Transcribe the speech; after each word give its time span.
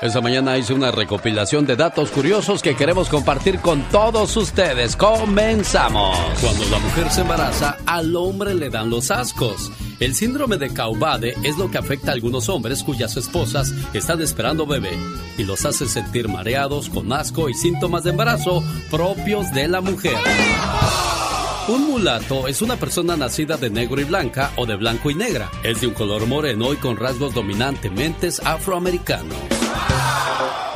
Esta 0.00 0.22
mañana 0.22 0.56
hice 0.56 0.72
una 0.72 0.90
recopilación 0.90 1.66
de 1.66 1.76
datos 1.76 2.10
curiosos 2.10 2.62
que 2.62 2.74
queremos 2.74 3.10
compartir 3.10 3.58
con 3.58 3.82
todos 3.90 4.34
ustedes. 4.38 4.96
Comenzamos. 4.96 6.16
Cuando 6.40 6.64
la 6.70 6.78
mujer 6.78 7.10
se 7.10 7.20
embaraza, 7.20 7.76
al 7.84 8.16
hombre 8.16 8.54
le 8.54 8.70
dan 8.70 8.88
los 8.88 9.10
ascos. 9.10 9.70
El 9.98 10.14
síndrome 10.14 10.56
de 10.56 10.72
Caubade 10.72 11.34
es 11.42 11.58
lo 11.58 11.70
que 11.70 11.76
afecta 11.76 12.12
a 12.12 12.14
algunos 12.14 12.48
hombres 12.48 12.82
cuyas 12.82 13.14
esposas 13.18 13.74
están 13.92 14.22
esperando 14.22 14.66
bebé 14.66 14.98
y 15.36 15.44
los 15.44 15.66
hace 15.66 15.86
sentir 15.86 16.28
mareados, 16.28 16.88
con 16.88 17.12
asco 17.12 17.50
y 17.50 17.54
síntomas 17.54 18.02
de 18.02 18.10
embarazo 18.10 18.64
propios 18.90 19.52
de 19.52 19.68
la 19.68 19.82
mujer. 19.82 20.16
Un 21.68 21.88
mulato 21.88 22.48
es 22.48 22.62
una 22.62 22.76
persona 22.76 23.18
nacida 23.18 23.58
de 23.58 23.68
negro 23.68 24.00
y 24.00 24.04
blanca 24.04 24.50
o 24.56 24.64
de 24.64 24.76
blanco 24.76 25.10
y 25.10 25.14
negra. 25.14 25.50
Es 25.62 25.82
de 25.82 25.88
un 25.88 25.94
color 25.94 26.26
moreno 26.26 26.72
y 26.72 26.76
con 26.76 26.96
rasgos 26.96 27.34
dominantemente 27.34 28.30
afroamericanos. 28.42 29.36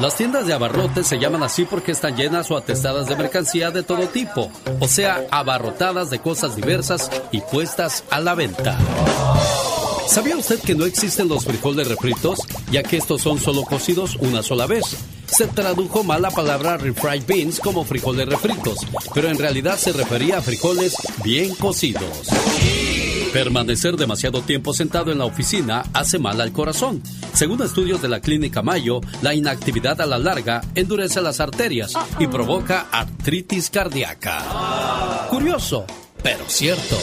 Las 0.01 0.17
tiendas 0.17 0.47
de 0.47 0.53
abarrotes 0.53 1.07
se 1.07 1.21
llaman 1.21 1.45
así 1.45 1.65
porque 1.65 1.93
están 1.93 2.17
llenas 2.17 2.51
o 2.51 2.57
atestadas 2.57 3.07
de 3.07 3.15
mercancía 3.15 3.71
de 3.71 3.85
todo 3.85 4.09
tipo, 4.09 4.51
o 4.81 4.89
sea, 4.89 5.25
abarrotadas 5.31 6.11
de 6.11 6.19
cosas 6.19 6.57
diversas 6.57 7.11
y 7.31 7.41
puestas 7.41 8.03
a 8.11 8.21
la 8.21 8.35
venta. 8.35 8.77
¿Sabía 10.09 10.37
usted 10.37 10.59
que 10.61 10.75
no 10.75 10.85
existen 10.85 11.29
los 11.29 11.45
frijoles 11.45 11.87
refritos, 11.87 12.41
ya 12.73 12.83
que 12.83 12.97
estos 12.97 13.23
son 13.23 13.39
solo 13.39 13.63
cocidos 13.63 14.17
una 14.17 14.43
sola 14.43 14.67
vez? 14.67 14.97
Se 15.27 15.47
tradujo 15.47 16.03
mal 16.03 16.23
la 16.23 16.31
palabra 16.31 16.77
refried 16.77 17.25
beans 17.27 17.61
como 17.61 17.85
frijoles 17.85 18.29
refritos, 18.29 18.79
pero 19.15 19.29
en 19.29 19.39
realidad 19.39 19.79
se 19.79 19.93
refería 19.93 20.39
a 20.39 20.43
frijoles 20.43 20.97
bien 21.23 21.55
cocidos. 21.55 22.29
Permanecer 23.35 23.97
demasiado 23.97 24.43
tiempo 24.43 24.73
sentado 24.73 25.11
en 25.11 25.19
la 25.19 25.25
oficina 25.25 25.83
hace 25.93 26.21
mal 26.21 26.41
al 26.41 26.53
corazón. 26.53 27.03
Según 27.33 27.61
estudios 27.63 28.01
de 28.01 28.09
la 28.09 28.21
Clínica 28.21 28.63
Mayo, 28.63 29.01
la 29.23 29.35
inactividad 29.35 30.01
a 30.01 30.07
la 30.07 30.19
larga 30.19 30.61
endurece 30.77 31.21
las 31.21 31.41
arterias 31.41 31.95
y 32.21 32.29
provoca 32.29 32.87
artritis 32.93 33.71
cardíaca. 33.71 35.27
Curioso, 35.31 35.85
pero 36.23 36.45
cierto. 36.47 36.97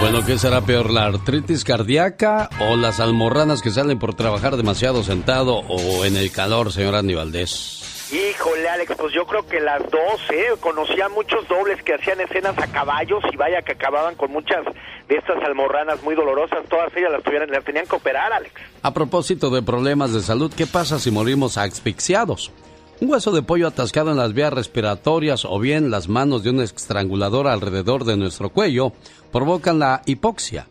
Bueno, 0.00 0.24
¿qué 0.24 0.38
será 0.38 0.62
peor, 0.62 0.88
la 0.88 1.04
artritis 1.04 1.62
cardíaca 1.62 2.48
o 2.66 2.76
las 2.76 2.98
almorranas 2.98 3.60
que 3.60 3.70
salen 3.70 3.98
por 3.98 4.14
trabajar 4.14 4.56
demasiado 4.56 5.04
sentado 5.04 5.56
o 5.56 6.06
en 6.06 6.16
el 6.16 6.32
calor, 6.32 6.72
señor 6.72 6.94
Andy 6.94 7.12
Valdés? 7.12 7.79
Híjole, 8.12 8.68
Alex, 8.68 8.96
pues 8.98 9.14
yo 9.14 9.24
creo 9.24 9.46
que 9.46 9.60
las 9.60 9.82
dos, 9.88 10.20
¿eh? 10.32 10.48
Conocía 10.58 11.08
muchos 11.08 11.46
dobles 11.46 11.80
que 11.84 11.94
hacían 11.94 12.20
escenas 12.20 12.58
a 12.58 12.66
caballos 12.66 13.22
y 13.32 13.36
vaya 13.36 13.62
que 13.62 13.72
acababan 13.72 14.16
con 14.16 14.32
muchas 14.32 14.64
de 15.08 15.14
estas 15.14 15.40
almorranas 15.44 16.02
muy 16.02 16.16
dolorosas. 16.16 16.66
Todas 16.68 16.92
ellas 16.96 17.12
las, 17.12 17.22
tuvieran, 17.22 17.48
las 17.50 17.64
tenían 17.64 17.86
que 17.86 17.94
operar, 17.94 18.32
Alex. 18.32 18.52
A 18.82 18.92
propósito 18.92 19.50
de 19.50 19.62
problemas 19.62 20.12
de 20.12 20.22
salud, 20.22 20.52
¿qué 20.52 20.66
pasa 20.66 20.98
si 20.98 21.12
morimos 21.12 21.56
asfixiados? 21.56 22.50
Un 23.00 23.12
hueso 23.12 23.30
de 23.30 23.42
pollo 23.42 23.68
atascado 23.68 24.10
en 24.10 24.16
las 24.16 24.34
vías 24.34 24.52
respiratorias 24.52 25.44
o 25.44 25.60
bien 25.60 25.92
las 25.92 26.08
manos 26.08 26.42
de 26.42 26.50
un 26.50 26.62
estrangulador 26.62 27.46
alrededor 27.46 28.02
de 28.04 28.16
nuestro 28.16 28.50
cuello 28.50 28.92
provocan 29.30 29.78
la 29.78 30.02
hipoxia. 30.04 30.66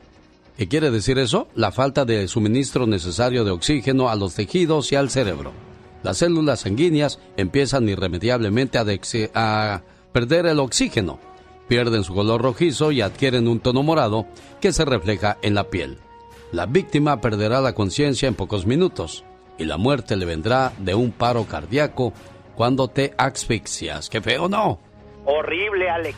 ¿Qué 0.57 0.67
quiere 0.67 0.91
decir 0.91 1.17
eso? 1.17 1.47
La 1.55 1.71
falta 1.71 2.03
de 2.03 2.27
suministro 2.27 2.85
necesario 2.85 3.45
de 3.45 3.51
oxígeno 3.51 4.09
a 4.09 4.17
los 4.17 4.35
tejidos 4.35 4.91
y 4.91 4.97
al 4.97 5.09
cerebro 5.09 5.68
las 6.03 6.17
células 6.17 6.61
sanguíneas 6.61 7.19
empiezan 7.37 7.89
irremediablemente 7.89 8.77
a, 8.77 9.81
perder 10.11 10.47
el 10.47 10.59
oxígeno, 10.59 11.19
pierden 11.67 12.03
su 12.03 12.13
color 12.13 12.41
rojizo 12.41 12.91
y 12.91 13.01
adquieren 13.01 13.47
un 13.47 13.59
tono 13.59 13.83
morado 13.83 14.25
que 14.59 14.73
se 14.73 14.85
refleja 14.85 15.37
en 15.41 15.53
la 15.55 15.69
piel. 15.69 15.97
La 16.51 16.65
víctima 16.65 17.21
perderá 17.21 17.61
la 17.61 17.73
conciencia 17.73 18.27
en 18.27 18.35
pocos 18.35 18.65
minutos 18.65 19.23
y 19.57 19.65
la 19.65 19.77
muerte 19.77 20.15
le 20.15 20.25
vendrá 20.25 20.73
de 20.79 20.95
un 20.95 21.11
paro 21.11 21.45
cardíaco 21.45 22.13
cuando 22.55 22.87
te 22.87 23.13
asfixias. 23.17 24.09
¡Qué 24.09 24.19
feo, 24.21 24.49
no! 24.49 24.79
Horrible, 25.25 25.89
Alex. 25.89 26.17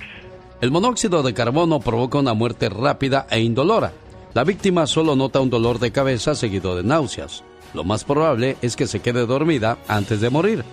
El 0.62 0.72
monóxido 0.72 1.22
de 1.24 1.34
carbono 1.34 1.80
provoca 1.80 2.20
una 2.20 2.34
muerte 2.34 2.70
rápida 2.70 3.28
e 3.30 3.42
indolora. 3.42 3.92
La 4.34 4.44
víctima 4.44 4.88
solo 4.88 5.16
nota 5.16 5.42
un 5.42 5.50
dolor 5.50 5.80
de 5.80 5.92
cabeza 5.92 6.36
seguido 6.36 6.76
de 6.76 6.84
náuseas. 6.84 7.44
Lo 7.74 7.84
más 7.84 8.04
probable 8.04 8.58
es 8.62 8.76
que 8.76 8.88
se 8.88 9.00
quede 9.00 9.26
dormida 9.26 9.78
antes 9.88 10.22
de 10.22 10.30
morir, 10.30 10.64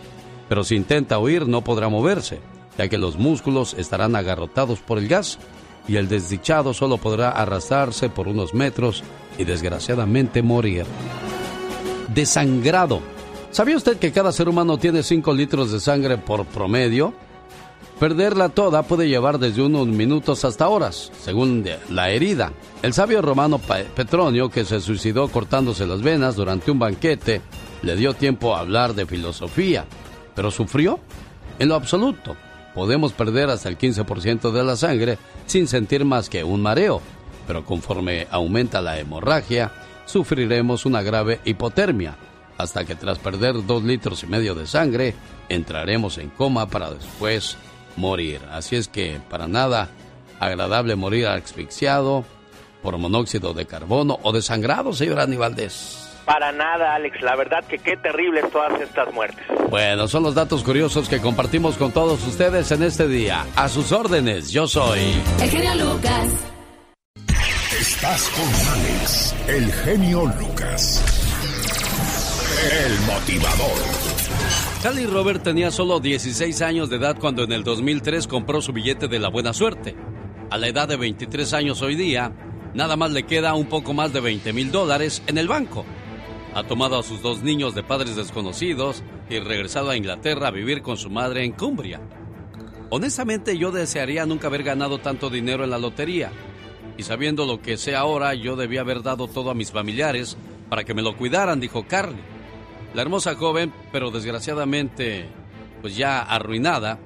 pero 0.48 0.64
si 0.64 0.74
intenta 0.74 1.18
huir 1.18 1.46
no 1.46 1.62
podrá 1.62 1.88
moverse, 1.88 2.40
ya 2.76 2.88
que 2.88 2.98
los 2.98 3.16
músculos 3.18 3.74
estarán 3.74 4.16
agarrotados 4.16 4.80
por 4.80 4.98
el 4.98 5.08
gas 5.08 5.38
y 5.86 5.96
el 5.96 6.08
desdichado 6.08 6.74
solo 6.74 6.98
podrá 6.98 7.30
arrastrarse 7.30 8.08
por 8.08 8.28
unos 8.28 8.54
metros 8.54 9.02
y 9.38 9.44
desgraciadamente 9.44 10.42
morir. 10.42 10.84
Desangrado. 12.14 13.00
¿Sabía 13.50 13.76
usted 13.76 13.98
que 13.98 14.12
cada 14.12 14.32
ser 14.32 14.48
humano 14.48 14.78
tiene 14.78 15.02
5 15.02 15.32
litros 15.32 15.72
de 15.72 15.80
sangre 15.80 16.18
por 16.18 16.44
promedio? 16.46 17.14
Perderla 17.98 18.48
toda 18.48 18.84
puede 18.84 19.08
llevar 19.08 19.40
desde 19.40 19.60
unos 19.60 19.88
minutos 19.88 20.44
hasta 20.44 20.68
horas, 20.68 21.10
según 21.20 21.64
la 21.90 22.10
herida. 22.10 22.52
El 22.80 22.92
sabio 22.92 23.20
romano 23.22 23.58
Petronio, 23.58 24.50
que 24.50 24.64
se 24.64 24.80
suicidó 24.80 25.26
cortándose 25.26 25.84
las 25.84 26.00
venas 26.00 26.36
durante 26.36 26.70
un 26.70 26.78
banquete, 26.78 27.40
le 27.82 27.96
dio 27.96 28.14
tiempo 28.14 28.54
a 28.54 28.60
hablar 28.60 28.94
de 28.94 29.04
filosofía. 29.04 29.84
¿Pero 30.36 30.52
sufrió? 30.52 31.00
En 31.58 31.70
lo 31.70 31.74
absoluto. 31.74 32.36
Podemos 32.72 33.12
perder 33.12 33.50
hasta 33.50 33.68
el 33.68 33.76
15% 33.76 34.52
de 34.52 34.62
la 34.62 34.76
sangre 34.76 35.18
sin 35.46 35.66
sentir 35.66 36.04
más 36.04 36.28
que 36.28 36.44
un 36.44 36.62
mareo, 36.62 37.00
pero 37.48 37.64
conforme 37.64 38.28
aumenta 38.30 38.80
la 38.80 39.00
hemorragia, 39.00 39.72
sufriremos 40.04 40.86
una 40.86 41.02
grave 41.02 41.40
hipotermia, 41.44 42.16
hasta 42.58 42.84
que 42.84 42.94
tras 42.94 43.18
perder 43.18 43.66
dos 43.66 43.82
litros 43.82 44.22
y 44.22 44.28
medio 44.28 44.54
de 44.54 44.68
sangre, 44.68 45.16
entraremos 45.48 46.18
en 46.18 46.28
coma 46.30 46.68
para 46.68 46.92
después 46.92 47.56
morir. 47.98 48.40
Así 48.50 48.76
es 48.76 48.88
que 48.88 49.20
para 49.28 49.46
nada 49.46 49.88
agradable 50.40 50.96
morir 50.96 51.26
asfixiado 51.26 52.24
por 52.82 52.96
monóxido 52.96 53.52
de 53.52 53.66
carbono 53.66 54.18
o 54.22 54.32
desangrado, 54.32 54.92
señor 54.92 55.20
Aníbaldez. 55.20 56.08
Para 56.24 56.52
nada, 56.52 56.94
Alex. 56.94 57.22
La 57.22 57.36
verdad 57.36 57.64
que 57.64 57.78
qué 57.78 57.96
terribles 57.96 58.50
todas 58.52 58.78
estas 58.80 59.12
muertes. 59.14 59.44
Bueno, 59.70 60.06
son 60.08 60.22
los 60.22 60.34
datos 60.34 60.62
curiosos 60.62 61.08
que 61.08 61.20
compartimos 61.20 61.78
con 61.78 61.90
todos 61.90 62.24
ustedes 62.26 62.70
en 62.70 62.82
este 62.82 63.08
día. 63.08 63.46
A 63.56 63.68
sus 63.68 63.92
órdenes, 63.92 64.50
yo 64.50 64.68
soy... 64.68 65.00
El 65.40 65.50
genio 65.50 65.74
Lucas. 65.76 66.28
Estás 67.80 68.28
con 68.28 68.44
Alex, 68.44 69.34
el 69.48 69.72
genio 69.72 70.26
Lucas. 70.38 71.02
El 72.72 73.00
motivador. 73.06 74.17
Cali 74.82 75.06
Robert 75.06 75.42
tenía 75.42 75.72
solo 75.72 75.98
16 75.98 76.62
años 76.62 76.88
de 76.88 76.98
edad 76.98 77.18
cuando 77.18 77.42
en 77.42 77.50
el 77.50 77.64
2003 77.64 78.28
compró 78.28 78.62
su 78.62 78.72
billete 78.72 79.08
de 79.08 79.18
la 79.18 79.28
buena 79.28 79.52
suerte. 79.52 79.96
A 80.50 80.56
la 80.56 80.68
edad 80.68 80.86
de 80.86 80.96
23 80.96 81.52
años 81.52 81.82
hoy 81.82 81.96
día, 81.96 82.32
nada 82.74 82.94
más 82.94 83.10
le 83.10 83.24
queda 83.24 83.54
un 83.54 83.66
poco 83.66 83.92
más 83.92 84.12
de 84.12 84.20
20 84.20 84.52
mil 84.52 84.70
dólares 84.70 85.20
en 85.26 85.36
el 85.36 85.48
banco. 85.48 85.84
Ha 86.54 86.62
tomado 86.62 86.96
a 86.96 87.02
sus 87.02 87.20
dos 87.22 87.42
niños 87.42 87.74
de 87.74 87.82
padres 87.82 88.14
desconocidos 88.14 89.02
y 89.28 89.40
regresado 89.40 89.90
a 89.90 89.96
Inglaterra 89.96 90.46
a 90.46 90.52
vivir 90.52 90.80
con 90.80 90.96
su 90.96 91.10
madre 91.10 91.44
en 91.44 91.52
Cumbria. 91.52 92.00
Honestamente 92.90 93.58
yo 93.58 93.72
desearía 93.72 94.26
nunca 94.26 94.46
haber 94.46 94.62
ganado 94.62 94.98
tanto 94.98 95.28
dinero 95.28 95.64
en 95.64 95.70
la 95.70 95.78
lotería. 95.80 96.30
Y 96.96 97.02
sabiendo 97.02 97.46
lo 97.46 97.60
que 97.60 97.78
sé 97.78 97.96
ahora, 97.96 98.32
yo 98.34 98.54
debía 98.54 98.82
haber 98.82 99.02
dado 99.02 99.26
todo 99.26 99.50
a 99.50 99.54
mis 99.54 99.72
familiares 99.72 100.36
para 100.70 100.84
que 100.84 100.94
me 100.94 101.02
lo 101.02 101.16
cuidaran, 101.16 101.58
dijo 101.58 101.84
Carly. 101.88 102.37
La 102.94 103.02
hermosa 103.02 103.34
joven, 103.34 103.72
pero 103.92 104.10
desgraciadamente, 104.10 105.28
pues 105.80 105.96
ya 105.96 106.20
arruinada, 106.20 106.98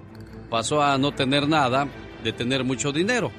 pasó 0.48 0.82
a 0.82 0.96
no 0.98 1.12
tener 1.12 1.48
nada 1.48 1.88
de 2.22 2.32
tener 2.32 2.64
mucho 2.64 2.92
dinero. 2.92 3.30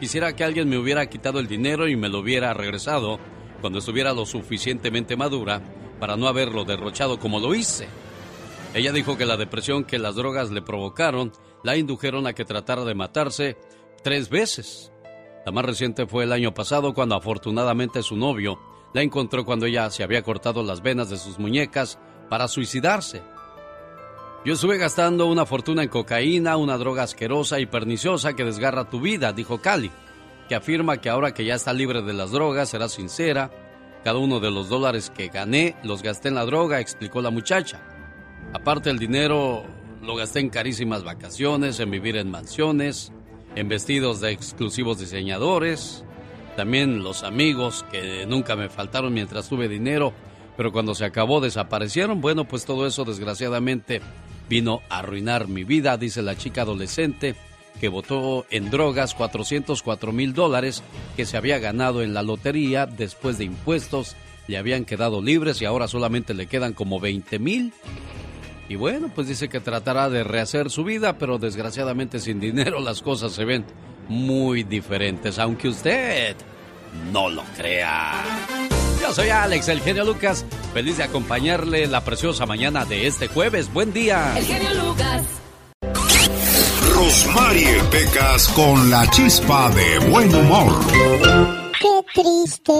Quisiera 0.00 0.34
que 0.34 0.44
alguien 0.44 0.68
me 0.68 0.76
hubiera 0.76 1.08
quitado 1.08 1.38
el 1.38 1.46
dinero 1.46 1.88
y 1.88 1.96
me 1.96 2.08
lo 2.08 2.18
hubiera 2.18 2.52
regresado 2.52 3.18
cuando 3.60 3.78
estuviera 3.78 4.12
lo 4.12 4.26
suficientemente 4.26 5.16
madura 5.16 5.62
para 6.00 6.16
no 6.16 6.26
haberlo 6.26 6.64
derrochado 6.64 7.18
como 7.18 7.38
lo 7.38 7.54
hice. 7.54 7.88
Ella 8.74 8.92
dijo 8.92 9.16
que 9.16 9.26
la 9.26 9.36
depresión 9.36 9.84
que 9.84 9.98
las 9.98 10.16
drogas 10.16 10.50
le 10.50 10.62
provocaron 10.62 11.32
la 11.62 11.76
indujeron 11.76 12.26
a 12.26 12.32
que 12.32 12.44
tratara 12.44 12.84
de 12.84 12.94
matarse 12.94 13.56
tres 14.02 14.28
veces. 14.28 14.92
La 15.46 15.52
más 15.52 15.64
reciente 15.64 16.06
fue 16.06 16.24
el 16.24 16.32
año 16.32 16.52
pasado 16.54 16.92
cuando 16.92 17.14
afortunadamente 17.14 18.02
su 18.02 18.16
novio 18.16 18.58
la 18.92 19.02
encontró 19.02 19.44
cuando 19.44 19.66
ella 19.66 19.90
se 19.90 20.02
había 20.02 20.22
cortado 20.22 20.62
las 20.62 20.82
venas 20.82 21.10
de 21.10 21.18
sus 21.18 21.38
muñecas 21.38 21.98
para 22.28 22.48
suicidarse. 22.48 23.22
Yo 24.44 24.54
estuve 24.54 24.76
gastando 24.76 25.26
una 25.26 25.46
fortuna 25.46 25.84
en 25.84 25.88
cocaína, 25.88 26.56
una 26.56 26.76
droga 26.76 27.04
asquerosa 27.04 27.60
y 27.60 27.66
perniciosa 27.66 28.34
que 28.34 28.44
desgarra 28.44 28.90
tu 28.90 29.00
vida, 29.00 29.32
dijo 29.32 29.60
Cali, 29.60 29.90
que 30.48 30.56
afirma 30.56 31.00
que 31.00 31.08
ahora 31.08 31.32
que 31.32 31.44
ya 31.44 31.54
está 31.54 31.72
libre 31.72 32.02
de 32.02 32.12
las 32.12 32.32
drogas 32.32 32.70
será 32.70 32.88
sincera. 32.88 33.50
Cada 34.02 34.18
uno 34.18 34.40
de 34.40 34.50
los 34.50 34.68
dólares 34.68 35.12
que 35.14 35.28
gané 35.28 35.76
los 35.84 36.02
gasté 36.02 36.28
en 36.28 36.34
la 36.34 36.44
droga, 36.44 36.80
explicó 36.80 37.22
la 37.22 37.30
muchacha. 37.30 37.80
Aparte 38.52 38.90
el 38.90 38.98
dinero 38.98 39.62
lo 40.02 40.16
gasté 40.16 40.40
en 40.40 40.50
carísimas 40.50 41.04
vacaciones, 41.04 41.78
en 41.78 41.92
vivir 41.92 42.16
en 42.16 42.28
mansiones, 42.28 43.12
en 43.54 43.68
vestidos 43.68 44.20
de 44.20 44.32
exclusivos 44.32 44.98
diseñadores, 44.98 46.04
también 46.56 47.02
los 47.02 47.22
amigos 47.22 47.84
que 47.90 48.26
nunca 48.26 48.56
me 48.56 48.68
faltaron 48.68 49.12
mientras 49.12 49.48
tuve 49.48 49.68
dinero 49.68 50.12
pero 50.56 50.72
cuando 50.72 50.94
se 50.94 51.04
acabó 51.04 51.40
desaparecieron. 51.40 52.20
Bueno, 52.20 52.44
pues 52.44 52.64
todo 52.64 52.86
eso 52.86 53.04
desgraciadamente 53.04 54.00
vino 54.48 54.80
a 54.88 54.98
arruinar 54.98 55.48
mi 55.48 55.64
vida, 55.64 55.96
dice 55.96 56.22
la 56.22 56.36
chica 56.36 56.62
adolescente 56.62 57.34
que 57.80 57.88
votó 57.88 58.46
en 58.50 58.70
drogas 58.70 59.14
404 59.14 60.12
mil 60.12 60.34
dólares 60.34 60.82
que 61.16 61.24
se 61.24 61.36
había 61.36 61.58
ganado 61.58 62.02
en 62.02 62.14
la 62.14 62.22
lotería 62.22 62.86
después 62.86 63.38
de 63.38 63.44
impuestos. 63.44 64.14
Le 64.46 64.58
habían 64.58 64.84
quedado 64.84 65.22
libres 65.22 65.60
y 65.62 65.64
ahora 65.64 65.88
solamente 65.88 66.34
le 66.34 66.46
quedan 66.46 66.74
como 66.74 67.00
20 67.00 67.38
mil. 67.38 67.72
Y 68.68 68.76
bueno, 68.76 69.10
pues 69.14 69.26
dice 69.26 69.48
que 69.48 69.60
tratará 69.60 70.08
de 70.10 70.22
rehacer 70.22 70.70
su 70.70 70.84
vida, 70.84 71.18
pero 71.18 71.38
desgraciadamente 71.38 72.20
sin 72.20 72.38
dinero 72.40 72.80
las 72.80 73.02
cosas 73.02 73.32
se 73.32 73.44
ven 73.44 73.64
muy 74.08 74.62
diferentes, 74.62 75.38
aunque 75.38 75.68
usted 75.68 76.36
no 77.12 77.28
lo 77.28 77.42
crea. 77.56 78.12
Yo 79.00 79.12
soy 79.12 79.30
Alex, 79.30 79.68
el 79.68 79.80
genio 79.80 80.04
Lucas, 80.04 80.44
feliz 80.72 80.98
de 80.98 81.04
acompañarle 81.04 81.86
la 81.86 82.02
preciosa 82.02 82.46
mañana 82.46 82.84
de 82.84 83.06
este 83.06 83.28
jueves. 83.28 83.72
Buen 83.72 83.92
día. 83.92 84.34
El 84.36 84.44
genio 84.44 84.74
Lucas. 84.74 85.22
Rosmarie 86.94 87.82
Pecas 87.90 88.48
con 88.48 88.90
la 88.90 89.08
chispa 89.10 89.70
de 89.70 89.98
buen 90.08 90.32
humor. 90.32 90.72
Qué 91.80 92.22
triste, 92.22 92.72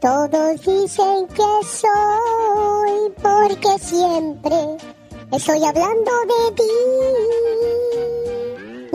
todos 0.00 0.60
dicen 0.62 1.26
que 1.34 1.66
soy, 1.66 3.12
porque 3.22 3.78
siempre 3.78 4.56
estoy 5.32 5.64
hablando 5.64 6.12
de 6.26 6.54
ti. 6.56 8.17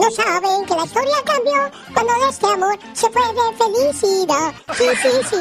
No 0.04 0.10
saben 0.10 0.66
que 0.66 0.74
la 0.74 0.84
historia 0.84 1.14
cambió 1.24 1.70
cuando 1.94 2.12
de 2.12 2.28
este 2.30 2.46
amor 2.46 2.78
se 2.92 3.10
fue 3.10 3.22
de 3.22 3.56
felicidad. 3.56 4.54
Sí, 4.76 4.84
sí, 5.02 5.08
sí. 5.30 5.36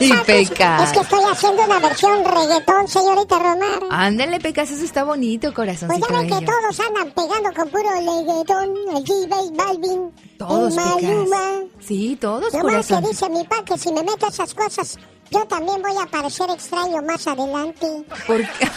y 0.04 0.12
Pecas. 0.24 0.82
Es 0.82 0.92
que 0.92 1.00
estoy 1.00 1.24
haciendo 1.30 1.62
una 1.64 1.78
versión 1.78 2.24
reggaetón, 2.24 2.88
señorita 2.88 3.38
Romar. 3.38 3.80
Ándale, 3.90 4.40
Pecas, 4.40 4.70
eso 4.70 4.84
está 4.84 5.04
bonito, 5.04 5.54
corazoncito 5.54 6.06
Pues 6.08 6.10
ya 6.10 6.18
ven 6.18 6.28
que 6.40 6.46
todos 6.46 6.80
andan 6.80 7.12
pegando 7.12 7.52
con 7.54 7.68
puro 7.68 7.90
reggaetón, 7.90 8.96
el 8.96 9.04
G. 9.04 9.56
Balvin, 9.56 10.12
todos, 10.36 10.76
el 10.76 10.84
Maluma. 10.84 11.52
Sí, 11.78 12.18
todos, 12.20 12.52
Lo 12.52 12.60
corazón. 12.60 13.02
más 13.02 13.04
que 13.04 13.08
dice 13.10 13.28
mi 13.30 13.44
pa 13.44 13.64
que 13.64 13.78
si 13.78 13.92
me 13.92 14.02
meto 14.02 14.26
esas 14.26 14.54
cosas, 14.54 14.98
yo 15.30 15.46
también 15.46 15.80
voy 15.82 15.92
a 16.02 16.06
parecer 16.06 16.48
extraño 16.50 17.02
más 17.02 17.26
adelante. 17.26 17.86
¿Por 18.26 18.38
qué? 18.40 18.68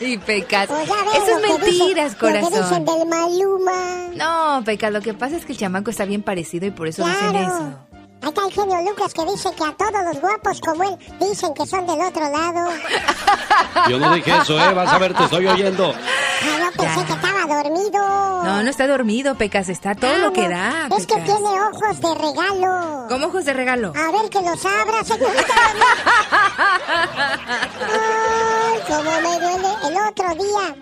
y 0.00 0.18
Pecas. 0.18 0.68
Pues 0.68 0.88
Eso 0.88 1.38
es 1.38 1.42
mentiras, 1.48 2.16
dicen- 2.16 2.32
Lo 2.42 2.48
que 2.50 2.56
dicen 2.56 2.84
corazón. 2.84 2.84
del 2.84 3.06
Maluma. 3.08 4.08
No, 4.16 4.62
Pecas, 4.64 4.92
lo 4.92 5.00
que 5.00 5.14
pasa 5.14 5.36
es 5.36 5.44
que 5.46 5.52
el 5.52 5.58
chamaco 5.58 5.90
está 5.90 6.04
bien 6.04 6.22
parecido 6.22 6.66
y 6.66 6.70
por 6.70 6.88
eso 6.88 7.04
dicen 7.06 7.36
eso. 7.36 7.78
Está 8.22 8.42
el 8.46 8.52
genio 8.52 8.80
Lucas 8.82 9.14
que 9.14 9.24
dice 9.24 9.50
que 9.56 9.64
a 9.64 9.72
todos 9.76 10.04
los 10.04 10.20
guapos 10.20 10.60
como 10.60 10.82
él 10.84 10.98
dicen 11.20 11.54
que 11.54 11.66
son 11.66 11.86
del 11.86 12.00
otro 12.00 12.30
lado. 12.30 12.70
Yo 13.88 13.98
no 13.98 14.14
dije 14.14 14.32
eso, 14.42 14.58
¿eh? 14.60 14.74
Vas 14.74 14.92
a 14.92 14.98
ver, 14.98 15.14
te 15.14 15.24
estoy 15.24 15.46
oyendo. 15.46 15.92
Ah, 15.94 16.70
yo 16.70 16.82
pensé 16.82 17.00
Ya. 17.00 17.06
que 17.06 17.12
estaba 17.14 17.62
dormido. 17.62 18.44
No, 18.44 18.62
no 18.62 18.70
está 18.70 18.86
dormido, 18.86 19.34
Pecas, 19.36 19.68
está 19.70 19.94
todo 19.94 20.18
lo 20.18 20.32
que 20.32 20.48
da. 20.48 20.88
Es 20.96 21.06
que 21.06 21.14
tiene 21.16 21.38
ojos 21.40 22.00
de 22.00 22.14
regalo. 22.14 23.06
¿Cómo 23.08 23.26
ojos 23.28 23.44
de 23.46 23.52
regalo? 23.54 23.92
A 23.96 24.12
ver 24.12 24.28
que 24.30 24.40
los 24.42 24.64
abra, 24.66 25.02
señorita. 25.04 25.54
Ay, 27.80 28.80
cómo 28.86 29.02
me 29.02 29.40
duele. 29.40 29.68
El 29.88 29.96
otro 30.08 30.34
día 30.44 30.76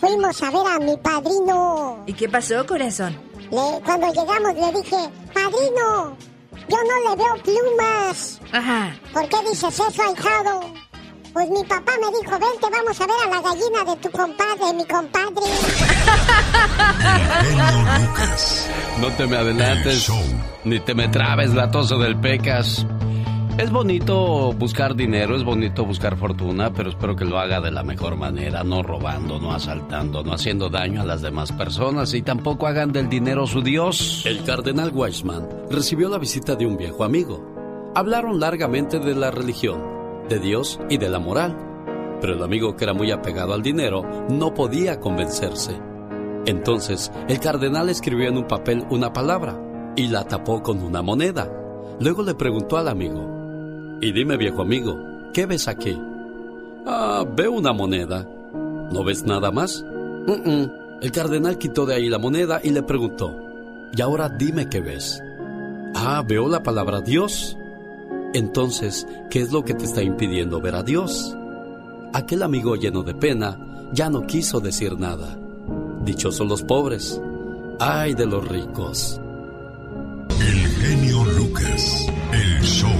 fuimos 0.00 0.42
a 0.42 0.50
ver 0.50 0.66
a 0.74 0.78
mi 0.78 0.96
padrino. 0.98 2.02
¿Y 2.06 2.12
qué 2.14 2.28
pasó, 2.28 2.64
corazón? 2.66 3.18
Le- 3.50 3.80
cuando 3.84 4.08
llegamos 4.12 4.54
le 4.54 4.80
dije, 4.80 4.96
padrino, 5.34 6.16
yo 6.68 6.76
no 6.76 7.10
le 7.10 7.16
veo 7.16 7.34
plumas. 7.42 8.40
Ajá. 8.52 8.96
¿Por 9.12 9.28
qué 9.28 9.36
dices 9.48 9.74
eso, 9.74 10.02
ahijado? 10.02 10.60
Pues 11.32 11.50
mi 11.50 11.62
papá 11.64 11.92
me 12.00 12.08
dijo, 12.18 12.38
vente, 12.38 12.66
vamos 12.70 13.00
a 13.00 13.06
ver 13.06 13.16
a 13.24 13.28
la 13.28 13.40
gallina 13.42 13.84
de 13.84 13.96
tu 13.96 14.10
compadre, 14.10 14.72
mi 14.74 14.86
compadre. 14.86 15.46
Lucas. 18.00 18.70
No 18.98 19.08
te 19.10 19.26
me 19.26 19.36
adelantes, 19.36 20.10
ni 20.64 20.80
te 20.80 20.94
me 20.94 21.08
trabes, 21.08 21.52
latoso 21.52 21.98
del 21.98 22.18
pecas. 22.18 22.86
Es 23.58 23.72
bonito 23.72 24.52
buscar 24.52 24.94
dinero, 24.94 25.34
es 25.34 25.42
bonito 25.42 25.86
buscar 25.86 26.18
fortuna, 26.18 26.74
pero 26.74 26.90
espero 26.90 27.16
que 27.16 27.24
lo 27.24 27.38
haga 27.38 27.58
de 27.58 27.70
la 27.70 27.82
mejor 27.82 28.14
manera, 28.16 28.62
no 28.64 28.82
robando, 28.82 29.40
no 29.40 29.52
asaltando, 29.52 30.22
no 30.22 30.34
haciendo 30.34 30.68
daño 30.68 31.00
a 31.00 31.06
las 31.06 31.22
demás 31.22 31.52
personas 31.52 32.12
y 32.12 32.20
tampoco 32.20 32.66
hagan 32.66 32.92
del 32.92 33.08
dinero 33.08 33.46
su 33.46 33.62
Dios. 33.62 34.26
El 34.26 34.44
cardenal 34.44 34.90
Weissman 34.94 35.48
recibió 35.70 36.10
la 36.10 36.18
visita 36.18 36.54
de 36.54 36.66
un 36.66 36.76
viejo 36.76 37.02
amigo. 37.02 37.92
Hablaron 37.94 38.40
largamente 38.40 38.98
de 38.98 39.14
la 39.14 39.30
religión, 39.30 39.82
de 40.28 40.38
Dios 40.38 40.78
y 40.90 40.98
de 40.98 41.08
la 41.08 41.18
moral, 41.18 41.56
pero 42.20 42.34
el 42.34 42.42
amigo 42.42 42.76
que 42.76 42.84
era 42.84 42.92
muy 42.92 43.10
apegado 43.10 43.54
al 43.54 43.62
dinero 43.62 44.26
no 44.28 44.52
podía 44.52 45.00
convencerse. 45.00 45.80
Entonces, 46.44 47.10
el 47.26 47.40
cardenal 47.40 47.88
escribió 47.88 48.28
en 48.28 48.36
un 48.36 48.46
papel 48.46 48.84
una 48.90 49.14
palabra 49.14 49.58
y 49.96 50.08
la 50.08 50.24
tapó 50.24 50.62
con 50.62 50.82
una 50.82 51.00
moneda. 51.00 51.50
Luego 51.98 52.22
le 52.22 52.34
preguntó 52.34 52.76
al 52.76 52.88
amigo, 52.88 53.35
y 54.00 54.12
dime 54.12 54.36
viejo 54.36 54.62
amigo, 54.62 54.98
¿qué 55.32 55.46
ves 55.46 55.68
aquí? 55.68 56.00
Ah, 56.86 57.24
veo 57.36 57.52
una 57.52 57.72
moneda. 57.72 58.26
¿No 58.92 59.02
ves 59.04 59.24
nada 59.24 59.50
más? 59.50 59.84
"Mm, 60.26 60.48
mm". 60.50 60.70
El 61.02 61.12
cardenal 61.12 61.58
quitó 61.58 61.84
de 61.86 61.94
ahí 61.94 62.08
la 62.08 62.18
moneda 62.18 62.60
y 62.62 62.70
le 62.70 62.82
preguntó, 62.82 63.36
y 63.94 64.00
ahora 64.00 64.28
dime 64.28 64.68
qué 64.68 64.80
ves. 64.80 65.22
Ah, 65.94 66.22
veo 66.26 66.48
la 66.48 66.62
palabra 66.62 67.00
Dios. 67.00 67.56
Entonces, 68.34 69.06
¿qué 69.30 69.40
es 69.40 69.52
lo 69.52 69.64
que 69.64 69.74
te 69.74 69.84
está 69.84 70.02
impidiendo 70.02 70.60
ver 70.60 70.74
a 70.74 70.82
Dios? 70.82 71.36
Aquel 72.12 72.42
amigo 72.42 72.76
lleno 72.76 73.02
de 73.02 73.14
pena 73.14 73.58
ya 73.92 74.08
no 74.10 74.26
quiso 74.26 74.60
decir 74.60 74.98
nada. 74.98 75.38
Dichosos 76.04 76.46
los 76.46 76.62
pobres. 76.62 77.20
Ay 77.78 78.14
de 78.14 78.26
los 78.26 78.46
ricos. 78.48 79.20
El 80.40 80.56
genio 80.68 81.24
Lucas. 81.36 82.06
El 82.32 82.62
show. 82.62 82.90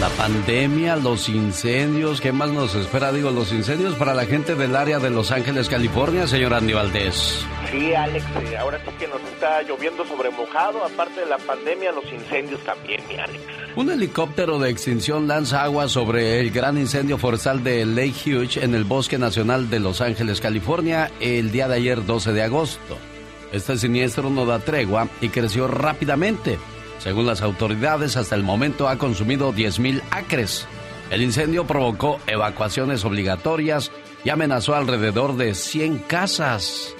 La 0.00 0.08
pandemia, 0.10 0.94
los 0.94 1.28
incendios, 1.28 2.20
¿qué 2.20 2.30
más 2.30 2.52
nos 2.52 2.76
espera? 2.76 3.10
Digo, 3.10 3.32
los 3.32 3.52
incendios 3.52 3.96
para 3.96 4.14
la 4.14 4.26
gente 4.26 4.54
del 4.54 4.76
área 4.76 5.00
de 5.00 5.10
Los 5.10 5.32
Ángeles, 5.32 5.68
California, 5.68 6.28
señor 6.28 6.54
Andy 6.54 6.72
Valdés. 6.72 7.44
Sí, 7.72 7.92
Alex, 7.94 8.24
eh, 8.44 8.56
ahora 8.56 8.78
sí 8.84 8.92
que 8.96 9.08
nos 9.08 9.20
está 9.22 9.60
lloviendo 9.62 10.06
sobre 10.06 10.30
mojado, 10.30 10.84
aparte 10.84 11.22
de 11.22 11.26
la 11.26 11.38
pandemia, 11.38 11.90
los 11.90 12.04
incendios 12.12 12.60
también, 12.60 13.02
mi 13.08 13.16
Alex. 13.16 13.40
Un 13.74 13.90
helicóptero 13.90 14.60
de 14.60 14.70
extinción 14.70 15.26
lanza 15.26 15.64
agua 15.64 15.88
sobre 15.88 16.38
el 16.38 16.52
gran 16.52 16.78
incendio 16.78 17.18
forestal 17.18 17.64
de 17.64 17.84
Lake 17.84 18.14
Hughes 18.24 18.56
en 18.56 18.76
el 18.76 18.84
Bosque 18.84 19.18
Nacional 19.18 19.68
de 19.68 19.80
Los 19.80 20.00
Ángeles, 20.00 20.40
California, 20.40 21.10
el 21.18 21.50
día 21.50 21.66
de 21.66 21.74
ayer 21.74 22.06
12 22.06 22.32
de 22.32 22.44
agosto. 22.44 22.96
Este 23.50 23.76
siniestro 23.76 24.30
no 24.30 24.46
da 24.46 24.60
tregua 24.60 25.08
y 25.20 25.30
creció 25.30 25.66
rápidamente. 25.66 26.56
Según 26.98 27.26
las 27.26 27.42
autoridades, 27.42 28.16
hasta 28.16 28.34
el 28.34 28.42
momento 28.42 28.88
ha 28.88 28.98
consumido 28.98 29.52
10.000 29.52 30.02
acres. 30.10 30.66
El 31.10 31.22
incendio 31.22 31.66
provocó 31.66 32.20
evacuaciones 32.26 33.04
obligatorias 33.04 33.90
y 34.24 34.30
amenazó 34.30 34.74
alrededor 34.74 35.36
de 35.36 35.54
100 35.54 35.98
casas. 35.98 36.94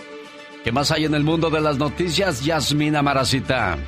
¿Qué 0.64 0.72
más 0.72 0.90
hay 0.90 1.04
en 1.04 1.14
el 1.14 1.24
mundo 1.24 1.50
de 1.50 1.60
las 1.60 1.78
noticias, 1.78 2.44
Yasmina 2.44 3.02
Maracita? 3.02 3.78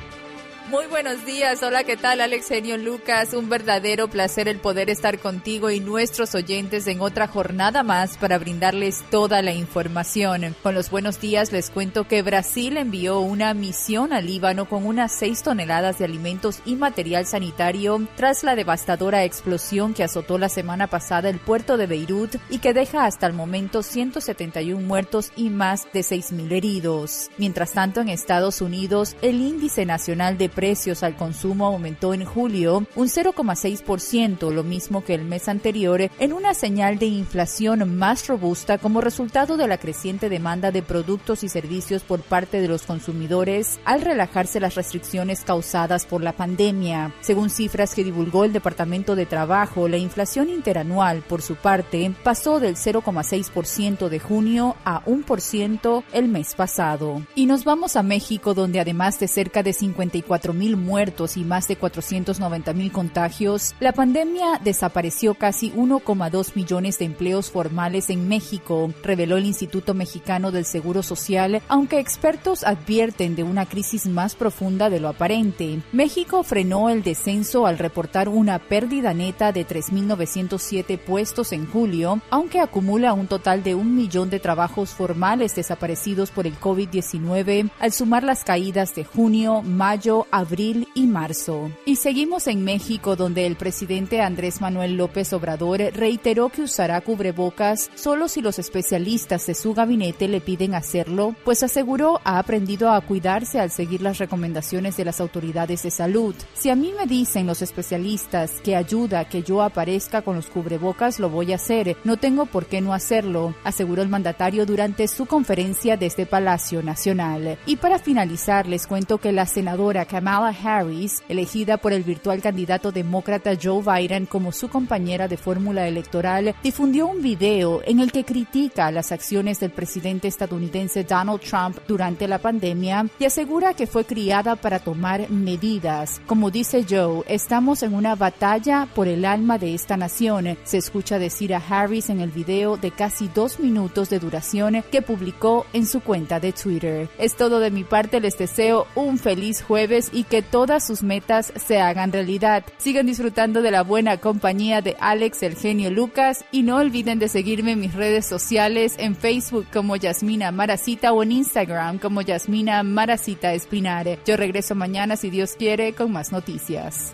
Muy 0.71 0.85
buenos 0.85 1.25
días, 1.25 1.61
hola, 1.63 1.83
¿qué 1.83 1.97
tal 1.97 2.21
Alex 2.21 2.47
Genio 2.47 2.77
Lucas? 2.77 3.33
Un 3.33 3.49
verdadero 3.49 4.07
placer 4.07 4.47
el 4.47 4.57
poder 4.57 4.89
estar 4.89 5.19
contigo 5.19 5.69
y 5.69 5.81
nuestros 5.81 6.33
oyentes 6.33 6.87
en 6.87 7.01
otra 7.01 7.27
jornada 7.27 7.83
más 7.83 8.15
para 8.15 8.37
brindarles 8.37 9.03
toda 9.09 9.41
la 9.41 9.51
información. 9.51 10.55
Con 10.63 10.73
los 10.73 10.89
buenos 10.89 11.19
días 11.19 11.51
les 11.51 11.69
cuento 11.69 12.07
que 12.07 12.21
Brasil 12.21 12.77
envió 12.77 13.19
una 13.19 13.53
misión 13.53 14.13
al 14.13 14.27
Líbano 14.27 14.63
con 14.69 14.85
unas 14.85 15.11
6 15.11 15.43
toneladas 15.43 15.99
de 15.99 16.05
alimentos 16.05 16.61
y 16.63 16.75
material 16.77 17.25
sanitario 17.25 18.07
tras 18.15 18.45
la 18.45 18.55
devastadora 18.55 19.25
explosión 19.25 19.93
que 19.93 20.05
azotó 20.05 20.37
la 20.37 20.47
semana 20.47 20.87
pasada 20.87 21.27
el 21.27 21.39
puerto 21.39 21.75
de 21.75 21.87
Beirut 21.87 22.37
y 22.49 22.59
que 22.59 22.73
deja 22.73 23.03
hasta 23.03 23.27
el 23.27 23.33
momento 23.33 23.83
171 23.83 24.79
muertos 24.87 25.33
y 25.35 25.49
más 25.49 25.91
de 25.91 25.99
6.000 25.99 26.49
heridos. 26.53 27.29
Mientras 27.37 27.73
tanto, 27.73 27.99
en 27.99 28.07
Estados 28.07 28.61
Unidos, 28.61 29.17
el 29.21 29.41
índice 29.41 29.85
nacional 29.85 30.37
de 30.37 30.47
precios 30.61 31.01
al 31.01 31.15
consumo 31.15 31.65
aumentó 31.65 32.13
en 32.13 32.23
julio 32.23 32.85
un 32.95 33.07
0,6%, 33.07 34.51
lo 34.51 34.63
mismo 34.63 35.03
que 35.03 35.15
el 35.15 35.25
mes 35.25 35.47
anterior, 35.47 36.11
en 36.19 36.33
una 36.33 36.53
señal 36.53 36.99
de 36.99 37.07
inflación 37.07 37.97
más 37.97 38.27
robusta 38.27 38.77
como 38.77 39.01
resultado 39.01 39.57
de 39.57 39.67
la 39.67 39.79
creciente 39.79 40.29
demanda 40.29 40.69
de 40.69 40.83
productos 40.83 41.43
y 41.43 41.49
servicios 41.49 42.03
por 42.03 42.21
parte 42.21 42.61
de 42.61 42.67
los 42.67 42.83
consumidores 42.83 43.79
al 43.85 44.01
relajarse 44.01 44.59
las 44.59 44.75
restricciones 44.75 45.41
causadas 45.41 46.05
por 46.05 46.21
la 46.21 46.33
pandemia. 46.33 47.11
Según 47.21 47.49
cifras 47.49 47.95
que 47.95 48.03
divulgó 48.03 48.45
el 48.45 48.53
Departamento 48.53 49.15
de 49.15 49.25
Trabajo, 49.25 49.87
la 49.87 49.97
inflación 49.97 50.51
interanual, 50.51 51.23
por 51.27 51.41
su 51.41 51.55
parte, 51.55 52.13
pasó 52.23 52.59
del 52.59 52.75
0,6% 52.75 54.09
de 54.09 54.19
junio 54.19 54.75
a 54.85 55.03
1% 55.05 56.03
el 56.13 56.27
mes 56.27 56.53
pasado. 56.53 57.23
Y 57.33 57.47
nos 57.47 57.63
vamos 57.63 57.95
a 57.95 58.03
México, 58.03 58.53
donde 58.53 58.79
además 58.79 59.19
de 59.19 59.27
cerca 59.27 59.63
de 59.63 59.73
54 59.73 60.50
mil 60.53 60.77
muertos 60.77 61.37
y 61.37 61.43
más 61.43 61.67
de 61.67 61.75
490 61.75 62.73
mil 62.73 62.91
contagios, 62.91 63.75
la 63.79 63.91
pandemia 63.91 64.59
desapareció 64.63 65.33
casi 65.35 65.71
1,2 65.71 66.55
millones 66.55 66.99
de 66.99 67.05
empleos 67.05 67.49
formales 67.49 68.09
en 68.09 68.27
México, 68.27 68.93
reveló 69.03 69.37
el 69.37 69.45
Instituto 69.45 69.93
Mexicano 69.93 70.51
del 70.51 70.65
Seguro 70.65 71.03
Social, 71.03 71.61
aunque 71.67 71.99
expertos 71.99 72.63
advierten 72.63 73.35
de 73.35 73.43
una 73.43 73.65
crisis 73.65 74.07
más 74.07 74.35
profunda 74.35 74.89
de 74.89 74.99
lo 74.99 75.09
aparente. 75.09 75.81
México 75.91 76.43
frenó 76.43 76.89
el 76.89 77.03
descenso 77.03 77.67
al 77.67 77.77
reportar 77.77 78.29
una 78.29 78.59
pérdida 78.59 79.13
neta 79.13 79.51
de 79.51 79.67
3.907 79.67 80.97
puestos 80.97 81.51
en 81.51 81.65
julio, 81.65 82.21
aunque 82.29 82.59
acumula 82.59 83.13
un 83.13 83.27
total 83.27 83.63
de 83.63 83.75
un 83.75 83.95
millón 83.95 84.29
de 84.29 84.39
trabajos 84.39 84.91
formales 84.91 85.55
desaparecidos 85.55 86.31
por 86.31 86.47
el 86.47 86.59
COVID-19 86.59 87.69
al 87.79 87.91
sumar 87.91 88.23
las 88.23 88.43
caídas 88.43 88.95
de 88.95 89.05
junio, 89.05 89.61
mayo, 89.61 90.27
abril 90.31 90.87
y 90.93 91.07
marzo. 91.07 91.71
Y 91.85 91.97
seguimos 91.97 92.47
en 92.47 92.63
México, 92.63 93.15
donde 93.15 93.45
el 93.45 93.55
presidente 93.55 94.21
Andrés 94.21 94.61
Manuel 94.61 94.97
López 94.97 95.33
Obrador 95.33 95.79
reiteró 95.93 96.49
que 96.49 96.63
usará 96.63 97.01
cubrebocas 97.01 97.89
solo 97.95 98.27
si 98.27 98.41
los 98.41 98.59
especialistas 98.59 99.45
de 99.47 99.55
su 99.55 99.73
gabinete 99.73 100.27
le 100.27 100.41
piden 100.41 100.75
hacerlo, 100.75 101.35
pues 101.43 101.63
aseguró 101.63 102.19
ha 102.23 102.39
aprendido 102.39 102.91
a 102.91 103.01
cuidarse 103.01 103.59
al 103.59 103.71
seguir 103.71 104.01
las 104.01 104.17
recomendaciones 104.17 104.97
de 104.97 105.05
las 105.05 105.21
autoridades 105.21 105.83
de 105.83 105.91
salud. 105.91 106.35
Si 106.53 106.69
a 106.69 106.75
mí 106.75 106.93
me 106.97 107.05
dicen 107.05 107.47
los 107.47 107.61
especialistas 107.61 108.61
que 108.63 108.75
ayuda 108.75 109.25
que 109.25 109.43
yo 109.43 109.61
aparezca 109.61 110.21
con 110.21 110.35
los 110.35 110.47
cubrebocas, 110.47 111.19
lo 111.19 111.29
voy 111.29 111.51
a 111.51 111.55
hacer. 111.55 111.97
No 112.03 112.17
tengo 112.17 112.45
por 112.45 112.65
qué 112.65 112.81
no 112.81 112.93
hacerlo, 112.93 113.53
aseguró 113.63 114.01
el 114.01 114.09
mandatario 114.09 114.65
durante 114.65 115.07
su 115.07 115.25
conferencia 115.25 115.97
desde 115.97 116.25
Palacio 116.25 116.83
Nacional. 116.83 117.57
Y 117.65 117.77
para 117.77 117.99
finalizar, 117.99 118.67
les 118.67 118.87
cuento 118.87 119.17
que 119.17 119.31
la 119.31 119.45
senadora 119.45 120.05
Kamala 120.21 120.49
Harris, 120.63 121.23
elegida 121.29 121.77
por 121.77 121.93
el 121.93 122.03
virtual 122.03 122.43
candidato 122.43 122.91
demócrata 122.91 123.57
Joe 123.59 123.81
Biden 123.81 124.27
como 124.27 124.51
su 124.51 124.69
compañera 124.69 125.27
de 125.27 125.35
fórmula 125.35 125.87
electoral, 125.87 126.53
difundió 126.61 127.07
un 127.07 127.23
video 127.23 127.81
en 127.85 127.99
el 127.99 128.11
que 128.11 128.23
critica 128.23 128.91
las 128.91 129.11
acciones 129.11 129.59
del 129.59 129.71
presidente 129.71 130.27
estadounidense 130.27 131.05
Donald 131.05 131.41
Trump 131.41 131.79
durante 131.87 132.27
la 132.27 132.37
pandemia 132.37 133.07
y 133.17 133.25
asegura 133.25 133.73
que 133.73 133.87
fue 133.87 134.05
criada 134.05 134.55
para 134.55 134.77
tomar 134.77 135.27
medidas. 135.31 136.21
Como 136.27 136.51
dice 136.51 136.85
Joe, 136.87 137.23
estamos 137.27 137.81
en 137.81 137.95
una 137.95 138.13
batalla 138.13 138.87
por 138.93 139.07
el 139.07 139.25
alma 139.25 139.57
de 139.57 139.73
esta 139.73 139.97
nación, 139.97 140.55
se 140.65 140.77
escucha 140.77 141.17
decir 141.17 141.55
a 141.55 141.63
Harris 141.67 142.11
en 142.11 142.19
el 142.19 142.29
video 142.29 142.77
de 142.77 142.91
casi 142.91 143.27
dos 143.27 143.59
minutos 143.59 144.11
de 144.11 144.19
duración 144.19 144.83
que 144.91 145.01
publicó 145.01 145.65
en 145.73 145.87
su 145.87 145.99
cuenta 146.01 146.39
de 146.39 146.53
Twitter. 146.53 147.09
Es 147.17 147.35
todo 147.35 147.59
de 147.59 147.71
mi 147.71 147.83
parte, 147.83 148.19
les 148.19 148.37
deseo 148.37 148.85
un 148.93 149.17
feliz 149.17 149.63
jueves 149.63 150.10
y 150.11 150.23
que 150.23 150.41
todas 150.41 150.85
sus 150.85 151.03
metas 151.03 151.53
se 151.55 151.79
hagan 151.79 152.11
realidad. 152.11 152.63
Sigan 152.77 153.05
disfrutando 153.05 153.61
de 153.61 153.71
la 153.71 153.83
buena 153.83 154.17
compañía 154.17 154.81
de 154.81 154.95
Alex 154.99 155.43
el 155.43 155.55
genio 155.55 155.89
Lucas 155.91 156.45
y 156.51 156.63
no 156.63 156.77
olviden 156.77 157.19
de 157.19 157.27
seguirme 157.27 157.71
en 157.71 157.79
mis 157.79 157.93
redes 157.93 158.25
sociales 158.25 158.95
en 158.97 159.15
Facebook 159.15 159.67
como 159.71 159.95
Yasmina 159.95 160.51
Maracita 160.51 161.13
o 161.13 161.23
en 161.23 161.31
Instagram 161.31 161.99
como 161.99 162.21
Yasmina 162.21 162.83
Maracita 162.83 163.53
Espinare. 163.53 164.19
Yo 164.25 164.37
regreso 164.37 164.75
mañana 164.75 165.15
si 165.15 165.29
Dios 165.29 165.55
quiere 165.57 165.93
con 165.93 166.11
más 166.11 166.31
noticias. 166.31 167.13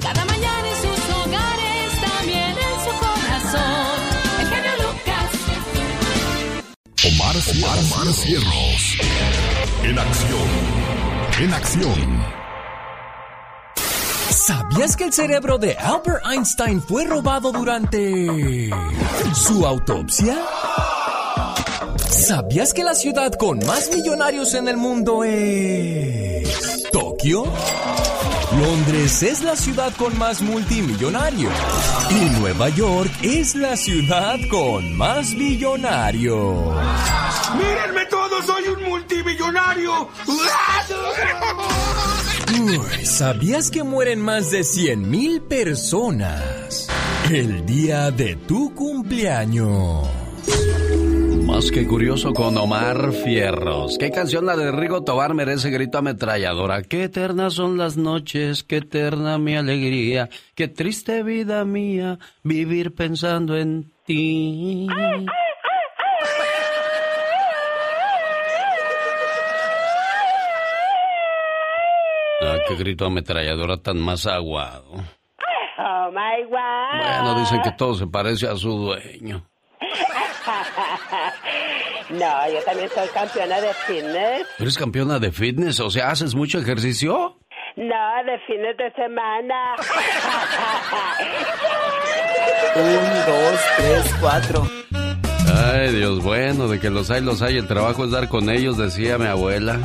Cada 0.00 0.24
mañana 0.24 0.68
en 0.68 0.76
sus 0.76 1.16
hogares, 1.16 2.00
también 2.00 2.50
en 2.50 2.76
su 2.84 2.92
corazón. 2.98 3.98
El 4.40 4.46
genio 4.48 4.72
Lucas. 4.82 5.30
Omar, 7.04 7.36
Omar, 7.36 7.78
Omar 7.78 8.14
Cierros. 8.14 8.98
En 9.82 9.98
acción. 9.98 10.85
En 11.38 11.52
acción. 11.52 12.24
¿Sabías 14.30 14.96
que 14.96 15.04
el 15.04 15.12
cerebro 15.12 15.58
de 15.58 15.76
Albert 15.76 16.24
Einstein 16.24 16.80
fue 16.80 17.04
robado 17.04 17.52
durante 17.52 18.70
su 19.34 19.66
autopsia? 19.66 20.38
¿Sabías 22.08 22.72
que 22.72 22.84
la 22.84 22.94
ciudad 22.94 23.32
con 23.32 23.58
más 23.66 23.90
millonarios 23.94 24.54
en 24.54 24.68
el 24.68 24.76
mundo 24.76 25.24
es 25.24 26.84
Tokio? 26.92 27.44
Londres 28.60 29.22
es 29.22 29.42
la 29.42 29.56
ciudad 29.56 29.92
con 29.96 30.16
más 30.18 30.40
multimillonarios. 30.40 31.52
Y 32.10 32.38
Nueva 32.40 32.68
York 32.70 33.10
es 33.22 33.54
la 33.54 33.76
ciudad 33.76 34.38
con 34.50 34.96
más 34.96 35.34
millonarios. 35.34 36.74
¡Mírenme 37.56 38.06
todos! 38.08 38.46
¡Soy 38.46 38.62
un 38.68 38.82
multimillonario! 38.84 40.08
Uy, 40.28 40.46
¿Sabías 43.04 43.70
que 43.70 43.82
mueren 43.82 44.20
más 44.20 44.50
de 44.50 44.64
100 44.64 45.10
mil 45.10 45.42
personas 45.42 46.88
el 47.30 47.66
día 47.66 48.10
de 48.10 48.36
tu 48.36 48.74
cumpleaños? 48.74 50.06
Más 51.56 51.70
que 51.70 51.86
curioso 51.86 52.34
con 52.34 52.54
Omar 52.58 53.12
Fierros. 53.12 53.96
¿Qué 53.96 54.10
canción 54.10 54.44
la 54.44 54.58
de 54.58 54.70
Rigo 54.70 55.04
Tobar 55.04 55.32
merece 55.32 55.70
grito 55.70 55.96
ametralladora? 55.96 56.82
Qué 56.82 57.04
eternas 57.04 57.54
son 57.54 57.78
las 57.78 57.96
noches, 57.96 58.62
qué 58.62 58.76
eterna 58.76 59.38
mi 59.38 59.56
alegría, 59.56 60.28
qué 60.54 60.68
triste 60.68 61.22
vida 61.22 61.64
mía 61.64 62.18
vivir 62.42 62.94
pensando 62.94 63.56
en 63.56 63.90
ti. 64.04 64.86
Ah, 72.42 72.58
qué 72.68 72.76
grito 72.76 73.06
ametralladora 73.06 73.78
tan 73.78 73.98
más 73.98 74.26
aguado. 74.26 74.92
Oh 75.78 76.10
my 76.10 76.44
God. 76.50 76.98
Bueno, 76.98 77.40
dicen 77.40 77.62
que 77.62 77.72
todo 77.72 77.94
se 77.94 78.06
parece 78.06 78.46
a 78.46 78.56
su 78.56 78.76
dueño. 78.76 79.42
No, 82.10 82.50
yo 82.52 82.62
también 82.64 82.88
soy 82.94 83.08
campeona 83.08 83.60
de 83.60 83.72
fitness. 83.74 84.46
¿Eres 84.58 84.78
campeona 84.78 85.18
de 85.18 85.32
fitness? 85.32 85.80
O 85.80 85.90
sea, 85.90 86.10
¿haces 86.10 86.34
mucho 86.34 86.58
ejercicio? 86.58 87.38
No, 87.76 88.24
de 88.24 88.38
fines 88.46 88.76
de 88.76 88.90
semana. 88.92 89.74
Un, 92.76 93.26
dos, 93.26 93.60
tres, 93.76 94.14
cuatro. 94.20 94.66
Ay, 95.74 95.92
Dios, 95.94 96.22
bueno, 96.22 96.68
de 96.68 96.78
que 96.78 96.90
los 96.90 97.10
hay, 97.10 97.22
los 97.22 97.42
hay. 97.42 97.56
El 97.56 97.66
trabajo 97.66 98.04
es 98.04 98.10
dar 98.10 98.28
con 98.28 98.50
ellos, 98.50 98.76
decía 98.78 99.18
mi 99.18 99.26
abuela. 99.26 99.78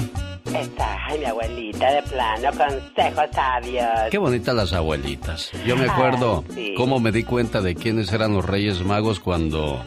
Está, 0.46 0.98
ay, 1.08 1.20
mi 1.20 1.26
abuelita 1.26 1.92
de 1.92 2.02
plano, 2.04 2.50
consejos 2.58 3.26
sabios. 3.34 3.86
Qué 4.10 4.18
bonitas 4.18 4.54
las 4.56 4.74
abuelitas. 4.74 5.52
Yo 5.66 5.78
me 5.78 5.86
acuerdo 5.90 6.44
Ah, 6.48 6.52
sí. 6.54 6.74
cómo 6.76 7.00
me 7.00 7.12
di 7.12 7.24
cuenta 7.24 7.62
de 7.62 7.76
quiénes 7.76 8.12
eran 8.12 8.34
los 8.34 8.46
Reyes 8.46 8.84
Magos 8.84 9.20
cuando 9.20 9.84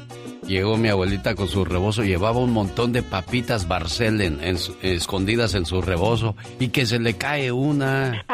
llegó 0.47 0.77
mi 0.77 0.89
abuelita 0.89 1.35
con 1.35 1.49
su 1.49 1.65
rebozo. 1.65 2.03
Llevaba 2.05 2.39
un 2.39 2.53
montón 2.53 2.93
de 2.93 3.03
papitas 3.03 3.69
Barcel 3.69 4.21
en- 4.21 4.43
en 4.43 4.57
escondidas 4.83 5.55
en 5.55 5.67
su 5.67 5.83
rebozo 5.83 6.37
y 6.59 6.69
que 6.69 6.87
se 6.87 6.99
le 6.99 7.15
cae 7.15 7.53
una. 7.53 8.25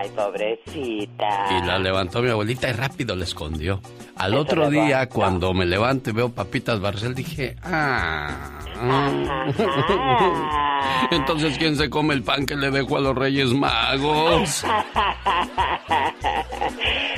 Ay, 0.00 0.08
pobrecita. 0.16 1.46
Y 1.50 1.66
la 1.66 1.78
levantó 1.78 2.22
mi 2.22 2.30
abuelita 2.30 2.70
y 2.70 2.72
rápido 2.72 3.14
la 3.14 3.24
escondió. 3.24 3.82
Al 4.16 4.32
Eso 4.32 4.42
otro 4.42 4.70
día, 4.70 5.06
cuando 5.10 5.52
me 5.52 5.66
levanto 5.66 6.08
y 6.08 6.14
veo 6.14 6.30
papitas 6.30 6.80
Barcel, 6.80 7.14
dije, 7.14 7.56
ah. 7.62 8.60
Entonces, 11.10 11.58
¿quién 11.58 11.76
se 11.76 11.90
come 11.90 12.14
el 12.14 12.22
pan 12.22 12.46
que 12.46 12.56
le 12.56 12.70
dejo 12.70 12.96
a 12.96 13.00
los 13.00 13.14
Reyes 13.14 13.52
Magos? 13.52 14.64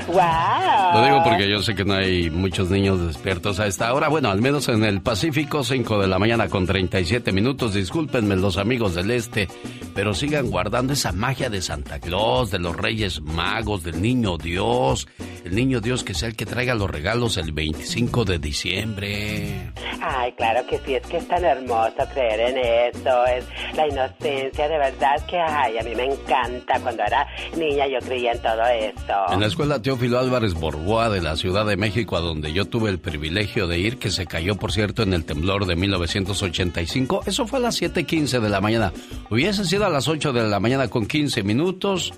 wow. 0.08 0.16
Lo 0.94 1.04
digo 1.04 1.22
porque 1.24 1.48
yo 1.48 1.62
sé 1.62 1.74
que 1.74 1.84
no 1.84 1.94
hay 1.94 2.30
muchos 2.30 2.70
niños 2.70 3.04
despiertos 3.06 3.60
a 3.60 3.66
esta 3.66 3.92
hora. 3.94 4.08
Bueno, 4.08 4.30
al 4.30 4.40
menos 4.40 4.68
en 4.68 4.84
el 4.84 5.00
Pacífico, 5.00 5.64
5 5.64 6.00
de 6.00 6.06
la 6.06 6.18
mañana 6.18 6.48
con 6.48 6.66
37 6.66 7.32
minutos. 7.32 7.74
Discúlpenme 7.74 8.36
los 8.36 8.58
amigos 8.58 8.94
del 8.94 9.10
Este, 9.10 9.48
pero 9.94 10.14
sigan 10.14 10.50
guardando 10.50 10.92
esa 10.92 11.12
magia 11.12 11.48
de 11.48 11.62
Santa 11.62 11.98
Claus, 11.98 12.50
de 12.50 12.58
los 12.58 12.71
Reyes 12.72 13.20
Magos, 13.20 13.82
del 13.82 14.00
Niño 14.00 14.38
Dios. 14.38 15.08
El 15.44 15.54
Niño 15.54 15.80
Dios 15.80 16.04
que 16.04 16.14
sea 16.14 16.28
el 16.28 16.36
que 16.36 16.46
traiga 16.46 16.74
los 16.74 16.90
regalos 16.90 17.36
el 17.36 17.52
25 17.52 18.24
de 18.24 18.38
diciembre. 18.38 19.72
Ay, 20.00 20.32
claro 20.32 20.66
que 20.66 20.78
sí, 20.78 20.94
es 20.94 21.06
que 21.06 21.18
es 21.18 21.28
tan 21.28 21.44
hermoso 21.44 21.96
creer 22.12 22.40
en 22.40 22.58
eso, 22.58 23.26
es 23.26 23.44
la 23.74 23.88
inocencia, 23.88 24.68
de 24.68 24.78
verdad 24.78 25.26
que, 25.26 25.38
ay, 25.38 25.78
a 25.78 25.82
mí 25.82 25.94
me 25.94 26.04
encanta. 26.04 26.80
Cuando 26.80 27.02
era 27.02 27.26
niña 27.56 27.86
yo 27.86 27.98
creía 28.00 28.32
en 28.32 28.42
todo 28.42 28.64
eso. 28.66 29.32
En 29.32 29.40
la 29.40 29.46
escuela 29.46 29.80
Teófilo 29.80 30.18
Álvarez 30.18 30.54
Borboa 30.54 31.08
de 31.10 31.22
la 31.22 31.36
Ciudad 31.36 31.66
de 31.66 31.76
México, 31.76 32.16
a 32.16 32.20
donde 32.20 32.52
yo 32.52 32.64
tuve 32.66 32.90
el 32.90 32.98
privilegio 32.98 33.66
de 33.66 33.78
ir, 33.78 33.98
que 33.98 34.10
se 34.10 34.26
cayó, 34.26 34.56
por 34.56 34.72
cierto, 34.72 35.02
en 35.02 35.12
el 35.12 35.24
temblor 35.24 35.66
de 35.66 35.76
1985. 35.76 37.22
Eso 37.26 37.46
fue 37.46 37.58
a 37.58 37.62
las 37.62 37.80
7:15 37.80 38.40
de 38.40 38.48
la 38.48 38.60
mañana. 38.60 38.92
Hubiese 39.30 39.64
sido 39.64 39.86
a 39.86 39.90
las 39.90 40.08
8 40.08 40.32
de 40.32 40.42
la 40.48 40.60
mañana 40.60 40.88
con 40.88 41.06
15 41.06 41.42
minutos. 41.42 42.12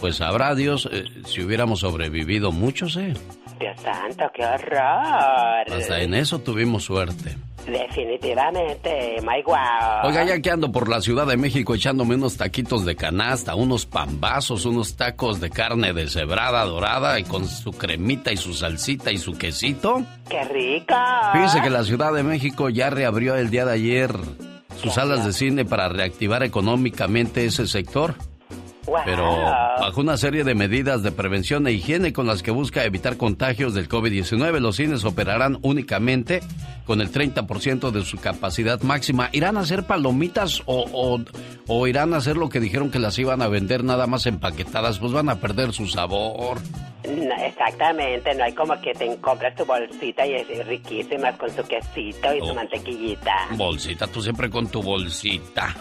Pues 0.00 0.16
sabrá 0.16 0.54
Dios 0.54 0.88
eh, 0.90 1.04
si 1.26 1.42
hubiéramos 1.42 1.80
sobrevivido 1.80 2.52
muchos, 2.52 2.96
¿eh? 2.96 3.12
Dios 3.58 3.78
santo, 3.82 4.24
qué 4.34 4.44
horror. 4.44 5.70
Hasta 5.70 6.00
en 6.00 6.14
eso 6.14 6.38
tuvimos 6.38 6.84
suerte. 6.84 7.36
Definitivamente, 7.66 9.18
my 9.20 9.42
wow. 9.44 10.04
Oiga, 10.04 10.24
ya 10.24 10.40
que 10.40 10.50
ando 10.50 10.72
por 10.72 10.88
la 10.88 11.02
Ciudad 11.02 11.26
de 11.26 11.36
México 11.36 11.74
echándome 11.74 12.14
unos 12.14 12.38
taquitos 12.38 12.86
de 12.86 12.96
canasta, 12.96 13.54
unos 13.54 13.84
pambazos, 13.84 14.64
unos 14.64 14.96
tacos 14.96 15.40
de 15.40 15.50
carne 15.50 15.92
deshebrada, 15.92 16.64
dorada, 16.64 17.20
y 17.20 17.24
con 17.24 17.46
su 17.46 17.72
cremita 17.72 18.32
y 18.32 18.38
su 18.38 18.54
salsita 18.54 19.12
y 19.12 19.18
su 19.18 19.36
quesito. 19.36 20.02
¡Qué 20.30 20.42
rico! 20.44 20.94
Fíjese 21.34 21.60
que 21.60 21.70
la 21.70 21.84
Ciudad 21.84 22.14
de 22.14 22.22
México 22.22 22.70
ya 22.70 22.88
reabrió 22.88 23.36
el 23.36 23.50
día 23.50 23.66
de 23.66 23.74
ayer 23.74 24.10
sus 24.80 24.94
salas 24.94 25.26
de 25.26 25.34
cine 25.34 25.66
para 25.66 25.90
reactivar 25.90 26.42
económicamente 26.42 27.44
ese 27.44 27.66
sector. 27.66 28.14
Pero 29.04 29.24
bajo 29.34 30.00
una 30.00 30.16
serie 30.16 30.44
de 30.44 30.54
medidas 30.54 31.02
de 31.02 31.12
prevención 31.12 31.66
e 31.66 31.72
higiene 31.72 32.12
con 32.12 32.26
las 32.26 32.42
que 32.42 32.50
busca 32.50 32.84
evitar 32.84 33.16
contagios 33.16 33.74
del 33.74 33.88
COVID-19, 33.88 34.58
los 34.60 34.76
cines 34.76 35.04
operarán 35.04 35.58
únicamente 35.62 36.40
con 36.90 37.00
el 37.00 37.12
30% 37.12 37.92
de 37.92 38.02
su 38.02 38.16
capacidad 38.16 38.80
máxima. 38.80 39.28
¿Irán 39.30 39.56
a 39.56 39.60
hacer 39.60 39.84
palomitas 39.84 40.60
o, 40.66 40.84
o, 40.92 41.20
o, 41.68 41.86
irán 41.86 42.14
a 42.14 42.16
hacer 42.16 42.36
lo 42.36 42.48
que 42.48 42.58
dijeron 42.58 42.90
que 42.90 42.98
las 42.98 43.16
iban 43.16 43.42
a 43.42 43.46
vender 43.46 43.84
nada 43.84 44.08
más 44.08 44.26
empaquetadas? 44.26 44.98
Pues 44.98 45.12
van 45.12 45.28
a 45.28 45.36
perder 45.36 45.72
su 45.72 45.86
sabor. 45.86 46.58
No, 47.04 47.34
exactamente, 47.44 48.34
no 48.34 48.42
hay 48.42 48.52
como 48.54 48.74
que 48.80 48.92
te 48.94 49.16
compras 49.18 49.54
tu 49.54 49.64
bolsita 49.64 50.26
y 50.26 50.34
es 50.34 50.66
riquísima 50.66 51.30
con 51.38 51.48
su 51.54 51.62
quesito 51.62 52.34
y 52.34 52.40
su 52.40 52.52
mantequillita. 52.52 53.50
Bolsita, 53.52 54.08
tú 54.08 54.20
siempre 54.20 54.50
con 54.50 54.66
tu 54.66 54.82
bolsita. 54.82 55.72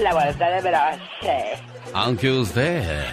La 0.00 0.14
bolsa 0.14 0.48
de 0.48 0.60
broche. 0.60 1.62
Aunque 1.92 2.30
usted... 2.30 3.04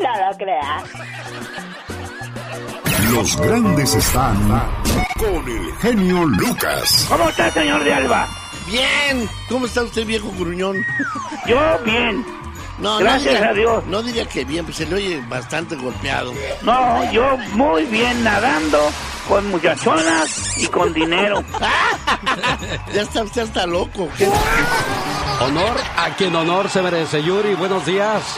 No 0.00 0.30
lo 0.30 0.36
creas. 0.38 1.85
Los 3.12 3.36
grandes 3.36 3.94
están 3.94 4.36
con 5.18 5.48
el 5.48 5.74
genio 5.80 6.24
Lucas. 6.24 7.06
¿Cómo 7.08 7.28
está, 7.28 7.50
señor 7.52 7.84
de 7.84 7.94
Alba? 7.94 8.28
Bien. 8.66 9.28
¿Cómo 9.48 9.66
está 9.66 9.82
usted, 9.82 10.04
viejo 10.06 10.32
gruñón? 10.38 10.76
Yo 11.46 11.60
bien. 11.84 12.24
No, 12.78 12.98
Gracias 12.98 13.24
no 13.34 13.38
diría, 13.38 13.48
a 13.48 13.54
Dios. 13.54 13.86
No 13.86 14.02
diría 14.02 14.26
que 14.26 14.44
bien, 14.44 14.64
pues 14.64 14.76
se 14.76 14.86
le 14.86 14.96
oye 14.96 15.24
bastante 15.28 15.76
golpeado. 15.76 16.34
No, 16.62 17.10
yo 17.12 17.36
muy 17.52 17.84
bien 17.86 18.22
nadando, 18.22 18.78
con 19.28 19.48
muchachonas 19.50 20.58
y 20.58 20.66
con 20.66 20.92
dinero. 20.92 21.42
ya 22.92 23.02
está 23.02 23.22
usted 23.22 23.42
hasta 23.42 23.66
loco. 23.66 24.08
¿Qué? 24.18 24.28
Honor 25.40 25.76
a 25.96 26.14
quien 26.16 26.34
honor 26.36 26.68
se 26.68 26.82
merece. 26.82 27.22
Yuri, 27.22 27.54
buenos 27.54 27.86
días. 27.86 28.36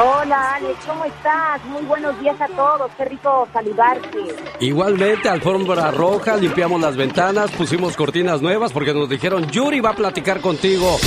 Hola 0.00 0.54
Alex, 0.54 0.78
¿cómo 0.86 1.04
estás? 1.04 1.64
Muy 1.64 1.82
buenos 1.82 2.20
días 2.20 2.40
a 2.40 2.46
todos, 2.46 2.88
qué 2.96 3.04
rico 3.04 3.48
saludarte. 3.52 4.18
Igualmente, 4.60 5.28
alfombra 5.28 5.90
roja, 5.90 6.36
limpiamos 6.36 6.80
las 6.80 6.96
ventanas, 6.96 7.50
pusimos 7.50 7.96
cortinas 7.96 8.40
nuevas 8.40 8.72
porque 8.72 8.94
nos 8.94 9.08
dijeron 9.08 9.50
Yuri 9.50 9.80
va 9.80 9.90
a 9.90 9.94
platicar 9.94 10.40
contigo. 10.40 10.98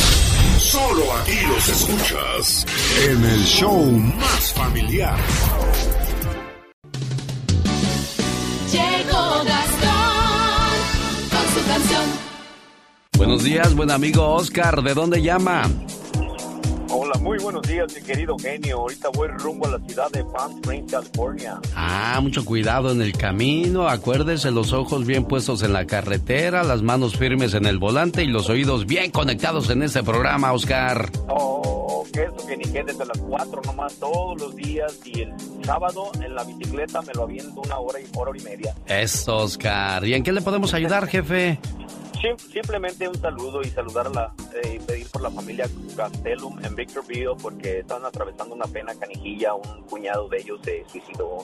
Solo 0.57 1.03
aquí 1.21 1.39
los 1.47 1.69
escuchas 1.69 2.65
en 3.07 3.23
el 3.23 3.43
show 3.45 3.81
más 3.81 4.53
familiar. 4.53 5.17
Llegó 8.73 9.43
Gastón 9.45 10.71
con 11.29 11.47
su 11.53 11.67
canción. 11.69 12.03
Buenos 13.17 13.43
días, 13.43 13.73
buen 13.73 13.89
amigo 13.89 14.33
Oscar. 14.33 14.81
¿De 14.81 14.93
dónde 14.93 15.21
llama? 15.21 15.63
Hola, 16.93 17.17
muy 17.21 17.37
buenos 17.39 17.61
días, 17.61 17.93
mi 17.95 18.01
querido 18.01 18.37
genio. 18.37 18.79
Ahorita 18.79 19.07
voy 19.13 19.29
rumbo 19.29 19.65
a 19.65 19.71
la 19.71 19.79
ciudad 19.79 20.11
de 20.11 20.25
Palm 20.25 20.57
Springs, 20.57 20.91
California. 20.91 21.57
Ah, 21.73 22.19
mucho 22.21 22.43
cuidado 22.43 22.91
en 22.91 23.01
el 23.01 23.13
camino. 23.13 23.87
Acuérdese 23.87 24.51
los 24.51 24.73
ojos 24.73 25.05
bien 25.05 25.23
puestos 25.23 25.63
en 25.63 25.71
la 25.71 25.85
carretera, 25.85 26.63
las 26.63 26.81
manos 26.81 27.15
firmes 27.15 27.53
en 27.53 27.65
el 27.65 27.79
volante 27.79 28.23
y 28.23 28.27
los 28.27 28.49
oídos 28.49 28.87
bien 28.87 29.09
conectados 29.09 29.69
en 29.69 29.83
este 29.83 30.03
programa, 30.03 30.51
Oscar. 30.51 31.09
Oh, 31.29 32.03
que 32.11 32.23
eso 32.23 32.45
que 32.45 32.57
ni 32.57 32.65
que 32.65 32.83
desde 32.83 33.05
las 33.05 33.17
4 33.19 33.61
nomás 33.65 33.93
todos 33.95 34.41
los 34.41 34.53
días 34.57 34.99
y 35.05 35.21
el 35.21 35.33
sábado 35.63 36.11
en 36.21 36.35
la 36.35 36.43
bicicleta 36.43 37.01
me 37.03 37.13
lo 37.13 37.23
aviento 37.23 37.61
una 37.61 37.79
hora 37.79 38.01
y 38.01 38.05
hora 38.17 38.31
y 38.37 38.41
media. 38.41 38.75
Eso, 38.85 39.37
Oscar. 39.37 40.05
¿Y 40.05 40.13
en 40.13 40.23
qué 40.23 40.33
le 40.33 40.41
podemos 40.41 40.73
ayudar, 40.73 41.07
jefe? 41.07 41.57
Sim- 42.21 42.37
simplemente 42.37 43.07
un 43.07 43.15
saludo 43.15 43.61
y 43.61 43.65
saludar 43.69 44.07
a 44.07 44.09
la, 44.11 44.33
eh, 44.63 44.75
y 44.75 44.79
pedir 44.79 45.09
por 45.09 45.21
la 45.23 45.31
familia 45.31 45.67
Gastelum 45.95 46.63
en 46.63 46.75
Victorville 46.75 47.35
porque 47.41 47.79
están 47.79 48.05
atravesando 48.05 48.53
una 48.53 48.65
pena 48.65 48.93
canijilla, 48.93 49.55
un 49.55 49.83
cuñado 49.87 50.27
de 50.29 50.37
ellos 50.37 50.59
se 50.63 50.85
suicidó. 50.87 51.39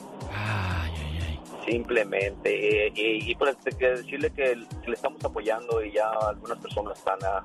Simplemente, 1.66 2.86
eh, 2.86 2.92
y, 2.94 3.30
y 3.30 3.34
pues 3.34 3.56
que 3.76 3.88
decirle 3.90 4.30
que, 4.30 4.54
le 4.56 4.94
estamos 4.94 5.22
apoyando 5.24 5.84
y 5.84 5.92
ya 5.92 6.08
algunas 6.10 6.58
personas 6.58 6.96
están 6.96 7.18
a- 7.24 7.42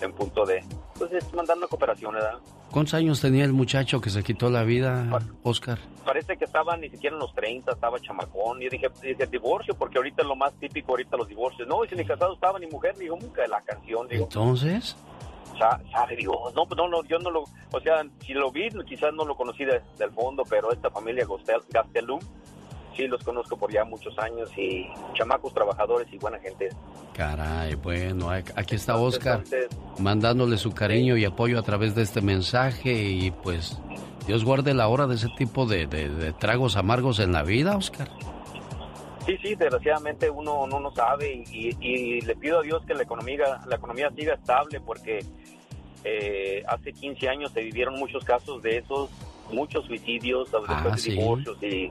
en 0.00 0.12
punto 0.12 0.46
de, 0.46 0.64
pues 0.96 1.12
es 1.12 1.32
mandando 1.34 1.68
cooperación, 1.68 2.14
¿verdad? 2.14 2.38
¿Cuántos 2.70 2.94
años 2.94 3.20
tenía 3.20 3.44
el 3.44 3.52
muchacho 3.52 4.00
que 4.00 4.10
se 4.10 4.22
quitó 4.22 4.50
la 4.50 4.62
vida, 4.62 5.20
Oscar? 5.42 5.78
Parece 6.04 6.36
que 6.36 6.44
estaba 6.44 6.76
ni 6.76 6.90
siquiera 6.90 7.16
en 7.16 7.20
los 7.20 7.34
30, 7.34 7.72
estaba 7.72 7.98
chamacón. 8.00 8.60
Yo 8.60 8.68
dije, 8.70 8.88
dije, 9.02 9.26
divorcio, 9.26 9.74
porque 9.74 9.98
ahorita 9.98 10.22
es 10.22 10.28
lo 10.28 10.36
más 10.36 10.52
típico, 10.54 10.92
ahorita 10.92 11.16
los 11.16 11.28
divorcios. 11.28 11.66
No, 11.66 11.84
y 11.84 11.88
si 11.88 11.94
ni 11.96 12.04
casado 12.04 12.34
estaba, 12.34 12.58
ni 12.58 12.66
mujer, 12.66 12.94
ni 12.98 13.06
nunca 13.06 13.42
de 13.42 13.48
la 13.48 13.60
canción, 13.62 14.06
digo. 14.08 14.24
Entonces, 14.24 14.96
Sa- 15.58 15.80
sabe 15.90 16.14
Dios, 16.14 16.36
no, 16.54 16.66
no, 16.76 16.88
no, 16.88 17.02
yo 17.04 17.18
no 17.18 17.30
lo, 17.30 17.40
o 17.72 17.80
sea, 17.80 18.04
si 18.24 18.32
lo 18.32 18.52
vi, 18.52 18.68
quizás 18.86 19.12
no 19.14 19.24
lo 19.24 19.34
conocí 19.34 19.64
de- 19.64 19.82
del 19.98 20.10
fondo, 20.12 20.44
pero 20.48 20.70
esta 20.70 20.88
familia 20.90 21.26
Gastelum, 21.70 22.20
sí 22.98 23.06
los 23.06 23.22
conozco 23.22 23.56
por 23.56 23.72
ya 23.72 23.84
muchos 23.84 24.18
años 24.18 24.50
y 24.58 24.86
chamacos 25.14 25.54
trabajadores 25.54 26.08
y 26.12 26.18
buena 26.18 26.38
gente. 26.40 26.68
caray, 27.14 27.74
bueno, 27.76 28.28
aquí 28.30 28.74
está 28.74 28.96
Oscar 28.96 29.42
mandándole 29.98 30.58
su 30.58 30.72
cariño 30.72 31.16
y 31.16 31.24
apoyo 31.24 31.58
a 31.58 31.62
través 31.62 31.94
de 31.94 32.02
este 32.02 32.20
mensaje 32.20 32.92
y 32.92 33.30
pues 33.30 33.78
Dios 34.26 34.44
guarde 34.44 34.74
la 34.74 34.88
hora 34.88 35.06
de 35.06 35.14
ese 35.14 35.28
tipo 35.38 35.64
de, 35.64 35.86
de- 35.86 36.08
de 36.10 36.32
tragos 36.32 36.76
amargos 36.76 37.20
en 37.20 37.32
la 37.32 37.42
vida, 37.44 37.76
Oscar. 37.76 38.08
Sí, 39.24 39.36
sí, 39.42 39.54
desgraciadamente 39.54 40.28
uno 40.30 40.66
no 40.66 40.80
no 40.80 40.90
sabe 40.90 41.44
y, 41.52 41.76
y 41.80 42.20
le 42.22 42.34
pido 42.34 42.58
a 42.58 42.62
Dios 42.62 42.82
que 42.86 42.94
la 42.94 43.02
economía, 43.04 43.60
la 43.66 43.76
economía 43.76 44.10
siga 44.16 44.34
estable 44.34 44.80
porque 44.80 45.24
eh, 46.04 46.62
hace 46.66 46.92
15 46.92 47.28
años 47.28 47.52
se 47.52 47.60
vivieron 47.62 47.94
muchos 47.98 48.24
casos 48.24 48.62
de 48.62 48.78
esos, 48.78 49.10
muchos 49.52 49.84
suicidios 49.86 50.50
después 50.50 50.68
Ah, 50.84 50.90
de 50.94 50.98
sí. 50.98 51.10
divorcios 51.10 51.62
y 51.62 51.90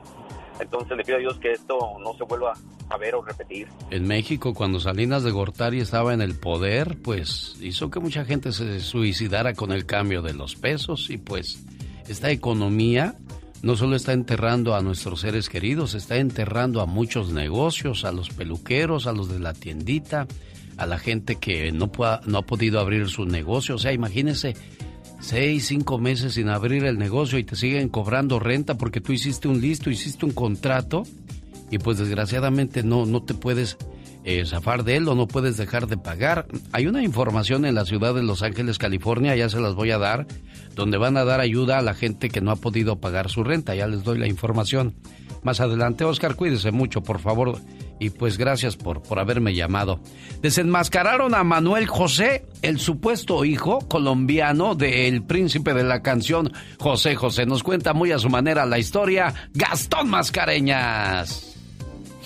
entonces 0.60 0.98
le 0.98 1.04
pido 1.04 1.17
a 1.17 1.20
Dios 1.20 1.38
que 1.39 1.52
esto 1.52 1.78
no 2.00 2.13
se 2.17 2.24
vuelva 2.24 2.54
a 2.89 2.98
ver 2.98 3.15
o 3.15 3.22
repetir. 3.22 3.67
En 3.91 4.08
México, 4.08 4.54
cuando 4.54 4.80
Salinas 4.80 5.24
de 5.24 5.32
Gortari 5.32 5.80
estaba 5.80 6.13
en 6.13 6.22
el 6.22 6.36
poder, 6.36 6.98
pues 7.02 7.58
hizo 7.62 7.89
que 7.89 8.00
mucha 8.00 8.26
gente 8.26 8.52
se 8.52 8.80
suicidara 8.80 9.54
con 9.54 9.72
el 9.72 9.86
cambio 9.86 10.22
de 10.22 10.34
los 10.34 10.56
pesos 10.56 11.10
y 11.10 11.17
pues 11.17 11.63
esta 12.08 12.32
economía 12.32 13.15
no 13.62 13.76
solo 13.76 13.96
está 13.96 14.13
enterrando 14.13 14.76
a 14.76 14.82
nuestros 14.82 15.22
seres 15.22 15.50
queridos, 15.50 15.96
está 15.96 16.17
enterrando 16.17 16.82
a 16.82 16.86
muchos 16.86 17.32
negocios, 17.32 18.06
a 18.06 18.12
los 18.12 18.30
peluqueros, 18.30 19.08
a 19.08 19.13
los 19.13 19.30
de 19.30 19.39
la 19.39 19.54
tiendita, 19.54 20.28
a 20.78 20.86
la 20.86 21.00
gente 21.00 21.38
que 21.38 21.72
no, 21.72 21.91
no 22.26 22.38
ha 22.38 22.41
podido 22.43 22.80
abrir 22.80 23.10
su 23.10 23.26
negocio. 23.26 23.76
O 23.76 23.80
sea, 23.80 23.91
imagínense 23.93 24.56
seis, 25.19 25.67
cinco 25.67 25.97
meses 25.97 26.34
sin 26.34 26.49
abrir 26.49 26.86
el 26.86 26.97
negocio 26.97 27.38
y 27.38 27.43
te 27.43 27.56
siguen 27.56 27.89
cobrando 27.89 28.39
renta 28.39 28.77
porque 28.77 29.01
tú 29.01 29.13
hiciste 29.13 29.47
un 29.47 29.62
listo, 29.62 29.89
hiciste 29.89 30.25
un 30.25 30.32
contrato 30.32 31.03
y 31.69 31.80
pues 31.80 31.97
desgraciadamente 31.97 32.84
no, 32.84 33.06
no 33.06 33.23
te 33.23 33.34
puedes 33.34 33.77
eh, 34.23 34.45
zafar 34.45 34.84
de 34.84 34.97
él 34.97 35.08
o 35.08 35.15
no 35.15 35.25
puedes 35.25 35.56
dejar 35.56 35.88
de 35.88 35.97
pagar. 35.97 36.47
Hay 36.73 36.88
una 36.88 37.01
información 37.01 37.63
en 37.63 37.75
la 37.75 37.86
ciudad 37.86 38.13
de 38.13 38.23
Los 38.23 38.43
Ángeles, 38.43 38.77
California, 38.77 39.36
ya 39.38 39.47
se 39.47 39.62
las 39.62 39.73
voy 39.73 39.91
a 39.91 39.97
dar, 39.97 40.27
donde 40.75 40.97
van 40.97 41.15
a 41.15 41.23
dar 41.23 41.39
ayuda 41.39 41.77
a 41.77 41.82
la 41.82 41.93
gente 41.93 42.30
que 42.30 42.41
no 42.41 42.51
ha 42.51 42.58
podido 42.58 42.99
pagar 42.99 43.30
su 43.30 43.45
renta. 43.45 43.73
Ya 43.73 43.88
les 43.88 44.03
doy 44.03 44.17
la 44.17 44.27
información. 44.27 44.95
Más 45.43 45.62
adelante, 45.62 46.03
Oscar, 46.03 46.36
cuídese 46.36 46.71
mucho, 46.71 47.03
por 47.03 47.19
favor. 47.19 47.58
Y 48.00 48.12
pues 48.12 48.38
gracias 48.38 48.76
por, 48.76 49.02
por 49.02 49.20
haberme 49.20 49.54
llamado. 49.54 50.00
Desenmascararon 50.42 51.34
a 51.34 51.44
Manuel 51.44 51.88
José, 51.88 52.46
el 52.62 52.80
supuesto 52.80 53.44
hijo 53.44 53.80
colombiano 53.88 54.76
del 54.76 55.24
príncipe 55.24 55.74
de 55.74 55.84
la 55.84 56.02
canción 56.02 56.52
José 56.80 57.16
José. 57.16 57.46
Nos 57.46 57.64
cuenta 57.64 57.94
muy 57.94 58.12
a 58.12 58.20
su 58.20 58.30
manera 58.30 58.66
la 58.66 58.80
historia 58.80 59.34
Gastón 59.54 60.10
Mascareñas. 60.10 61.57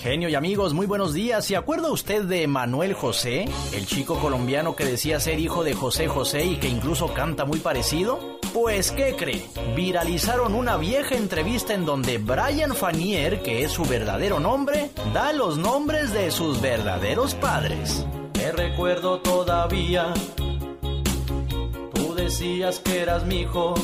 Genio 0.02 0.28
y 0.28 0.34
amigos, 0.34 0.74
muy 0.74 0.86
buenos 0.86 1.14
días. 1.14 1.44
¿Se 1.44 1.54
acuerda 1.54 1.92
usted 1.92 2.24
de 2.24 2.48
Manuel 2.48 2.92
José, 2.92 3.44
el 3.72 3.86
chico 3.86 4.18
colombiano 4.18 4.74
que 4.74 4.84
decía 4.84 5.20
ser 5.20 5.38
hijo 5.38 5.62
de 5.62 5.74
José 5.74 6.08
José 6.08 6.44
y 6.44 6.56
que 6.56 6.66
incluso 6.66 7.14
canta 7.14 7.44
muy 7.44 7.60
parecido? 7.60 8.40
Pues, 8.52 8.90
¿qué 8.90 9.14
cree? 9.14 9.46
Viralizaron 9.76 10.56
una 10.56 10.76
vieja 10.76 11.14
entrevista 11.14 11.72
en 11.74 11.86
donde 11.86 12.18
Brian 12.18 12.74
Fanier, 12.74 13.42
que 13.44 13.62
es 13.62 13.70
su 13.70 13.84
verdadero 13.84 14.40
nombre, 14.40 14.90
da 15.14 15.32
los 15.32 15.56
nombres 15.56 16.12
de 16.12 16.32
sus 16.32 16.60
verdaderos 16.60 17.36
padres. 17.36 18.04
Te 18.32 18.50
recuerdo 18.50 19.20
todavía, 19.20 20.12
tú 21.94 22.14
decías 22.16 22.80
que 22.80 23.02
eras 23.02 23.24
mi 23.24 23.42
hijo, 23.42 23.74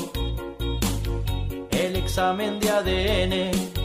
el 1.71 1.95
examen 1.95 2.59
de 2.59 2.71
ADN 2.71 3.78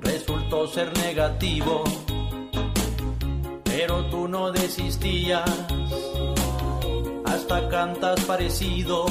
resultó 0.00 0.66
ser 0.66 0.96
negativo. 0.98 1.84
Pero 3.64 4.04
tú 4.06 4.28
no 4.28 4.52
desistías, 4.52 5.48
hasta 7.24 7.68
cantas 7.68 8.20
parecido. 8.24 9.06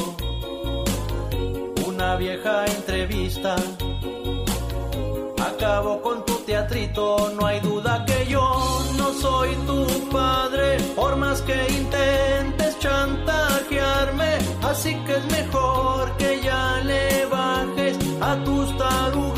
Una 1.87 2.15
vieja 2.15 2.65
entrevista 2.65 3.55
acabó 5.59 6.01
con 6.01 6.25
tu 6.25 6.35
teatrito. 6.45 7.31
No 7.37 7.45
hay 7.45 7.59
duda 7.59 8.05
que 8.05 8.25
yo 8.27 8.81
no 8.97 9.13
soy 9.13 9.55
tu 9.67 10.09
padre, 10.09 10.77
por 10.95 11.15
más 11.17 11.41
que 11.41 11.57
intentes 11.69 12.79
chantajearme. 12.79 14.37
Así 14.63 14.95
que 15.05 15.15
es 15.15 15.25
mejor 15.25 16.15
que 16.17 16.39
ya 16.41 16.81
le 16.83 17.25
bajes 17.25 17.97
a 18.21 18.43
tus 18.43 18.77
tarugadas. 18.77 19.28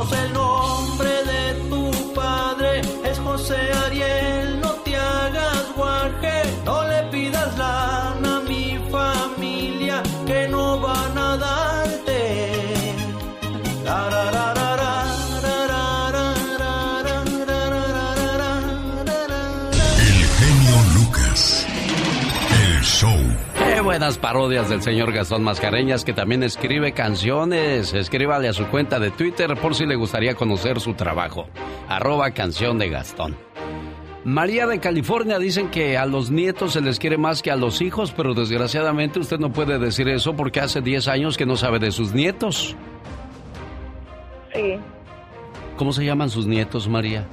somos 0.00 0.12
el 0.12 0.39
buenas 23.90 24.18
parodias 24.18 24.68
del 24.70 24.82
señor 24.82 25.12
Gastón 25.12 25.42
Mascareñas, 25.42 26.04
que 26.04 26.12
también 26.12 26.44
escribe 26.44 26.92
canciones. 26.92 27.92
Escríbale 27.92 28.46
a 28.46 28.52
su 28.52 28.68
cuenta 28.68 29.00
de 29.00 29.10
Twitter 29.10 29.56
por 29.56 29.74
si 29.74 29.84
le 29.84 29.96
gustaría 29.96 30.36
conocer 30.36 30.78
su 30.78 30.94
trabajo. 30.94 31.48
Arroba 31.88 32.30
canción 32.30 32.78
de 32.78 32.88
Gastón. 32.88 33.36
María 34.22 34.68
de 34.68 34.78
California 34.78 35.40
dicen 35.40 35.70
que 35.72 35.98
a 35.98 36.06
los 36.06 36.30
nietos 36.30 36.74
se 36.74 36.80
les 36.80 37.00
quiere 37.00 37.18
más 37.18 37.42
que 37.42 37.50
a 37.50 37.56
los 37.56 37.82
hijos, 37.82 38.12
pero 38.16 38.32
desgraciadamente 38.32 39.18
usted 39.18 39.40
no 39.40 39.50
puede 39.50 39.76
decir 39.80 40.08
eso 40.08 40.36
porque 40.36 40.60
hace 40.60 40.80
10 40.80 41.08
años 41.08 41.36
que 41.36 41.44
no 41.44 41.56
sabe 41.56 41.80
de 41.80 41.90
sus 41.90 42.12
nietos. 42.12 42.76
Sí, 44.54 44.78
¿Cómo 45.76 45.92
se 45.92 46.04
llaman 46.04 46.30
sus 46.30 46.46
nietos, 46.46 46.88
María? 46.88 47.26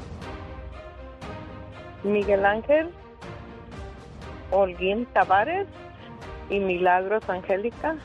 Miguel 2.03 2.43
Ángel, 2.43 2.89
Holguín 4.49 5.05
Tavares 5.13 5.67
y 6.49 6.59
Milagros 6.59 7.27
Angélica, 7.29 7.95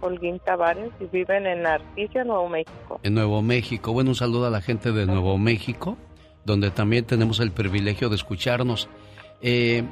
Holguín 0.00 0.38
Tavares, 0.40 0.90
y 1.00 1.04
viven 1.06 1.46
en 1.46 1.66
Articia, 1.66 2.24
Nuevo 2.24 2.48
México. 2.48 3.00
En 3.02 3.14
Nuevo 3.14 3.42
México. 3.42 3.92
Bueno, 3.92 4.10
un 4.10 4.16
saludo 4.16 4.46
a 4.46 4.50
la 4.50 4.60
gente 4.60 4.92
de 4.92 5.06
Nuevo 5.06 5.38
México, 5.38 5.96
donde 6.44 6.70
también 6.70 7.04
tenemos 7.04 7.40
el 7.40 7.52
privilegio 7.52 8.08
de 8.08 8.16
escucharnos. 8.16 8.88
Eh, 9.40 9.84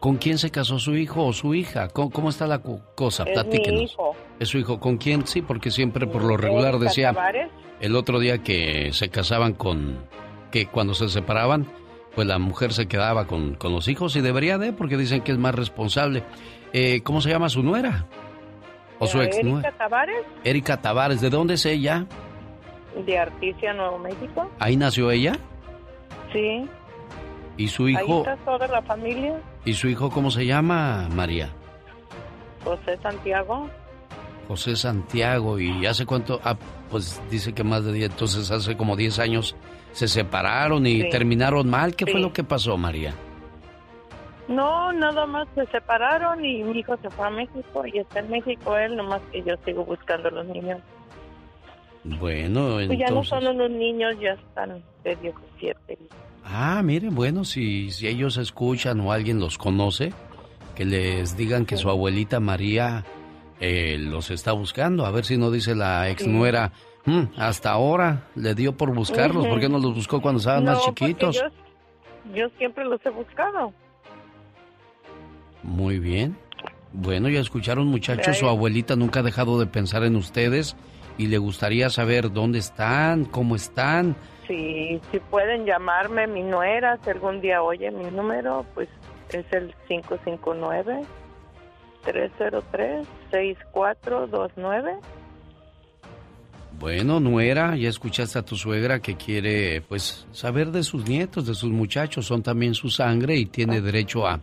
¿Con 0.00 0.16
quién 0.16 0.38
se 0.38 0.50
casó 0.50 0.78
su 0.78 0.94
hijo 0.94 1.24
o 1.24 1.32
su 1.32 1.54
hija? 1.54 1.88
¿Cómo, 1.88 2.10
cómo 2.10 2.28
está 2.28 2.46
la 2.46 2.58
cosa? 2.60 3.22
Es 3.22 3.28
mi 3.28 3.34
Platíquenos. 3.34 3.92
hijo. 3.92 4.16
¿Es 4.38 4.48
su 4.48 4.58
hijo 4.58 4.78
con 4.78 4.98
quién? 4.98 5.26
Sí, 5.26 5.42
porque 5.42 5.70
siempre 5.70 6.06
por 6.06 6.22
lo 6.22 6.36
regular 6.36 6.78
decía 6.78 7.12
Tavares. 7.12 7.50
el 7.80 7.96
otro 7.96 8.18
día 8.18 8.38
que 8.42 8.90
se 8.92 9.08
casaban 9.08 9.54
con... 9.54 9.96
que 10.50 10.66
cuando 10.66 10.92
se 10.94 11.08
separaban, 11.08 11.66
pues 12.14 12.26
la 12.28 12.38
mujer 12.38 12.72
se 12.74 12.86
quedaba 12.86 13.26
con, 13.26 13.54
con 13.54 13.72
los 13.72 13.88
hijos 13.88 14.14
y 14.16 14.20
debería 14.20 14.58
de, 14.58 14.72
porque 14.72 14.96
dicen 14.98 15.22
que 15.22 15.32
es 15.32 15.38
más 15.38 15.54
responsable. 15.54 16.22
Eh, 16.78 17.00
¿Cómo 17.02 17.22
se 17.22 17.30
llama 17.30 17.48
su 17.48 17.62
nuera? 17.62 18.04
¿O 18.98 19.06
su 19.06 19.18
ex 19.22 19.36
Erika 19.38 19.48
nuera? 19.50 19.72
Tavares, 19.72 20.26
Erika 20.44 20.76
Tavares. 20.76 21.22
¿De 21.22 21.30
dónde 21.30 21.54
es 21.54 21.64
ella? 21.64 22.04
de 23.06 23.18
Articia, 23.18 23.72
Nuevo 23.72 23.98
México. 23.98 24.50
¿Ahí 24.58 24.76
nació 24.76 25.10
ella? 25.10 25.38
Sí, 26.34 26.66
¿Y 27.56 27.68
su 27.68 27.86
ahí 27.86 27.92
hijo? 27.94 28.18
está 28.18 28.36
toda 28.44 28.66
la 28.66 28.82
familia. 28.82 29.40
¿Y 29.64 29.72
su 29.72 29.88
hijo 29.88 30.10
cómo 30.10 30.30
se 30.30 30.44
llama, 30.44 31.08
María? 31.14 31.48
José 32.62 32.98
Santiago. 33.02 33.70
José 34.48 34.76
Santiago. 34.76 35.58
¿Y 35.58 35.86
hace 35.86 36.04
cuánto? 36.04 36.40
Ah, 36.44 36.56
pues 36.90 37.22
dice 37.30 37.54
que 37.54 37.64
más 37.64 37.84
de 37.86 37.92
10, 37.94 38.10
entonces 38.10 38.50
hace 38.50 38.76
como 38.76 38.96
10 38.96 39.18
años 39.18 39.56
se 39.92 40.08
separaron 40.08 40.86
y 40.86 41.02
Sí. 41.02 41.08
terminaron 41.10 41.70
mal. 41.70 41.96
¿Qué 41.96 42.04
fue 42.06 42.20
lo 42.20 42.32
que 42.34 42.44
pasó, 42.44 42.76
María? 42.76 43.14
No, 44.48 44.92
nada 44.92 45.26
más 45.26 45.48
se 45.54 45.66
separaron 45.66 46.44
y 46.44 46.62
mi 46.62 46.78
hijo 46.78 46.96
se 47.02 47.10
fue 47.10 47.26
a 47.26 47.30
México 47.30 47.84
y 47.86 47.98
está 47.98 48.20
en 48.20 48.30
México 48.30 48.76
él, 48.76 48.96
nomás 48.96 49.20
que 49.32 49.42
yo 49.42 49.54
sigo 49.64 49.84
buscando 49.84 50.28
a 50.28 50.30
los 50.32 50.46
niños. 50.46 50.80
Bueno, 52.04 52.76
Pues 52.86 52.98
ya 52.98 53.06
no 53.10 53.22
entonces... 53.22 53.28
son 53.30 53.46
unos 53.48 53.70
niños, 53.70 54.14
ya 54.20 54.32
están 54.34 54.82
de 55.02 55.16
17. 55.16 55.98
Ah, 56.44 56.80
mire, 56.84 57.08
bueno, 57.10 57.44
si, 57.44 57.90
si 57.90 58.06
ellos 58.06 58.36
escuchan 58.36 59.00
o 59.00 59.10
alguien 59.10 59.40
los 59.40 59.58
conoce, 59.58 60.12
que 60.76 60.84
les 60.84 61.36
digan 61.36 61.66
que 61.66 61.76
su 61.76 61.90
abuelita 61.90 62.38
María 62.38 63.04
eh, 63.58 63.96
los 63.98 64.30
está 64.30 64.52
buscando. 64.52 65.04
A 65.06 65.10
ver 65.10 65.24
si 65.24 65.36
no 65.36 65.50
dice 65.50 65.74
la 65.74 66.08
ex 66.08 66.24
nuera, 66.28 66.70
"Mm, 67.06 67.22
hasta 67.38 67.72
ahora 67.72 68.28
le 68.36 68.54
dio 68.54 68.76
por 68.76 68.94
buscarlos. 68.94 69.42
Ujú. 69.44 69.48
¿Por 69.54 69.60
qué 69.60 69.68
no 69.68 69.78
los 69.78 69.94
buscó 69.94 70.20
cuando 70.20 70.38
estaban 70.38 70.64
No, 70.64 70.72
más 70.74 70.84
chiquitos? 70.84 71.34
Yo, 71.34 72.34
yo 72.34 72.48
siempre 72.58 72.84
los 72.84 73.04
he 73.04 73.10
buscado. 73.10 73.72
Muy 75.66 75.98
bien. 75.98 76.38
Bueno, 76.92 77.28
ya 77.28 77.40
escucharon 77.40 77.88
muchachos, 77.88 78.38
su 78.38 78.48
abuelita 78.48 78.94
nunca 78.96 79.20
ha 79.20 79.24
dejado 79.24 79.58
de 79.58 79.66
pensar 79.66 80.04
en 80.04 80.16
ustedes 80.16 80.76
y 81.18 81.26
le 81.26 81.36
gustaría 81.38 81.90
saber 81.90 82.32
dónde 82.32 82.60
están, 82.60 83.24
cómo 83.24 83.56
están. 83.56 84.14
Si, 84.46 85.00
si 85.10 85.18
pueden 85.18 85.66
llamarme 85.66 86.28
mi 86.28 86.42
nuera, 86.42 86.98
si 87.02 87.10
algún 87.10 87.40
día 87.40 87.62
oye 87.62 87.90
mi 87.90 88.10
número, 88.10 88.64
pues 88.74 88.88
es 89.32 89.44
el 89.52 89.74
559-303-6429. 92.04 95.00
Bueno, 96.78 97.20
nuera, 97.20 97.74
ya 97.74 97.88
escuchaste 97.88 98.38
a 98.38 98.42
tu 98.42 98.54
suegra 98.54 99.00
que 99.00 99.16
quiere, 99.16 99.80
pues, 99.80 100.28
saber 100.30 100.70
de 100.70 100.84
sus 100.84 101.08
nietos, 101.08 101.46
de 101.46 101.54
sus 101.54 101.70
muchachos, 101.70 102.26
son 102.26 102.42
también 102.42 102.74
su 102.74 102.90
sangre 102.90 103.36
y 103.36 103.46
tiene 103.46 103.80
derecho 103.80 104.26
a, 104.26 104.42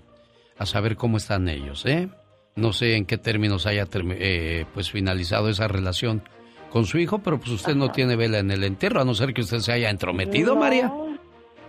a 0.58 0.66
saber 0.66 0.96
cómo 0.96 1.18
están 1.18 1.48
ellos, 1.50 1.86
¿eh? 1.86 2.10
No 2.56 2.72
sé 2.74 2.96
en 2.96 3.06
qué 3.06 3.18
términos 3.18 3.66
haya, 3.66 3.88
eh, 3.94 4.66
pues, 4.74 4.92
finalizado 4.92 5.50
esa 5.50 5.68
relación 5.68 6.22
con 6.70 6.86
su 6.86 6.98
hijo, 7.00 7.20
pero 7.20 7.38
pues 7.40 7.50
usted 7.52 7.76
no 7.76 7.92
tiene 7.92 8.16
vela 8.16 8.40
en 8.40 8.52
el 8.52 8.64
entierro, 8.64 9.02
a 9.02 9.06
no 9.06 9.14
ser 9.14 9.34
que 9.34 9.42
usted 9.42 9.60
se 9.60 9.72
haya 9.74 9.90
entrometido, 9.90 10.54
No, 10.56 10.60
María. 10.60 10.92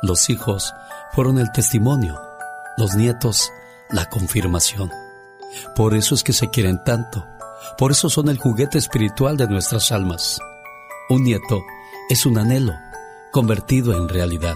Los 0.02 0.30
hijos 0.30 0.74
fueron 1.14 1.40
el 1.40 1.50
testimonio, 1.54 2.20
los 2.76 2.96
nietos 2.96 3.50
la 3.90 4.10
confirmación. 4.10 4.92
Por 5.78 5.96
eso 5.96 6.14
es 6.14 6.24
que 6.24 6.34
se 6.34 6.50
quieren 6.50 6.84
tanto, 6.84 7.26
Por 7.78 7.92
eso 7.92 8.10
son 8.10 8.30
el 8.30 8.38
juguete 8.38 8.78
espiritual 8.78 9.38
de 9.38 9.48
nuestras 9.48 9.92
almas. 9.92 10.40
Un 11.10 11.24
nieto 11.24 11.64
es 12.10 12.26
un 12.26 12.38
anhelo 12.38 12.74
convertido 13.32 13.94
en 13.98 14.10
realidad. 14.10 14.56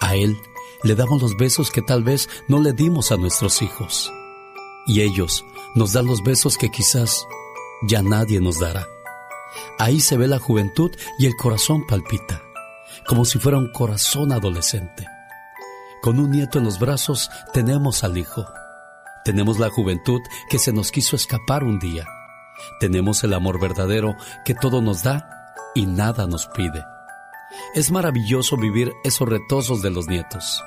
A 0.00 0.16
él 0.16 0.36
le 0.82 0.94
damos 0.94 1.22
los 1.22 1.36
besos 1.36 1.70
que 1.70 1.80
tal 1.80 2.02
vez 2.02 2.28
no 2.48 2.60
le 2.60 2.72
dimos 2.72 3.12
a 3.12 3.16
nuestros 3.16 3.62
hijos. 3.62 4.12
Y 4.86 5.00
ellos 5.00 5.44
nos 5.74 5.92
dan 5.92 6.06
los 6.06 6.22
besos 6.22 6.58
que 6.58 6.70
quizás 6.70 7.26
ya 7.82 8.02
nadie 8.02 8.40
nos 8.40 8.58
dará. 8.58 8.86
Ahí 9.78 10.00
se 10.00 10.16
ve 10.16 10.26
la 10.26 10.38
juventud 10.38 10.90
y 11.18 11.26
el 11.26 11.36
corazón 11.36 11.86
palpita, 11.86 12.42
como 13.06 13.24
si 13.24 13.38
fuera 13.38 13.58
un 13.58 13.72
corazón 13.72 14.32
adolescente. 14.32 15.06
Con 16.02 16.18
un 16.18 16.30
nieto 16.30 16.58
en 16.58 16.64
los 16.64 16.78
brazos 16.78 17.30
tenemos 17.52 18.04
al 18.04 18.18
hijo. 18.18 18.46
Tenemos 19.24 19.58
la 19.58 19.70
juventud 19.70 20.20
que 20.48 20.58
se 20.58 20.72
nos 20.72 20.90
quiso 20.90 21.16
escapar 21.16 21.64
un 21.64 21.78
día. 21.78 22.06
Tenemos 22.80 23.24
el 23.24 23.34
amor 23.34 23.60
verdadero 23.60 24.16
que 24.44 24.54
todo 24.54 24.80
nos 24.80 25.02
da 25.02 25.54
y 25.74 25.86
nada 25.86 26.26
nos 26.26 26.46
pide. 26.46 26.84
Es 27.74 27.90
maravilloso 27.90 28.56
vivir 28.56 28.92
esos 29.04 29.28
retosos 29.28 29.82
de 29.82 29.90
los 29.90 30.06
nietos, 30.06 30.62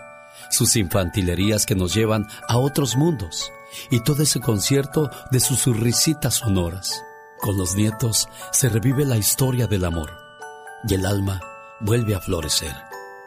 sus 0.49 0.75
infantilerías 0.75 1.65
que 1.65 1.75
nos 1.75 1.93
llevan 1.93 2.27
a 2.47 2.57
otros 2.57 2.95
mundos 2.95 3.51
y 3.89 4.01
todo 4.01 4.23
ese 4.23 4.39
concierto 4.39 5.09
de 5.31 5.39
sus 5.39 5.65
risitas 5.65 6.35
sonoras. 6.35 7.03
Con 7.39 7.57
los 7.57 7.75
nietos 7.75 8.29
se 8.51 8.69
revive 8.69 9.05
la 9.05 9.17
historia 9.17 9.67
del 9.67 9.85
amor 9.85 10.11
y 10.87 10.93
el 10.93 11.05
alma 11.05 11.41
vuelve 11.79 12.15
a 12.15 12.19
florecer. 12.19 12.75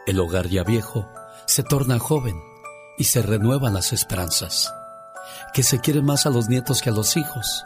El 0.05 0.19
hogar 0.19 0.47
ya 0.47 0.63
viejo 0.63 1.09
se 1.45 1.63
torna 1.63 1.99
joven 1.99 2.39
y 2.97 3.05
se 3.05 3.21
renuevan 3.21 3.73
las 3.73 3.93
esperanzas. 3.93 4.73
Que 5.53 5.63
se 5.63 5.79
quiere 5.79 6.01
más 6.01 6.25
a 6.25 6.29
los 6.29 6.47
nietos 6.47 6.81
que 6.81 6.89
a 6.89 6.93
los 6.93 7.17
hijos. 7.17 7.63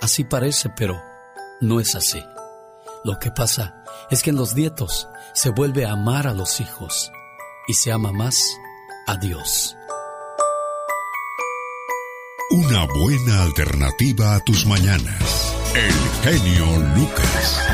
Así 0.00 0.24
parece, 0.24 0.70
pero 0.76 1.00
no 1.60 1.80
es 1.80 1.94
así. 1.94 2.24
Lo 3.04 3.18
que 3.18 3.30
pasa 3.30 3.84
es 4.10 4.22
que 4.22 4.30
en 4.30 4.36
los 4.36 4.54
nietos 4.54 5.08
se 5.32 5.50
vuelve 5.50 5.86
a 5.86 5.92
amar 5.92 6.26
a 6.26 6.32
los 6.32 6.60
hijos 6.60 7.12
y 7.68 7.74
se 7.74 7.92
ama 7.92 8.12
más 8.12 8.42
a 9.06 9.16
Dios. 9.16 9.76
Una 12.56 12.86
buena 12.86 13.42
alternativa 13.42 14.34
a 14.34 14.40
tus 14.40 14.64
mañanas. 14.64 15.54
El 15.74 15.92
genio 16.32 16.64
Lucas. 16.96 17.68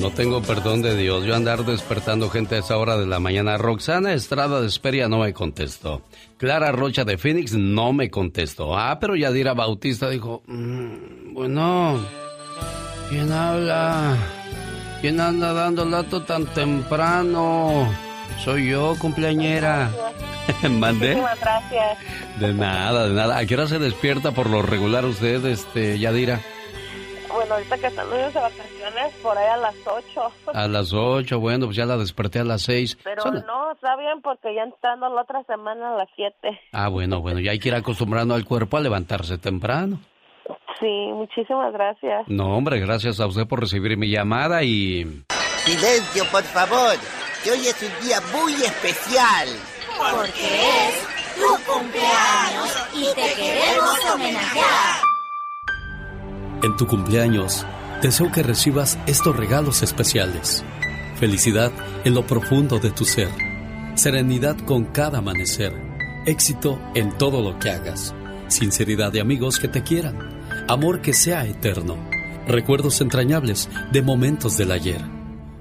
No 0.00 0.10
tengo 0.10 0.42
perdón 0.42 0.82
de 0.82 0.96
Dios. 0.96 1.24
Yo 1.24 1.36
andar 1.36 1.64
despertando 1.64 2.28
gente 2.28 2.56
a 2.56 2.58
esa 2.58 2.76
hora 2.76 2.96
de 2.96 3.06
la 3.06 3.20
mañana. 3.20 3.56
Roxana 3.56 4.14
Estrada 4.14 4.60
de 4.60 4.66
Esperia 4.66 5.08
no 5.08 5.18
me 5.20 5.32
contestó. 5.32 6.02
Clara 6.38 6.72
Rocha 6.72 7.04
de 7.04 7.18
Phoenix 7.18 7.52
no 7.52 7.92
me 7.92 8.10
contestó. 8.10 8.76
Ah, 8.76 8.98
pero 9.00 9.14
Yadira 9.14 9.54
Bautista 9.54 10.10
dijo, 10.10 10.42
"Mm, 10.48 11.32
bueno, 11.32 12.04
¿quién 13.10 13.30
habla? 13.30 14.16
¿Quién 15.00 15.20
anda 15.20 15.52
dando 15.52 15.84
lato 15.84 16.22
tan 16.24 16.46
temprano? 16.46 17.88
Soy 18.44 18.70
yo, 18.70 18.94
cumpleañera. 18.98 19.90
¿Mandé? 20.70 21.14
Muchísimas 21.16 21.40
gracias. 21.40 21.98
De 22.40 22.54
nada, 22.54 23.08
de 23.08 23.14
nada. 23.14 23.38
¿A 23.38 23.44
qué 23.44 23.54
hora 23.54 23.66
se 23.66 23.78
despierta 23.78 24.32
por 24.32 24.48
lo 24.48 24.62
regular 24.62 25.04
usted, 25.04 25.44
este, 25.44 25.98
Yadira? 25.98 26.40
Bueno, 27.32 27.54
ahorita 27.54 27.78
que 27.78 27.86
están 27.86 28.10
niños 28.10 28.34
de 28.34 28.40
vacaciones, 28.40 29.14
por 29.22 29.36
ahí 29.38 29.46
a 29.46 29.56
las 29.58 29.74
8. 29.86 30.32
A 30.54 30.68
las 30.68 30.92
8, 30.92 31.38
bueno, 31.38 31.66
pues 31.66 31.76
ya 31.76 31.84
la 31.84 31.96
desperté 31.96 32.40
a 32.40 32.44
las 32.44 32.62
6. 32.62 32.98
Pero 33.04 33.24
no, 33.24 33.72
está 33.72 33.96
bien 33.96 34.20
porque 34.22 34.54
ya 34.54 34.62
entrando 34.62 35.08
la 35.14 35.22
otra 35.22 35.44
semana 35.44 35.92
a 35.94 35.96
las 35.98 36.08
7. 36.16 36.34
Ah, 36.72 36.88
bueno, 36.88 37.20
bueno, 37.20 37.40
ya 37.40 37.52
hay 37.52 37.58
que 37.58 37.68
ir 37.68 37.74
acostumbrando 37.74 38.34
al 38.34 38.44
cuerpo 38.44 38.78
a 38.78 38.80
levantarse 38.80 39.38
temprano. 39.38 40.00
Sí, 40.80 41.10
muchísimas 41.12 41.72
gracias. 41.72 42.26
No, 42.28 42.56
hombre, 42.56 42.80
gracias 42.80 43.20
a 43.20 43.26
usted 43.26 43.46
por 43.46 43.60
recibir 43.60 43.96
mi 43.96 44.08
llamada 44.08 44.62
y... 44.64 45.24
Silencio, 45.64 46.24
por 46.30 46.42
favor, 46.44 46.96
que 47.44 47.52
hoy 47.52 47.66
es 47.66 47.76
un 47.82 48.06
día 48.06 48.20
muy 48.32 48.54
especial. 48.54 49.48
Porque 49.98 50.88
es 50.88 50.94
tu 51.36 51.72
cumpleaños 51.72 52.70
y 52.94 53.04
te 53.14 53.34
queremos 53.34 53.98
homenajear. 54.14 55.02
En 56.62 56.76
tu 56.76 56.86
cumpleaños, 56.86 57.66
deseo 58.00 58.32
que 58.32 58.42
recibas 58.42 58.98
estos 59.06 59.36
regalos 59.36 59.82
especiales. 59.82 60.64
Felicidad 61.18 61.72
en 62.04 62.14
lo 62.14 62.26
profundo 62.26 62.78
de 62.78 62.90
tu 62.90 63.04
ser. 63.04 63.28
Serenidad 63.94 64.56
con 64.64 64.86
cada 64.86 65.18
amanecer. 65.18 65.74
Éxito 66.26 66.80
en 66.94 67.16
todo 67.18 67.42
lo 67.42 67.58
que 67.58 67.70
hagas. 67.70 68.14
Sinceridad 68.48 69.12
de 69.12 69.20
amigos 69.20 69.58
que 69.58 69.68
te 69.68 69.82
quieran. 69.82 70.40
Amor 70.68 71.02
que 71.02 71.12
sea 71.12 71.44
eterno. 71.44 71.98
Recuerdos 72.46 73.00
entrañables 73.02 73.68
de 73.92 74.02
momentos 74.02 74.56
del 74.56 74.72
ayer. 74.72 75.19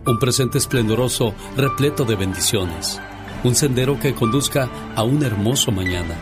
Un 0.10 0.18
presente 0.18 0.58
esplendoroso 0.58 1.36
repleto 1.56 2.04
de 2.04 2.16
bendiciones. 2.16 3.00
Un 3.44 3.54
sendero 3.54 4.00
que 4.00 4.16
conduzca 4.16 4.68
a 4.96 5.04
un 5.04 5.22
hermoso 5.22 5.72
mañana. 5.72 6.16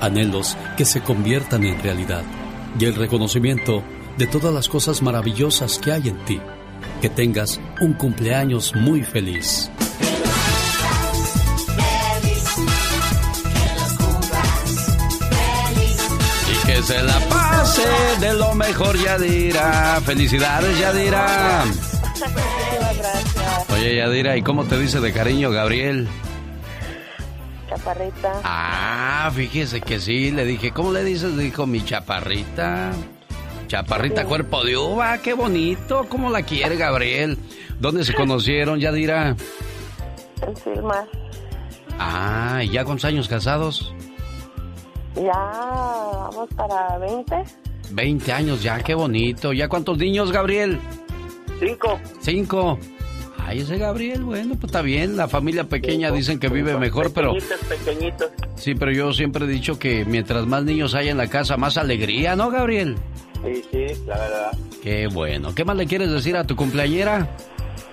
Anhelos 0.00 0.56
que 0.78 0.86
se 0.86 1.02
conviertan 1.02 1.62
en 1.64 1.78
realidad. 1.82 2.22
Y 2.80 2.86
el 2.86 2.94
reconocimiento 2.94 3.82
de 4.16 4.26
todas 4.28 4.54
las 4.54 4.66
cosas 4.70 5.02
maravillosas 5.02 5.78
que 5.78 5.92
hay 5.92 6.08
en 6.08 6.24
ti. 6.24 6.40
Que 7.02 7.10
tengas 7.10 7.60
un 7.82 7.92
cumpleaños 7.92 8.74
muy 8.74 9.02
feliz. 9.02 9.70
Y 16.50 16.66
que 16.66 16.82
se 16.82 17.02
la 17.02 17.20
pase 17.28 17.88
de 18.20 18.32
lo 18.32 18.54
mejor, 18.54 18.96
Yadira. 18.96 20.00
Felicidades, 20.02 20.78
Yadira. 20.78 21.66
Oye, 23.78 23.94
Yadira, 23.94 24.36
¿y 24.36 24.42
cómo 24.42 24.64
te 24.64 24.76
dice 24.76 24.98
de 24.98 25.12
cariño 25.12 25.52
Gabriel? 25.52 26.08
Chaparrita. 27.68 28.40
Ah, 28.42 29.30
fíjese 29.32 29.80
que 29.80 30.00
sí, 30.00 30.32
le 30.32 30.44
dije, 30.44 30.72
¿cómo 30.72 30.90
le 30.90 31.04
dices? 31.04 31.36
Dijo 31.36 31.64
mi 31.64 31.84
chaparrita. 31.84 32.90
Chaparrita, 33.68 34.24
cuerpo 34.24 34.64
de 34.64 34.76
uva, 34.76 35.18
qué 35.18 35.32
bonito. 35.32 36.06
¿Cómo 36.08 36.28
la 36.28 36.42
quiere 36.42 36.76
Gabriel? 36.76 37.38
¿Dónde 37.78 38.02
se 38.04 38.14
conocieron, 38.14 38.80
Yadira? 38.80 39.36
En 40.44 40.56
Silmar. 40.56 41.06
Ah, 42.00 42.60
¿y 42.64 42.70
ya 42.70 42.84
cuántos 42.84 43.04
años 43.04 43.28
casados? 43.28 43.94
Ya 45.14 45.32
vamos 45.32 46.48
para 46.56 46.98
20. 46.98 47.44
20 47.90 48.32
años 48.32 48.60
ya, 48.60 48.80
qué 48.80 48.94
bonito. 48.94 49.52
¿Ya 49.52 49.68
cuántos 49.68 49.98
niños, 49.98 50.32
Gabriel? 50.32 50.80
Cinco. 51.60 52.00
Cinco. 52.20 52.78
Ay, 53.48 53.60
ese 53.60 53.78
Gabriel, 53.78 54.24
bueno, 54.24 54.56
pues 54.56 54.64
está 54.64 54.82
bien. 54.82 55.16
La 55.16 55.26
familia 55.26 55.64
pequeña 55.64 56.10
dicen 56.10 56.38
que 56.38 56.50
vive 56.50 56.76
mejor, 56.76 57.14
pero... 57.14 57.32
Pequeñitos, 57.32 57.64
pequeñitos. 57.66 58.30
Sí, 58.56 58.74
pero 58.74 58.92
yo 58.92 59.10
siempre 59.14 59.46
he 59.46 59.48
dicho 59.48 59.78
que 59.78 60.04
mientras 60.04 60.44
más 60.44 60.64
niños 60.64 60.94
haya 60.94 61.12
en 61.12 61.16
la 61.16 61.28
casa, 61.28 61.56
más 61.56 61.78
alegría, 61.78 62.36
¿no, 62.36 62.50
Gabriel? 62.50 62.98
Sí, 63.42 63.64
sí, 63.70 63.86
la 64.06 64.18
verdad. 64.18 64.52
Qué 64.82 65.06
bueno. 65.06 65.54
¿Qué 65.54 65.64
más 65.64 65.78
le 65.78 65.86
quieres 65.86 66.10
decir 66.10 66.36
a 66.36 66.44
tu 66.44 66.56
cumpleañera? 66.56 67.26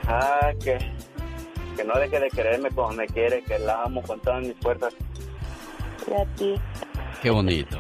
Ah, 0.10 0.50
que, 0.62 0.78
que 1.78 1.84
no 1.86 1.98
deje 2.00 2.20
de 2.20 2.30
quererme 2.32 2.70
como 2.72 2.92
me 2.92 3.08
quiere, 3.08 3.42
que 3.44 3.58
la 3.58 3.84
amo 3.84 4.02
con 4.02 4.20
todas 4.20 4.42
mis 4.42 4.58
fuerzas. 4.58 4.94
Y 6.06 6.14
a 6.16 6.26
ti. 6.36 6.56
Qué 7.22 7.30
bonito. 7.30 7.78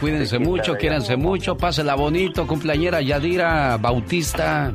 Cuídense 0.00 0.40
mucho, 0.40 0.74
quiéranse 0.74 1.16
mucho, 1.16 1.56
pásela 1.56 1.94
bonito, 1.94 2.44
cumpleañera 2.44 3.00
Yadira 3.00 3.76
Bautista. 3.76 4.74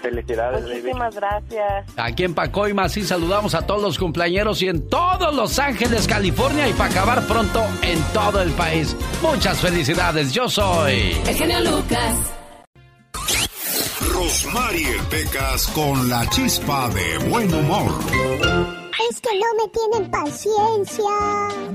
Felicidades, 0.00 0.62
baby. 0.64 0.74
Muchísimas 0.76 1.14
gracias. 1.14 1.84
Aquí 1.96 2.24
en 2.24 2.34
Pacoima 2.34 2.88
sí 2.88 3.02
saludamos 3.04 3.54
a 3.54 3.66
todos 3.66 3.82
los 3.82 3.98
cumpleañeros 3.98 4.62
y 4.62 4.68
en 4.68 4.88
todos 4.88 5.34
Los 5.34 5.58
Ángeles, 5.58 6.06
California 6.06 6.68
y 6.68 6.72
para 6.72 6.90
acabar 6.90 7.22
pronto 7.26 7.62
en 7.82 8.00
todo 8.12 8.40
el 8.42 8.50
país. 8.52 8.96
Muchas 9.22 9.58
felicidades, 9.60 10.32
yo 10.32 10.48
soy... 10.48 11.16
El 11.26 11.34
genio 11.34 11.60
Lucas. 11.60 12.16
Rosmarie 14.12 14.96
Pecas 15.10 15.66
con 15.68 16.08
la 16.08 16.28
chispa 16.30 16.88
de 16.90 17.18
buen 17.28 17.52
humor. 17.52 17.92
Es 19.10 19.20
que 19.20 19.30
no 19.38 19.46
me 19.56 19.68
tienen 19.72 20.10
paciencia. 20.10 21.04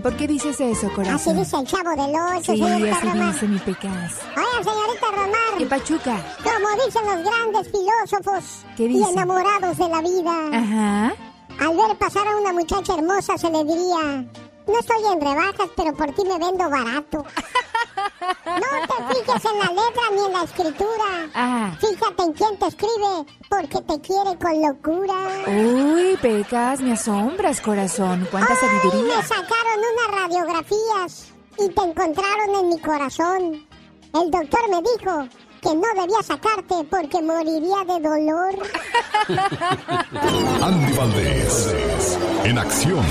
¿Por 0.02 0.16
qué 0.18 0.28
dices 0.28 0.60
eso, 0.60 0.92
corazón? 0.94 1.16
Así 1.16 1.34
dice 1.34 1.58
el 1.58 1.68
chavo 1.68 1.90
del 1.92 2.14
ocho, 2.16 2.52
Sí, 2.54 2.58
señorita 2.60 2.98
así 2.98 3.08
Román. 3.08 3.32
dice 3.34 3.48
mi 3.48 3.58
pecas. 3.60 4.20
Oiga, 4.36 4.64
señorita 4.72 5.08
Román. 5.12 5.43
¿Qué 5.58 5.66
pachuca? 5.66 6.18
Como 6.44 6.86
dicen 6.86 7.06
los 7.06 7.24
grandes 7.32 7.72
filósofos 7.72 8.66
¿Qué 8.76 8.84
y 8.86 9.04
enamorados 9.04 9.78
de 9.78 9.88
la 9.88 10.02
vida. 10.02 10.50
Ajá. 10.52 11.14
Al 11.60 11.76
ver 11.78 11.98
pasar 11.98 12.28
a 12.28 12.38
una 12.38 12.52
muchacha 12.54 12.96
hermosa 12.96 13.38
se 13.38 13.50
le 13.50 13.64
diría, 13.64 14.26
no 14.68 14.80
estoy 14.80 15.04
en 15.12 15.22
rebajas, 15.22 15.70
pero 15.76 15.94
por 15.94 16.12
ti 16.14 16.24
me 16.26 16.38
vendo 16.38 16.70
barato. 16.70 17.26
No 18.46 18.60
te 18.88 19.16
fijes 19.16 19.46
en 19.46 19.60
la 19.60 19.66
letra 19.66 20.04
ni 20.16 20.26
en 20.26 20.34
la 20.34 20.44
escritura. 20.44 21.30
Ah. 21.34 21.72
Fíjate 21.80 22.24
en 22.24 22.34
quién 22.34 22.58
te 22.58 22.68
escribe, 22.68 23.26
porque 23.50 23.82
te 23.82 24.02
quiere 24.02 24.38
con 24.40 24.62
locura. 24.62 25.16
Uy, 25.48 26.18
pecas, 26.22 26.80
me 26.82 26.94
asombras, 26.94 27.62
corazón. 27.62 28.28
Cuánta 28.32 28.54
Ay, 28.54 28.60
sabiduría. 28.60 29.18
me 29.18 29.24
sacaron 29.24 29.80
unas 29.94 30.22
radiografías 30.22 31.32
y 31.60 31.70
te 31.70 31.82
encontraron 31.82 32.56
en 32.62 32.70
mi 32.70 32.80
corazón. 32.80 33.68
El 34.14 34.32
doctor 34.32 34.70
me 34.70 34.82
dijo 34.82 35.28
que 35.64 35.74
no 35.74 35.88
debía 35.96 36.22
sacarte 36.22 36.76
porque 36.90 37.22
moriría 37.22 37.84
de 37.88 38.00
dolor. 38.02 38.54
Andy 40.62 40.94
Valdés, 40.94 42.18
en 42.44 42.58
acción. 42.58 43.06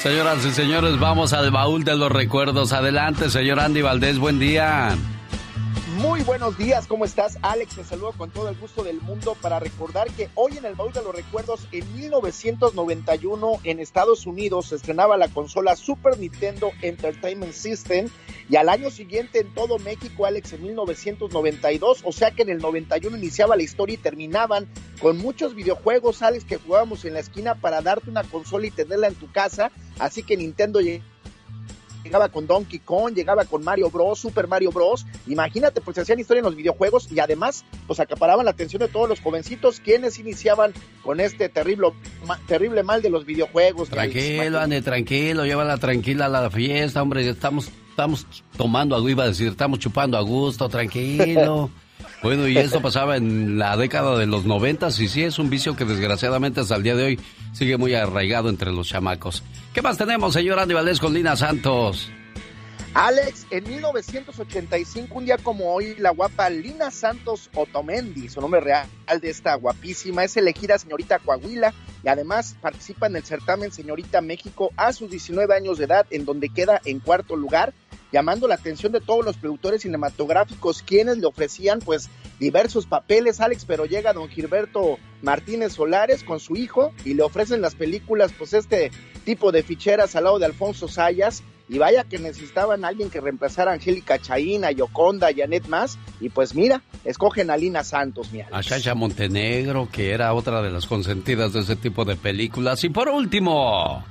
Señoras 0.00 0.44
y 0.44 0.52
señores, 0.52 0.98
vamos 1.00 1.32
al 1.32 1.50
baúl 1.50 1.82
de 1.82 1.96
los 1.96 2.10
recuerdos. 2.10 2.72
Adelante, 2.72 3.30
señor 3.30 3.58
Andy 3.58 3.82
Valdés, 3.82 4.18
buen 4.20 4.38
día. 4.38 4.96
Muy 5.98 6.22
buenos 6.22 6.56
días, 6.56 6.86
¿cómo 6.86 7.04
estás? 7.04 7.38
Alex, 7.42 7.74
te 7.74 7.82
saludo 7.82 8.12
con 8.12 8.30
todo 8.30 8.48
el 8.48 8.56
gusto 8.56 8.84
del 8.84 9.00
mundo 9.00 9.36
para 9.42 9.58
recordar 9.58 10.08
que 10.12 10.30
hoy 10.36 10.56
en 10.56 10.64
el 10.64 10.76
baúl 10.76 10.92
de 10.92 11.02
los 11.02 11.12
recuerdos, 11.12 11.66
en 11.72 11.92
1991 11.92 13.58
en 13.64 13.80
Estados 13.80 14.24
Unidos 14.24 14.66
se 14.66 14.76
estrenaba 14.76 15.16
la 15.16 15.26
consola 15.26 15.74
Super 15.74 16.16
Nintendo 16.16 16.70
Entertainment 16.82 17.52
System 17.52 18.08
y 18.48 18.54
al 18.54 18.68
año 18.68 18.92
siguiente 18.92 19.40
en 19.40 19.52
todo 19.52 19.80
México, 19.80 20.24
Alex, 20.24 20.52
en 20.52 20.62
1992, 20.62 22.02
o 22.04 22.12
sea 22.12 22.30
que 22.30 22.42
en 22.42 22.50
el 22.50 22.58
91 22.58 23.16
iniciaba 23.16 23.56
la 23.56 23.64
historia 23.64 23.94
y 23.94 23.98
terminaban 23.98 24.68
con 25.02 25.18
muchos 25.18 25.56
videojuegos, 25.56 26.22
Alex, 26.22 26.44
que 26.44 26.58
jugábamos 26.58 27.04
en 27.06 27.14
la 27.14 27.20
esquina 27.20 27.56
para 27.56 27.82
darte 27.82 28.08
una 28.08 28.22
consola 28.22 28.68
y 28.68 28.70
tenerla 28.70 29.08
en 29.08 29.16
tu 29.16 29.32
casa, 29.32 29.72
así 29.98 30.22
que 30.22 30.36
Nintendo 30.36 30.80
llegaba 32.08 32.30
con 32.30 32.46
Donkey 32.46 32.78
Kong, 32.78 33.14
llegaba 33.14 33.44
con 33.44 33.62
Mario 33.62 33.90
Bros, 33.90 34.18
Super 34.18 34.48
Mario 34.48 34.70
Bros. 34.72 35.04
Imagínate, 35.26 35.82
pues 35.82 35.94
se 35.96 36.00
hacían 36.00 36.18
historia 36.18 36.38
en 36.40 36.46
los 36.46 36.56
videojuegos 36.56 37.06
y 37.12 37.20
además, 37.20 37.64
pues 37.86 38.00
acaparaban 38.00 38.46
la 38.46 38.52
atención 38.52 38.80
de 38.80 38.88
todos 38.88 39.08
los 39.08 39.20
jovencitos 39.20 39.78
quienes 39.80 40.18
iniciaban 40.18 40.72
con 41.04 41.20
este 41.20 41.50
terrible, 41.50 41.88
ma- 42.26 42.40
terrible 42.46 42.82
mal 42.82 43.02
de 43.02 43.10
los 43.10 43.26
videojuegos. 43.26 43.90
Tranquilo, 43.90 44.58
Andy, 44.58 44.80
tranquilo, 44.80 45.44
llévala 45.44 45.76
tranquila 45.76 46.26
a 46.26 46.28
la 46.30 46.50
fiesta, 46.50 47.02
hombre, 47.02 47.28
estamos, 47.28 47.70
estamos 47.90 48.26
tomando 48.56 48.96
a 48.96 49.10
iba 49.10 49.24
a 49.24 49.28
decir, 49.28 49.48
estamos 49.48 49.78
chupando 49.78 50.16
a 50.16 50.22
gusto, 50.22 50.66
tranquilo. 50.68 51.70
Bueno, 52.22 52.48
y 52.48 52.58
esto 52.58 52.82
pasaba 52.82 53.16
en 53.16 53.58
la 53.58 53.76
década 53.76 54.18
de 54.18 54.26
los 54.26 54.44
noventas 54.44 54.98
y 54.98 55.08
sí 55.08 55.22
es 55.22 55.38
un 55.38 55.50
vicio 55.50 55.76
que 55.76 55.84
desgraciadamente 55.84 56.60
hasta 56.60 56.74
el 56.74 56.82
día 56.82 56.96
de 56.96 57.04
hoy 57.04 57.20
sigue 57.52 57.76
muy 57.76 57.94
arraigado 57.94 58.48
entre 58.48 58.72
los 58.72 58.88
chamacos. 58.88 59.44
¿Qué 59.72 59.82
más 59.82 59.98
tenemos, 59.98 60.34
señor 60.34 60.58
Andy 60.58 60.74
Valdés 60.74 60.98
con 60.98 61.14
Lina 61.14 61.36
Santos? 61.36 62.10
Alex, 62.94 63.46
en 63.50 63.68
1985, 63.68 65.14
un 65.14 65.26
día 65.26 65.36
como 65.38 65.72
hoy, 65.72 65.94
la 65.98 66.10
guapa 66.10 66.50
Lina 66.50 66.90
Santos 66.90 67.50
Otomendi, 67.54 68.28
su 68.28 68.40
nombre 68.40 68.60
real 68.60 68.88
de 69.20 69.30
esta 69.30 69.54
guapísima, 69.54 70.24
es 70.24 70.36
elegida 70.36 70.78
señorita 70.78 71.20
Coahuila 71.20 71.72
y 72.02 72.08
además 72.08 72.56
participa 72.60 73.06
en 73.06 73.16
el 73.16 73.24
certamen 73.24 73.70
Señorita 73.70 74.20
México 74.20 74.72
a 74.76 74.92
sus 74.92 75.10
19 75.10 75.54
años 75.54 75.78
de 75.78 75.84
edad, 75.84 76.06
en 76.10 76.24
donde 76.24 76.48
queda 76.48 76.80
en 76.84 76.98
cuarto 76.98 77.36
lugar, 77.36 77.72
llamando 78.12 78.48
la 78.48 78.54
atención 78.54 78.92
de 78.92 79.00
todos 79.00 79.24
los 79.24 79.36
productores 79.36 79.82
cinematográficos, 79.82 80.82
quienes 80.82 81.18
le 81.18 81.26
ofrecían 81.26 81.80
pues 81.80 82.08
diversos 82.38 82.86
papeles, 82.86 83.40
Alex, 83.40 83.64
pero 83.64 83.84
llega 83.84 84.12
don 84.12 84.28
Gilberto 84.28 84.98
Martínez 85.22 85.72
Solares 85.72 86.22
con 86.24 86.40
su 86.40 86.56
hijo 86.56 86.92
y 87.04 87.14
le 87.14 87.22
ofrecen 87.22 87.60
las 87.60 87.74
películas, 87.74 88.32
pues 88.36 88.52
este 88.52 88.90
tipo 89.24 89.52
de 89.52 89.62
ficheras 89.62 90.16
al 90.16 90.24
lado 90.24 90.38
de 90.38 90.46
Alfonso 90.46 90.88
Sayas, 90.88 91.42
y 91.68 91.78
vaya 91.78 92.04
que 92.04 92.18
necesitaban 92.18 92.84
a 92.84 92.88
alguien 92.88 93.10
que 93.10 93.20
reemplazara 93.20 93.72
a 93.72 93.74
Angélica 93.74 94.18
Chaína, 94.18 94.70
Yoconda, 94.70 95.28
Janet 95.36 95.66
Más, 95.68 95.98
y 96.20 96.30
pues 96.30 96.54
mira, 96.54 96.82
escogen 97.04 97.50
a 97.50 97.56
Lina 97.56 97.84
Santos, 97.84 98.32
mira. 98.32 98.48
A 98.50 98.62
Chacha 98.62 98.94
Montenegro, 98.94 99.88
que 99.92 100.12
era 100.12 100.32
otra 100.32 100.62
de 100.62 100.70
las 100.70 100.86
consentidas 100.86 101.52
de 101.52 101.60
ese 101.60 101.76
tipo 101.76 102.04
de 102.04 102.16
películas. 102.16 102.82
Y 102.84 102.88
por 102.88 103.08
último, 103.10 104.02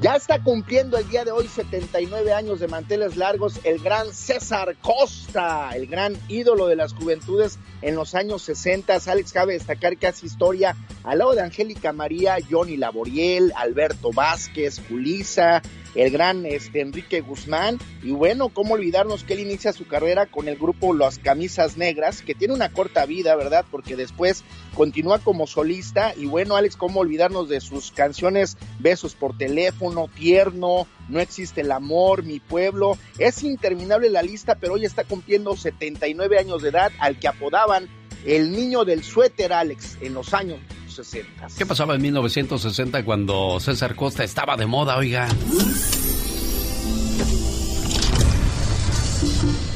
Ya 0.00 0.16
está 0.16 0.42
cumpliendo 0.42 0.98
el 0.98 1.08
día 1.08 1.24
de 1.24 1.30
hoy 1.30 1.46
79 1.46 2.32
años 2.32 2.58
de 2.58 2.66
manteles 2.66 3.16
largos 3.16 3.60
el 3.62 3.78
gran 3.80 4.12
César 4.12 4.74
Costa, 4.80 5.70
el 5.70 5.86
gran 5.86 6.16
ídolo 6.26 6.66
de 6.66 6.74
las 6.74 6.92
juventudes 6.94 7.60
en 7.80 7.94
los 7.94 8.16
años 8.16 8.42
60. 8.42 8.96
Alex, 9.06 9.32
cabe 9.32 9.52
destacar 9.52 9.96
que 9.96 10.08
hace 10.08 10.26
historia 10.26 10.74
al 11.04 11.18
lado 11.18 11.34
de 11.34 11.42
Angélica 11.42 11.92
María, 11.92 12.38
Johnny 12.50 12.76
Laboriel, 12.76 13.52
Alberto 13.54 14.10
Vázquez, 14.12 14.82
Julisa, 14.88 15.62
el 15.94 16.10
gran 16.10 16.44
este, 16.46 16.80
Enrique 16.80 17.20
Guzmán. 17.20 17.78
Y 18.02 18.10
bueno, 18.10 18.48
cómo 18.48 18.74
olvidarnos 18.74 19.24
que 19.24 19.34
él 19.34 19.40
inicia 19.40 19.72
su 19.72 19.86
carrera 19.86 20.26
con 20.26 20.48
el 20.48 20.56
grupo 20.56 20.94
Las 20.94 21.18
Camisas 21.18 21.76
Negras, 21.76 22.22
que 22.22 22.34
tiene 22.34 22.54
una 22.54 22.70
corta 22.70 23.06
vida, 23.06 23.36
¿verdad? 23.36 23.64
Porque 23.70 23.96
después 23.96 24.44
continúa 24.74 25.18
como 25.18 25.46
solista. 25.46 26.14
Y 26.16 26.26
bueno, 26.26 26.56
Alex, 26.56 26.76
cómo 26.76 27.00
olvidarnos 27.00 27.48
de 27.48 27.60
sus 27.60 27.90
canciones 27.90 28.56
Besos 28.78 29.14
por 29.14 29.36
teléfono, 29.36 30.08
Tierno, 30.14 30.86
No 31.08 31.20
existe 31.20 31.62
el 31.62 31.72
amor, 31.72 32.24
Mi 32.24 32.40
pueblo. 32.40 32.98
Es 33.18 33.42
interminable 33.42 34.10
la 34.10 34.22
lista, 34.22 34.56
pero 34.56 34.74
hoy 34.74 34.84
está 34.84 35.04
cumpliendo 35.04 35.56
79 35.56 36.38
años 36.38 36.62
de 36.62 36.70
edad, 36.70 36.92
al 36.98 37.18
que 37.18 37.28
apodaban 37.28 37.88
el 38.26 38.52
niño 38.52 38.84
del 38.84 39.04
suéter, 39.04 39.52
Alex, 39.52 39.98
en 40.00 40.14
los 40.14 40.32
años 40.32 40.58
60. 40.94 41.48
¿qué 41.58 41.66
pasaba 41.66 41.94
en 41.94 42.02
1960 42.02 43.04
cuando 43.04 43.58
César 43.60 43.94
Costa 43.94 44.24
estaba 44.24 44.56
de 44.56 44.66
moda, 44.66 44.96
oiga? 44.96 45.28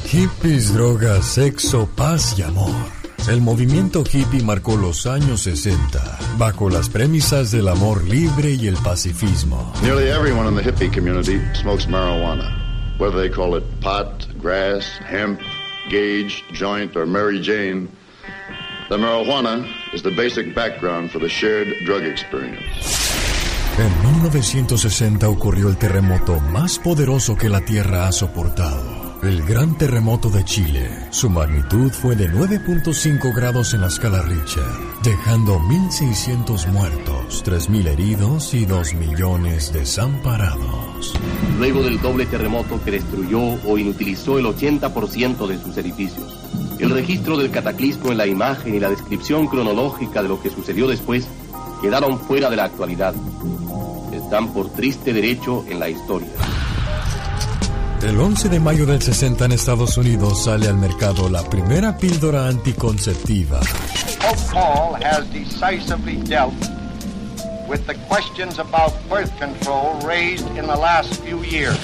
Hippies, 0.05 0.73
drogas, 0.73 1.25
sexo, 1.25 1.87
paz 1.95 2.35
y 2.37 2.41
amor. 2.41 2.73
El 3.29 3.41
movimiento 3.41 4.03
hippie 4.11 4.41
marcó 4.41 4.75
los 4.75 5.05
años 5.05 5.41
60 5.41 6.19
bajo 6.39 6.69
las 6.69 6.89
premisas 6.89 7.51
del 7.51 7.67
amor 7.67 8.03
libre 8.05 8.51
y 8.51 8.67
el 8.67 8.75
pacifismo. 8.77 9.71
Nearly 9.83 10.09
everyone 10.09 10.47
in 10.47 10.55
the 10.55 10.63
hippie 10.63 10.91
community 10.91 11.39
smokes 11.53 11.85
marijuana. 11.85 12.97
Whether 12.97 13.21
they 13.21 13.29
call 13.29 13.55
it 13.55 13.63
pot, 13.81 14.25
grass, 14.41 14.83
hemp, 15.07 15.39
gauge, 15.91 16.43
joint, 16.53 16.95
or 16.95 17.05
Mary 17.05 17.39
Jane, 17.39 17.87
the 18.89 18.97
marijuana 18.97 19.65
is 19.93 20.01
the 20.01 20.11
basic 20.11 20.53
background 20.55 21.11
for 21.11 21.19
the 21.19 21.29
shared 21.29 21.67
drug 21.85 22.03
experience. 22.03 23.09
En 23.77 24.11
1960 24.13 25.29
ocurrió 25.29 25.69
el 25.69 25.77
terremoto 25.77 26.39
más 26.51 26.79
poderoso 26.79 27.37
que 27.37 27.47
la 27.49 27.61
Tierra 27.61 28.07
ha 28.07 28.11
soportado. 28.11 29.17
El 29.23 29.43
gran 29.43 29.77
terremoto 29.77 30.29
de 30.29 30.43
Chile. 30.43 30.89
Su 31.11 31.29
magnitud 31.29 31.91
fue 31.91 32.15
de 32.15 32.29
9.5 32.29 33.35
grados 33.35 33.73
en 33.73 33.81
la 33.81 33.87
escala 33.87 34.21
Richter, 34.21 34.63
dejando 35.03 35.59
1.600 35.59 36.67
muertos, 36.67 37.43
3.000 37.45 37.87
heridos 37.87 38.53
y 38.53 38.65
2 38.65 38.93
millones 38.95 39.71
desamparados. 39.71 41.13
luego 41.57 41.83
del 41.83 42.01
doble 42.01 42.25
terremoto 42.25 42.81
que 42.83 42.91
destruyó 42.91 43.39
o 43.65 43.77
inutilizó 43.77 44.39
el 44.39 44.45
80% 44.45 45.47
de 45.47 45.59
sus 45.59 45.77
edificios. 45.77 46.48
El 46.79 46.91
registro 46.91 47.37
del 47.37 47.51
cataclismo 47.51 48.11
en 48.11 48.17
la 48.17 48.25
imagen 48.25 48.73
y 48.73 48.79
la 48.79 48.89
descripción 48.89 49.47
cronológica 49.47 50.23
de 50.23 50.29
lo 50.29 50.41
que 50.41 50.49
sucedió 50.49 50.87
después 50.87 51.27
quedaron 51.81 52.19
fuera 52.19 52.49
de 52.49 52.55
la 52.55 52.65
actualidad. 52.65 53.13
Están 54.13 54.53
por 54.53 54.69
triste 54.71 55.11
derecho 55.11 55.65
en 55.67 55.79
la 55.79 55.89
historia. 55.89 56.29
El 58.01 58.17
11 58.17 58.47
de 58.47 58.59
mayo 58.61 58.85
del 58.85 59.01
60 59.01 59.45
en 59.45 59.51
Estados 59.51 59.97
Unidos 59.97 60.45
sale 60.45 60.67
al 60.67 60.77
mercado 60.77 61.29
la 61.29 61.43
primera 61.43 61.97
píldora 61.97 62.47
anticonceptiva. 62.47 63.59
Pope 63.59 64.41
Paul 64.53 65.03
has 65.03 65.29
decisively 65.33 66.15
dealt 66.23 66.78
with 67.69 67.85
the 67.85 67.95
questions 68.07 68.57
about 68.57 68.91
birth 69.07 69.31
control 69.37 69.93
raised 70.01 70.47
in 70.57 70.65
the 70.65 70.75
last 70.75 71.21
few 71.23 71.43
years. 71.43 71.77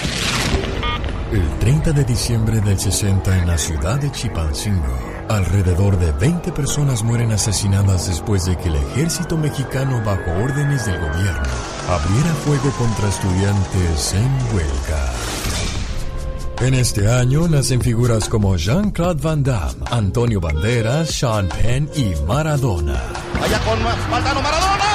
El 1.32 1.48
30 1.60 1.92
de 1.92 2.04
diciembre 2.04 2.60
del 2.62 2.80
60 2.80 3.38
en 3.38 3.48
la 3.48 3.58
ciudad 3.58 4.00
de 4.00 4.12
Chipalcingo, 4.12 4.98
alrededor 5.30 5.98
de 6.00 6.12
20 6.14 6.52
personas 6.52 7.04
mueren 7.04 7.32
asesinadas 7.32 8.08
después 8.08 8.46
de 8.46 8.58
que 8.58 8.70
el 8.70 8.76
ejército 8.76 9.38
mexicano 9.38 10.02
bajo 10.04 10.32
órdenes 10.44 10.86
del 10.86 11.00
gobierno 11.00 11.50
abriera 11.90 12.34
fuego 12.46 12.72
contra 12.78 13.10
estudiantes 13.10 14.14
en 14.14 14.56
huelga. 14.56 15.14
En 16.62 16.74
este 16.74 17.12
año 17.12 17.48
nacen 17.48 17.82
figuras 17.82 18.30
como 18.30 18.56
Jean-Claude 18.56 19.22
Van 19.22 19.44
Damme, 19.44 19.84
Antonio 19.92 20.40
Banderas, 20.40 21.10
Sean 21.10 21.50
Penn 21.50 21.90
y 21.96 22.16
Maradona. 22.26 23.02
Vaya 23.40 23.60
con 23.60 23.84
Maldano 24.10 24.42
Maradona. 24.42 24.95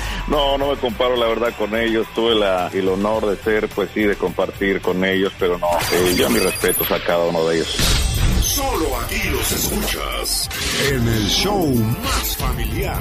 No, 0.31 0.57
no 0.57 0.69
me 0.69 0.77
comparo 0.77 1.17
la 1.17 1.27
verdad 1.27 1.53
con 1.57 1.75
ellos. 1.75 2.07
Tuve 2.15 2.35
la, 2.35 2.69
el 2.73 2.87
honor 2.87 3.25
de 3.25 3.35
ser, 3.43 3.67
pues 3.67 3.89
sí, 3.93 4.03
de 4.03 4.15
compartir 4.15 4.79
con 4.79 5.03
ellos, 5.03 5.33
pero 5.37 5.57
no, 5.57 5.67
eh, 5.91 6.15
yo 6.15 6.29
mis 6.29 6.41
respetos 6.41 6.89
a 6.89 7.03
cada 7.03 7.25
uno 7.25 7.45
de 7.49 7.57
ellos. 7.57 7.67
Solo 8.41 8.97
aquí 9.01 9.29
los 9.29 9.51
escuchas 9.51 10.49
en 10.89 11.05
el 11.05 11.27
show 11.27 11.67
más 12.01 12.37
familiar. 12.37 12.99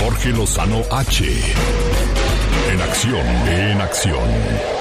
Jorge 0.00 0.28
Lozano 0.28 0.80
H. 0.92 1.24
En 2.70 2.80
acción, 2.80 3.26
en 3.48 3.80
acción. 3.80 4.77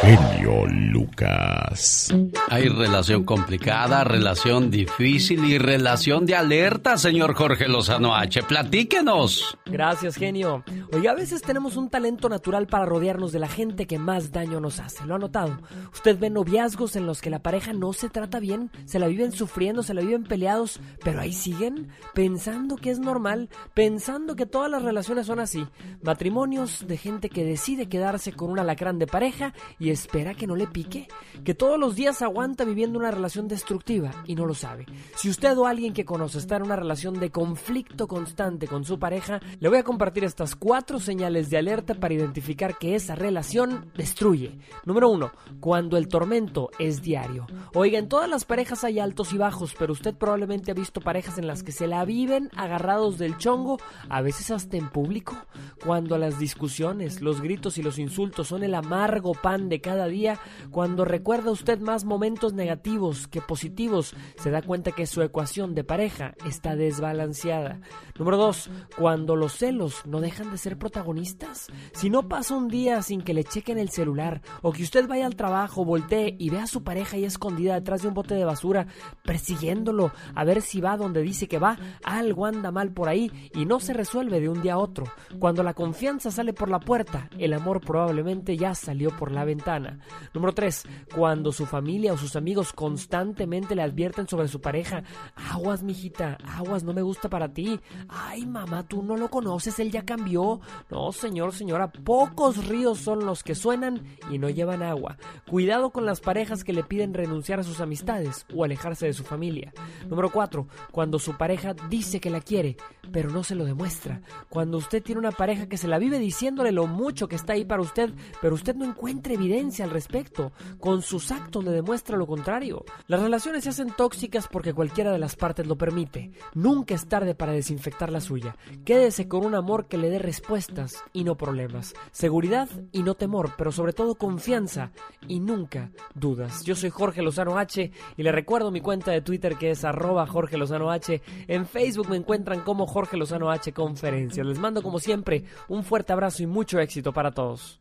Genio 0.00 0.66
Lucas. 0.66 2.12
Hay 2.48 2.68
relación 2.68 3.24
complicada, 3.24 4.04
relación 4.04 4.70
difícil 4.70 5.44
y 5.44 5.58
relación 5.58 6.26
de 6.26 6.34
alerta, 6.34 6.98
señor 6.98 7.34
Jorge 7.34 7.68
Lozano 7.68 8.14
H. 8.14 8.42
Platíquenos. 8.42 9.56
Gracias, 9.66 10.16
genio. 10.16 10.62
Oye, 10.92 11.08
a 11.08 11.14
veces 11.14 11.42
tenemos 11.42 11.76
un 11.76 11.88
talento 11.88 12.28
natural 12.28 12.66
para 12.66 12.84
rodearnos 12.84 13.32
de 13.32 13.38
la 13.38 13.48
gente 13.48 13.86
que 13.86 13.98
más 13.98 14.30
daño 14.30 14.60
nos 14.60 14.80
hace. 14.80 15.06
¿Lo 15.06 15.14
ha 15.14 15.18
notado? 15.18 15.58
Usted 15.92 16.18
ve 16.18 16.30
noviazgos 16.30 16.96
en 16.96 17.06
los 17.06 17.20
que 17.20 17.30
la 17.30 17.40
pareja 17.40 17.72
no 17.72 17.92
se 17.92 18.08
trata 18.08 18.40
bien, 18.40 18.70
se 18.84 18.98
la 18.98 19.06
viven 19.06 19.32
sufriendo, 19.32 19.82
se 19.82 19.94
la 19.94 20.02
viven 20.02 20.24
peleados, 20.24 20.80
pero 21.02 21.20
ahí 21.20 21.32
siguen 21.32 21.88
pensando 22.12 22.76
que 22.76 22.90
es 22.90 22.98
normal, 22.98 23.48
pensando 23.72 24.36
que 24.36 24.46
todas 24.46 24.70
las 24.70 24.82
relaciones 24.82 25.26
son 25.26 25.40
así. 25.40 25.66
Matrimonios 26.02 26.86
de 26.86 26.96
gente 26.98 27.30
que 27.30 27.44
decide 27.44 27.88
quedarse 27.88 28.32
con 28.32 28.50
un 28.50 28.58
alacrán 28.58 28.98
de 28.98 29.06
pareja 29.06 29.54
y 29.78 29.83
espera 29.90 30.34
que 30.34 30.46
no 30.46 30.56
le 30.56 30.66
pique, 30.66 31.08
que 31.44 31.54
todos 31.54 31.78
los 31.78 31.96
días 31.96 32.22
aguanta 32.22 32.64
viviendo 32.64 32.98
una 32.98 33.10
relación 33.10 33.48
destructiva 33.48 34.10
y 34.26 34.34
no 34.34 34.46
lo 34.46 34.54
sabe. 34.54 34.86
Si 35.16 35.28
usted 35.28 35.56
o 35.58 35.66
alguien 35.66 35.92
que 35.92 36.04
conoce 36.04 36.38
está 36.38 36.56
en 36.56 36.62
una 36.62 36.76
relación 36.76 37.18
de 37.20 37.30
conflicto 37.30 38.06
constante 38.08 38.66
con 38.66 38.84
su 38.84 38.98
pareja, 38.98 39.40
le 39.60 39.68
voy 39.68 39.78
a 39.78 39.84
compartir 39.84 40.24
estas 40.24 40.56
cuatro 40.56 41.00
señales 41.00 41.50
de 41.50 41.58
alerta 41.58 41.94
para 41.94 42.14
identificar 42.14 42.78
que 42.78 42.94
esa 42.94 43.14
relación 43.14 43.90
destruye. 43.96 44.58
Número 44.84 45.08
uno, 45.08 45.32
cuando 45.60 45.96
el 45.96 46.08
tormento 46.08 46.70
es 46.78 47.02
diario. 47.02 47.46
Oiga, 47.74 47.98
en 47.98 48.08
todas 48.08 48.28
las 48.28 48.44
parejas 48.44 48.84
hay 48.84 48.98
altos 48.98 49.32
y 49.32 49.38
bajos, 49.38 49.74
pero 49.78 49.92
usted 49.92 50.14
probablemente 50.14 50.70
ha 50.70 50.74
visto 50.74 51.00
parejas 51.00 51.38
en 51.38 51.46
las 51.46 51.62
que 51.62 51.72
se 51.72 51.86
la 51.86 52.04
viven 52.04 52.50
agarrados 52.56 53.18
del 53.18 53.38
chongo, 53.38 53.78
a 54.08 54.22
veces 54.22 54.50
hasta 54.50 54.76
en 54.76 54.88
público, 54.88 55.36
cuando 55.84 56.16
las 56.16 56.38
discusiones, 56.38 57.20
los 57.20 57.42
gritos 57.42 57.76
y 57.76 57.82
los 57.82 57.98
insultos 57.98 58.48
son 58.48 58.62
el 58.62 58.74
amargo 58.74 59.32
pan 59.34 59.68
de 59.68 59.80
cada 59.80 60.06
día, 60.06 60.38
cuando 60.70 61.04
recuerda 61.04 61.50
usted 61.50 61.78
más 61.78 62.04
momentos 62.04 62.54
negativos 62.54 63.28
que 63.28 63.42
positivos, 63.42 64.14
se 64.36 64.50
da 64.50 64.62
cuenta 64.62 64.92
que 64.92 65.06
su 65.06 65.20
ecuación 65.20 65.74
de 65.74 65.84
pareja 65.84 66.34
está 66.46 66.74
desbalanceada. 66.74 67.80
Número 68.18 68.38
dos, 68.38 68.70
cuando 68.96 69.36
los 69.36 69.52
celos 69.52 70.06
no 70.06 70.20
dejan 70.20 70.50
de 70.50 70.58
ser 70.58 70.78
protagonistas. 70.78 71.66
Si 71.92 72.08
no 72.08 72.28
pasa 72.28 72.56
un 72.56 72.68
día 72.68 73.02
sin 73.02 73.20
que 73.20 73.34
le 73.34 73.44
chequen 73.44 73.78
el 73.78 73.90
celular, 73.90 74.40
o 74.62 74.72
que 74.72 74.84
usted 74.84 75.06
vaya 75.06 75.26
al 75.26 75.36
trabajo, 75.36 75.84
voltee 75.84 76.34
y 76.38 76.48
vea 76.48 76.62
a 76.62 76.68
su 76.68 76.82
pareja 76.82 77.16
ahí 77.16 77.24
escondida 77.24 77.74
detrás 77.74 78.02
de 78.02 78.08
un 78.08 78.14
bote 78.14 78.34
de 78.34 78.44
basura, 78.44 78.86
persiguiéndolo 79.22 80.12
a 80.34 80.44
ver 80.44 80.62
si 80.62 80.80
va 80.80 80.96
donde 80.96 81.20
dice 81.20 81.46
que 81.46 81.58
va, 81.58 81.76
algo 82.04 82.46
anda 82.46 82.70
mal 82.70 82.92
por 82.92 83.08
ahí 83.08 83.50
y 83.54 83.66
no 83.66 83.80
se 83.80 83.92
resuelve 83.92 84.40
de 84.40 84.48
un 84.48 84.62
día 84.62 84.74
a 84.74 84.78
otro. 84.78 85.04
Cuando 85.38 85.62
la 85.62 85.73
confianza 85.74 86.30
sale 86.30 86.52
por 86.52 86.70
la 86.70 86.80
puerta, 86.80 87.28
el 87.38 87.52
amor 87.52 87.80
probablemente 87.80 88.56
ya 88.56 88.74
salió 88.74 89.10
por 89.10 89.32
la 89.32 89.44
ventana. 89.44 89.98
Número 90.32 90.54
3. 90.54 90.84
Cuando 91.14 91.52
su 91.52 91.66
familia 91.66 92.12
o 92.12 92.16
sus 92.16 92.36
amigos 92.36 92.72
constantemente 92.72 93.74
le 93.74 93.82
advierten 93.82 94.28
sobre 94.28 94.48
su 94.48 94.60
pareja, 94.60 95.02
aguas, 95.34 95.82
mijita, 95.82 96.38
aguas, 96.46 96.84
no 96.84 96.92
me 96.92 97.02
gusta 97.02 97.28
para 97.28 97.52
ti. 97.52 97.80
Ay, 98.08 98.46
mamá, 98.46 98.86
tú 98.86 99.02
no 99.02 99.16
lo 99.16 99.28
conoces, 99.28 99.78
él 99.78 99.90
ya 99.90 100.04
cambió. 100.04 100.60
No, 100.90 101.12
señor, 101.12 101.52
señora, 101.52 101.90
pocos 101.90 102.66
ríos 102.66 102.98
son 102.98 103.26
los 103.26 103.42
que 103.42 103.54
suenan 103.54 104.02
y 104.30 104.38
no 104.38 104.48
llevan 104.48 104.82
agua. 104.82 105.16
Cuidado 105.48 105.90
con 105.90 106.06
las 106.06 106.20
parejas 106.20 106.64
que 106.64 106.72
le 106.72 106.84
piden 106.84 107.14
renunciar 107.14 107.60
a 107.60 107.64
sus 107.64 107.80
amistades 107.80 108.46
o 108.54 108.64
alejarse 108.64 109.06
de 109.06 109.12
su 109.12 109.24
familia. 109.24 109.72
Número 110.08 110.30
4. 110.30 110.66
Cuando 110.90 111.18
su 111.18 111.36
pareja 111.36 111.74
dice 111.88 112.20
que 112.20 112.30
la 112.30 112.40
quiere, 112.40 112.76
pero 113.12 113.30
no 113.30 113.44
se 113.44 113.54
lo 113.54 113.64
demuestra. 113.64 114.20
Cuando 114.48 114.78
usted 114.78 115.02
tiene 115.02 115.18
una 115.18 115.32
pareja 115.32 115.63
que 115.68 115.76
se 115.76 115.88
la 115.88 115.98
vive 115.98 116.18
diciéndole 116.18 116.72
lo 116.72 116.86
mucho 116.86 117.28
que 117.28 117.36
está 117.36 117.54
ahí 117.54 117.64
para 117.64 117.82
usted, 117.82 118.12
pero 118.40 118.54
usted 118.54 118.74
no 118.74 118.84
encuentra 118.84 119.34
evidencia 119.34 119.84
al 119.84 119.90
respecto. 119.90 120.52
Con 120.78 121.02
sus 121.02 121.30
actos 121.30 121.64
le 121.64 121.70
demuestra 121.70 122.16
lo 122.16 122.26
contrario. 122.26 122.84
Las 123.06 123.22
relaciones 123.22 123.64
se 123.64 123.70
hacen 123.70 123.92
tóxicas 123.96 124.48
porque 124.48 124.74
cualquiera 124.74 125.12
de 125.12 125.18
las 125.18 125.36
partes 125.36 125.66
lo 125.66 125.76
permite. 125.76 126.32
Nunca 126.54 126.94
es 126.94 127.06
tarde 127.06 127.34
para 127.34 127.52
desinfectar 127.52 128.10
la 128.10 128.20
suya. 128.20 128.56
Quédese 128.84 129.28
con 129.28 129.44
un 129.44 129.54
amor 129.54 129.86
que 129.86 129.98
le 129.98 130.10
dé 130.10 130.18
respuestas 130.18 131.02
y 131.12 131.24
no 131.24 131.36
problemas. 131.36 131.94
Seguridad 132.12 132.68
y 132.92 133.02
no 133.02 133.14
temor, 133.14 133.52
pero 133.56 133.72
sobre 133.72 133.92
todo 133.92 134.14
confianza 134.14 134.92
y 135.28 135.40
nunca 135.40 135.90
dudas. 136.14 136.64
Yo 136.64 136.74
soy 136.74 136.90
Jorge 136.90 137.22
Lozano 137.22 137.58
H 137.58 137.90
y 138.16 138.22
le 138.22 138.32
recuerdo 138.32 138.70
mi 138.70 138.80
cuenta 138.80 139.10
de 139.10 139.20
Twitter 139.20 139.56
que 139.56 139.70
es 139.70 139.84
arroba 139.84 140.26
Jorge 140.26 140.56
Lozano 140.56 140.90
H. 140.90 141.20
En 141.48 141.66
Facebook 141.66 142.08
me 142.08 142.16
encuentran 142.16 142.60
como 142.60 142.86
Jorge 142.86 143.16
Lozano 143.16 143.50
H 143.50 143.72
Conferencias. 143.72 144.46
Les 144.46 144.58
mando 144.58 144.82
como 144.82 144.98
siempre 144.98 145.44
un 145.68 145.84
fuerte 145.84 146.12
abrazo 146.12 146.42
y 146.42 146.46
mucho 146.46 146.78
éxito 146.80 147.12
para 147.12 147.30
todos. 147.30 147.80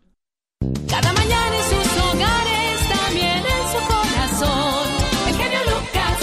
Cada 0.90 1.14
mañana 1.14 1.56
en 1.56 1.64
sus 1.64 2.04
hogares, 2.04 2.90
también 2.90 3.38
en 3.38 3.64
su 3.72 3.80
corazón. 3.94 4.88
El 5.28 5.36
genio 5.36 5.60
Lucas. 5.72 6.20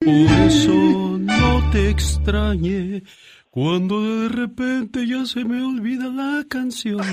Por 0.00 0.46
eso 0.46 0.72
no 1.18 1.70
te 1.70 1.90
extrañe 1.90 3.02
cuando 3.50 4.00
de 4.00 4.28
repente 4.30 5.06
ya 5.06 5.26
se 5.26 5.44
me 5.44 5.62
olvida 5.62 6.06
la 6.06 6.42
canción. 6.48 7.04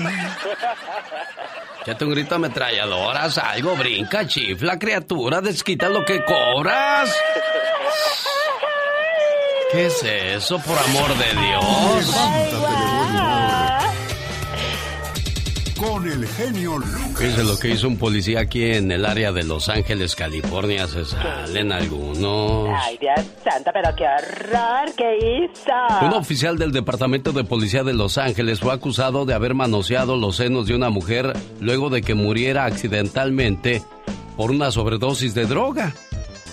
Échate 1.82 2.04
un 2.04 2.10
grito 2.12 2.34
ametralladoras, 2.36 3.36
algo, 3.38 3.76
brinca, 3.76 4.26
chifla, 4.26 4.78
criatura, 4.78 5.40
desquita 5.40 5.88
lo 5.88 6.04
que 6.04 6.24
cobras. 6.24 7.14
¿Qué 9.72 9.86
es 9.86 10.02
eso, 10.02 10.58
por 10.58 10.76
amor 10.76 11.08
de 11.16 11.40
Dios? 11.40 12.16
Con 15.78 16.10
el 16.10 16.26
genio 16.26 16.76
Lucas. 16.78 17.18
Fíjese 17.18 17.44
lo 17.44 17.56
que 17.56 17.68
hizo 17.68 17.86
un 17.86 17.96
policía 17.96 18.40
aquí 18.40 18.64
en 18.64 18.90
el 18.90 19.06
área 19.06 19.30
de 19.30 19.44
Los 19.44 19.68
Ángeles, 19.68 20.16
California. 20.16 20.88
Se 20.88 21.04
salen 21.04 21.70
algunos. 21.70 22.68
Ay, 22.82 22.98
Dios 23.00 23.24
santo, 23.44 23.70
pero 23.72 23.94
qué 23.96 24.04
horror, 24.04 24.92
¿qué 24.96 25.18
hizo? 25.18 26.04
Un 26.04 26.14
oficial 26.14 26.58
del 26.58 26.72
Departamento 26.72 27.30
de 27.30 27.44
Policía 27.44 27.84
de 27.84 27.94
Los 27.94 28.18
Ángeles 28.18 28.58
fue 28.58 28.72
acusado 28.72 29.24
de 29.24 29.34
haber 29.34 29.54
manoseado 29.54 30.16
los 30.16 30.36
senos 30.36 30.66
de 30.66 30.74
una 30.74 30.90
mujer 30.90 31.32
luego 31.60 31.90
de 31.90 32.02
que 32.02 32.14
muriera 32.14 32.64
accidentalmente 32.64 33.82
por 34.36 34.50
una 34.50 34.72
sobredosis 34.72 35.32
de 35.34 35.46
droga. 35.46 35.94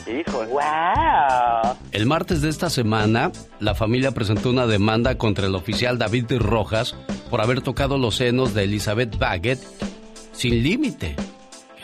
Hijo. 0.08 0.46
¡Wow! 0.46 1.76
El 1.92 2.06
martes 2.06 2.42
de 2.42 2.50
esta 2.50 2.70
semana, 2.70 3.32
la 3.60 3.76
familia 3.76 4.12
presentó 4.12 4.50
una 4.50 4.68
demanda 4.68 5.18
contra 5.18 5.48
el 5.48 5.56
oficial 5.56 5.98
David 5.98 6.38
Rojas 6.40 6.96
por 7.30 7.42
haber 7.42 7.62
tocado 7.62 7.98
los 7.98 8.16
senos 8.16 8.54
de 8.54 8.64
Elizabeth 8.64 9.18
Baggett 9.18 9.60
sin 10.32 10.64
límite. 10.64 11.16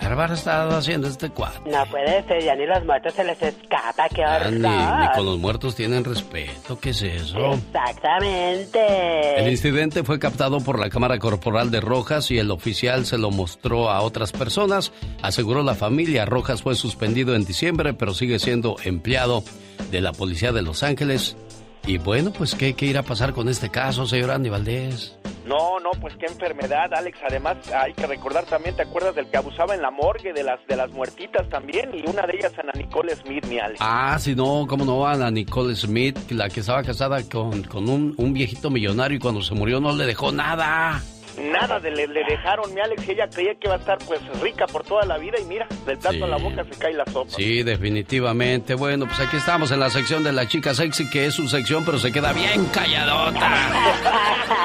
¿Qué 0.03 0.09
bárbaro 0.09 0.33
estado 0.33 0.75
haciendo 0.75 1.07
este 1.07 1.29
cuadro? 1.29 1.61
No 1.65 1.85
puede 1.85 2.23
ser, 2.27 2.43
ya 2.43 2.55
ni 2.55 2.65
los 2.65 2.83
muertos 2.83 3.13
se 3.13 3.23
les 3.23 3.41
escapa, 3.41 4.09
qué 4.13 4.21
Ah, 4.21 4.35
horror. 4.35 4.51
Ni, 4.51 4.59
ni 4.67 5.11
con 5.15 5.25
los 5.25 5.39
muertos 5.39 5.75
tienen 5.75 6.03
respeto, 6.03 6.77
¿qué 6.77 6.89
es 6.89 7.01
eso? 7.03 7.37
Exactamente. 7.53 9.39
El 9.39 9.49
incidente 9.49 10.03
fue 10.03 10.19
captado 10.19 10.59
por 10.59 10.77
la 10.77 10.89
cámara 10.89 11.17
corporal 11.19 11.71
de 11.71 11.79
Rojas 11.79 12.31
y 12.31 12.37
el 12.37 12.51
oficial 12.51 13.05
se 13.05 13.17
lo 13.17 13.31
mostró 13.31 13.89
a 13.89 14.01
otras 14.01 14.33
personas. 14.33 14.91
Aseguró 15.21 15.63
la 15.63 15.73
familia. 15.73 16.25
Rojas 16.25 16.61
fue 16.63 16.75
suspendido 16.75 17.33
en 17.35 17.45
diciembre, 17.45 17.93
pero 17.93 18.13
sigue 18.13 18.39
siendo 18.39 18.75
empleado 18.83 19.41
de 19.89 20.01
la 20.01 20.11
policía 20.11 20.51
de 20.51 20.63
Los 20.63 20.83
Ángeles. 20.83 21.37
Y 21.85 21.97
bueno, 21.97 22.31
pues 22.31 22.55
¿qué, 22.55 22.73
qué 22.73 22.85
irá 22.85 23.01
a 23.01 23.03
pasar 23.03 23.33
con 23.33 23.49
este 23.49 23.69
caso, 23.69 24.05
señor 24.05 24.31
Andy 24.31 24.49
Valdés? 24.49 25.17
No, 25.45 25.79
no, 25.81 25.91
pues 25.99 26.15
qué 26.15 26.25
enfermedad, 26.27 26.93
Alex. 26.93 27.17
Además, 27.29 27.57
hay 27.73 27.93
que 27.93 28.07
recordar 28.07 28.45
también, 28.45 28.75
¿te 28.75 28.83
acuerdas 28.83 29.13
del 29.15 29.27
que 29.27 29.35
abusaba 29.35 29.75
en 29.75 29.81
la 29.81 29.91
morgue 29.91 30.31
de 30.31 30.43
las 30.43 30.65
de 30.67 30.77
las 30.77 30.89
muertitas 30.91 31.49
también? 31.49 31.91
Y 31.93 32.09
una 32.09 32.25
de 32.25 32.37
ellas, 32.37 32.53
Ana 32.57 32.71
Nicole 32.75 33.13
Smith, 33.17 33.45
mi 33.47 33.59
Alex. 33.59 33.79
Ah, 33.81 34.17
si 34.19 34.35
no, 34.35 34.65
cómo 34.67 34.85
no, 34.85 35.05
Ana 35.05 35.29
Nicole 35.29 35.75
Smith, 35.75 36.17
la 36.31 36.47
que 36.49 36.61
estaba 36.61 36.81
casada 36.83 37.21
con, 37.29 37.63
con 37.63 37.89
un, 37.89 38.13
un 38.17 38.33
viejito 38.33 38.69
millonario 38.69 39.17
y 39.17 39.19
cuando 39.19 39.41
se 39.41 39.53
murió 39.53 39.81
no 39.81 39.93
le 39.93 40.05
dejó 40.05 40.31
nada. 40.31 41.01
Nada 41.37 41.79
de 41.79 41.91
le, 41.91 42.07
le 42.07 42.23
dejaron, 42.23 42.73
mi 42.73 42.79
Alex, 42.81 43.07
y 43.07 43.11
ella 43.11 43.27
creía 43.27 43.53
que 43.55 43.67
iba 43.67 43.75
a 43.75 43.79
estar 43.79 43.97
pues 44.05 44.19
rica 44.41 44.67
por 44.67 44.83
toda 44.83 45.05
la 45.05 45.17
vida 45.17 45.37
y 45.41 45.45
mira, 45.45 45.67
del 45.85 45.97
plato 45.97 46.17
Sí. 46.17 46.23
a 46.23 46.27
la 46.27 46.37
boca 46.37 46.63
se 46.63 46.77
cae 46.77 46.93
la 46.93 47.05
sopa. 47.05 47.31
Sí, 47.35 47.63
definitivamente. 47.63 48.75
Bueno, 48.75 49.05
pues 49.07 49.19
aquí 49.19 49.37
estamos 49.37 49.71
en 49.71 49.79
la 49.79 49.89
sección 49.89 50.23
de 50.23 50.31
la 50.31 50.47
chica 50.47 50.73
sexy, 50.73 51.09
que 51.09 51.25
es 51.25 51.33
su 51.33 51.47
sección, 51.47 51.83
pero 51.85 51.97
se 51.97 52.11
queda 52.11 52.33
bien 52.33 52.65
calladota. 52.65 53.51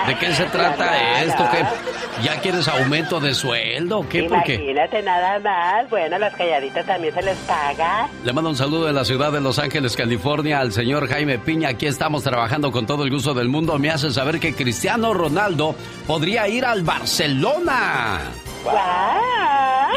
¿De 0.06 0.16
qué 0.18 0.32
se 0.34 0.44
trata 0.46 1.22
esto? 1.22 1.44
¿Qué? 1.50 1.64
¿Ya 2.22 2.40
quieres 2.40 2.66
aumento 2.68 3.20
de 3.20 3.32
sueldo? 3.34 4.04
¿Qué? 4.08 4.24
Porque 4.24 4.54
Imagínate 4.54 5.02
nada 5.02 5.38
más. 5.38 5.88
Bueno, 5.88 6.18
las 6.18 6.34
calladitas 6.34 6.84
también 6.86 7.14
se 7.14 7.22
les 7.22 7.36
paga. 7.38 8.08
le 8.24 8.32
mando 8.32 8.50
un 8.50 8.56
saludo 8.56 8.86
de 8.86 8.92
la 8.92 9.04
ciudad 9.04 9.30
de 9.32 9.40
Los 9.40 9.58
Ángeles, 9.58 9.96
California, 9.96 10.60
al 10.60 10.72
señor 10.72 11.08
Jaime 11.08 11.38
Piña. 11.38 11.68
Aquí 11.70 11.86
estamos 11.86 12.22
trabajando 12.24 12.70
con 12.72 12.86
todo 12.86 13.04
el 13.04 13.10
gusto 13.10 13.34
del 13.34 13.48
mundo. 13.48 13.78
Me 13.78 13.90
hace 13.90 14.10
saber 14.10 14.40
que 14.40 14.54
Cristiano 14.54 15.14
Ronaldo 15.14 15.74
podría 16.06 16.48
ir 16.48 16.57
al 16.64 16.82
Barcelona. 16.82 18.20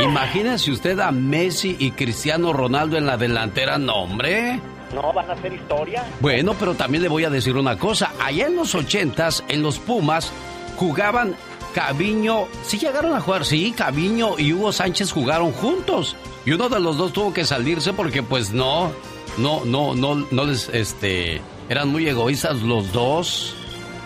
Imagínese 0.02 0.72
usted 0.72 1.00
a 1.00 1.12
Messi 1.12 1.76
y 1.80 1.92
Cristiano 1.92 2.54
Ronaldo 2.54 2.98
en 2.98 3.06
la 3.06 3.18
delantera, 3.18 3.78
no, 3.78 3.96
hombre. 3.96 4.60
No, 4.94 5.14
van 5.14 5.30
a 5.30 5.34
hacer 5.34 5.54
historia. 5.54 6.04
Bueno, 6.20 6.54
pero 6.60 6.74
también 6.76 7.04
le 7.04 7.10
voy 7.10 7.24
a 7.24 7.30
decir 7.30 7.56
una 7.56 7.78
cosa. 7.78 8.12
Allá 8.24 8.48
en 8.48 8.56
los 8.56 8.76
ochentas, 8.76 9.44
en 9.48 9.62
los 9.62 9.80
Pumas, 9.80 10.32
jugaban 10.76 11.36
Caviño. 11.74 12.48
Sí 12.64 12.78
llegaron 12.78 13.14
a 13.14 13.22
jugar, 13.22 13.46
sí, 13.46 13.74
Caviño 13.76 14.38
y 14.38 14.54
Hugo 14.54 14.72
Sánchez 14.72 15.12
jugaron 15.12 15.52
juntos. 15.52 16.16
Y 16.46 16.52
uno 16.52 16.70
de 16.70 16.80
los 16.80 16.98
dos 16.98 17.14
tuvo 17.14 17.34
que 17.34 17.46
salirse 17.46 17.94
porque 17.94 18.24
pues 18.24 18.52
no, 18.52 18.92
no, 19.38 19.64
no, 19.66 19.96
no, 19.96 20.16
no 20.16 20.44
les, 20.44 20.70
este, 20.70 21.42
eran 21.70 21.90
muy 21.90 22.08
egoístas 22.08 22.62
los 22.62 22.92
dos. 22.92 23.56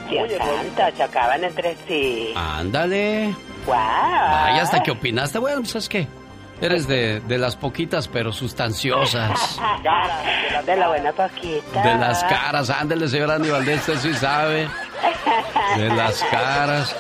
Dios 0.10 0.32
santo, 0.38 0.98
chocaban 0.98 1.44
entre 1.44 1.76
sí. 1.88 2.34
Ándale. 2.36 3.36
¡Guau! 3.66 3.78
Vaya, 3.80 4.62
hasta 4.62 4.82
que 4.84 4.92
opinaste. 4.92 5.40
Bueno, 5.40 5.62
pues 5.62 5.76
es 5.76 5.90
que 5.90 6.08
eres 6.62 6.88
de, 6.88 7.20
de 7.22 7.38
las 7.38 7.56
poquitas 7.56 8.08
pero 8.08 8.32
sustanciosas. 8.32 9.60
De 10.66 10.76
la 10.76 10.88
buena 10.88 11.12
poquita. 11.12 11.82
De 11.84 11.96
las 11.96 12.24
caras, 12.24 12.72
ándele, 12.72 13.08
señor 13.08 13.30
Andy 13.30 13.50
Valdés, 13.52 13.88
usted 13.88 14.00
sí 14.00 14.14
sabe. 14.16 14.68
De 15.78 15.90
las 15.90 16.24
caras. 16.24 16.96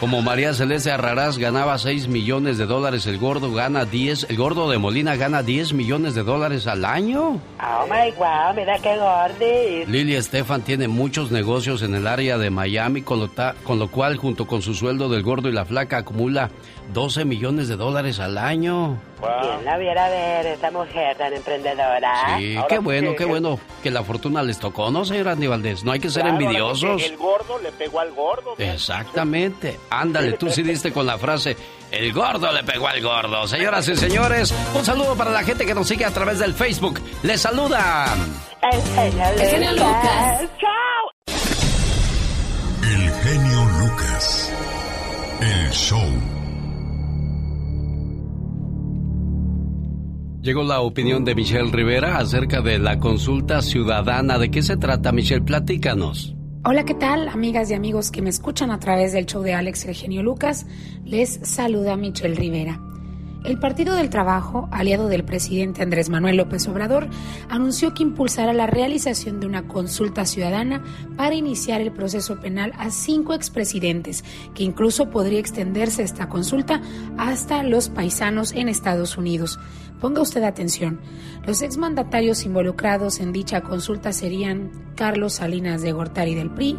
Como 0.00 0.22
María 0.22 0.54
Celeste 0.54 0.92
Arrarás 0.92 1.38
ganaba 1.38 1.76
6 1.76 2.06
millones 2.06 2.56
de 2.56 2.66
dólares, 2.66 3.06
el 3.08 3.18
gordo 3.18 3.52
gana 3.52 3.84
10, 3.84 4.26
el 4.30 4.36
gordo 4.36 4.70
de 4.70 4.78
Molina 4.78 5.16
gana 5.16 5.42
10 5.42 5.72
millones 5.72 6.14
de 6.14 6.22
dólares 6.22 6.68
al 6.68 6.84
año. 6.84 7.30
Oh 7.60 7.84
my 7.90 8.12
wow, 8.16 8.54
mira 8.54 8.78
qué 8.78 8.96
gordis. 8.96 9.88
Lili 9.88 10.14
Estefan 10.14 10.62
tiene 10.62 10.86
muchos 10.86 11.32
negocios 11.32 11.82
en 11.82 11.96
el 11.96 12.06
área 12.06 12.38
de 12.38 12.48
Miami, 12.48 13.02
con 13.02 13.18
lo, 13.18 13.26
ta- 13.26 13.56
con 13.64 13.80
lo 13.80 13.88
cual 13.90 14.16
junto 14.18 14.46
con 14.46 14.62
su 14.62 14.72
sueldo 14.72 15.08
del 15.08 15.24
gordo 15.24 15.48
y 15.48 15.52
la 15.52 15.64
flaca 15.64 15.96
acumula 15.98 16.50
12 16.94 17.24
millones 17.24 17.66
de 17.66 17.76
dólares 17.76 18.20
al 18.20 18.38
año. 18.38 19.00
¿Quién 19.20 19.64
la 19.64 19.76
viera 19.78 20.08
ver, 20.08 20.46
esa 20.46 20.70
mujer 20.70 21.16
tan 21.16 21.32
emprendedora? 21.34 22.36
Sí, 22.38 22.56
qué 22.68 22.78
bueno, 22.78 23.14
qué 23.16 23.24
bueno 23.24 23.58
que 23.82 23.90
la 23.90 24.02
fortuna 24.04 24.42
les 24.42 24.58
tocó, 24.58 24.90
¿no, 24.90 25.04
señor 25.04 25.28
Andy 25.28 25.46
Valdés? 25.48 25.82
No 25.84 25.92
hay 25.92 26.00
que 26.00 26.08
ser 26.10 26.22
Claro, 26.22 26.38
envidiosos. 26.38 27.02
El 27.02 27.16
gordo 27.16 27.58
le 27.58 27.72
pegó 27.72 28.00
al 28.00 28.12
gordo. 28.12 28.54
Exactamente. 28.58 29.78
Ándale, 29.90 30.32
tú 30.34 30.48
sí 30.50 30.62
diste 30.62 30.92
con 30.92 31.06
la 31.06 31.18
frase, 31.18 31.56
el 31.90 32.12
gordo 32.12 32.52
le 32.52 32.62
pegó 32.62 32.86
al 32.86 33.02
gordo. 33.02 33.46
Señoras 33.48 33.88
y 33.88 33.96
señores, 33.96 34.54
un 34.74 34.84
saludo 34.84 35.16
para 35.16 35.30
la 35.30 35.42
gente 35.42 35.66
que 35.66 35.74
nos 35.74 35.88
sigue 35.88 36.04
a 36.04 36.10
través 36.10 36.38
del 36.38 36.54
Facebook. 36.54 37.00
Les 37.22 37.40
saluda. 37.40 38.06
El 38.72 38.82
genio 38.82 39.24
El 39.28 39.40
genio 39.40 39.72
Lucas. 39.72 40.40
¡Chao! 40.60 41.34
El 42.82 43.10
genio 43.22 43.64
Lucas. 43.80 44.52
El 45.40 45.70
show. 45.70 46.27
Llegó 50.40 50.62
la 50.62 50.80
opinión 50.80 51.24
de 51.24 51.34
Michelle 51.34 51.70
Rivera 51.72 52.18
acerca 52.18 52.60
de 52.60 52.78
la 52.78 53.00
consulta 53.00 53.60
ciudadana. 53.60 54.38
¿De 54.38 54.52
qué 54.52 54.62
se 54.62 54.76
trata, 54.76 55.10
Michelle? 55.10 55.42
Platícanos. 55.42 56.36
Hola, 56.64 56.84
¿qué 56.84 56.94
tal, 56.94 57.28
amigas 57.28 57.70
y 57.70 57.74
amigos 57.74 58.12
que 58.12 58.22
me 58.22 58.30
escuchan 58.30 58.70
a 58.70 58.78
través 58.78 59.12
del 59.12 59.26
show 59.26 59.42
de 59.42 59.54
Alex 59.54 59.86
El 59.86 59.96
Genio 59.96 60.22
Lucas? 60.22 60.66
Les 61.04 61.40
saluda 61.42 61.96
Michelle 61.96 62.36
Rivera. 62.36 62.80
El 63.44 63.58
Partido 63.60 63.94
del 63.94 64.10
Trabajo, 64.10 64.68
aliado 64.72 65.06
del 65.08 65.24
presidente 65.24 65.82
Andrés 65.82 66.08
Manuel 66.08 66.36
López 66.36 66.66
Obrador, 66.66 67.08
anunció 67.48 67.94
que 67.94 68.02
impulsará 68.02 68.52
la 68.52 68.66
realización 68.66 69.38
de 69.38 69.46
una 69.46 69.68
consulta 69.68 70.26
ciudadana 70.26 70.82
para 71.16 71.36
iniciar 71.36 71.80
el 71.80 71.92
proceso 71.92 72.40
penal 72.40 72.72
a 72.76 72.90
cinco 72.90 73.34
expresidentes, 73.34 74.24
que 74.54 74.64
incluso 74.64 75.10
podría 75.10 75.38
extenderse 75.38 76.02
esta 76.02 76.28
consulta 76.28 76.82
hasta 77.16 77.62
los 77.62 77.88
paisanos 77.88 78.52
en 78.52 78.68
Estados 78.68 79.16
Unidos. 79.16 79.60
Ponga 80.00 80.22
usted 80.22 80.42
atención. 80.44 81.00
Los 81.46 81.62
exmandatarios 81.62 82.44
involucrados 82.44 83.20
en 83.20 83.32
dicha 83.32 83.62
consulta 83.62 84.12
serían 84.12 84.70
Carlos 84.94 85.34
Salinas 85.34 85.82
de 85.82 85.92
Gortari 85.92 86.34
del 86.34 86.50
PRI, 86.50 86.76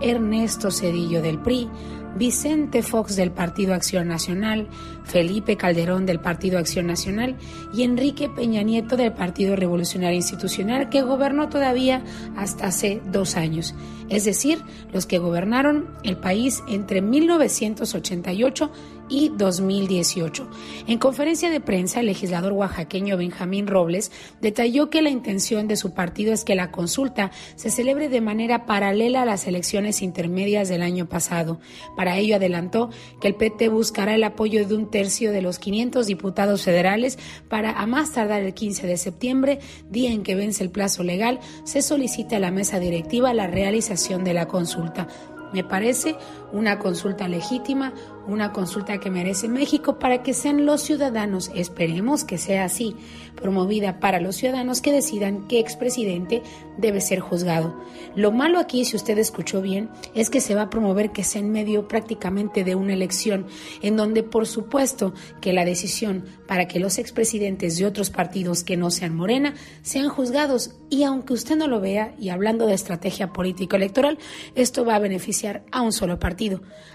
Ernesto 0.00 0.70
Cedillo 0.70 1.22
del 1.22 1.38
PRI, 1.38 1.68
Vicente 2.16 2.82
Fox 2.82 3.16
del 3.16 3.32
Partido 3.32 3.74
Acción 3.74 4.06
Nacional, 4.06 4.68
Felipe 5.04 5.56
Calderón 5.56 6.06
del 6.06 6.20
Partido 6.20 6.58
Acción 6.58 6.86
Nacional 6.86 7.36
y 7.72 7.82
Enrique 7.82 8.28
Peña 8.28 8.62
Nieto 8.62 8.96
del 8.96 9.12
Partido 9.12 9.56
Revolucionario 9.56 10.16
Institucional 10.16 10.88
que 10.90 11.02
gobernó 11.02 11.48
todavía 11.48 12.02
hasta 12.36 12.66
hace 12.66 13.02
dos 13.10 13.36
años, 13.36 13.74
es 14.08 14.24
decir, 14.24 14.62
los 14.92 15.06
que 15.06 15.18
gobernaron 15.18 15.88
el 16.04 16.16
país 16.16 16.62
entre 16.68 17.02
1988 17.02 18.70
y 19.08 19.30
2018. 19.30 20.48
En 20.86 20.98
conferencia 20.98 21.50
de 21.50 21.60
prensa, 21.60 22.00
el 22.00 22.06
legislador 22.06 22.52
oaxaqueño 22.52 23.16
Benjamín 23.16 23.66
Robles 23.66 24.12
detalló 24.40 24.90
que 24.90 25.02
la 25.02 25.10
intención 25.10 25.68
de 25.68 25.76
su 25.76 25.92
partido 25.94 26.32
es 26.32 26.44
que 26.44 26.54
la 26.54 26.70
consulta 26.70 27.30
se 27.56 27.70
celebre 27.70 28.08
de 28.08 28.20
manera 28.20 28.66
paralela 28.66 29.22
a 29.22 29.26
las 29.26 29.46
elecciones 29.46 30.02
intermedias 30.02 30.68
del 30.68 30.82
año 30.82 31.08
pasado. 31.08 31.60
Para 31.96 32.16
ello 32.18 32.36
adelantó 32.36 32.90
que 33.20 33.28
el 33.28 33.34
PT 33.34 33.68
buscará 33.68 34.14
el 34.14 34.24
apoyo 34.24 34.66
de 34.66 34.74
un 34.74 34.90
tercio 34.90 35.32
de 35.32 35.42
los 35.42 35.58
500 35.58 36.06
diputados 36.06 36.62
federales 36.62 37.18
para 37.48 37.72
a 37.72 37.86
más 37.86 38.12
tardar 38.12 38.42
el 38.42 38.54
15 38.54 38.86
de 38.86 38.96
septiembre, 38.96 39.58
día 39.90 40.10
en 40.10 40.22
que 40.22 40.34
vence 40.34 40.62
el 40.62 40.70
plazo 40.70 41.02
legal, 41.02 41.40
se 41.64 41.82
solicite 41.82 42.36
a 42.36 42.40
la 42.40 42.50
mesa 42.50 42.78
directiva 42.78 43.34
la 43.34 43.46
realización 43.46 44.24
de 44.24 44.34
la 44.34 44.46
consulta. 44.46 45.08
Me 45.52 45.62
parece 45.62 46.16
una 46.54 46.78
consulta 46.78 47.26
legítima, 47.28 47.92
una 48.26 48.52
consulta 48.52 48.98
que 48.98 49.10
merece 49.10 49.48
México 49.48 49.98
para 49.98 50.22
que 50.22 50.32
sean 50.32 50.64
los 50.64 50.80
ciudadanos, 50.80 51.50
esperemos 51.54 52.24
que 52.24 52.38
sea 52.38 52.64
así, 52.64 52.96
promovida 53.34 53.98
para 53.98 54.20
los 54.20 54.36
ciudadanos 54.36 54.80
que 54.80 54.92
decidan 54.92 55.46
qué 55.48 55.58
expresidente 55.58 56.42
debe 56.78 57.00
ser 57.00 57.20
juzgado. 57.20 57.74
Lo 58.14 58.30
malo 58.30 58.60
aquí, 58.60 58.84
si 58.84 58.96
usted 58.96 59.18
escuchó 59.18 59.60
bien, 59.60 59.90
es 60.14 60.30
que 60.30 60.40
se 60.40 60.54
va 60.54 60.62
a 60.62 60.70
promover 60.70 61.10
que 61.10 61.24
sea 61.24 61.40
en 61.40 61.50
medio 61.50 61.88
prácticamente 61.88 62.64
de 62.64 62.76
una 62.76 62.94
elección, 62.94 63.46
en 63.82 63.96
donde 63.96 64.22
por 64.22 64.46
supuesto 64.46 65.12
que 65.40 65.52
la 65.52 65.64
decisión 65.64 66.24
para 66.46 66.68
que 66.68 66.78
los 66.78 66.98
expresidentes 66.98 67.76
de 67.76 67.86
otros 67.86 68.10
partidos 68.10 68.62
que 68.62 68.76
no 68.76 68.90
sean 68.90 69.14
Morena 69.14 69.54
sean 69.82 70.08
juzgados 70.08 70.76
y 70.88 71.02
aunque 71.02 71.32
usted 71.32 71.56
no 71.56 71.66
lo 71.66 71.80
vea, 71.80 72.14
y 72.18 72.28
hablando 72.28 72.66
de 72.66 72.74
estrategia 72.74 73.32
político-electoral, 73.32 74.18
esto 74.54 74.84
va 74.84 74.94
a 74.94 75.00
beneficiar 75.00 75.64
a 75.72 75.82
un 75.82 75.92
solo 75.92 76.20
partido, 76.20 76.43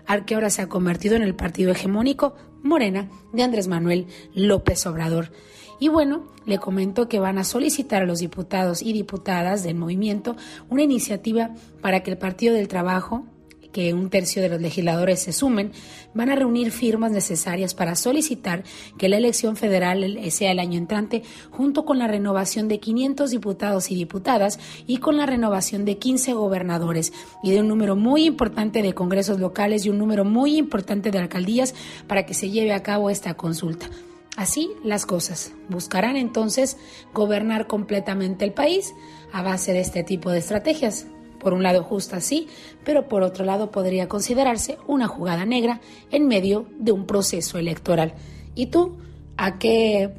al 0.06 0.26
que 0.26 0.36
ahora 0.36 0.50
se 0.50 0.62
ha 0.62 0.70
convertido 0.70 1.16
en 1.16 1.22
el 1.22 1.36
partido 1.36 1.72
hegemónico 1.72 2.36
Morena 2.64 3.10
de 3.34 3.44
Andrés 3.44 3.68
Manuel 3.68 4.08
López 4.34 4.86
Obrador. 4.86 5.32
Y 5.80 5.88
bueno, 5.88 6.28
le 6.46 6.58
comento 6.58 7.08
que 7.08 7.20
van 7.20 7.38
a 7.38 7.46
solicitar 7.46 8.04
a 8.04 8.06
los 8.06 8.20
diputados 8.20 8.82
y 8.82 8.92
diputadas 8.92 9.64
del 9.64 9.76
movimiento 9.76 10.36
una 10.70 10.84
iniciativa 10.84 11.52
para 11.82 12.04
que 12.04 12.12
el 12.12 12.18
Partido 12.18 12.54
del 12.54 12.68
Trabajo, 12.68 13.26
que 13.72 13.94
un 13.94 14.10
tercio 14.10 14.42
de 14.42 14.50
los 14.50 14.62
legisladores 14.62 15.20
se 15.20 15.34
sumen, 15.34 15.72
van 16.14 16.30
a 16.30 16.36
reunir 16.36 16.72
firmas 16.72 17.12
necesarias 17.12 17.74
para 17.74 17.96
solicitar 17.96 18.64
que 18.98 19.10
la 19.10 19.18
elección 19.18 19.56
federal 19.56 20.20
sea 20.32 20.52
el 20.52 20.60
año 20.60 20.78
entrante, 20.78 21.24
junto 21.52 21.86
con 21.86 22.00
la 22.00 22.08
renovación 22.08 22.68
de 22.68 22.80
500 22.80 23.32
diputados 23.32 23.92
y 23.92 23.96
diputadas 23.96 24.60
y 24.88 24.98
con 24.98 25.18
la 25.18 25.26
renovación 25.26 25.86
de 25.86 25.98
15 25.98 26.34
gobernadores 26.34 27.14
y 27.44 27.52
de 27.52 27.62
un 27.62 27.68
número 27.68 27.96
muy 27.96 28.26
importante 28.26 28.82
de 28.82 28.94
congresos 28.94 29.40
locales 29.40 29.86
y 29.86 29.90
un 29.90 29.98
número 29.98 30.26
muy 30.26 30.58
importante 30.58 31.12
de 31.12 31.20
alcaldías 31.20 31.76
para 32.08 32.26
que 32.26 32.34
se 32.34 32.50
lleve 32.50 32.74
a 32.74 32.84
cabo 32.84 33.10
esta 33.10 33.36
consulta. 33.36 33.90
Así 34.38 34.72
las 34.84 35.06
cosas. 35.06 35.52
Buscarán 35.68 36.16
entonces 36.16 36.78
gobernar 37.14 37.68
completamente 37.68 38.46
el 38.46 38.54
país 38.54 38.94
a 39.34 39.42
base 39.42 39.74
de 39.74 39.82
este 39.82 40.04
tipo 40.04 40.32
de 40.32 40.40
estrategias. 40.40 41.08
Por 41.40 41.54
un 41.54 41.64
lado 41.64 41.84
justa 41.84 42.20
sí, 42.22 42.48
pero 42.84 43.08
por 43.08 43.24
otro 43.24 43.46
lado 43.46 43.72
podría 43.72 44.08
considerarse 44.08 44.78
una 44.88 45.08
jugada 45.08 45.46
negra 45.46 45.82
en 46.12 46.28
medio 46.28 46.68
de 46.78 46.92
un 46.92 47.06
proceso 47.06 47.58
electoral. 47.58 48.14
¿Y 48.56 48.68
tú 48.68 48.98
a 49.38 49.58
qué 49.58 50.12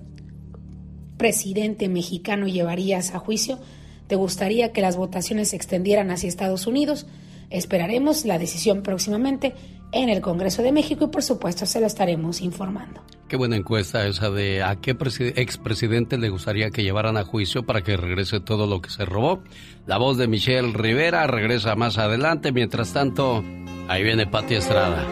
presidente 1.18 1.89
mexicano 1.89 2.47
llevarías 2.49 3.14
a 3.14 3.18
juicio? 3.18 3.59
¿Te 4.07 4.16
gustaría 4.16 4.73
que 4.73 4.81
las 4.81 4.97
votaciones 4.97 5.51
se 5.51 5.57
extendieran 5.57 6.11
hacia 6.11 6.29
Estados 6.29 6.66
Unidos? 6.66 7.07
Esperaremos 7.51 8.25
la 8.25 8.39
decisión 8.39 8.83
próximamente. 8.83 9.55
En 9.93 10.09
el 10.09 10.20
Congreso 10.20 10.62
de 10.62 10.72
México 10.72 11.05
y 11.05 11.09
por 11.09 11.22
supuesto 11.22 11.66
se 11.66 11.80
lo 11.80 11.86
estaremos 11.86 12.41
informando. 12.41 13.03
Qué 13.28 13.36
buena 13.36 13.57
encuesta 13.57 14.07
esa 14.07 14.30
de 14.30 14.62
a 14.62 14.76
qué 14.76 14.97
expresidente 15.36 16.18
le 16.18 16.30
gustaría 16.30 16.70
que 16.70 16.82
llevaran 16.82 17.16
a 17.16 17.24
juicio 17.24 17.64
para 17.64 17.82
que 17.82 17.97
regrese 17.97 18.41
todo 18.41 18.66
lo 18.66 18.80
que 18.80 18.91
se 18.91 19.05
robó. 19.05 19.43
La 19.86 19.99
voz 19.99 20.18
de 20.18 20.26
Michelle 20.26 20.72
Rivera 20.72 21.26
regresa 21.28 21.76
más 21.76 21.99
adelante. 21.99 22.51
Mientras 22.51 22.93
tanto, 22.93 23.45
ahí 23.88 24.03
viene 24.03 24.26
Pati 24.26 24.57
Estrada. 24.57 25.07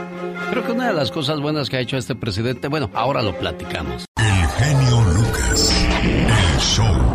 Creo 0.51 0.65
que 0.65 0.73
una 0.73 0.89
de 0.89 0.95
las 0.95 1.13
cosas 1.13 1.41
buenas 1.41 1.71
que 1.71 1.77
ha 1.77 1.81
hecho 1.81 1.97
este 1.97 2.15
presidente, 2.15 2.69
bueno, 2.69 2.91
ahora 2.95 3.23
lo 3.23 3.39
platicamos. 3.39 4.07
El 4.17 4.47
genio 4.49 5.01
Lucas. 5.15 5.89
El 6.03 6.61
show. 6.61 7.08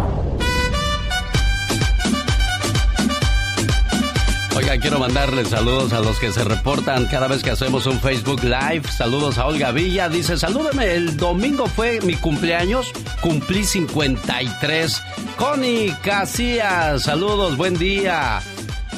Quiero 4.80 4.98
mandarle 4.98 5.46
saludos 5.46 5.94
a 5.94 6.00
los 6.00 6.20
que 6.20 6.32
se 6.32 6.44
reportan 6.44 7.06
cada 7.06 7.28
vez 7.28 7.44
que 7.44 7.52
hacemos 7.52 7.86
un 7.86 8.00
Facebook 8.00 8.44
Live. 8.44 8.84
Saludos 8.90 9.38
a 9.38 9.46
Olga 9.46 9.72
Villa. 9.72 10.10
Dice, 10.10 10.36
salúdame, 10.36 10.96
el 10.96 11.16
domingo 11.16 11.68
fue 11.68 12.02
mi 12.02 12.16
cumpleaños. 12.16 12.92
Cumplí 13.22 13.64
53. 13.64 15.04
Connie 15.38 15.96
Casillas, 16.02 17.04
saludos, 17.04 17.56
buen 17.56 17.78
día. 17.78 18.42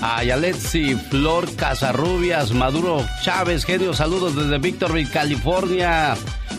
A 0.02 0.24
Yaletsi, 0.24 0.96
Flor 0.96 1.54
Casarrubias, 1.56 2.52
Maduro 2.52 3.06
Chávez, 3.22 3.66
genio, 3.66 3.94
saludos 3.94 4.36
desde 4.36 4.58
Victorville, 4.58 5.10
California. 5.10 6.16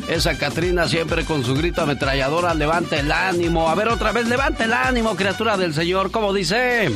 Esa 0.08 0.36
Catrina 0.36 0.88
siempre 0.88 1.24
con 1.24 1.42
su 1.42 1.54
grito 1.54 1.82
ametralladora, 1.82 2.54
levante 2.54 3.00
el 3.00 3.10
ánimo. 3.10 3.68
A 3.68 3.74
ver 3.74 3.88
otra 3.88 4.12
vez, 4.12 4.28
levante 4.28 4.64
el 4.64 4.72
ánimo, 4.72 5.16
criatura 5.16 5.56
del 5.56 5.74
Señor, 5.74 6.10
como 6.10 6.32
dice. 6.34 6.90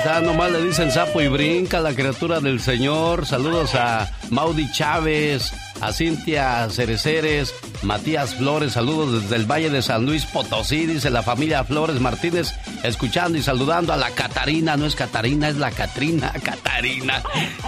Está, 0.00 0.20
nomás 0.22 0.50
le 0.50 0.62
dicen 0.62 0.90
sapo 0.90 1.20
y 1.20 1.28
brinca 1.28 1.78
la 1.78 1.92
criatura 1.92 2.40
del 2.40 2.58
Señor. 2.58 3.26
Saludos 3.26 3.74
a 3.74 4.10
Maudi 4.30 4.70
Chávez, 4.72 5.52
a 5.82 5.92
Cintia 5.92 6.70
Cereceres, 6.70 7.54
Matías 7.82 8.34
Flores, 8.34 8.72
saludos 8.72 9.22
desde 9.22 9.36
el 9.36 9.44
Valle 9.44 9.68
de 9.68 9.82
San 9.82 10.06
Luis 10.06 10.24
Potosí, 10.24 10.86
dice 10.86 11.10
la 11.10 11.22
familia 11.22 11.64
Flores 11.64 12.00
Martínez, 12.00 12.54
escuchando 12.82 13.36
y 13.36 13.42
saludando 13.42 13.92
a 13.92 13.98
la 13.98 14.10
Catarina, 14.12 14.74
no 14.78 14.86
es 14.86 14.94
Catarina, 14.94 15.50
es 15.50 15.56
la 15.56 15.70
Catrina, 15.70 16.32
Catarina, 16.42 17.22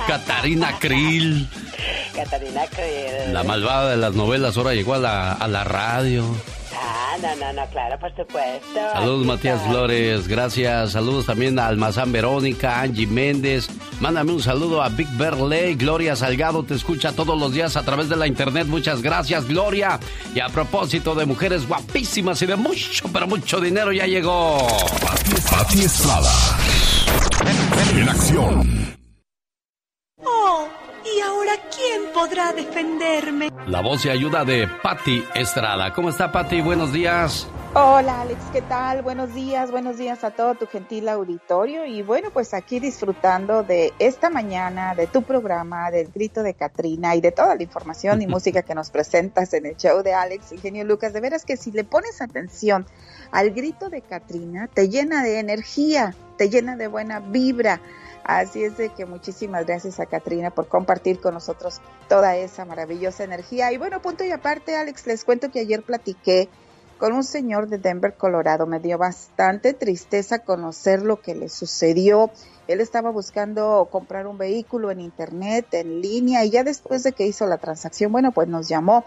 Catarina 0.06 0.78
Krill. 0.78 1.46
Catarina 2.16 2.62
Krill. 2.66 3.34
La 3.34 3.42
malvada 3.42 3.90
de 3.90 3.98
las 3.98 4.14
novelas 4.14 4.56
ahora 4.56 4.72
llegó 4.72 4.94
a 4.94 4.98
la, 4.98 5.32
a 5.32 5.48
la 5.48 5.64
radio. 5.64 6.24
No, 7.20 7.36
no, 7.36 7.52
no, 7.52 7.66
claro, 7.70 7.98
por 7.98 8.10
supuesto. 8.16 8.80
Saludos, 8.92 9.26
Matías 9.26 9.62
Flores, 9.62 10.26
gracias. 10.26 10.92
Saludos 10.92 11.26
también 11.26 11.58
a 11.58 11.66
Almazán 11.66 12.10
Verónica, 12.10 12.80
Angie 12.80 13.06
Méndez. 13.06 13.68
Mándame 14.00 14.32
un 14.32 14.42
saludo 14.42 14.82
a 14.82 14.88
Big 14.88 15.08
Berley, 15.16 15.74
Gloria 15.74 16.16
Salgado, 16.16 16.64
te 16.64 16.74
escucha 16.74 17.12
todos 17.12 17.38
los 17.38 17.52
días 17.52 17.76
a 17.76 17.82
través 17.82 18.08
de 18.08 18.16
la 18.16 18.26
internet. 18.26 18.66
Muchas 18.66 19.02
gracias, 19.02 19.46
Gloria. 19.46 20.00
Y 20.34 20.40
a 20.40 20.48
propósito 20.48 21.14
de 21.14 21.26
mujeres 21.26 21.68
guapísimas 21.68 22.40
y 22.42 22.46
de 22.46 22.56
mucho, 22.56 23.04
pero 23.12 23.26
mucho 23.26 23.60
dinero, 23.60 23.92
ya 23.92 24.06
llegó. 24.06 24.66
Pati 25.50 25.82
Estrada. 25.82 26.32
En 27.94 28.08
acción. 28.08 29.01
Oh. 31.42 31.44
¿Y 31.44 31.48
ahora 31.48 31.62
quién 31.74 32.12
podrá 32.12 32.52
defenderme? 32.52 33.50
La 33.66 33.80
voz 33.80 34.04
y 34.04 34.10
ayuda 34.10 34.44
de 34.44 34.68
Patti 34.82 35.24
Estrada. 35.34 35.92
¿Cómo 35.92 36.08
está 36.08 36.30
Patti? 36.30 36.60
Buenos 36.60 36.92
días. 36.92 37.48
Hola 37.74 38.20
Alex, 38.20 38.38
¿qué 38.52 38.60
tal? 38.60 39.00
Buenos 39.00 39.34
días, 39.34 39.70
buenos 39.70 39.96
días 39.96 40.24
a 40.24 40.30
todo 40.30 40.54
tu 40.54 40.66
gentil 40.66 41.08
auditorio 41.08 41.86
y 41.86 42.02
bueno, 42.02 42.28
pues 42.30 42.52
aquí 42.52 42.80
disfrutando 42.80 43.62
de 43.62 43.94
esta 43.98 44.28
mañana, 44.28 44.94
de 44.94 45.06
tu 45.06 45.22
programa, 45.22 45.90
del 45.90 46.08
grito 46.12 46.42
de 46.42 46.52
Katrina 46.52 47.16
y 47.16 47.22
de 47.22 47.32
toda 47.32 47.54
la 47.54 47.62
información 47.62 48.20
y 48.20 48.26
música 48.28 48.60
que 48.60 48.74
nos 48.74 48.90
presentas 48.90 49.54
en 49.54 49.64
el 49.64 49.76
show 49.78 50.02
de 50.02 50.12
Alex 50.12 50.52
Ingenio 50.52 50.84
Lucas. 50.84 51.14
De 51.14 51.20
veras 51.20 51.46
que 51.46 51.56
si 51.56 51.72
le 51.72 51.84
pones 51.84 52.20
atención 52.20 52.86
al 53.30 53.52
grito 53.52 53.88
de 53.88 54.02
Katrina, 54.02 54.68
te 54.68 54.90
llena 54.90 55.22
de 55.22 55.38
energía, 55.38 56.14
te 56.36 56.50
llena 56.50 56.76
de 56.76 56.88
buena 56.88 57.20
vibra 57.20 57.80
Así 58.24 58.62
es 58.62 58.76
de 58.76 58.90
que 58.90 59.04
muchísimas 59.04 59.66
gracias 59.66 59.98
a 59.98 60.06
Katrina 60.06 60.50
por 60.50 60.68
compartir 60.68 61.20
con 61.20 61.34
nosotros 61.34 61.80
toda 62.08 62.36
esa 62.36 62.64
maravillosa 62.64 63.24
energía. 63.24 63.72
Y 63.72 63.78
bueno, 63.78 64.00
punto 64.00 64.24
y 64.24 64.30
aparte, 64.30 64.76
Alex, 64.76 65.06
les 65.06 65.24
cuento 65.24 65.50
que 65.50 65.60
ayer 65.60 65.82
platiqué 65.82 66.48
con 66.98 67.14
un 67.14 67.24
señor 67.24 67.68
de 67.68 67.78
Denver, 67.78 68.14
Colorado. 68.14 68.66
Me 68.66 68.78
dio 68.78 68.96
bastante 68.96 69.72
tristeza 69.74 70.38
conocer 70.38 71.02
lo 71.02 71.20
que 71.20 71.34
le 71.34 71.48
sucedió. 71.48 72.30
Él 72.68 72.80
estaba 72.80 73.10
buscando 73.10 73.88
comprar 73.90 74.28
un 74.28 74.38
vehículo 74.38 74.92
en 74.92 75.00
internet, 75.00 75.66
en 75.72 76.00
línea, 76.00 76.44
y 76.44 76.50
ya 76.50 76.62
después 76.62 77.02
de 77.02 77.10
que 77.10 77.26
hizo 77.26 77.46
la 77.46 77.58
transacción, 77.58 78.12
bueno, 78.12 78.30
pues 78.30 78.46
nos 78.46 78.68
llamó 78.68 79.04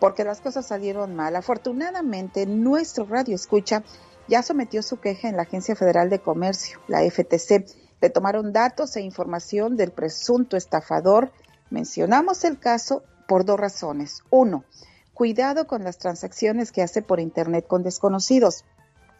porque 0.00 0.24
las 0.24 0.40
cosas 0.40 0.66
salieron 0.66 1.14
mal. 1.14 1.36
Afortunadamente, 1.36 2.46
nuestro 2.46 3.04
radio 3.04 3.34
escucha 3.34 3.82
ya 4.28 4.42
sometió 4.42 4.82
su 4.82 4.98
queja 4.98 5.28
en 5.28 5.36
la 5.36 5.42
Agencia 5.42 5.76
Federal 5.76 6.08
de 6.08 6.20
Comercio, 6.20 6.80
la 6.88 7.00
FTC 7.08 7.85
le 8.06 8.10
tomaron 8.10 8.52
datos 8.52 8.94
e 8.94 9.00
información 9.00 9.76
del 9.76 9.90
presunto 9.90 10.56
estafador. 10.56 11.32
Mencionamos 11.70 12.44
el 12.44 12.56
caso 12.56 13.02
por 13.26 13.44
dos 13.44 13.58
razones. 13.58 14.22
Uno, 14.30 14.64
cuidado 15.12 15.66
con 15.66 15.82
las 15.82 15.98
transacciones 15.98 16.70
que 16.70 16.82
hace 16.82 17.02
por 17.02 17.18
Internet 17.18 17.66
con 17.66 17.82
desconocidos. 17.82 18.64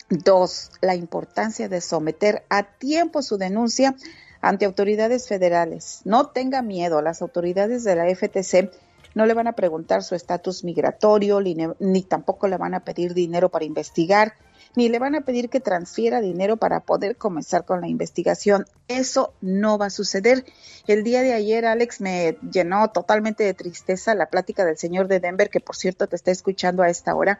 Dos, 0.08 0.70
la 0.82 0.94
importancia 0.94 1.68
de 1.68 1.80
someter 1.80 2.44
a 2.48 2.62
tiempo 2.62 3.22
su 3.22 3.38
denuncia 3.38 3.96
ante 4.40 4.66
autoridades 4.66 5.26
federales. 5.26 6.02
No 6.04 6.28
tenga 6.28 6.62
miedo, 6.62 7.02
las 7.02 7.22
autoridades 7.22 7.82
de 7.82 7.96
la 7.96 8.04
FTC 8.14 8.70
no 9.16 9.26
le 9.26 9.34
van 9.34 9.48
a 9.48 9.54
preguntar 9.54 10.04
su 10.04 10.14
estatus 10.14 10.62
migratorio, 10.62 11.40
ni, 11.40 12.02
tampoco 12.02 12.46
le 12.46 12.56
van 12.56 12.74
a 12.74 12.84
pedir 12.84 13.14
dinero 13.14 13.48
para 13.48 13.64
investigar 13.64 14.34
ni 14.76 14.90
le 14.90 14.98
van 14.98 15.14
a 15.14 15.22
pedir 15.22 15.48
que 15.48 15.58
transfiera 15.58 16.20
dinero 16.20 16.58
para 16.58 16.80
poder 16.80 17.16
comenzar 17.16 17.64
con 17.64 17.80
la 17.80 17.88
investigación. 17.88 18.66
Eso 18.88 19.32
no 19.40 19.78
va 19.78 19.86
a 19.86 19.90
suceder. 19.90 20.44
El 20.86 21.02
día 21.02 21.22
de 21.22 21.32
ayer, 21.32 21.64
Alex, 21.64 22.00
me 22.02 22.36
llenó 22.52 22.88
totalmente 22.90 23.42
de 23.42 23.54
tristeza 23.54 24.14
la 24.14 24.26
plática 24.26 24.64
del 24.64 24.76
señor 24.76 25.08
de 25.08 25.18
Denver, 25.18 25.48
que 25.48 25.60
por 25.60 25.76
cierto 25.76 26.06
te 26.06 26.14
está 26.14 26.30
escuchando 26.30 26.82
a 26.82 26.90
esta 26.90 27.14
hora, 27.14 27.38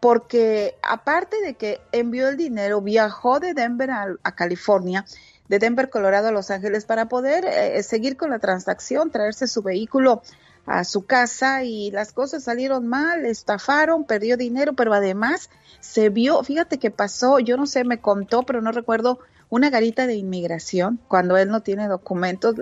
porque 0.00 0.74
aparte 0.82 1.40
de 1.40 1.54
que 1.54 1.80
envió 1.92 2.28
el 2.28 2.36
dinero, 2.36 2.82
viajó 2.82 3.38
de 3.38 3.54
Denver 3.54 3.90
a, 3.90 4.32
California, 4.34 5.06
de 5.48 5.60
Denver, 5.60 5.88
Colorado 5.88 6.28
a 6.28 6.32
Los 6.32 6.50
Ángeles 6.50 6.84
para 6.84 7.06
poder 7.08 7.44
eh, 7.44 7.80
seguir 7.84 8.16
con 8.16 8.30
la 8.30 8.40
transacción, 8.40 9.12
traerse 9.12 9.46
su 9.46 9.62
vehículo 9.62 10.22
a 10.66 10.84
su 10.84 11.06
casa 11.06 11.64
y 11.64 11.90
las 11.90 12.12
cosas 12.12 12.44
salieron 12.44 12.86
mal, 12.86 13.26
estafaron, 13.26 14.04
perdió 14.04 14.36
dinero, 14.36 14.74
pero 14.74 14.94
además 14.94 15.50
se 15.80 16.08
vio, 16.08 16.42
fíjate 16.44 16.78
que 16.78 16.90
pasó, 16.90 17.40
yo 17.40 17.56
no 17.56 17.66
sé, 17.66 17.84
me 17.84 18.00
contó, 18.00 18.44
pero 18.44 18.62
no 18.62 18.70
recuerdo, 18.70 19.18
una 19.50 19.68
garita 19.68 20.06
de 20.06 20.14
inmigración 20.14 20.98
cuando 21.08 21.36
él 21.36 21.50
no 21.50 21.60
tiene 21.60 21.86
documentos, 21.86 22.54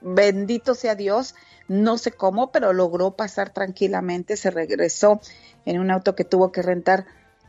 bendito 0.00 0.74
sea 0.74 0.96
Dios, 0.96 1.36
no 1.68 1.98
sé 1.98 2.10
cómo, 2.10 2.50
pero 2.50 2.72
logró 2.72 3.12
pasar 3.12 3.50
tranquilamente, 3.50 4.36
se 4.36 4.50
regresó 4.50 5.20
en 5.66 5.78
un 5.78 5.90
auto 5.90 6.16
que 6.16 6.24
tuvo 6.24 6.50
que 6.50 6.62
rentar, 6.62 7.06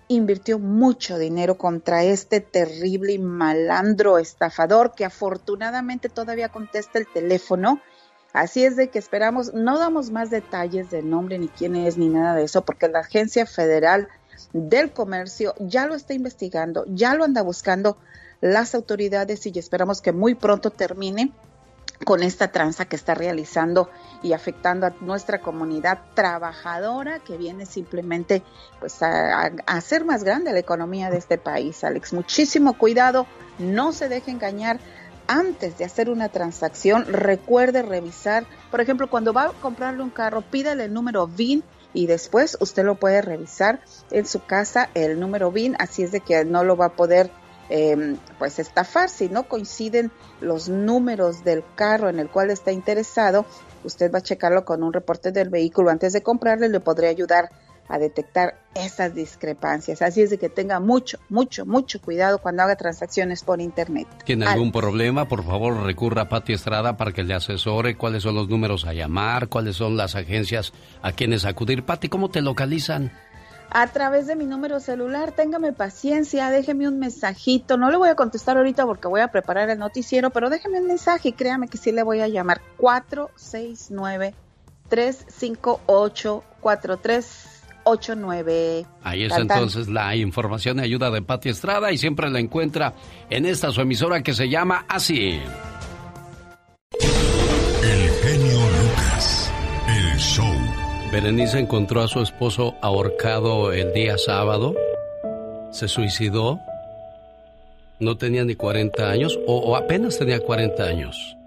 invirtió 0.10 0.60
mucho 0.60 1.18
dinero 1.18 1.58
contra 1.58 2.04
este 2.04 2.40
terrible 2.40 3.14
y 3.14 3.20
malandro 3.20 4.20
estafador 4.20 4.94
que 4.94 5.06
afortunadamente 5.06 6.08
todavía 6.08 6.50
contesta 6.50 7.00
el 7.00 7.08
teléfono 7.08 7.82
Así 8.38 8.64
es 8.64 8.76
de 8.76 8.90
que 8.90 9.00
esperamos, 9.00 9.54
no 9.56 9.80
damos 9.80 10.12
más 10.12 10.30
detalles 10.30 10.92
del 10.92 11.10
nombre 11.10 11.40
ni 11.40 11.48
quién 11.48 11.76
es 11.76 11.98
ni 11.98 12.08
nada 12.08 12.36
de 12.36 12.44
eso, 12.44 12.64
porque 12.64 12.88
la 12.88 13.00
Agencia 13.00 13.48
Federal 13.48 14.10
del 14.54 14.92
Comercio 14.92 15.56
ya 15.58 15.88
lo 15.88 15.96
está 15.96 16.14
investigando, 16.14 16.86
ya 16.88 17.16
lo 17.16 17.24
anda 17.24 17.42
buscando 17.42 17.98
las 18.40 18.76
autoridades 18.76 19.44
y 19.48 19.58
esperamos 19.58 20.02
que 20.02 20.12
muy 20.12 20.36
pronto 20.36 20.70
termine 20.70 21.32
con 22.06 22.22
esta 22.22 22.52
tranza 22.52 22.86
que 22.86 22.96
está 22.96 23.16
realizando 23.16 23.90
y 24.22 24.34
afectando 24.34 24.86
a 24.86 24.94
nuestra 25.02 25.42
comunidad 25.42 25.98
trabajadora 26.14 27.18
que 27.18 27.38
viene 27.38 27.66
simplemente 27.66 28.44
pues 28.80 29.02
a, 29.02 29.48
a, 29.48 29.52
hacer 29.66 30.06
más 30.06 30.24
grande 30.24 30.54
la 30.54 30.60
economía 30.60 31.10
de 31.10 31.18
este 31.18 31.40
país. 31.40 31.84
Alex, 31.84 32.14
muchísimo 32.14 32.78
cuidado, 32.78 33.26
no 33.58 33.94
se 33.94 34.10
deje 34.10 34.30
engañar 34.30 34.80
antes 35.28 35.78
de 35.78 35.86
hacer 35.86 36.10
una 36.10 36.30
transacción, 36.30 37.06
recuerde 37.06 37.82
revisar, 37.82 38.46
por 38.72 38.82
ejemplo, 38.82 39.10
cuando 39.10 39.34
va 39.34 39.44
a 39.44 39.52
comprarle 39.54 40.04
un 40.04 40.10
carro, 40.10 40.42
pídale 40.42 40.86
el 40.86 40.94
número 40.94 41.28
VIN 41.28 41.64
y 41.94 42.08
después 42.08 42.58
usted 42.60 42.84
lo 42.84 42.96
puede 42.96 43.22
revisar 43.22 43.82
en 44.12 44.26
su 44.26 44.44
casa 44.46 44.90
el 44.94 45.20
número 45.20 45.52
VIN, 45.52 45.76
así 45.80 46.04
es 46.04 46.12
de 46.12 46.22
que 46.22 46.46
no 46.46 46.64
lo 46.64 46.78
va 46.78 46.88
a 46.88 46.96
poder 46.96 47.32
em, 47.70 48.18
pues 48.40 48.60
estafar 48.60 49.10
si 49.10 49.30
no 49.30 49.48
coinciden 49.48 50.12
los 50.40 50.70
números 50.70 51.44
del 51.44 51.64
carro 51.76 52.10
en 52.10 52.20
el 52.20 52.30
cual 52.30 52.50
está 52.50 52.72
interesado. 52.72 53.46
Usted 53.84 54.12
va 54.12 54.20
a 54.20 54.24
checarlo 54.24 54.64
con 54.64 54.84
un 54.84 54.94
reporte 54.94 55.32
del 55.32 55.50
vehículo 55.50 55.90
antes 55.90 56.14
de 56.14 56.24
comprarle, 56.24 56.70
le 56.70 56.80
podría 56.80 57.10
ayudar 57.10 57.50
a 57.90 57.98
detectar 58.00 58.60
esas 58.76 59.16
discrepancias. 59.16 60.02
Así 60.02 60.22
es 60.22 60.30
de 60.30 60.38
que 60.38 60.50
tenga 60.50 60.80
mucho, 60.80 61.20
mucho, 61.30 61.66
mucho 61.66 62.02
cuidado 62.02 62.40
cuando 62.40 62.64
haga 62.64 62.76
transacciones 62.76 63.44
por 63.44 63.62
internet. 63.62 64.08
¿Tiene 64.26 64.46
algún 64.46 64.72
problema? 64.72 65.28
Por 65.28 65.44
favor, 65.44 65.84
recurra 65.84 66.24
a 66.24 66.30
Pati 66.30 66.54
Estrada 66.54 66.98
para 66.98 67.12
que 67.12 67.24
le 67.24 67.34
asesore 67.34 67.96
cuáles 67.96 68.24
son 68.24 68.36
los 68.36 68.50
números 68.50 68.86
a 68.86 68.94
llamar, 68.94 69.48
cuáles 69.48 69.76
son 69.76 69.98
las 69.98 70.16
agencias 70.16 70.74
a 71.02 71.12
quienes 71.12 71.46
acudir. 71.46 71.84
Pati, 71.84 72.10
¿cómo 72.10 72.30
te 72.30 72.42
localizan? 72.42 73.12
a 73.70 73.88
través 73.88 74.28
de 74.28 74.36
mi 74.36 74.46
número 74.46 74.80
celular. 74.80 75.34
Téngame 75.34 75.74
paciencia, 75.74 76.50
déjeme 76.50 76.88
un 76.88 77.00
mensajito. 77.00 77.78
No 77.78 77.92
le 77.92 77.98
voy 77.98 78.10
a 78.10 78.16
contestar 78.16 78.58
ahorita 78.58 78.86
porque 78.86 79.08
voy 79.08 79.22
a 79.22 79.28
preparar 79.28 79.70
el 79.70 79.80
noticiero, 79.80 80.30
pero 80.30 80.50
déjeme 80.50 80.80
un 80.80 80.88
mensaje 80.88 81.30
y 81.30 81.34
créame 81.34 81.68
que 81.68 81.78
sí 81.78 81.92
le 81.92 82.04
voy 82.04 82.22
a 82.22 82.28
llamar 82.28 82.62
469 82.78 84.34
358 84.90 86.44
4389. 87.88 88.86
Ahí 89.04 89.24
es 89.24 89.34
entonces 89.38 89.88
la 89.88 90.16
información 90.16 90.80
y 90.80 90.82
ayuda 90.82 91.10
de 91.10 91.22
Pati 91.22 91.50
Estrada 91.50 91.92
y 91.92 91.98
siempre 91.98 92.30
la 92.30 92.40
encuentra 92.40 92.94
en 93.30 93.46
esta 93.46 93.72
su 93.72 93.82
emisora 93.82 94.22
que 94.22 94.34
se 94.34 94.50
llama 94.50 94.86
así. 94.90 95.40
El 97.00 98.10
genio 98.22 98.60
Lucas, 98.60 99.52
el 99.88 100.18
show. 100.20 100.46
Berenice 101.12 101.60
encontró 101.60 102.02
a 102.02 102.08
su 102.08 102.20
esposo 102.20 102.76
ahorcado 102.82 103.72
el 103.72 103.94
día 103.94 104.18
sábado. 104.18 104.76
Se 105.72 105.88
suicidó. 105.88 106.60
No 108.00 108.18
tenía 108.18 108.44
ni 108.44 108.56
40 108.56 109.10
años 109.10 109.40
o, 109.48 109.58
o 109.58 109.76
apenas 109.76 110.20
tenía 110.20 110.40
40 110.40 110.84
años. 110.84 111.38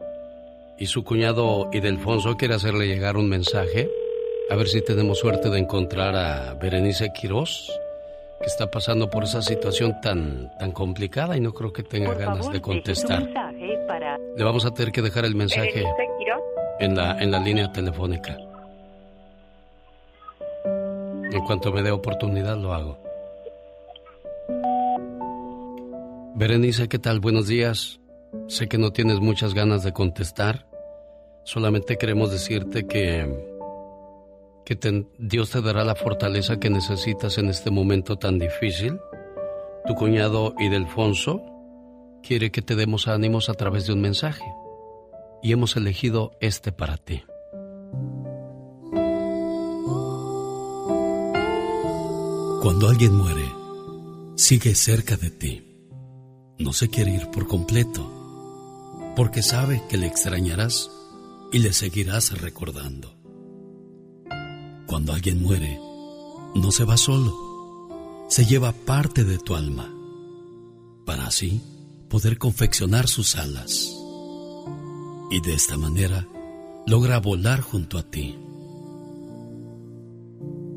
Y 0.78 0.86
su 0.86 1.04
cuñado 1.04 1.68
Idelfonso 1.72 2.36
quiere 2.36 2.54
hacerle 2.54 2.86
llegar 2.86 3.18
un 3.18 3.28
mensaje. 3.28 3.90
A 4.50 4.56
ver 4.56 4.66
si 4.66 4.82
tenemos 4.82 5.20
suerte 5.20 5.48
de 5.48 5.60
encontrar 5.60 6.16
a 6.16 6.54
Berenice 6.54 7.12
Quirós, 7.12 7.70
que 8.40 8.46
está 8.46 8.68
pasando 8.68 9.08
por 9.08 9.22
esa 9.22 9.42
situación 9.42 10.00
tan, 10.02 10.50
tan 10.58 10.72
complicada 10.72 11.36
y 11.36 11.40
no 11.40 11.52
creo 11.52 11.72
que 11.72 11.84
tenga 11.84 12.14
ganas 12.14 12.50
de 12.50 12.60
contestar. 12.60 13.28
Le 14.36 14.42
vamos 14.42 14.64
a 14.64 14.72
tener 14.72 14.90
que 14.90 15.02
dejar 15.02 15.24
el 15.24 15.36
mensaje 15.36 15.84
en 16.80 16.96
la, 16.96 17.22
en 17.22 17.30
la 17.30 17.38
línea 17.38 17.70
telefónica. 17.70 18.36
En 20.64 21.44
cuanto 21.46 21.70
me 21.70 21.82
dé 21.82 21.92
oportunidad 21.92 22.56
lo 22.56 22.74
hago. 22.74 22.98
Berenice, 26.34 26.88
¿qué 26.88 26.98
tal? 26.98 27.20
Buenos 27.20 27.46
días. 27.46 28.00
Sé 28.48 28.68
que 28.68 28.78
no 28.78 28.90
tienes 28.90 29.20
muchas 29.20 29.54
ganas 29.54 29.84
de 29.84 29.92
contestar. 29.92 30.66
Solamente 31.44 31.96
queremos 31.98 32.32
decirte 32.32 32.88
que 32.88 33.49
que 34.78 35.06
Dios 35.18 35.50
te 35.50 35.60
dará 35.60 35.84
la 35.84 35.96
fortaleza 35.96 36.60
que 36.60 36.70
necesitas 36.70 37.38
en 37.38 37.48
este 37.48 37.72
momento 37.72 38.18
tan 38.18 38.38
difícil. 38.38 39.00
Tu 39.84 39.96
cuñado 39.96 40.54
Idelfonso 40.60 41.42
quiere 42.22 42.52
que 42.52 42.62
te 42.62 42.76
demos 42.76 43.08
ánimos 43.08 43.48
a 43.48 43.54
través 43.54 43.88
de 43.88 43.94
un 43.94 44.00
mensaje. 44.00 44.44
Y 45.42 45.50
hemos 45.50 45.76
elegido 45.76 46.30
este 46.40 46.70
para 46.70 46.98
ti. 46.98 47.24
Cuando 52.62 52.88
alguien 52.88 53.16
muere, 53.16 53.46
sigue 54.36 54.76
cerca 54.76 55.16
de 55.16 55.30
ti. 55.30 55.88
No 56.58 56.72
se 56.72 56.88
quiere 56.90 57.10
ir 57.10 57.28
por 57.32 57.48
completo, 57.48 58.08
porque 59.16 59.42
sabe 59.42 59.82
que 59.88 59.96
le 59.96 60.06
extrañarás 60.06 60.92
y 61.50 61.58
le 61.58 61.72
seguirás 61.72 62.40
recordando. 62.40 63.19
Cuando 64.90 65.12
alguien 65.12 65.40
muere, 65.40 65.80
no 66.56 66.72
se 66.72 66.82
va 66.82 66.96
solo, 66.96 68.26
se 68.28 68.44
lleva 68.44 68.72
parte 68.72 69.22
de 69.22 69.38
tu 69.38 69.54
alma, 69.54 69.88
para 71.06 71.28
así 71.28 71.62
poder 72.08 72.38
confeccionar 72.38 73.06
sus 73.06 73.36
alas. 73.36 73.88
Y 75.30 75.40
de 75.42 75.54
esta 75.54 75.76
manera 75.78 76.26
logra 76.88 77.20
volar 77.20 77.60
junto 77.60 77.98
a 77.98 78.02
ti. 78.02 78.36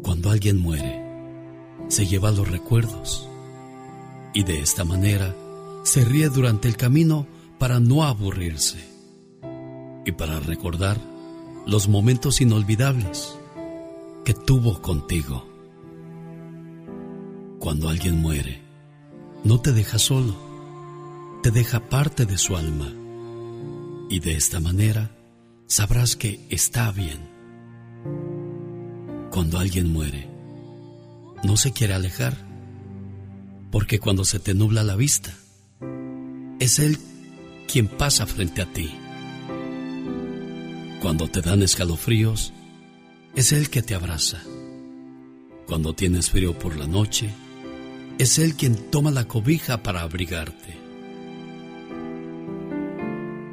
Cuando 0.04 0.30
alguien 0.30 0.60
muere, 0.60 1.04
se 1.88 2.06
lleva 2.06 2.30
los 2.30 2.48
recuerdos 2.48 3.28
y 4.36 4.44
de 4.44 4.60
esta 4.60 4.84
manera 4.84 5.36
se 5.82 6.06
ríe 6.06 6.30
durante 6.30 6.68
el 6.68 6.78
camino 6.78 7.26
para 7.58 7.80
no 7.80 8.04
aburrirse 8.04 8.78
y 10.06 10.12
para 10.12 10.40
recordar 10.40 11.00
los 11.66 11.88
momentos 11.88 12.42
inolvidables 12.42 13.40
que 14.24 14.34
tuvo 14.34 14.82
contigo. 14.82 15.48
Cuando 17.60 17.90
alguien 17.90 18.22
muere, 18.22 18.62
no 19.44 19.60
te 19.60 19.74
deja 19.74 20.00
solo, 20.00 20.36
te 21.42 21.52
deja 21.52 21.90
parte 21.90 22.26
de 22.26 22.38
su 22.38 22.56
alma 22.56 22.92
y 24.10 24.20
de 24.20 24.36
esta 24.36 24.60
manera 24.60 25.12
sabrás 25.68 26.16
que 26.16 26.46
está 26.50 26.92
bien. 26.92 27.20
Cuando 29.32 29.60
alguien 29.60 29.92
muere, 29.92 30.30
no 31.44 31.58
se 31.58 31.74
quiere 31.74 31.94
alejar, 31.94 32.38
porque 33.72 34.00
cuando 34.00 34.24
se 34.24 34.40
te 34.40 34.54
nubla 34.54 34.84
la 34.84 34.96
vista, 34.96 35.34
es 36.60 36.80
Él 36.80 36.98
quien 37.68 37.88
pasa 37.88 38.26
frente 38.26 38.62
a 38.62 38.72
ti. 38.72 38.90
Cuando 41.02 41.28
te 41.28 41.42
dan 41.42 41.64
escalofríos, 41.64 42.54
es 43.36 43.52
Él 43.52 43.70
que 43.70 43.82
te 43.82 43.96
abraza. 43.96 44.42
Cuando 45.66 45.94
tienes 45.94 46.30
frío 46.30 46.58
por 46.58 46.78
la 46.78 46.88
noche, 46.88 47.30
es 48.20 48.38
Él 48.38 48.56
quien 48.56 48.76
toma 48.92 49.12
la 49.12 49.28
cobija 49.28 49.82
para 49.82 50.02
abrigarte. 50.02 50.78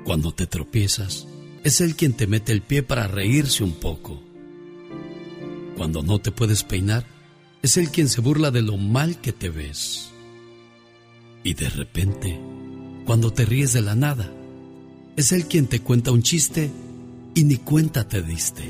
Cuando 0.05 0.33
te 0.33 0.47
tropiezas, 0.47 1.27
es 1.65 1.81
Él 1.81 1.97
quien 1.97 2.13
te 2.13 2.27
mete 2.27 2.53
el 2.53 2.63
pie 2.63 2.83
para 2.83 3.07
reírse 3.07 3.65
un 3.65 3.73
poco. 3.73 4.23
Cuando 5.77 6.03
no 6.03 6.19
te 6.19 6.31
puedes 6.31 6.63
peinar, 6.63 7.07
es 7.63 7.77
Él 7.77 7.91
quien 7.91 8.09
se 8.09 8.21
burla 8.21 8.51
de 8.51 8.63
lo 8.63 8.77
mal 8.77 9.21
que 9.21 9.33
te 9.33 9.49
ves. 9.49 10.11
Y 11.43 11.55
de 11.55 11.71
repente, 11.71 12.39
cuando 13.07 13.33
te 13.33 13.47
ríes 13.47 13.73
de 13.73 13.81
la 13.81 13.95
nada, 13.95 14.31
es 15.17 15.33
Él 15.33 15.47
quien 15.47 15.69
te 15.69 15.81
cuenta 15.81 16.13
un 16.13 16.23
chiste 16.23 16.71
y 17.35 17.45
ni 17.45 17.57
cuenta 17.57 18.07
te 18.07 18.21
diste. 18.23 18.69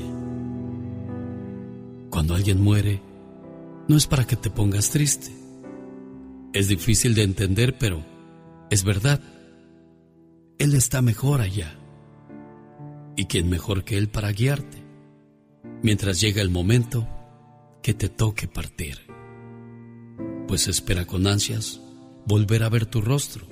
Cuando 2.11 2.35
alguien 2.35 2.61
muere, 2.61 3.01
no 3.87 3.95
es 3.95 4.05
para 4.05 4.27
que 4.27 4.35
te 4.35 4.49
pongas 4.49 4.89
triste. 4.89 5.31
Es 6.53 6.67
difícil 6.67 7.15
de 7.15 7.23
entender, 7.23 7.77
pero 7.77 8.03
es 8.69 8.83
verdad. 8.83 9.21
Él 10.59 10.75
está 10.75 11.01
mejor 11.01 11.39
allá. 11.39 11.73
¿Y 13.15 13.25
quién 13.25 13.49
mejor 13.49 13.85
que 13.85 13.97
Él 13.97 14.09
para 14.09 14.33
guiarte? 14.33 14.83
Mientras 15.81 16.19
llega 16.19 16.41
el 16.41 16.49
momento 16.49 17.07
que 17.81 17.93
te 17.93 18.09
toque 18.09 18.49
partir. 18.49 18.99
Pues 20.49 20.67
espera 20.67 21.05
con 21.07 21.25
ansias 21.27 21.79
volver 22.25 22.63
a 22.63 22.69
ver 22.69 22.85
tu 22.85 23.01
rostro 23.01 23.47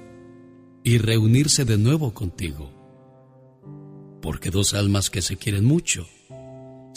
y 0.83 0.97
reunirse 0.97 1.63
de 1.63 1.77
nuevo 1.77 2.13
contigo. 2.13 2.69
Porque 4.21 4.51
dos 4.51 4.73
almas 4.73 5.09
que 5.09 5.21
se 5.21 5.37
quieren 5.37 5.63
mucho 5.63 6.05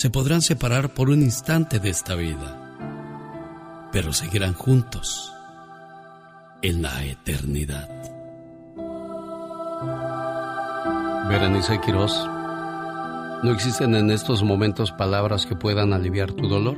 se 0.03 0.11
podrán 0.11 0.43
separar 0.43 0.95
por 0.95 1.11
un 1.11 1.23
instante 1.23 1.79
de 1.79 1.91
esta 1.91 2.17
vida, 2.17 2.59
pero 3.93 4.13
seguirán 4.13 4.53
juntos 4.53 5.33
en 6.61 6.83
la 6.83 7.05
eternidad. 7.05 7.89
Berenice 11.29 11.81
Quirós, 11.83 12.29
no 13.45 13.53
existen 13.53 13.95
en 13.95 14.11
estos 14.11 14.43
momentos 14.43 14.91
palabras 14.91 15.47
que 15.47 15.55
puedan 15.55 15.93
aliviar 15.93 16.33
tu 16.33 16.49
dolor. 16.49 16.77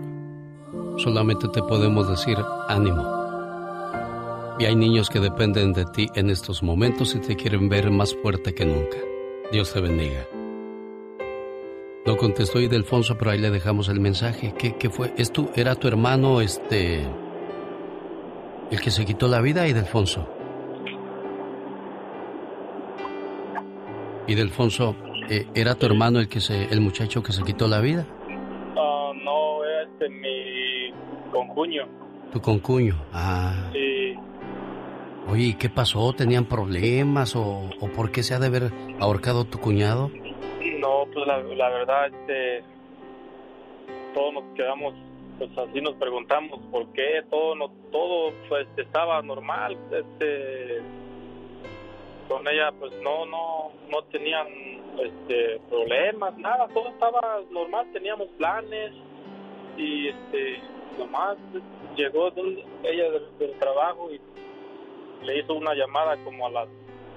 Solamente 0.98 1.48
te 1.48 1.62
podemos 1.62 2.06
decir 2.06 2.36
ánimo. 2.68 3.06
Y 4.58 4.66
hay 4.66 4.76
niños 4.76 5.08
que 5.08 5.20
dependen 5.20 5.72
de 5.72 5.86
ti 5.86 6.08
en 6.14 6.28
estos 6.28 6.62
momentos 6.62 7.14
y 7.14 7.20
te 7.20 7.36
quieren 7.36 7.70
ver 7.70 7.90
más 7.90 8.14
fuerte 8.14 8.54
que 8.54 8.66
nunca. 8.66 8.98
Dios 9.50 9.72
te 9.72 9.80
bendiga. 9.80 10.26
No 12.06 12.18
contestó 12.18 12.60
Idelfonso, 12.60 13.16
pero 13.16 13.30
ahí 13.30 13.38
le 13.38 13.50
dejamos 13.50 13.88
el 13.88 13.98
mensaje. 13.98 14.52
¿Qué, 14.58 14.76
qué 14.76 14.90
fue? 14.90 15.14
¿Es 15.16 15.32
tu, 15.32 15.48
¿Era 15.54 15.74
tu 15.74 15.88
hermano 15.88 16.42
este 16.42 17.02
el 18.70 18.80
que 18.80 18.90
se 18.90 19.04
quitó 19.06 19.26
la 19.26 19.40
vida, 19.40 19.66
Idelfonso? 19.66 20.28
Idelfonso, 24.26 24.96
eh, 25.30 25.46
¿era 25.54 25.74
tu 25.74 25.86
hermano 25.86 26.18
el 26.20 26.28
que 26.28 26.40
se, 26.40 26.64
el 26.64 26.80
muchacho 26.80 27.22
que 27.22 27.32
se 27.32 27.42
quitó 27.42 27.68
la 27.68 27.80
vida? 27.80 28.06
Ah, 28.76 29.12
no, 29.22 29.64
es 29.64 29.88
este, 29.92 30.08
mi 30.10 30.92
concuño. 31.30 31.84
Tu 32.32 32.40
concuño. 32.40 32.96
Ah. 33.12 33.70
Sí, 33.72 34.14
Oye, 35.26 35.44
¿y 35.44 35.54
qué 35.54 35.70
pasó? 35.70 36.12
¿Tenían 36.12 36.44
problemas 36.44 37.34
o, 37.34 37.70
o 37.80 37.88
por 37.88 38.10
qué 38.10 38.22
se 38.22 38.34
ha 38.34 38.38
de 38.38 38.46
haber 38.46 38.72
ahorcado 39.00 39.44
tu 39.46 39.58
cuñado? 39.58 40.10
No, 40.72 41.06
pues 41.12 41.26
la, 41.26 41.68
verdad, 41.68 42.06
este, 42.06 42.64
todos 44.14 44.34
nos 44.34 44.44
quedamos 44.54 44.94
pues 45.38 45.50
así 45.58 45.80
nos 45.80 45.94
preguntamos 45.96 46.60
por 46.70 46.86
qué 46.92 47.24
todo 47.28 47.56
no 47.56 47.68
todo 47.90 48.32
pues 48.48 48.68
estaba 48.76 49.20
normal 49.22 49.76
este 49.90 50.80
con 52.28 52.46
ella 52.46 52.70
pues 52.78 52.92
no 53.02 53.26
no 53.26 53.72
no 53.90 54.02
tenían 54.12 54.46
este 54.96 55.58
problemas 55.68 56.38
nada 56.38 56.68
todo 56.68 56.88
estaba 56.88 57.40
normal 57.50 57.84
teníamos 57.92 58.28
planes 58.38 58.92
y 59.76 60.10
este 60.10 60.60
nomás 61.00 61.36
llegó 61.96 62.28
ella 62.84 63.10
del, 63.10 63.38
del 63.40 63.58
trabajo 63.58 64.12
y 64.12 64.20
le 65.26 65.40
hizo 65.40 65.54
una 65.54 65.74
llamada 65.74 66.16
como 66.22 66.46
a 66.46 66.50
las 66.50 66.68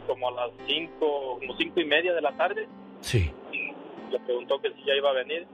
como 0.08 0.30
a 0.30 0.32
las 0.32 0.52
cinco 0.66 1.38
como 1.40 1.56
cinco 1.56 1.80
y 1.82 1.86
media 1.86 2.16
de 2.16 2.22
la 2.22 2.36
tarde 2.36 2.68
Sí. 3.02 3.32
Le 4.12 4.20
preguntó 4.20 4.60
que 4.62 4.72
si 4.74 4.84
ya 4.86 4.96
iba 4.96 5.10
a 5.10 5.14
venir 5.14 5.46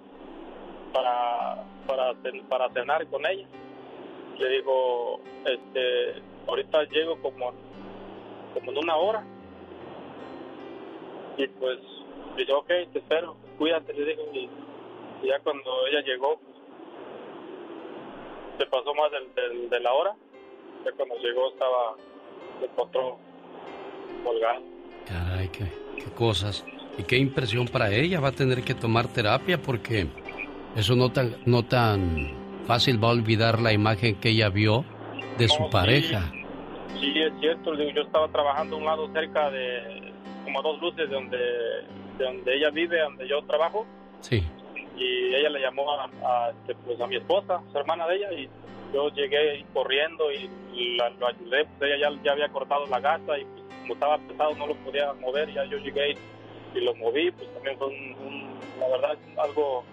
para 0.93 1.63
para 1.87 2.13
para 2.49 2.69
cenar 2.73 3.05
con 3.07 3.25
ella. 3.25 3.47
Le 4.37 4.49
dijo 4.49 5.19
este 5.45 6.21
ahorita 6.47 6.83
llego 6.85 7.19
como 7.21 7.51
como 8.53 8.71
en 8.71 8.77
una 8.77 8.95
hora. 8.95 9.23
Y 11.37 11.47
pues 11.47 11.79
dice 12.37 12.53
ok 12.53 12.67
te 12.91 12.99
espero 12.99 13.35
cuídate 13.57 13.93
le 13.93 14.05
dijo 14.05 14.21
y, 14.33 14.49
ya 15.27 15.39
cuando 15.39 15.87
ella 15.87 16.01
llegó 16.01 16.37
pues, 16.37 16.53
se 18.59 18.65
pasó 18.67 18.93
más 18.93 19.11
del, 19.11 19.33
del- 19.35 19.69
de 19.69 19.79
la 19.79 19.93
hora. 19.93 20.15
Ya 20.85 20.91
cuando 20.91 21.15
llegó 21.17 21.49
estaba 21.49 21.95
se 22.59 22.65
encontró 22.65 23.17
colgado. 24.23 24.61
Caray, 25.05 25.49
qué 25.49 25.65
cosas. 26.15 26.65
Y 26.97 27.03
qué 27.03 27.17
impresión 27.17 27.67
para 27.67 27.91
ella. 27.91 28.19
Va 28.19 28.29
a 28.29 28.31
tener 28.33 28.63
que 28.63 28.73
tomar 28.73 29.07
terapia 29.07 29.57
porque 29.57 30.07
eso 30.75 30.95
no 30.95 31.11
tan, 31.11 31.35
no 31.45 31.63
tan 31.63 32.31
fácil 32.67 33.03
va 33.03 33.09
a 33.09 33.11
olvidar 33.11 33.59
la 33.59 33.73
imagen 33.73 34.15
que 34.15 34.29
ella 34.29 34.49
vio 34.49 34.85
de 35.37 35.47
su 35.47 35.63
No, 35.63 35.69
pareja. 35.69 36.31
Sí, 36.99 37.13
es 37.15 37.33
cierto. 37.39 37.73
Yo 37.75 38.01
estaba 38.01 38.27
trabajando 38.29 38.75
a 38.75 38.79
un 38.79 38.85
lado 38.85 39.11
cerca 39.13 39.49
de 39.49 40.11
como 40.45 40.59
a 40.59 40.61
dos 40.63 40.81
luces 40.81 41.09
de 41.09 41.15
donde, 41.15 41.37
de 41.37 42.23
donde 42.23 42.55
ella 42.55 42.69
vive, 42.69 42.99
donde 43.01 43.27
yo 43.27 43.41
trabajo. 43.43 43.85
Sí. 44.21 44.43
Y 44.97 45.33
ella 45.33 45.49
le 45.49 45.59
llamó 45.61 45.91
a, 45.91 46.05
a, 46.05 46.49
este, 46.51 46.75
pues, 46.85 46.99
a 47.01 47.07
mi 47.07 47.15
esposa, 47.15 47.61
su 47.71 47.77
hermana 47.77 48.05
de 48.07 48.15
ella, 48.17 48.31
y 48.33 48.47
yo 48.93 49.09
llegué 49.09 49.65
corriendo 49.73 50.31
y, 50.31 50.47
y 50.77 50.95
la- 50.97 51.09
lo 51.09 51.27
ayudé. 51.27 51.65
Pues 51.79 51.91
ella 51.91 52.09
ya, 52.11 52.21
ya 52.23 52.31
había 52.33 52.49
cortado 52.49 52.85
la 52.87 52.99
gasa 52.99 53.37
y 53.39 53.45
pues, 53.45 53.63
como 53.81 53.93
estaba 53.95 54.17
pesado 54.19 54.53
no 54.55 54.67
lo 54.67 54.75
podía 54.75 55.11
mover. 55.13 55.51
Ya 55.51 55.65
yo 55.65 55.77
llegué 55.79 56.11
y 56.11 56.15
lo 56.81 56.95
moví. 56.95 57.31
Pues 57.31 57.53
también 57.53 57.77
fue 57.77 57.87
un, 57.87 58.27
un- 58.27 58.53
la 58.79 58.87
verdad, 58.89 59.17
algo 59.37 59.83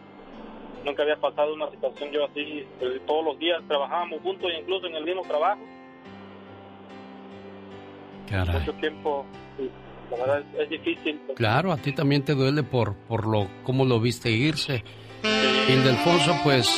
nunca 0.84 1.02
había 1.02 1.16
pasado 1.16 1.54
una 1.54 1.70
situación 1.70 2.10
yo 2.10 2.24
así. 2.24 2.64
pues, 2.78 3.00
todos 3.06 3.24
los 3.24 3.38
días 3.38 3.60
trabajábamos 3.68 4.20
juntos, 4.22 4.50
incluso 4.58 4.86
en 4.86 4.96
el 4.96 5.04
mismo 5.04 5.22
trabajo. 5.22 5.60
Caray. 8.28 8.60
mucho 8.60 8.72
tiempo. 8.74 9.26
y 9.58 9.68
La 10.10 10.24
verdad 10.24 10.44
es, 10.54 10.60
es 10.62 10.70
difícil. 10.70 11.20
pues, 11.26 11.36
Claro, 11.36 11.72
a 11.72 11.76
ti 11.76 11.92
también 11.92 12.24
te 12.24 12.34
duele 12.34 12.62
por, 12.62 12.94
por 12.94 13.26
lo 13.26 13.48
cómo 13.64 13.84
lo 13.84 14.00
viste 14.00 14.30
irse. 14.30 14.84
Ildefonso, 15.68 16.34
pues 16.42 16.68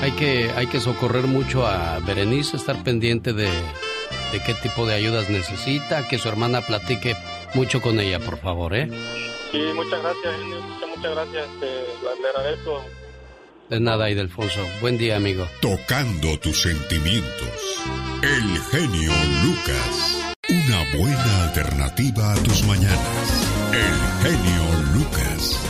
hay 0.00 0.12
que, 0.12 0.50
hay 0.56 0.66
que 0.66 0.80
socorrer 0.80 1.24
mucho 1.24 1.66
a 1.66 1.98
Berenice, 2.00 2.56
estar 2.56 2.82
pendiente 2.84 3.32
de, 3.32 3.46
de 3.46 4.40
qué 4.44 4.54
tipo 4.62 4.86
de 4.86 4.94
ayudas 4.94 5.30
necesita, 5.30 6.06
que 6.08 6.18
su 6.18 6.28
hermana 6.28 6.60
platique 6.60 7.14
mucho 7.54 7.80
con 7.80 7.98
ella, 8.00 8.18
por 8.20 8.36
favor, 8.38 8.74
¿eh? 8.74 8.88
Sí, 9.52 9.58
muchas 9.74 10.00
gracias, 10.02 10.34
muchas, 10.44 10.88
muchas 10.96 11.10
gracias. 11.14 11.48
Este, 11.54 11.66
le 12.22 12.28
agradezco. 12.28 12.84
De 13.68 13.80
nada, 13.80 14.10
Ildefonso. 14.10 14.60
Buen 14.80 14.98
día, 14.98 15.16
amigo. 15.16 15.46
Tocando 15.60 16.38
tus 16.40 16.62
sentimientos. 16.62 17.82
El 18.22 18.58
genio 18.70 19.12
Lucas. 19.44 20.34
Una 20.48 20.98
buena 20.98 21.44
alternativa 21.44 22.32
a 22.32 22.36
tus 22.36 22.64
mañanas. 22.64 23.50
El 23.72 24.28
genio 24.30 24.62
Lucas. 24.94 25.60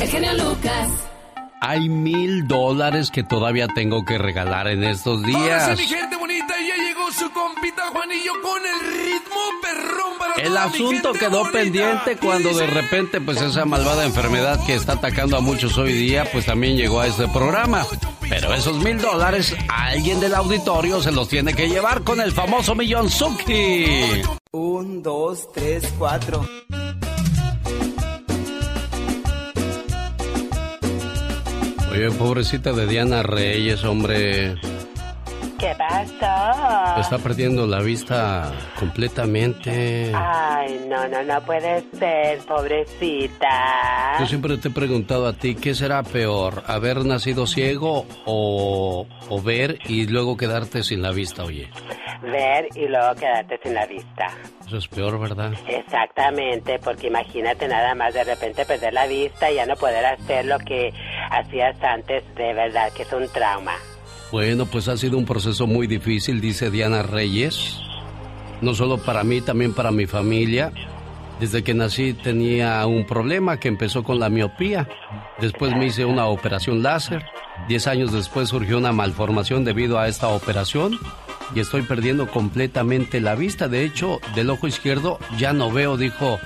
El 0.00 0.08
genio 0.08 0.32
Lucas. 0.34 0.88
Hay 1.60 1.88
mil 1.88 2.48
dólares 2.48 3.10
que 3.10 3.22
todavía 3.22 3.68
tengo 3.68 4.04
que 4.04 4.18
regalar 4.18 4.66
en 4.68 4.82
estos 4.84 5.22
Ahora 5.22 5.26
días. 5.28 5.78
sí, 5.78 5.82
mi 5.84 5.88
gente 5.88 6.16
bonita, 6.16 6.60
y 6.60 6.66
ya 6.68 6.76
llegó 6.76 7.10
su 7.12 7.30
compita 7.32 7.82
Juanillo 7.92 8.32
con 8.42 8.60
el 8.66 8.80
ritmo 8.96 9.41
El 10.42 10.56
asunto 10.56 11.12
quedó 11.12 11.38
bonita. 11.38 11.52
pendiente 11.52 12.16
cuando 12.16 12.52
de 12.52 12.66
repente 12.66 13.20
pues 13.20 13.40
esa 13.40 13.64
malvada 13.64 14.04
enfermedad 14.04 14.58
que 14.66 14.74
está 14.74 14.94
atacando 14.94 15.36
a 15.36 15.40
muchos 15.40 15.78
hoy 15.78 15.92
día 15.92 16.28
pues 16.32 16.46
también 16.46 16.76
llegó 16.76 16.98
a 16.98 17.06
este 17.06 17.28
programa. 17.28 17.86
Pero 18.28 18.52
esos 18.52 18.76
mil 18.82 19.00
dólares 19.00 19.54
alguien 19.68 20.18
del 20.18 20.34
auditorio 20.34 21.00
se 21.00 21.12
los 21.12 21.28
tiene 21.28 21.54
que 21.54 21.68
llevar 21.68 22.02
con 22.02 22.20
el 22.20 22.32
famoso 22.32 22.74
millón 22.74 23.08
Suki. 23.08 24.22
Un, 24.50 25.00
dos, 25.00 25.46
tres, 25.52 25.84
cuatro. 25.96 26.44
Oye, 31.92 32.10
pobrecita 32.18 32.72
de 32.72 32.88
Diana 32.88 33.22
Reyes, 33.22 33.84
hombre, 33.84 34.56
¿Qué 35.62 35.76
pasó? 35.78 37.00
está 37.00 37.18
perdiendo 37.18 37.68
la 37.68 37.80
vista 37.82 38.50
completamente. 38.80 40.10
Ay, 40.12 40.86
no, 40.88 41.06
no, 41.06 41.22
no 41.22 41.40
puede 41.42 41.84
ser, 41.96 42.40
pobrecita. 42.40 44.16
Yo 44.18 44.26
siempre 44.26 44.58
te 44.58 44.66
he 44.66 44.70
preguntado 44.72 45.28
a 45.28 45.34
ti, 45.34 45.54
¿qué 45.54 45.72
será 45.72 46.02
peor? 46.02 46.64
¿Haber 46.66 47.04
nacido 47.04 47.46
ciego 47.46 48.06
o, 48.24 49.06
o 49.28 49.42
ver 49.42 49.78
y 49.86 50.08
luego 50.08 50.36
quedarte 50.36 50.82
sin 50.82 51.00
la 51.00 51.12
vista, 51.12 51.44
oye? 51.44 51.70
Ver 52.22 52.66
y 52.74 52.88
luego 52.88 53.14
quedarte 53.14 53.60
sin 53.62 53.74
la 53.74 53.86
vista. 53.86 54.36
Eso 54.66 54.78
es 54.78 54.88
peor, 54.88 55.20
¿verdad? 55.20 55.52
Exactamente, 55.68 56.80
porque 56.80 57.06
imagínate 57.06 57.68
nada 57.68 57.94
más 57.94 58.12
de 58.14 58.24
repente 58.24 58.64
perder 58.64 58.94
la 58.94 59.06
vista 59.06 59.48
y 59.48 59.54
ya 59.54 59.66
no 59.66 59.76
poder 59.76 60.04
hacer 60.06 60.44
lo 60.44 60.58
que 60.58 60.92
hacías 61.30 61.80
antes, 61.84 62.24
de 62.34 62.52
verdad 62.52 62.92
que 62.92 63.02
es 63.02 63.12
un 63.12 63.28
trauma. 63.28 63.76
Bueno, 64.32 64.64
pues 64.64 64.88
ha 64.88 64.96
sido 64.96 65.18
un 65.18 65.26
proceso 65.26 65.66
muy 65.66 65.86
difícil, 65.86 66.40
dice 66.40 66.70
Diana 66.70 67.02
Reyes. 67.02 67.78
No 68.62 68.72
solo 68.74 68.96
para 68.96 69.24
mí, 69.24 69.42
también 69.42 69.74
para 69.74 69.90
mi 69.90 70.06
familia. 70.06 70.72
Desde 71.38 71.62
que 71.62 71.74
nací 71.74 72.14
tenía 72.14 72.86
un 72.86 73.04
problema 73.04 73.60
que 73.60 73.68
empezó 73.68 74.02
con 74.02 74.18
la 74.18 74.30
miopía. 74.30 74.88
Después 75.38 75.76
me 75.76 75.84
hice 75.84 76.06
una 76.06 76.28
operación 76.28 76.82
láser. 76.82 77.26
Diez 77.68 77.86
años 77.86 78.10
después 78.10 78.48
surgió 78.48 78.78
una 78.78 78.92
malformación 78.92 79.64
debido 79.64 79.98
a 79.98 80.08
esta 80.08 80.28
operación 80.28 80.98
y 81.54 81.60
estoy 81.60 81.82
perdiendo 81.82 82.26
completamente 82.26 83.20
la 83.20 83.34
vista. 83.34 83.68
De 83.68 83.84
hecho, 83.84 84.18
del 84.34 84.48
ojo 84.48 84.66
izquierdo 84.66 85.18
ya 85.36 85.52
no 85.52 85.70
veo, 85.70 85.98
dijo 85.98 86.40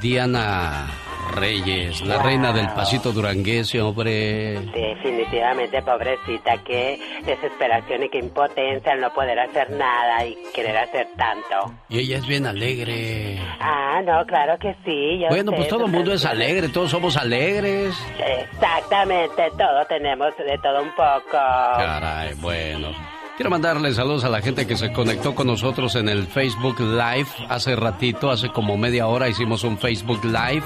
Diana 0.00 0.86
Reyes, 1.32 2.00
la 2.02 2.22
reina 2.22 2.52
del 2.52 2.68
pasito 2.68 3.12
duranguense, 3.12 3.80
hombre. 3.80 4.60
Definitivamente, 4.72 5.82
pobrecita, 5.82 6.56
qué 6.64 6.98
desesperación 7.24 8.04
y 8.04 8.08
qué 8.08 8.18
impotencia 8.18 8.92
al 8.92 9.00
no 9.00 9.12
poder 9.12 9.38
hacer 9.38 9.70
nada 9.70 10.24
y 10.24 10.36
querer 10.54 10.76
hacer 10.78 11.08
tanto. 11.16 11.74
Y 11.88 11.98
ella 11.98 12.18
es 12.18 12.26
bien 12.26 12.46
alegre. 12.46 13.38
Ah, 13.60 14.00
no, 14.04 14.24
claro 14.26 14.58
que 14.58 14.74
sí. 14.84 15.18
yo 15.20 15.28
Bueno, 15.28 15.50
sé, 15.50 15.56
pues 15.56 15.68
todo 15.68 15.86
el 15.86 15.92
mundo 15.92 16.12
es 16.12 16.24
alegre, 16.24 16.68
todos 16.68 16.90
somos 16.90 17.16
alegres. 17.16 17.94
Exactamente, 18.18 19.50
todos 19.58 19.88
tenemos 19.88 20.28
de 20.36 20.58
todo 20.62 20.82
un 20.82 20.90
poco. 20.94 21.30
Caray, 21.30 22.34
bueno. 22.34 22.88
Quiero 23.36 23.50
mandarle 23.50 23.92
saludos 23.92 24.24
a 24.24 24.30
la 24.30 24.40
gente 24.40 24.66
que 24.66 24.76
se 24.76 24.92
conectó 24.94 25.34
con 25.34 25.46
nosotros 25.48 25.94
en 25.96 26.08
el 26.08 26.26
Facebook 26.26 26.80
Live 26.80 27.28
hace 27.50 27.76
ratito, 27.76 28.30
hace 28.30 28.48
como 28.48 28.78
media 28.78 29.08
hora 29.08 29.28
hicimos 29.28 29.62
un 29.62 29.76
Facebook 29.76 30.24
Live. 30.24 30.64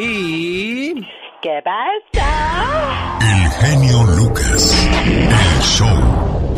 Y... 0.00 0.94
¿Qué 1.42 1.60
pasa? 1.64 3.18
El 3.20 3.50
genio 3.50 4.04
Lucas. 4.04 4.88
El 5.04 5.62
show. 5.62 6.54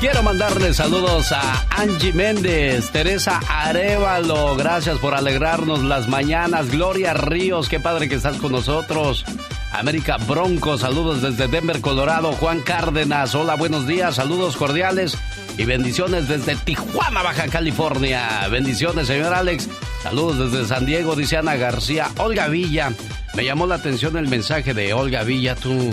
Quiero 0.00 0.22
mandarle 0.22 0.74
saludos 0.74 1.32
a 1.32 1.66
Angie 1.70 2.12
Méndez, 2.12 2.90
Teresa 2.90 3.40
Arevalo, 3.48 4.56
gracias 4.56 4.98
por 4.98 5.14
alegrarnos 5.14 5.82
las 5.84 6.08
mañanas. 6.08 6.70
Gloria 6.70 7.14
Ríos, 7.14 7.70
qué 7.70 7.80
padre 7.80 8.10
que 8.10 8.16
estás 8.16 8.36
con 8.36 8.52
nosotros. 8.52 9.24
América 9.72 10.18
Bronco, 10.18 10.76
saludos 10.76 11.22
desde 11.22 11.48
Denver, 11.48 11.80
Colorado. 11.80 12.32
Juan 12.32 12.60
Cárdenas, 12.60 13.34
hola, 13.34 13.54
buenos 13.54 13.86
días, 13.86 14.16
saludos 14.16 14.56
cordiales 14.56 15.16
y 15.56 15.64
bendiciones 15.64 16.28
desde 16.28 16.56
Tijuana, 16.56 17.22
Baja 17.22 17.48
California. 17.48 18.46
Bendiciones, 18.50 19.06
señor 19.06 19.32
Alex. 19.32 19.68
Saludos 20.02 20.50
desde 20.50 20.66
San 20.66 20.86
Diego, 20.86 21.14
dice 21.14 21.36
Ana 21.36 21.56
García. 21.56 22.08
Olga 22.18 22.48
Villa, 22.48 22.90
me 23.34 23.44
llamó 23.44 23.66
la 23.66 23.76
atención 23.76 24.16
el 24.16 24.28
mensaje 24.28 24.74
de 24.74 24.92
Olga 24.92 25.24
Villa, 25.24 25.54
tú. 25.54 25.92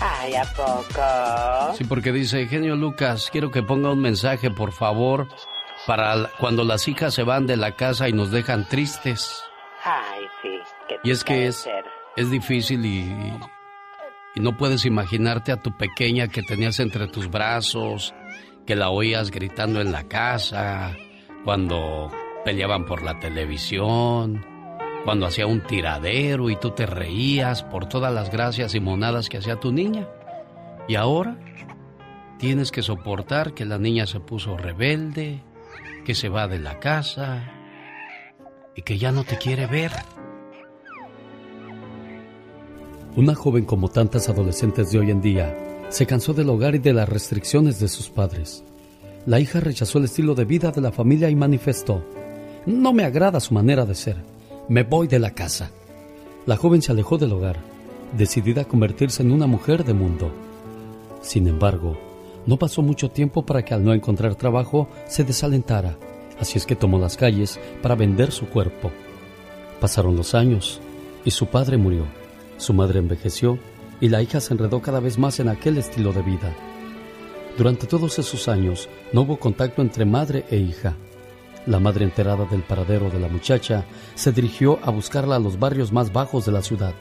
Ay, 0.00 0.34
¿a 0.34 0.44
poco? 0.44 1.74
Sí, 1.76 1.84
porque 1.84 2.12
dice, 2.12 2.46
genio 2.46 2.76
Lucas, 2.76 3.28
quiero 3.32 3.50
que 3.50 3.62
ponga 3.62 3.90
un 3.90 4.00
mensaje, 4.00 4.50
por 4.50 4.72
favor, 4.72 5.28
para 5.86 6.30
cuando 6.38 6.64
las 6.64 6.86
hijas 6.86 7.14
se 7.14 7.24
van 7.24 7.46
de 7.46 7.56
la 7.56 7.72
casa 7.72 8.08
y 8.08 8.12
nos 8.12 8.30
dejan 8.30 8.68
tristes. 8.68 9.42
Ay, 9.84 10.22
sí. 10.42 10.48
¿qué 10.88 10.96
Y 11.02 11.10
es 11.10 11.24
que 11.24 11.46
es, 11.46 11.68
es 12.16 12.30
difícil 12.30 12.86
y 12.86 13.32
y 14.38 14.40
no 14.40 14.56
puedes 14.56 14.84
imaginarte 14.84 15.50
a 15.50 15.60
tu 15.60 15.76
pequeña 15.76 16.28
que 16.28 16.42
tenías 16.42 16.78
entre 16.78 17.08
tus 17.08 17.28
brazos, 17.28 18.14
que 18.66 18.76
la 18.76 18.90
oías 18.90 19.32
gritando 19.32 19.80
en 19.80 19.90
la 19.90 20.06
casa, 20.06 20.94
cuando 21.44 22.12
peleaban 22.44 22.84
por 22.84 23.02
la 23.02 23.18
televisión, 23.18 24.44
cuando 25.04 25.26
hacía 25.26 25.46
un 25.46 25.62
tiradero 25.62 26.50
y 26.50 26.56
tú 26.56 26.70
te 26.70 26.86
reías 26.86 27.62
por 27.62 27.88
todas 27.88 28.12
las 28.12 28.30
gracias 28.30 28.74
y 28.74 28.80
monadas 28.80 29.28
que 29.28 29.38
hacía 29.38 29.56
tu 29.56 29.72
niña. 29.72 30.08
Y 30.86 30.96
ahora 30.96 31.38
tienes 32.38 32.70
que 32.70 32.82
soportar 32.82 33.54
que 33.54 33.64
la 33.64 33.78
niña 33.78 34.06
se 34.06 34.20
puso 34.20 34.56
rebelde, 34.56 35.42
que 36.04 36.14
se 36.14 36.28
va 36.28 36.48
de 36.48 36.58
la 36.58 36.78
casa 36.78 37.52
y 38.74 38.82
que 38.82 38.98
ya 38.98 39.12
no 39.12 39.24
te 39.24 39.36
quiere 39.38 39.66
ver. 39.66 39.92
Una 43.16 43.34
joven 43.34 43.64
como 43.64 43.88
tantas 43.88 44.28
adolescentes 44.28 44.92
de 44.92 44.98
hoy 45.00 45.10
en 45.10 45.20
día 45.20 45.56
se 45.88 46.06
cansó 46.06 46.34
del 46.34 46.50
hogar 46.50 46.74
y 46.74 46.78
de 46.78 46.92
las 46.92 47.08
restricciones 47.08 47.80
de 47.80 47.88
sus 47.88 48.10
padres. 48.10 48.62
La 49.26 49.40
hija 49.40 49.60
rechazó 49.60 49.98
el 49.98 50.04
estilo 50.04 50.34
de 50.34 50.44
vida 50.44 50.70
de 50.70 50.80
la 50.80 50.92
familia 50.92 51.28
y 51.28 51.34
manifestó, 51.34 52.04
no 52.66 52.92
me 52.92 53.04
agrada 53.04 53.40
su 53.40 53.54
manera 53.54 53.84
de 53.84 53.94
ser, 53.94 54.16
me 54.68 54.82
voy 54.82 55.08
de 55.08 55.18
la 55.18 55.30
casa. 55.30 55.70
La 56.46 56.56
joven 56.56 56.82
se 56.82 56.92
alejó 56.92 57.18
del 57.18 57.32
hogar, 57.32 57.56
decidida 58.16 58.62
a 58.62 58.64
convertirse 58.64 59.22
en 59.22 59.32
una 59.32 59.46
mujer 59.46 59.84
de 59.84 59.94
mundo. 59.94 60.30
Sin 61.20 61.46
embargo, 61.46 61.98
no 62.46 62.58
pasó 62.58 62.82
mucho 62.82 63.10
tiempo 63.10 63.44
para 63.44 63.64
que 63.64 63.74
al 63.74 63.84
no 63.84 63.92
encontrar 63.92 64.34
trabajo 64.34 64.88
se 65.06 65.24
desalentara, 65.24 65.96
así 66.40 66.58
es 66.58 66.66
que 66.66 66.76
tomó 66.76 66.98
las 66.98 67.16
calles 67.16 67.60
para 67.82 67.94
vender 67.94 68.32
su 68.32 68.46
cuerpo. 68.46 68.90
Pasaron 69.80 70.16
los 70.16 70.34
años 70.34 70.80
y 71.24 71.30
su 71.30 71.46
padre 71.46 71.76
murió, 71.76 72.04
su 72.56 72.72
madre 72.72 72.98
envejeció 72.98 73.58
y 74.00 74.08
la 74.08 74.22
hija 74.22 74.40
se 74.40 74.54
enredó 74.54 74.80
cada 74.80 75.00
vez 75.00 75.18
más 75.18 75.40
en 75.40 75.48
aquel 75.48 75.78
estilo 75.78 76.12
de 76.12 76.22
vida. 76.22 76.54
Durante 77.56 77.86
todos 77.86 78.18
esos 78.18 78.48
años 78.48 78.88
no 79.12 79.22
hubo 79.22 79.38
contacto 79.38 79.82
entre 79.82 80.04
madre 80.04 80.44
e 80.50 80.56
hija. 80.56 80.96
La 81.68 81.80
madre 81.80 82.06
enterada 82.06 82.46
del 82.46 82.62
paradero 82.62 83.10
de 83.10 83.20
la 83.20 83.28
muchacha 83.28 83.84
se 84.14 84.32
dirigió 84.32 84.78
a 84.82 84.90
buscarla 84.90 85.36
a 85.36 85.38
los 85.38 85.58
barrios 85.58 85.92
más 85.92 86.10
bajos 86.14 86.46
de 86.46 86.52
la 86.52 86.62
ciudad. 86.62 86.94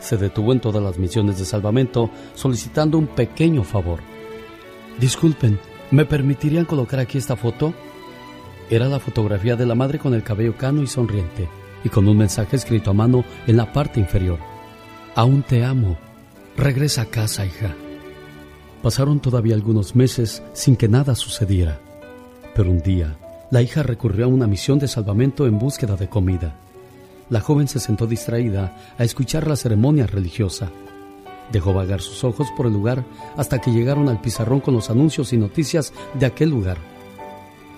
Se 0.00 0.16
detuvo 0.16 0.54
en 0.54 0.60
todas 0.60 0.82
las 0.82 0.98
misiones 0.98 1.38
de 1.38 1.44
salvamento 1.44 2.08
solicitando 2.34 2.96
un 2.96 3.06
pequeño 3.06 3.64
favor. 3.64 3.98
Disculpen, 4.98 5.60
¿me 5.90 6.06
permitirían 6.06 6.64
colocar 6.64 7.00
aquí 7.00 7.18
esta 7.18 7.36
foto? 7.36 7.74
Era 8.70 8.88
la 8.88 8.98
fotografía 8.98 9.56
de 9.56 9.66
la 9.66 9.74
madre 9.74 9.98
con 9.98 10.14
el 10.14 10.22
cabello 10.22 10.56
cano 10.56 10.82
y 10.82 10.86
sonriente, 10.86 11.46
y 11.84 11.90
con 11.90 12.08
un 12.08 12.16
mensaje 12.16 12.56
escrito 12.56 12.92
a 12.92 12.94
mano 12.94 13.26
en 13.46 13.58
la 13.58 13.74
parte 13.74 14.00
inferior. 14.00 14.38
Aún 15.14 15.42
te 15.42 15.66
amo. 15.66 15.98
Regresa 16.56 17.02
a 17.02 17.06
casa, 17.10 17.44
hija. 17.44 17.74
Pasaron 18.82 19.20
todavía 19.20 19.54
algunos 19.54 19.94
meses 19.94 20.42
sin 20.54 20.76
que 20.76 20.88
nada 20.88 21.14
sucediera. 21.14 21.78
Pero 22.54 22.70
un 22.70 22.80
día, 22.80 23.18
la 23.52 23.60
hija 23.60 23.82
recurrió 23.82 24.24
a 24.24 24.28
una 24.28 24.46
misión 24.46 24.78
de 24.78 24.88
salvamento 24.88 25.46
en 25.46 25.58
búsqueda 25.58 25.94
de 25.94 26.08
comida. 26.08 26.54
La 27.28 27.42
joven 27.42 27.68
se 27.68 27.80
sentó 27.80 28.06
distraída 28.06 28.74
a 28.96 29.04
escuchar 29.04 29.46
la 29.46 29.56
ceremonia 29.56 30.06
religiosa. 30.06 30.70
Dejó 31.52 31.74
vagar 31.74 32.00
sus 32.00 32.24
ojos 32.24 32.48
por 32.56 32.64
el 32.64 32.72
lugar 32.72 33.04
hasta 33.36 33.58
que 33.58 33.70
llegaron 33.70 34.08
al 34.08 34.22
pizarrón 34.22 34.60
con 34.60 34.72
los 34.72 34.88
anuncios 34.88 35.34
y 35.34 35.36
noticias 35.36 35.92
de 36.18 36.24
aquel 36.24 36.48
lugar. 36.48 36.78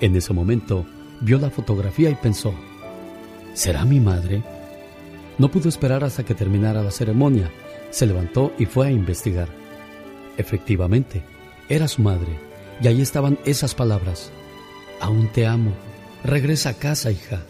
En 0.01 0.15
ese 0.15 0.33
momento, 0.33 0.87
vio 1.21 1.39
la 1.39 1.51
fotografía 1.51 2.09
y 2.09 2.15
pensó, 2.15 2.55
¿será 3.53 3.85
mi 3.85 3.99
madre? 3.99 4.45
No 5.39 5.51
pudo 5.51 5.69
esperar 5.69 6.05
hasta 6.05 6.23
que 6.23 6.37
terminara 6.37 6.85
la 6.85 6.93
ceremonia. 6.93 7.51
Se 7.91 8.07
levantó 8.07 8.53
y 8.61 8.67
fue 8.67 8.87
a 8.87 8.93
investigar. 8.93 9.49
Efectivamente, 10.37 11.25
era 11.69 11.89
su 11.89 12.01
madre, 12.01 12.39
y 12.81 12.87
ahí 12.87 13.03
estaban 13.03 13.39
esas 13.45 13.75
palabras. 13.75 14.31
Aún 15.05 15.29
te 15.29 15.47
amo. 15.47 15.75
Regresa 16.25 16.71
a 16.71 16.73
casa, 16.73 17.11
hija. 17.11 17.43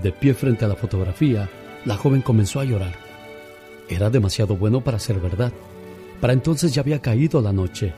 De 0.00 0.12
pie 0.12 0.32
frente 0.32 0.64
a 0.64 0.68
la 0.68 0.76
fotografía, 0.76 1.50
la 1.84 1.96
joven 1.96 2.22
comenzó 2.22 2.60
a 2.60 2.64
llorar. 2.64 2.94
Era 3.88 4.10
demasiado 4.10 4.56
bueno 4.56 4.80
para 4.80 5.00
ser 5.00 5.18
verdad. 5.18 5.52
Para 6.20 6.34
entonces 6.34 6.72
ya 6.72 6.82
había 6.82 7.02
caído 7.02 7.42
la 7.42 7.52
noche. 7.52 7.92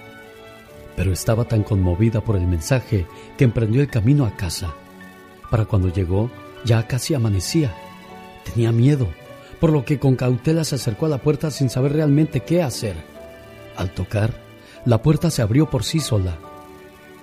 Pero 0.96 1.12
estaba 1.12 1.44
tan 1.44 1.62
conmovida 1.62 2.22
por 2.22 2.36
el 2.36 2.46
mensaje 2.46 3.06
que 3.36 3.44
emprendió 3.44 3.82
el 3.82 3.90
camino 3.90 4.24
a 4.24 4.34
casa. 4.34 4.72
Para 5.50 5.66
cuando 5.66 5.92
llegó, 5.92 6.30
ya 6.64 6.88
casi 6.88 7.12
amanecía. 7.12 7.74
Tenía 8.46 8.72
miedo, 8.72 9.08
por 9.60 9.72
lo 9.72 9.84
que 9.84 9.98
con 9.98 10.16
cautela 10.16 10.64
se 10.64 10.76
acercó 10.76 11.04
a 11.04 11.10
la 11.10 11.18
puerta 11.18 11.50
sin 11.50 11.68
saber 11.68 11.92
realmente 11.92 12.40
qué 12.40 12.62
hacer. 12.62 12.96
Al 13.76 13.90
tocar, 13.90 14.32
la 14.86 15.02
puerta 15.02 15.30
se 15.30 15.42
abrió 15.42 15.68
por 15.68 15.84
sí 15.84 16.00
sola. 16.00 16.38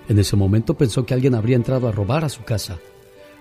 En 0.09 0.19
ese 0.19 0.35
momento 0.35 0.75
pensó 0.75 1.05
que 1.05 1.13
alguien 1.13 1.35
habría 1.35 1.55
entrado 1.55 1.87
a 1.87 1.91
robar 1.91 2.25
a 2.25 2.29
su 2.29 2.43
casa. 2.43 2.77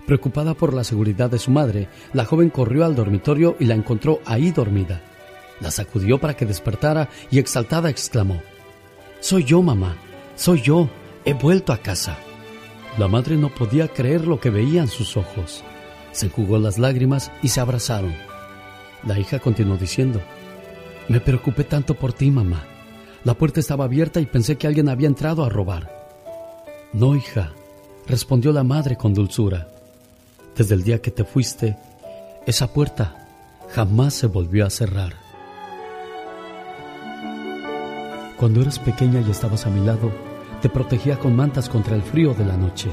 Preocupada 0.05 0.53
por 0.53 0.73
la 0.73 0.83
seguridad 0.83 1.29
de 1.29 1.39
su 1.39 1.51
madre, 1.51 1.87
la 2.13 2.25
joven 2.25 2.49
corrió 2.49 2.85
al 2.85 2.95
dormitorio 2.95 3.55
y 3.59 3.65
la 3.65 3.75
encontró 3.75 4.19
ahí 4.25 4.51
dormida. 4.51 5.01
La 5.61 5.71
sacudió 5.71 6.19
para 6.19 6.35
que 6.35 6.45
despertara 6.45 7.09
y 7.31 7.39
exaltada 7.39 7.89
exclamó, 7.89 8.41
Soy 9.21 9.45
yo, 9.45 9.61
mamá, 9.61 9.95
soy 10.35 10.61
yo, 10.61 10.89
he 11.23 11.33
vuelto 11.33 11.71
a 11.71 11.77
casa. 11.77 12.17
La 12.97 13.07
madre 13.07 13.37
no 13.37 13.49
podía 13.49 13.87
creer 13.87 14.27
lo 14.27 14.39
que 14.39 14.49
veía 14.49 14.81
en 14.81 14.89
sus 14.89 15.15
ojos. 15.15 15.63
Se 16.11 16.27
enjugó 16.27 16.59
las 16.59 16.77
lágrimas 16.77 17.31
y 17.41 17.47
se 17.47 17.61
abrazaron. 17.61 18.13
La 19.05 19.17
hija 19.19 19.39
continuó 19.39 19.77
diciendo, 19.77 20.21
Me 21.07 21.19
preocupé 21.19 21.63
tanto 21.63 21.95
por 21.95 22.13
ti, 22.13 22.29
mamá. 22.29 22.65
La 23.23 23.35
puerta 23.35 23.59
estaba 23.59 23.85
abierta 23.85 24.19
y 24.19 24.25
pensé 24.25 24.57
que 24.57 24.67
alguien 24.67 24.89
había 24.89 25.07
entrado 25.07 25.45
a 25.45 25.49
robar. 25.49 26.02
No, 26.93 27.15
hija, 27.15 27.51
respondió 28.05 28.51
la 28.51 28.63
madre 28.63 28.95
con 28.95 29.15
dulzura. 29.15 29.67
Desde 30.55 30.75
el 30.75 30.83
día 30.83 31.01
que 31.01 31.09
te 31.09 31.23
fuiste, 31.23 31.75
esa 32.45 32.71
puerta 32.71 33.27
jamás 33.73 34.13
se 34.13 34.27
volvió 34.27 34.65
a 34.65 34.69
cerrar. 34.69 35.13
Cuando 38.37 38.61
eras 38.61 38.77
pequeña 38.77 39.21
y 39.21 39.31
estabas 39.31 39.65
a 39.65 39.69
mi 39.69 39.83
lado, 39.83 40.11
te 40.61 40.69
protegía 40.69 41.17
con 41.17 41.35
mantas 41.35 41.67
contra 41.67 41.95
el 41.95 42.03
frío 42.03 42.35
de 42.35 42.45
la 42.45 42.57
noche. 42.57 42.91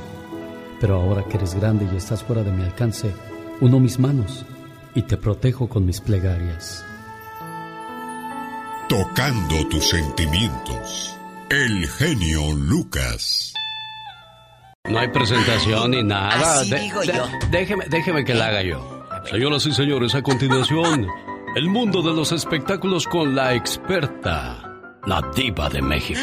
Pero 0.80 1.00
ahora 1.00 1.24
que 1.24 1.36
eres 1.36 1.54
grande 1.54 1.86
y 1.92 1.96
estás 1.96 2.22
fuera 2.22 2.42
de 2.42 2.52
mi 2.52 2.62
alcance, 2.62 3.12
uno 3.60 3.78
mis 3.80 3.98
manos 3.98 4.46
y 4.94 5.02
te 5.02 5.18
protejo 5.18 5.68
con 5.68 5.84
mis 5.84 6.00
plegarias. 6.00 6.82
Tocando 8.88 9.68
tus 9.68 9.90
sentimientos. 9.90 11.16
El 11.50 11.86
genio 11.88 12.52
Lucas. 12.54 13.52
No 14.88 14.98
hay 14.98 15.08
presentación 15.08 15.90
ni 15.90 16.02
nada. 16.02 16.60
Así 16.60 16.74
digo 16.74 17.02
yo. 17.02 17.28
Déjeme, 17.50 17.84
déjeme 17.88 18.24
que 18.24 18.34
la 18.34 18.46
haga 18.46 18.62
yo. 18.62 19.04
Señoras 19.30 19.66
y 19.66 19.72
señores, 19.72 20.14
a 20.14 20.22
continuación, 20.22 21.06
el 21.54 21.68
mundo 21.68 22.02
de 22.02 22.12
los 22.14 22.32
espectáculos 22.32 23.06
con 23.06 23.34
la 23.34 23.54
experta, 23.54 24.80
la 25.06 25.22
diva 25.36 25.68
de 25.68 25.82
México. 25.82 26.20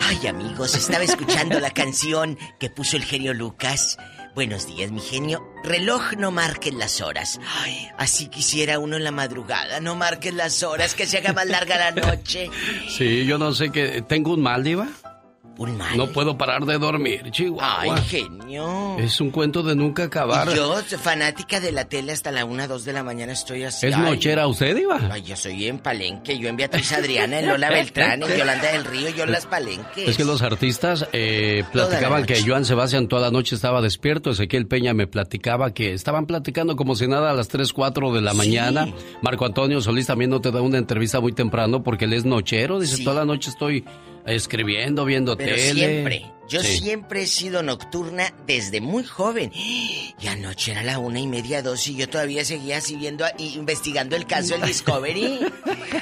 Ay, 0.00 0.26
amigos, 0.26 0.74
estaba 0.74 1.04
escuchando 1.04 1.60
la 1.60 1.70
canción 1.70 2.38
que 2.58 2.70
puso 2.70 2.96
el 2.96 3.04
genio 3.04 3.34
Lucas. 3.34 3.98
Buenos 4.34 4.66
días, 4.66 4.90
mi 4.90 5.00
genio. 5.00 5.46
Reloj 5.62 6.14
no 6.16 6.30
marquen 6.30 6.78
las 6.78 7.00
horas. 7.02 7.38
Ay, 7.62 7.88
así 7.98 8.28
quisiera 8.28 8.78
uno 8.78 8.96
en 8.96 9.04
la 9.04 9.12
madrugada. 9.12 9.78
No 9.80 9.94
marquen 9.94 10.38
las 10.38 10.62
horas, 10.62 10.94
que 10.94 11.06
se 11.06 11.18
haga 11.18 11.32
más 11.34 11.46
larga 11.46 11.76
la 11.78 11.90
noche. 11.92 12.50
Sí, 12.88 13.26
yo 13.26 13.38
no 13.38 13.52
sé 13.52 13.70
qué. 13.70 14.02
¿Tengo 14.02 14.32
un 14.34 14.42
mal, 14.42 14.64
diva? 14.64 14.88
Un. 15.56 15.78
No 15.96 16.08
puedo 16.08 16.36
parar 16.36 16.64
de 16.66 16.78
dormir, 16.78 17.30
Chihuahua. 17.30 17.94
Ay, 17.96 18.02
genio. 18.08 18.96
Es 18.98 19.20
un 19.20 19.30
cuento 19.30 19.62
de 19.62 19.76
nunca 19.76 20.04
acabar. 20.04 20.48
Y 20.50 20.56
yo, 20.56 20.74
fanática 20.98 21.60
de 21.60 21.70
la 21.70 21.84
tele 21.84 22.12
hasta 22.12 22.32
la 22.32 22.44
una, 22.44 22.66
dos 22.66 22.84
de 22.84 22.92
la 22.92 23.02
mañana, 23.04 23.32
estoy 23.32 23.62
así. 23.62 23.86
¿Es 23.86 23.94
ay, 23.94 24.02
nochera 24.02 24.46
usted, 24.48 24.74
Diva? 24.74 25.00
Ay, 25.12 25.22
yo 25.22 25.36
soy 25.36 25.66
en 25.68 25.78
Palenque, 25.78 26.38
yo 26.38 26.48
en 26.48 26.56
Beatriz 26.56 26.92
Adriana, 26.92 27.38
en 27.38 27.46
Lola 27.48 27.68
Beltrán, 27.70 28.22
en 28.22 28.36
Yolanda 28.36 28.72
del 28.72 28.84
Río, 28.84 29.10
yo 29.10 29.24
en 29.24 29.32
las 29.32 29.46
Palenques. 29.46 30.08
Es 30.08 30.16
que 30.16 30.24
los 30.24 30.42
artistas 30.42 31.06
eh, 31.12 31.62
platicaban 31.72 32.24
que. 32.24 32.42
Joan 32.44 32.64
Sebastián 32.64 33.06
toda 33.08 33.22
la 33.22 33.30
noche 33.30 33.54
estaba 33.54 33.80
despierto. 33.80 34.30
Ezequiel 34.30 34.66
Peña 34.66 34.92
me 34.92 35.06
platicaba 35.06 35.72
que 35.72 35.92
estaban 35.94 36.26
platicando 36.26 36.74
como 36.76 36.94
si 36.96 37.06
nada 37.06 37.30
a 37.30 37.34
las 37.34 37.48
3, 37.48 37.72
4 37.72 38.12
de 38.12 38.20
la 38.20 38.32
Sí. 38.32 38.36
mañana. 38.38 38.88
Marco 39.22 39.46
Antonio 39.46 39.80
Solís 39.80 40.06
también 40.06 40.30
no 40.30 40.40
te 40.40 40.50
da 40.50 40.60
una 40.62 40.78
entrevista 40.78 41.20
muy 41.20 41.32
temprano 41.32 41.82
porque 41.82 42.06
él 42.06 42.12
es 42.12 42.24
nochero. 42.24 42.80
Dice, 42.80 42.96
Sí. 42.96 43.04
toda 43.04 43.16
la 43.20 43.24
noche 43.24 43.50
estoy 43.50 43.84
escribiendo, 44.26 45.04
viendo 45.04 45.36
Pero 45.36 45.54
tele. 45.56 45.72
siempre, 45.74 46.30
Yo 46.46 46.60
Sí. 46.60 46.76
siempre 46.78 47.22
he 47.22 47.26
sido 47.26 47.62
nocturna 47.62 48.34
desde 48.46 48.82
muy 48.82 49.02
joven. 49.02 49.50
Y 49.54 50.26
anoche 50.28 50.72
era 50.72 50.82
la 50.82 50.98
una 50.98 51.18
y 51.18 51.26
media, 51.26 51.62
dos, 51.62 51.88
y 51.88 51.96
yo 51.96 52.06
todavía 52.06 52.44
seguía 52.44 52.82
siguiendo, 52.82 53.24
y 53.38 53.54
investigando 53.54 54.14
el 54.14 54.26
caso 54.26 54.58
del 54.58 54.62
Discovery. 54.68 55.38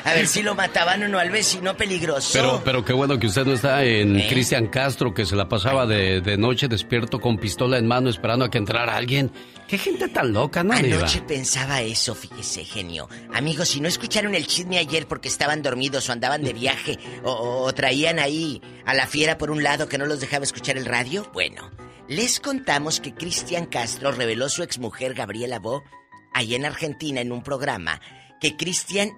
A 0.04 0.14
ver 0.14 0.26
si 0.26 0.42
lo 0.42 0.56
mataban 0.56 1.00
o 1.04 1.08
no 1.08 1.20
al 1.20 1.30
vecino 1.30 1.76
peligroso. 1.76 2.30
Pero, 2.32 2.60
pero 2.64 2.84
qué 2.84 2.92
bueno 2.92 3.20
que 3.20 3.28
usted 3.28 3.44
no 3.46 3.52
está 3.52 3.84
en 3.84 4.18
¿Eh? 4.18 4.26
Cristian 4.28 4.66
Castro, 4.66 5.14
que 5.14 5.24
se 5.26 5.36
la 5.36 5.48
pasaba 5.48 5.86
de, 5.86 6.20
de 6.20 6.36
noche 6.36 6.66
despierto 6.66 7.20
con 7.20 7.38
pistola 7.38 7.78
en 7.78 7.86
mano 7.86 8.10
esperando 8.10 8.44
a 8.44 8.50
que 8.50 8.58
entrara 8.58 8.96
alguien. 8.96 9.30
Qué 9.72 9.78
gente 9.78 10.06
tan 10.06 10.34
loca, 10.34 10.62
¿no? 10.62 10.74
Anoche 10.74 11.22
pensaba 11.22 11.80
eso, 11.80 12.14
fíjese, 12.14 12.62
genio. 12.62 13.08
Amigos, 13.32 13.70
si 13.70 13.80
no 13.80 13.88
escucharon 13.88 14.34
el 14.34 14.46
chisme 14.46 14.76
ayer 14.76 15.08
porque 15.08 15.28
estaban 15.28 15.62
dormidos 15.62 16.06
o 16.10 16.12
andaban 16.12 16.42
de 16.42 16.52
viaje 16.52 16.98
o, 17.24 17.32
o 17.32 17.72
traían 17.72 18.18
ahí 18.18 18.60
a 18.84 18.92
la 18.92 19.06
fiera 19.06 19.38
por 19.38 19.50
un 19.50 19.62
lado 19.62 19.88
que 19.88 19.96
no 19.96 20.04
los 20.04 20.20
dejaba 20.20 20.44
escuchar 20.44 20.76
el 20.76 20.84
radio, 20.84 21.26
bueno, 21.32 21.70
les 22.06 22.38
contamos 22.38 23.00
que 23.00 23.14
Cristian 23.14 23.64
Castro 23.64 24.12
reveló 24.12 24.50
su 24.50 24.62
exmujer 24.62 25.14
Gabriela 25.14 25.58
Bo, 25.58 25.82
allá 26.34 26.56
en 26.56 26.66
Argentina, 26.66 27.22
en 27.22 27.32
un 27.32 27.42
programa, 27.42 27.98
que 28.42 28.58
Cristian 28.58 29.12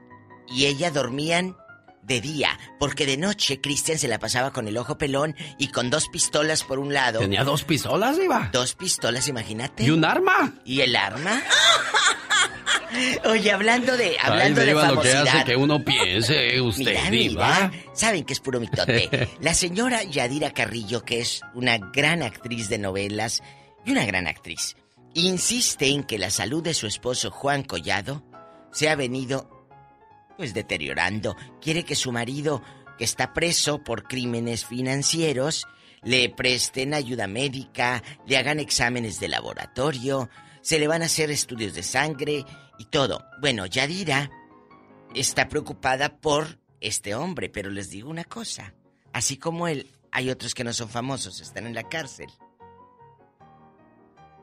y 0.46 0.66
ella 0.66 0.92
dormían 0.92 1.56
de 2.06 2.20
día, 2.20 2.58
porque 2.78 3.06
de 3.06 3.16
noche 3.16 3.60
Cristian 3.60 3.98
se 3.98 4.08
la 4.08 4.18
pasaba 4.18 4.52
con 4.52 4.68
el 4.68 4.76
ojo 4.76 4.98
pelón 4.98 5.34
y 5.58 5.68
con 5.68 5.90
dos 5.90 6.08
pistolas 6.08 6.62
por 6.62 6.78
un 6.78 6.92
lado. 6.92 7.20
¿Tenía 7.20 7.44
dos 7.44 7.64
pistolas, 7.64 8.18
Diva? 8.18 8.50
Dos 8.52 8.74
pistolas, 8.74 9.28
imagínate. 9.28 9.84
¿Y 9.84 9.90
un 9.90 10.04
arma? 10.04 10.54
¿Y 10.64 10.80
el 10.80 10.94
arma? 10.96 11.42
Oye, 13.24 13.50
hablando 13.50 13.96
de 13.96 14.16
hablando 14.22 14.60
Ay, 14.60 14.66
de 14.68 14.72
lo 14.74 15.00
que 15.00 15.12
hace 15.12 15.44
que 15.44 15.56
uno 15.56 15.84
piense, 15.84 16.60
usted, 16.60 16.84
Mira, 16.84 17.10
Diva. 17.10 17.70
mira, 17.70 17.84
saben 17.92 18.24
que 18.24 18.32
es 18.34 18.40
puro 18.40 18.60
mitote. 18.60 19.28
La 19.40 19.54
señora 19.54 20.04
Yadira 20.04 20.52
Carrillo, 20.52 21.04
que 21.04 21.20
es 21.20 21.40
una 21.54 21.78
gran 21.78 22.22
actriz 22.22 22.68
de 22.68 22.78
novelas 22.78 23.42
y 23.84 23.90
una 23.92 24.04
gran 24.04 24.28
actriz, 24.28 24.76
insiste 25.14 25.88
en 25.88 26.04
que 26.04 26.18
la 26.18 26.30
salud 26.30 26.62
de 26.62 26.74
su 26.74 26.86
esposo 26.86 27.30
Juan 27.30 27.64
Collado 27.64 28.22
se 28.72 28.88
ha 28.88 28.94
venido 28.96 29.53
pues 30.36 30.54
deteriorando. 30.54 31.36
Quiere 31.60 31.84
que 31.84 31.94
su 31.94 32.12
marido, 32.12 32.62
que 32.98 33.04
está 33.04 33.32
preso 33.32 33.82
por 33.82 34.04
crímenes 34.04 34.64
financieros, 34.64 35.66
le 36.02 36.28
presten 36.28 36.94
ayuda 36.94 37.26
médica, 37.26 38.02
le 38.26 38.36
hagan 38.36 38.60
exámenes 38.60 39.20
de 39.20 39.28
laboratorio, 39.28 40.28
se 40.60 40.78
le 40.78 40.86
van 40.86 41.02
a 41.02 41.06
hacer 41.06 41.30
estudios 41.30 41.74
de 41.74 41.82
sangre 41.82 42.44
y 42.78 42.84
todo. 42.86 43.24
Bueno, 43.40 43.66
Yadira 43.66 44.30
está 45.14 45.48
preocupada 45.48 46.20
por 46.20 46.58
este 46.80 47.14
hombre, 47.14 47.48
pero 47.48 47.70
les 47.70 47.90
digo 47.90 48.10
una 48.10 48.24
cosa. 48.24 48.74
Así 49.12 49.36
como 49.36 49.68
él, 49.68 49.90
hay 50.10 50.30
otros 50.30 50.54
que 50.54 50.64
no 50.64 50.72
son 50.72 50.88
famosos, 50.88 51.40
están 51.40 51.66
en 51.66 51.74
la 51.74 51.88
cárcel. 51.88 52.28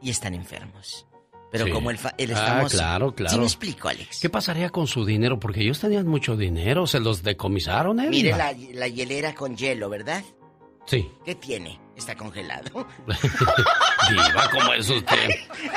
Y 0.01 0.09
están 0.09 0.33
enfermos. 0.33 1.05
Pero 1.51 1.65
Sí. 1.65 1.71
como 1.71 1.91
él, 1.91 1.97
fa- 1.97 2.13
él 2.17 2.31
es 2.31 2.37
Ah, 2.37 2.65
claro, 2.69 3.13
claro. 3.13 3.33
¿Sí 3.33 3.37
me 3.39 3.43
explico, 3.45 3.89
Alex? 3.89 4.19
¿Qué 4.21 4.29
pasaría 4.29 4.69
con 4.69 4.87
su 4.87 5.03
dinero? 5.05 5.39
Porque 5.39 5.61
ellos 5.61 5.79
tenían 5.79 6.07
mucho 6.07 6.37
dinero, 6.37 6.87
se 6.87 6.99
los 7.01 7.23
decomisaron, 7.23 7.99
¿eh? 7.99 8.07
Mire 8.09 8.31
la, 8.31 8.53
la 8.73 8.87
hielera 8.87 9.35
con 9.35 9.57
hielo, 9.57 9.89
¿verdad? 9.89 10.23
Sí. 10.85 11.09
¿Qué 11.25 11.35
tiene? 11.35 11.79
Está 11.95 12.15
congelado. 12.15 12.87
Diva, 14.09 14.49
¿cómo 14.51 14.73
es 14.73 14.89
usted? 14.89 15.29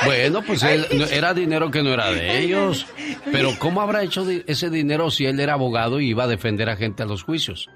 Bueno, 0.05 0.43
pues 0.47 0.63
él, 0.63 0.87
era 1.11 1.35
dinero 1.35 1.71
que 1.71 1.83
no 1.83 1.91
era 1.93 2.11
de 2.11 2.39
ellos. 2.39 2.87
Pero 3.31 3.51
¿cómo 3.59 3.81
habrá 3.83 4.03
hecho 4.03 4.25
ese 4.47 4.71
dinero 4.71 5.11
si 5.11 5.27
él 5.27 5.39
era 5.41 5.55
abogado 5.55 6.01
y 6.01 6.09
iba 6.11 6.25
a 6.25 6.29
defender 6.29 6.69
a 6.71 6.77
gente 6.77 7.03
a 7.03 7.07
los 7.07 7.23
juicios? 7.23 7.69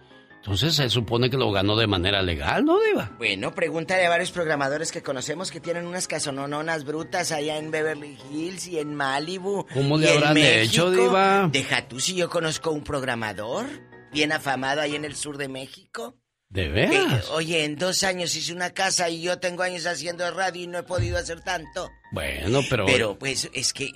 Entonces 0.48 0.76
se 0.76 0.88
supone 0.88 1.28
que 1.28 1.36
lo 1.36 1.52
ganó 1.52 1.76
de 1.76 1.86
manera 1.86 2.22
legal, 2.22 2.64
¿no, 2.64 2.80
Diva? 2.80 3.12
Bueno, 3.18 3.54
pregúntale 3.54 4.06
a 4.06 4.08
varios 4.08 4.30
programadores 4.30 4.90
que 4.90 5.02
conocemos 5.02 5.50
que 5.50 5.60
tienen 5.60 5.86
unas 5.86 6.08
casonononas 6.08 6.86
brutas 6.86 7.32
allá 7.32 7.58
en 7.58 7.70
Beverly 7.70 8.16
Hills 8.32 8.66
y 8.66 8.78
en 8.78 8.94
Malibu. 8.94 9.66
¿Cómo 9.74 9.98
le 9.98 10.10
habrán 10.10 10.38
hecho. 10.38 10.90
Diva? 10.90 11.50
Deja 11.52 11.86
tú 11.86 12.00
si 12.00 12.14
yo 12.14 12.30
conozco 12.30 12.70
un 12.70 12.82
programador 12.82 13.66
bien 14.10 14.32
afamado 14.32 14.80
ahí 14.80 14.96
en 14.96 15.04
el 15.04 15.16
sur 15.16 15.36
de 15.36 15.48
México. 15.48 16.16
¿De 16.48 16.70
veras? 16.70 17.28
oye, 17.28 17.64
en 17.64 17.76
dos 17.76 18.02
años 18.02 18.34
hice 18.34 18.54
una 18.54 18.70
casa 18.70 19.10
y 19.10 19.20
yo 19.20 19.38
tengo 19.38 19.64
años 19.64 19.84
haciendo 19.84 20.30
radio 20.30 20.62
y 20.62 20.66
no 20.66 20.78
he 20.78 20.82
podido 20.82 21.18
hacer 21.18 21.42
tanto. 21.42 21.90
Bueno, 22.10 22.60
pero... 22.70 22.86
Pero 22.86 23.18
pues 23.18 23.50
es 23.52 23.74
que 23.74 23.90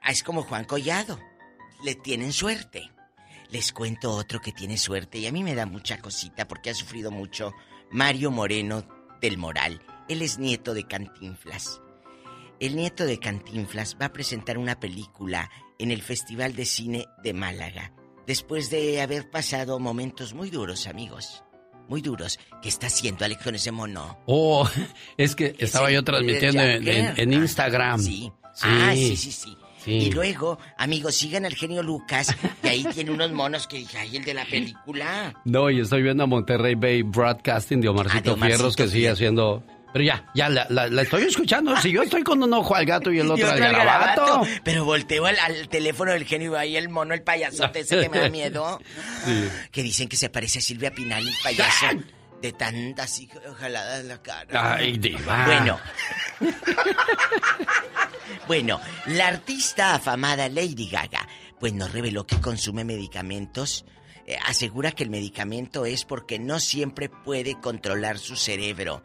ah, 0.00 0.10
es 0.10 0.22
como 0.22 0.42
Juan 0.42 0.64
Collado. 0.64 1.20
Le 1.84 1.94
tienen 1.96 2.32
suerte. 2.32 2.90
Les 3.50 3.72
cuento 3.72 4.10
otro 4.12 4.40
que 4.40 4.52
tiene 4.52 4.76
suerte 4.76 5.18
y 5.18 5.26
a 5.26 5.32
mí 5.32 5.42
me 5.42 5.54
da 5.54 5.64
mucha 5.64 5.98
cosita 5.98 6.46
porque 6.46 6.70
ha 6.70 6.74
sufrido 6.74 7.10
mucho. 7.10 7.52
Mario 7.90 8.30
Moreno 8.30 8.86
del 9.20 9.38
Moral. 9.38 9.80
Él 10.08 10.22
es 10.22 10.38
nieto 10.38 10.74
de 10.74 10.84
Cantinflas. 10.84 11.80
El 12.60 12.76
nieto 12.76 13.06
de 13.06 13.18
Cantinflas 13.18 13.96
va 14.00 14.06
a 14.06 14.12
presentar 14.12 14.58
una 14.58 14.78
película 14.78 15.50
en 15.78 15.90
el 15.90 16.02
Festival 16.02 16.54
de 16.54 16.66
Cine 16.66 17.06
de 17.22 17.32
Málaga. 17.32 17.92
Después 18.26 18.68
de 18.68 19.00
haber 19.00 19.30
pasado 19.30 19.78
momentos 19.78 20.34
muy 20.34 20.50
duros, 20.50 20.86
amigos. 20.86 21.42
Muy 21.88 22.02
duros. 22.02 22.38
¿Qué 22.60 22.68
está 22.68 22.88
haciendo 22.88 23.24
Alex 23.24 23.42
con 23.42 23.54
ese 23.54 23.72
mono? 23.72 24.18
Oh, 24.26 24.68
es 25.16 25.34
que 25.34 25.54
estaba 25.58 25.90
yo 25.90 26.04
transmitiendo 26.04 26.62
en 26.62 27.32
Instagram. 27.32 28.02
Sí. 28.02 28.30
Ah, 28.60 28.92
sí, 28.94 29.16
sí, 29.16 29.32
sí. 29.32 29.56
Y 29.88 30.10
luego, 30.10 30.58
amigos, 30.76 31.14
sigan 31.16 31.44
al 31.46 31.54
genio 31.54 31.82
Lucas, 31.82 32.34
y 32.62 32.68
ahí 32.68 32.84
tiene 32.94 33.10
unos 33.10 33.32
monos 33.32 33.66
que 33.66 33.78
dije, 33.78 33.98
ay, 33.98 34.16
el 34.16 34.24
de 34.24 34.34
la 34.34 34.44
película. 34.50 35.34
No, 35.44 35.70
y 35.70 35.80
estoy 35.80 36.02
viendo 36.02 36.24
a 36.24 36.26
Monterrey 36.26 36.74
Bay 36.74 37.02
Broadcasting 37.02 37.80
de 37.80 37.88
Omarcito, 37.88 38.18
Ah, 38.18 38.22
de 38.22 38.30
Omarcito 38.32 38.56
Fierros 38.58 38.76
que 38.76 38.88
sigue 38.88 39.08
haciendo... 39.08 39.64
Pero 39.90 40.04
ya, 40.04 40.30
ya, 40.34 40.50
la, 40.50 40.66
la- 40.68 40.86
la 40.88 41.00
estoy 41.02 41.22
escuchando. 41.22 41.74
Si 41.78 41.90
yo 41.90 42.02
estoy 42.02 42.22
con 42.22 42.42
un 42.42 42.52
ojo 42.52 42.74
al 42.74 42.84
gato 42.84 43.10
y 43.10 43.20
el 43.20 43.26
Y 43.28 43.30
otro 43.30 43.46
al 43.48 43.54
otro 43.54 43.64
al 43.66 43.72
garabato. 43.72 44.20
garabato. 44.22 44.48
Pero 44.62 44.84
volteo 44.84 45.24
al, 45.24 45.38
al 45.38 45.66
teléfono 45.70 46.12
del 46.12 46.24
genio 46.26 46.52
y 46.52 46.56
ahí 46.56 46.76
el 46.76 46.90
mono, 46.90 47.14
el 47.14 47.22
payasote 47.22 47.80
ese 47.80 47.98
que 48.02 48.08
me 48.10 48.18
da 48.18 48.28
miedo. 48.30 48.78
Sí. 49.24 49.48
Que 49.72 49.82
dicen 49.82 50.06
que 50.06 50.16
se 50.18 50.28
parece 50.28 50.58
a 50.58 50.62
Silvia 50.62 50.92
Pinal, 50.92 51.26
el 51.26 51.34
payaso. 51.42 51.86
De 52.42 52.52
tantas 52.52 53.18
hijas 53.18 53.42
jaladas 53.58 54.00
en 54.00 54.08
la 54.08 54.22
cara. 54.22 54.74
Ay, 54.74 54.96
diva. 54.96 55.44
Bueno. 55.44 55.80
bueno, 58.46 58.80
la 59.06 59.28
artista 59.28 59.94
afamada 59.94 60.48
Lady 60.48 60.88
Gaga, 60.88 61.26
pues 61.58 61.72
nos 61.72 61.92
reveló 61.92 62.26
que 62.26 62.40
consume 62.40 62.84
medicamentos. 62.84 63.84
Eh, 64.26 64.36
asegura 64.46 64.92
que 64.92 65.02
el 65.02 65.10
medicamento 65.10 65.84
es 65.84 66.04
porque 66.04 66.38
no 66.38 66.60
siempre 66.60 67.08
puede 67.08 67.58
controlar 67.60 68.18
su 68.18 68.36
cerebro. 68.36 69.02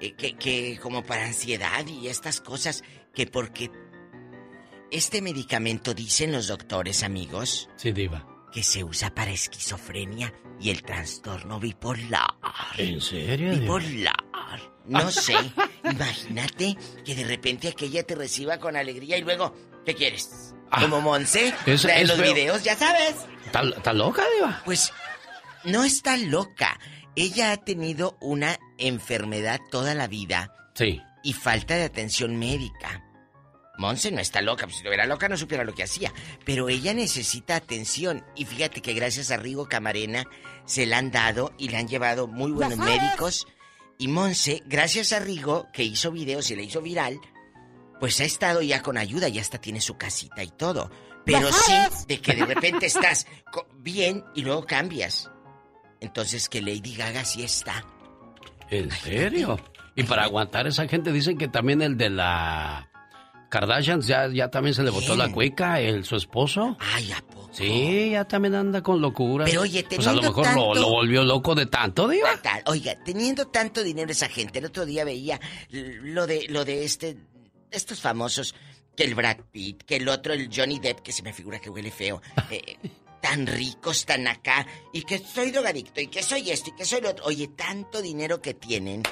Eh, 0.00 0.12
que, 0.12 0.36
que 0.36 0.78
como 0.80 1.04
para 1.04 1.24
ansiedad 1.24 1.86
y 1.86 2.08
estas 2.08 2.40
cosas, 2.40 2.84
que 3.14 3.26
porque 3.26 3.70
este 4.90 5.22
medicamento, 5.22 5.94
dicen 5.94 6.32
los 6.32 6.48
doctores, 6.48 7.02
amigos, 7.02 7.68
Sí, 7.76 7.92
diva. 7.92 8.26
Que 8.52 8.62
se 8.62 8.82
usa 8.84 9.14
para 9.14 9.30
esquizofrenia 9.30 10.32
y 10.60 10.70
el 10.70 10.82
trastorno 10.82 11.60
bipolar. 11.60 12.34
¿En 12.76 13.00
serio? 13.00 13.52
Bipolar. 13.52 14.16
No 14.86 15.10
sé. 15.10 15.34
Imagínate 15.84 16.76
que 17.04 17.14
de 17.14 17.24
repente 17.24 17.68
aquella 17.68 18.02
te 18.02 18.14
reciba 18.14 18.58
con 18.58 18.76
alegría 18.76 19.18
y 19.18 19.22
luego, 19.22 19.54
¿qué 19.84 19.94
quieres? 19.94 20.54
Como 20.70 21.00
Monse, 21.00 21.52
Ah. 21.56 21.62
es- 21.66 21.84
es 21.84 22.08
los 22.08 22.18
feo. 22.18 22.32
videos, 22.32 22.62
ya 22.62 22.76
sabes. 22.76 23.16
¿Está, 23.46 23.62
está 23.62 23.92
loca, 23.92 24.22
diva? 24.36 24.62
Pues 24.64 24.92
no 25.64 25.84
está 25.84 26.16
loca. 26.16 26.78
Ella 27.16 27.52
ha 27.52 27.56
tenido 27.58 28.16
una 28.20 28.58
enfermedad 28.78 29.60
toda 29.70 29.94
la 29.94 30.06
vida 30.06 30.52
Sí. 30.74 31.00
y 31.22 31.32
falta 31.32 31.74
de 31.76 31.84
atención 31.84 32.36
médica. 32.36 33.04
Monse 33.78 34.10
no 34.10 34.20
está 34.20 34.42
loca, 34.42 34.66
pues 34.66 34.74
si 34.74 34.78
estuviera 34.80 35.06
loca 35.06 35.28
no 35.28 35.36
supiera 35.36 35.64
lo 35.64 35.72
que 35.74 35.84
hacía. 35.84 36.12
Pero 36.44 36.68
ella 36.68 36.92
necesita 36.92 37.56
atención. 37.56 38.24
Y 38.34 38.44
fíjate 38.44 38.82
que 38.82 38.92
gracias 38.92 39.30
a 39.30 39.36
Rigo 39.36 39.68
Camarena 39.68 40.26
se 40.66 40.84
la 40.84 40.98
han 40.98 41.12
dado 41.12 41.52
y 41.56 41.68
le 41.68 41.76
han 41.76 41.86
llevado 41.86 42.26
muy 42.26 42.50
buenos 42.50 42.76
médicos. 42.76 43.46
Y 43.96 44.08
Monse, 44.08 44.62
gracias 44.66 45.12
a 45.12 45.20
Rigo, 45.20 45.68
que 45.72 45.84
hizo 45.84 46.10
videos 46.10 46.50
y 46.50 46.56
le 46.56 46.64
hizo 46.64 46.82
viral, 46.82 47.20
pues 48.00 48.20
ha 48.20 48.24
estado 48.24 48.62
ya 48.62 48.82
con 48.82 48.98
ayuda, 48.98 49.28
ya 49.28 49.40
hasta 49.40 49.60
tiene 49.60 49.80
su 49.80 49.96
casita 49.96 50.42
y 50.42 50.50
todo. 50.50 50.90
Pero 51.24 51.52
sí, 51.52 51.74
de 52.08 52.20
que 52.20 52.34
de 52.34 52.46
repente 52.46 52.86
estás 52.86 53.26
bien 53.76 54.24
y 54.34 54.42
luego 54.42 54.66
cambias. 54.66 55.30
Entonces 56.00 56.48
que 56.48 56.60
Lady 56.62 56.96
Gaga 56.96 57.24
sí 57.24 57.44
está. 57.44 57.84
¿En 58.70 58.90
serio? 58.90 59.58
Y 59.94 60.02
para 60.02 60.24
aguantar 60.24 60.66
esa 60.66 60.86
gente 60.88 61.12
dicen 61.12 61.38
que 61.38 61.48
también 61.48 61.82
el 61.82 61.96
de 61.96 62.10
la 62.10 62.87
Kardashian 63.48 64.00
ya, 64.02 64.28
ya 64.28 64.50
también 64.50 64.74
se 64.74 64.82
le 64.82 64.90
botó 64.90 65.16
la 65.16 65.30
cueca, 65.32 65.80
el 65.80 66.04
su 66.04 66.16
esposo. 66.16 66.76
Ay, 66.78 67.12
¿a 67.12 67.20
poco? 67.20 67.48
Sí, 67.52 68.10
ya 68.12 68.24
también 68.24 68.54
anda 68.54 68.82
con 68.82 69.00
locura. 69.00 69.44
Pero, 69.46 69.62
oye, 69.62 69.84
Pues 69.84 70.06
a 70.06 70.12
lo 70.12 70.20
teniendo 70.20 70.38
mejor 70.38 70.54
lo, 70.54 70.62
tanto- 70.72 70.80
lo 70.80 70.88
volvió 70.90 71.24
loco 71.24 71.54
de 71.54 71.66
tanto. 71.66 72.08
Tal. 72.42 72.62
Oiga, 72.66 72.94
teniendo 73.04 73.46
tanto 73.48 73.82
dinero 73.82 74.12
esa 74.12 74.28
gente, 74.28 74.58
el 74.58 74.66
otro 74.66 74.84
día 74.86 75.04
veía 75.04 75.40
lo 75.70 76.26
de 76.26 76.46
lo 76.48 76.64
de 76.64 76.84
este 76.84 77.16
estos 77.70 78.00
famosos 78.00 78.54
que 78.94 79.04
el 79.04 79.14
Brad 79.14 79.38
Pitt, 79.50 79.82
que 79.84 79.96
el 79.96 80.08
otro 80.08 80.32
el 80.34 80.48
Johnny 80.54 80.78
Depp 80.78 81.00
que 81.00 81.12
se 81.12 81.22
me 81.22 81.32
figura 81.32 81.58
que 81.58 81.70
huele 81.70 81.90
feo. 81.90 82.20
eh, 82.50 82.76
tan 83.20 83.46
ricos, 83.46 84.04
tan 84.06 84.28
acá, 84.28 84.64
y 84.92 85.02
que 85.02 85.18
soy 85.18 85.50
drogadicto, 85.50 86.00
y 86.00 86.06
que 86.06 86.22
soy 86.22 86.50
esto, 86.50 86.70
y 86.70 86.76
que 86.76 86.84
soy 86.84 87.00
lo 87.00 87.10
otro. 87.10 87.24
Oye, 87.24 87.48
tanto 87.48 88.00
dinero 88.00 88.40
que 88.40 88.54
tienen. 88.54 89.02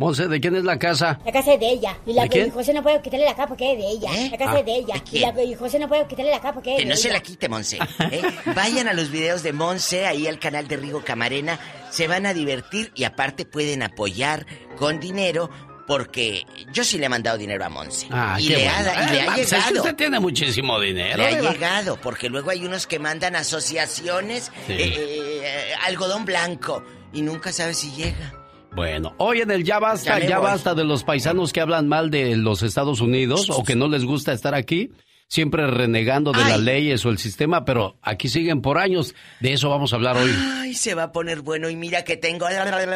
Monse, 0.00 0.28
¿de 0.28 0.40
quién 0.40 0.56
es 0.56 0.64
la 0.64 0.78
casa? 0.78 1.20
La 1.26 1.30
casa 1.30 1.52
es 1.52 1.60
de 1.60 1.68
ella. 1.70 1.94
Y 2.06 2.14
la 2.14 2.22
¿De 2.22 2.28
quién? 2.30 2.50
José 2.50 2.72
no 2.72 2.82
puede 2.82 3.02
quitarle 3.02 3.26
la 3.26 3.34
capa 3.34 3.48
porque 3.48 3.72
es 3.72 3.78
de 3.78 3.86
ella. 3.86 4.10
La 4.30 4.38
casa 4.38 4.52
Ah, 4.54 4.58
es 4.60 4.64
de 4.64 4.74
ella. 4.76 4.94
¿de 4.94 5.18
Y 5.18 5.20
la 5.20 5.42
y 5.44 5.54
José 5.54 5.78
no 5.78 5.88
puede 5.88 6.06
quitarle 6.06 6.30
la 6.30 6.38
capa 6.40 6.54
porque 6.54 6.70
es 6.72 6.76
Que 6.78 6.84
de 6.84 6.88
no 6.90 6.96
se 6.96 7.08
ella. 7.08 7.18
la 7.18 7.22
quite, 7.22 7.48
Monse. 7.50 7.78
¿eh? 8.10 8.22
Vayan 8.56 8.88
a 8.88 8.94
los 8.94 9.10
videos 9.10 9.42
de 9.42 9.52
Monse, 9.52 10.06
ahí 10.06 10.26
al 10.26 10.38
canal 10.38 10.66
de 10.68 10.78
Rigo 10.78 11.04
Camarena. 11.04 11.60
Se 11.90 12.08
van 12.08 12.24
a 12.24 12.32
divertir 12.32 12.92
y 12.94 13.04
aparte 13.04 13.44
pueden 13.44 13.82
apoyar 13.82 14.46
con 14.78 14.98
dinero. 15.00 15.50
Porque 15.86 16.46
yo 16.72 16.82
sí 16.84 16.98
le 16.98 17.06
he 17.06 17.08
mandado 17.10 17.36
dinero 17.36 17.64
a 17.64 17.68
Monse. 17.68 18.06
Ah, 18.10 18.36
y 18.40 18.48
le, 18.48 18.54
bueno. 18.64 18.70
ha, 18.70 18.80
y 18.80 18.84
le 18.84 19.18
Eh, 19.18 19.26
ha 19.28 19.34
que 19.34 19.44
llegado. 19.44 19.74
usted 19.82 19.94
tiene 19.96 20.18
muchísimo 20.20 20.78
dinero. 20.80 21.16
Le 21.18 21.26
ha 21.26 21.40
llegado, 21.42 22.00
porque 22.00 22.28
luego 22.30 22.48
hay 22.50 22.64
unos 22.64 22.86
que 22.86 22.98
mandan 22.98 23.34
asociaciones, 23.36 24.52
Sí. 24.66 24.72
eh, 24.72 24.94
eh, 25.42 25.72
algodón 25.84 26.24
blanco, 26.24 26.84
y 27.12 27.22
nunca 27.22 27.52
sabes 27.52 27.78
si 27.78 27.90
llega. 27.92 28.32
Bueno, 28.72 29.14
hoy 29.18 29.40
en 29.40 29.50
el 29.50 29.64
Ya 29.64 29.78
Basta, 29.78 30.18
Ya 30.20 30.38
basta 30.38 30.74
de 30.74 30.84
los 30.84 31.04
paisanos 31.04 31.52
que 31.52 31.60
hablan 31.60 31.88
mal 31.88 32.10
de 32.10 32.36
los 32.36 32.62
Estados 32.62 33.00
Unidos 33.00 33.50
o 33.50 33.64
que 33.64 33.74
no 33.74 33.88
les 33.88 34.04
gusta 34.04 34.32
estar 34.32 34.54
aquí, 34.54 34.92
siempre 35.26 35.66
renegando 35.66 36.32
de 36.32 36.44
las 36.44 36.60
leyes 36.60 37.04
o 37.04 37.10
el 37.10 37.18
sistema, 37.18 37.64
pero 37.64 37.96
aquí 38.02 38.28
siguen 38.28 38.62
por 38.62 38.78
años. 38.78 39.14
De 39.40 39.52
eso 39.52 39.70
vamos 39.70 39.92
a 39.92 39.96
hablar 39.96 40.16
hoy. 40.16 40.30
Ay, 40.60 40.74
se 40.74 40.94
va 40.94 41.04
a 41.04 41.12
poner 41.12 41.40
bueno 41.42 41.68
y 41.68 41.76
mira 41.76 42.04
que 42.04 42.16
tengo 42.16 42.46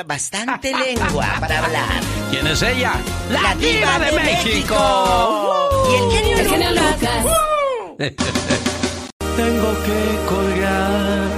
bastante 0.06 0.72
lengua 0.72 1.36
para 1.40 1.64
hablar. 1.64 2.00
¿Quién 2.30 2.46
es 2.46 2.62
ella? 2.62 2.94
¡La 3.30 3.54
diva 3.56 3.98
de 3.98 4.12
México! 4.12 5.86
Y 5.90 5.94
el 5.94 6.10
genio 6.12 6.38
El 6.38 6.48
genio 6.48 6.70
Lucas. 6.70 7.26
Tengo 9.36 9.74
que 9.82 10.26
colgar, 10.28 11.28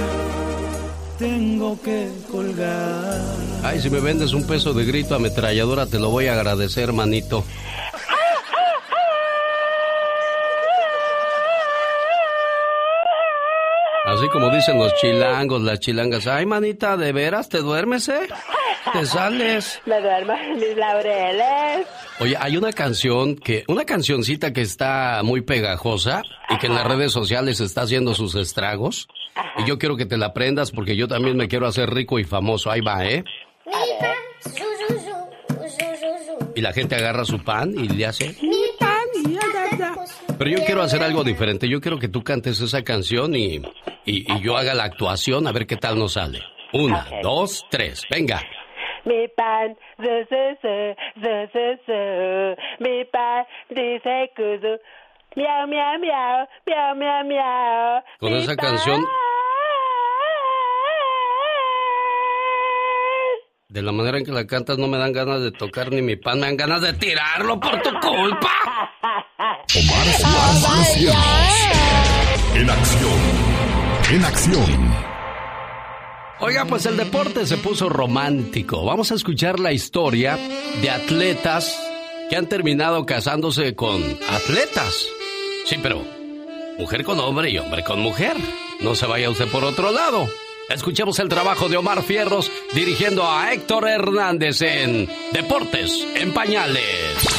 tengo 1.17 1.81
que 1.81 2.11
colgar. 2.31 3.46
Ay, 3.63 3.81
si 3.81 3.89
me 3.89 3.99
vendes 3.99 4.33
un 4.33 4.45
peso 4.47 4.73
de 4.73 4.85
grito 4.85 5.15
ametralladora, 5.15 5.85
te 5.85 5.99
lo 5.99 6.09
voy 6.09 6.27
a 6.27 6.33
agradecer, 6.33 6.93
manito. 6.93 7.43
Así 14.05 14.29
como 14.29 14.49
dicen 14.49 14.79
los 14.79 14.95
chilangos, 14.95 15.61
las 15.61 15.81
chilangas. 15.81 16.27
Ay, 16.27 16.45
manita, 16.45 16.95
¿de 16.95 17.11
veras 17.11 17.49
te 17.49 17.57
duermes, 17.57 18.07
eh? 18.07 18.27
Te 18.93 19.05
sales. 19.05 19.81
Me 19.85 19.99
duermo 19.99 20.31
en 20.33 20.55
mis 20.55 20.77
laureles. 20.77 21.87
Oye, 22.21 22.35
hay 22.39 22.55
una 22.55 22.71
canción 22.71 23.35
que, 23.35 23.65
una 23.67 23.83
cancioncita 23.83 24.53
que 24.53 24.61
está 24.61 25.19
muy 25.23 25.41
pegajosa 25.41 26.21
y 26.49 26.57
que 26.57 26.67
en 26.67 26.75
las 26.75 26.87
redes 26.87 27.11
sociales 27.11 27.59
está 27.59 27.81
haciendo 27.81 28.13
sus 28.13 28.35
estragos. 28.35 29.09
Y 29.57 29.65
yo 29.65 29.77
quiero 29.77 29.97
que 29.97 30.05
te 30.05 30.17
la 30.17 30.27
aprendas 30.27 30.71
porque 30.71 30.95
yo 30.95 31.09
también 31.09 31.35
me 31.35 31.49
quiero 31.49 31.67
hacer 31.67 31.89
rico 31.89 32.17
y 32.17 32.23
famoso. 32.23 32.71
Ahí 32.71 32.79
va, 32.79 33.05
¿eh? 33.05 33.25
Mi 33.67 33.73
pan, 33.99 34.15
su, 34.39 34.49
su, 34.49 34.99
su, 34.99 35.15
su, 35.69 35.69
su, 35.69 36.09
su. 36.25 36.33
Y 36.55 36.61
la 36.61 36.71
gente 36.73 36.95
agarra 36.95 37.23
su 37.25 37.43
pan 37.43 37.73
y 37.77 37.87
le 37.89 38.05
hace. 38.05 38.33
Mi 38.41 38.63
pan, 38.79 39.05
su, 39.13 39.37
Pero 40.37 40.49
yo 40.49 40.63
quiero 40.65 40.81
hacer 40.81 41.03
algo 41.03 41.23
diferente. 41.23 41.67
Yo 41.69 41.79
quiero 41.81 41.99
que 41.99 42.07
tú 42.07 42.23
cantes 42.23 42.59
esa 42.61 42.83
canción 42.83 43.35
y, 43.35 43.57
y, 44.05 44.33
y 44.33 44.39
yo 44.41 44.57
haga 44.57 44.73
la 44.73 44.85
actuación 44.85 45.45
a 45.47 45.51
ver 45.51 45.67
qué 45.67 45.75
tal 45.77 45.99
nos 45.99 46.13
sale. 46.13 46.39
Una, 46.73 47.07
dos, 47.23 47.65
tres. 47.69 48.03
Venga. 48.09 48.41
Mi 49.05 49.27
pan, 49.29 49.77
zu, 49.97 50.25
zu. 50.29 50.37
Mi 52.79 53.05
pan 53.05 53.45
dice 53.69 54.31
kuzu. 54.35 54.77
Miau, 55.35 55.67
miau, 55.67 55.99
miau, 55.99 56.47
miau, 56.65 56.95
miau, 56.95 57.23
miau. 57.25 58.01
Con 58.19 58.31
Mi 58.33 58.39
esa 58.39 58.55
pan. 58.55 58.57
canción. 58.57 59.05
De 63.69 63.81
la 63.81 63.91
manera 63.91 64.17
en 64.17 64.23
que 64.23 64.31
la 64.31 64.47
cantas 64.47 64.77
no 64.77 64.87
me 64.87 64.97
dan 64.97 65.11
ganas 65.11 65.41
de 65.41 65.51
tocar 65.51 65.91
ni 65.91 66.01
mi 66.01 66.15
pan, 66.15 66.39
me 66.39 66.45
dan 66.45 66.55
ganas 66.55 66.81
de 66.81 66.93
tirarlo 66.93 67.59
por 67.59 67.81
tu 67.81 67.89
culpa. 67.99 68.49
Omar, 69.75 70.07
Omar, 70.23 70.85
Cierros. 70.85 71.15
En 72.55 72.69
acción. 72.69 73.19
En 74.09 74.23
acción. 74.23 74.93
Oiga, 76.39 76.63
pues 76.63 76.85
el 76.85 76.95
deporte 76.95 77.45
se 77.45 77.57
puso 77.57 77.89
romántico. 77.89 78.85
Vamos 78.85 79.11
a 79.11 79.15
escuchar 79.15 79.59
la 79.59 79.73
historia 79.73 80.39
de 80.81 80.89
atletas 80.89 81.77
que 82.29 82.37
han 82.37 82.47
terminado 82.47 83.05
casándose 83.05 83.75
con 83.75 84.01
atletas. 84.29 85.07
Sí, 85.65 85.77
pero 85.83 86.05
mujer 86.79 87.03
con 87.03 87.19
hombre 87.19 87.49
y 87.49 87.57
hombre 87.57 87.83
con 87.83 87.99
mujer. 87.99 88.37
No 88.79 88.95
se 88.95 89.07
vaya 89.07 89.29
usted 89.29 89.47
por 89.49 89.65
otro 89.65 89.91
lado. 89.91 90.29
Escuchemos 90.69 91.17
el 91.19 91.29
trabajo 91.29 91.69
de 91.69 91.77
Omar 91.77 92.03
Fierros 92.03 92.51
dirigiendo 92.73 93.29
a 93.29 93.53
Héctor 93.53 93.87
Hernández 93.87 94.61
en 94.61 95.09
Deportes 95.31 96.05
en 96.15 96.33
Pañales. 96.33 96.83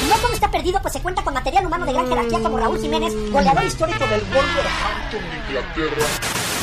No 0.08 0.16
todo 0.16 0.32
está 0.32 0.50
perdido, 0.50 0.80
pues 0.80 0.94
se 0.94 1.02
cuenta 1.02 1.22
con 1.22 1.34
material 1.34 1.66
humano 1.66 1.84
de 1.84 1.92
gran 1.92 2.08
jerarquía 2.08 2.40
como 2.40 2.56
Raúl 2.56 2.80
Jiménez, 2.80 3.12
goleador 3.30 3.64
histórico 3.64 4.06
del 4.06 4.20
Wolverhampton 4.20 5.30
de 5.30 5.36
Inglaterra. 5.46 6.06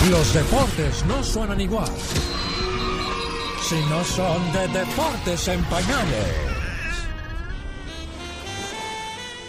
Los 0.09 0.33
deportes 0.33 1.05
no 1.05 1.23
suenan 1.23 1.61
igual. 1.61 1.91
Si 3.61 3.75
no 3.87 4.03
son 4.03 4.51
de 4.51 4.67
deportes 4.67 5.47
en 5.47 5.63
pañales. 5.65 6.54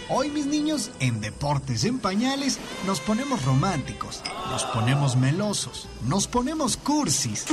Hoy 0.09 0.29
mis 0.29 0.45
niños, 0.45 0.89
en 1.01 1.19
Deportes 1.19 1.83
en 1.83 1.99
Pañales, 1.99 2.59
nos 2.85 3.01
ponemos 3.01 3.43
románticos, 3.43 4.21
nos 4.49 4.63
ponemos 4.63 5.17
melosos, 5.17 5.89
nos 6.05 6.27
ponemos 6.27 6.77
cursis. 6.77 7.45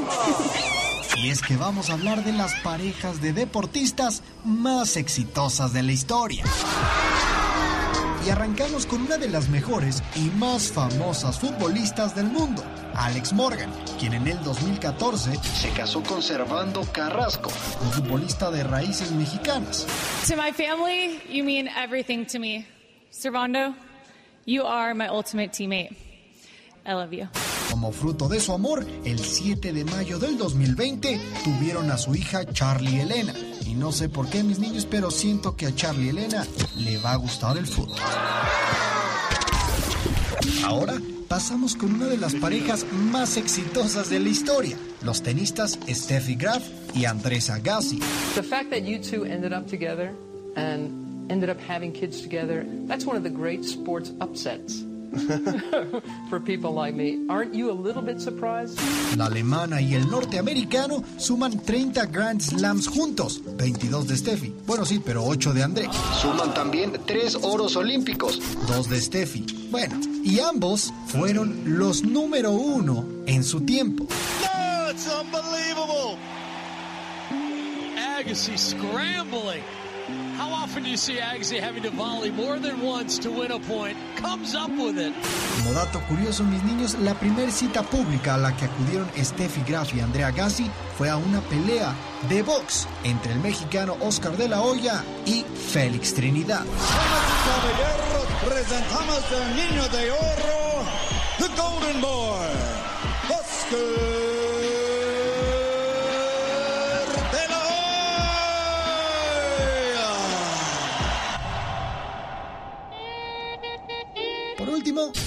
Y 1.17 1.31
es 1.31 1.43
que 1.43 1.57
vamos 1.57 1.91
a 1.91 1.95
hablar 1.95 2.23
de 2.25 2.33
las 2.33 2.55
parejas 2.63 3.21
de 3.21 3.33
deportistas 3.33 4.23
más 4.45 4.97
exitosas 4.97 5.73
de 5.73 5.83
la 5.83 5.93
historia. 5.93 6.45
Y 8.27 8.31
arrancamos 8.31 8.87
con 8.87 9.03
una 9.03 9.19
de 9.19 9.29
las 9.29 9.51
mejores 9.51 10.03
y 10.17 10.31
más 10.39 10.73
famosas 10.73 11.39
futbolistas 11.39 12.15
del 12.15 12.25
mundo, 12.25 12.65
Alex 12.95 13.35
Morgan, 13.35 13.71
quien 13.99 14.15
en 14.15 14.27
el 14.27 14.43
2014 14.43 15.37
se 15.37 15.69
casó 15.71 16.03
con 16.03 16.23
Servando 16.23 16.91
Carrasco, 16.91 17.51
un 17.83 17.93
futbolista 17.93 18.51
de 18.51 18.65
raíces 18.65 19.13
mexicanas. 19.13 19.87
To 20.27 20.37
my 20.37 20.53
family, 20.53 21.21
you 21.29 21.45
mean 21.45 21.69
everything 21.69 22.25
to 22.25 22.39
me. 22.39 22.67
Servando, 23.13 23.75
you 24.47 24.65
are 24.65 24.95
my 24.95 25.09
ultimate 25.09 25.53
teammate. 25.53 25.95
I 26.87 26.95
love 26.95 27.13
you. 27.13 27.29
Como 27.85 27.93
fruto 27.93 28.29
de 28.29 28.41
su 28.41 28.55
amor, 28.55 28.87
el 29.05 29.19
7 29.19 29.75
de 29.75 29.85
mayo 29.85 30.19
del 30.19 30.39
2020 30.39 31.21
tuvieron 31.45 31.91
a 31.91 31.99
su 31.99 32.15
hija 32.15 32.47
Charlie 32.47 33.01
Elena. 33.01 33.35
Y 33.67 33.75
no 33.75 33.93
sé 33.93 34.09
por 34.09 34.31
qué 34.31 34.43
mis 34.43 34.59
niños, 34.59 34.89
pero 34.91 35.11
siento 35.11 35.55
que 35.55 35.67
a 35.67 35.75
Charlie 35.75 36.09
Elena 36.09 36.47
le 36.79 36.97
va 36.97 37.13
a 37.13 37.17
gustar 37.17 37.59
el 37.59 37.67
fútbol. 37.67 37.99
Ahora 40.65 40.95
pasamos 41.29 41.77
con 41.77 41.97
una 41.97 42.07
de 42.07 42.17
las 42.17 42.35
parejas 42.35 42.87
más 42.91 43.37
exitosas 43.37 44.09
de 44.09 44.19
la 44.19 44.31
historia, 44.31 44.79
los 45.03 45.23
tenistas 45.23 45.79
Steffi 45.87 46.37
Graf 46.37 46.63
y 46.95 47.05
Andrés 47.05 47.51
Agassi. 47.51 47.99
The 48.35 48.43
fact 48.43 48.71
that 48.71 48.85
you 48.87 48.99
two 48.99 49.27
ended 49.27 49.53
up 49.53 49.69
together 49.69 50.15
and 50.57 51.31
ended 51.31 51.51
up 51.51 51.61
having 51.61 51.93
kids 51.93 52.23
together, 52.23 52.65
that's 52.87 53.05
one 53.05 53.19
of 53.19 53.25
the 53.25 53.29
great 53.29 53.63
sports 53.63 54.11
upsets 54.23 54.83
for 56.31 56.41
people 56.41 56.73
like 56.73 56.95
me. 56.95 57.21
Aren't 57.29 57.55
you 57.55 57.71
a 57.71 57.75
little 57.75 58.03
bit 58.03 58.21
surprised? 58.21 58.79
La 59.17 59.27
alemana 59.27 59.81
y 59.81 59.95
el 59.95 60.09
norteamericano 60.11 61.03
suman 61.19 61.61
30 61.61 62.07
Grand 62.07 62.41
Slams 62.41 62.89
juntos, 62.89 63.41
22 63.57 64.09
de 64.09 64.17
Steffi. 64.17 64.55
Bueno, 64.67 64.85
sí, 64.85 65.01
pero 65.05 65.25
8 65.25 65.53
de 65.53 65.63
André. 65.63 65.89
Suman 66.21 66.53
también 66.55 66.93
3 67.07 67.39
oros 67.43 67.77
olímpicos, 67.77 68.41
2 68.67 68.89
de 68.89 69.01
Steffi. 69.01 69.69
Bueno, 69.71 70.01
y 70.23 70.41
ambos 70.41 70.93
fueron 71.07 71.79
los 71.79 72.03
número 72.03 72.53
uno 72.53 73.05
en 73.27 73.45
su 73.45 73.61
tiempo. 73.61 74.07
No, 74.43 74.91
it's 74.91 75.07
unbelievable. 75.09 76.19
Agassi 77.97 78.57
scrambling. 78.57 79.63
How 80.37 80.53
often 80.53 80.83
do 80.83 80.91
you 80.91 80.99
see 80.99 81.17
Agassi 81.17 81.59
having 81.59 81.83
to 81.85 81.91
volley 81.91 82.31
more 82.31 82.59
than 82.59 82.83
once 82.83 83.19
to 83.21 83.31
win 83.31 83.51
a 83.53 83.59
point? 83.59 83.97
Comes 84.17 84.55
up 84.55 84.69
with 84.71 84.99
it. 84.99 85.15
Como 85.57 85.73
dato 85.73 86.01
curioso, 86.09 86.45
mis 86.45 86.63
niños, 86.63 86.99
la 87.01 87.15
primera 87.15 87.51
cita 87.51 87.83
pública 87.83 88.35
a 88.35 88.39
la 88.39 88.55
que 88.55 88.67
acudieron 88.67 89.09
Steffi 89.17 89.63
Graf 89.63 89.95
y 89.95 90.01
Andrea 90.01 90.31
Gassi 90.31 90.71
fue 90.99 91.09
a 91.09 91.17
una 91.17 91.41
pelea 91.43 91.95
de 92.29 92.43
box 92.43 92.87
entre 93.03 93.33
el 93.33 93.41
mexicano 93.41 93.97
Oscar 94.01 94.37
de 94.37 94.49
la 94.49 94.61
Hoya 94.61 95.03
y 95.25 95.45
Félix 95.73 96.13
Trinidad. 96.13 96.65
Caballeros, 97.47 98.27
presentamos 98.47 99.23
al 99.33 99.57
niño 99.57 99.89
de 99.89 100.11
oro, 100.11 100.85
the 101.39 101.49
Golden 101.57 102.01
Boy, 102.03 102.49
Oscar 103.31 104.14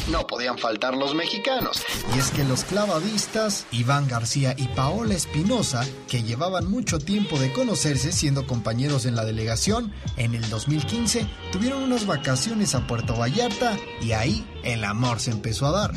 no 0.10 0.28
podían 0.28 0.58
faltar 0.58 0.96
los 0.96 1.16
mexicanos. 1.16 1.84
Y 2.16 2.20
es 2.20 2.32
que 2.32 2.44
los 2.44 2.64
clavadistas, 2.64 3.66
Iván 3.72 4.08
García 4.08 4.56
y 4.58 4.68
Paola 4.70 5.14
Espinosa, 5.14 5.86
que 6.08 6.24
llevaban 6.24 6.70
mucho 6.70 7.00
tiempo 7.00 7.38
de 7.40 7.52
conocerse 7.54 8.12
siendo 8.12 8.48
compañeros 8.48 9.06
en 9.06 9.16
la 9.16 9.26
delegación, 9.26 9.94
en 10.18 10.36
el 10.36 10.50
2015 10.50 11.28
tuvieron 11.52 11.84
unas 11.84 12.06
vacaciones 12.06 12.76
a 12.76 12.88
Puerto 12.88 13.16
Vallarta 13.16 13.78
y 14.02 14.12
ahí 14.12 14.46
el 14.64 14.84
amor 14.84 15.20
se 15.20 15.32
empezó 15.32 15.68
a 15.68 15.72
dar. 15.72 15.94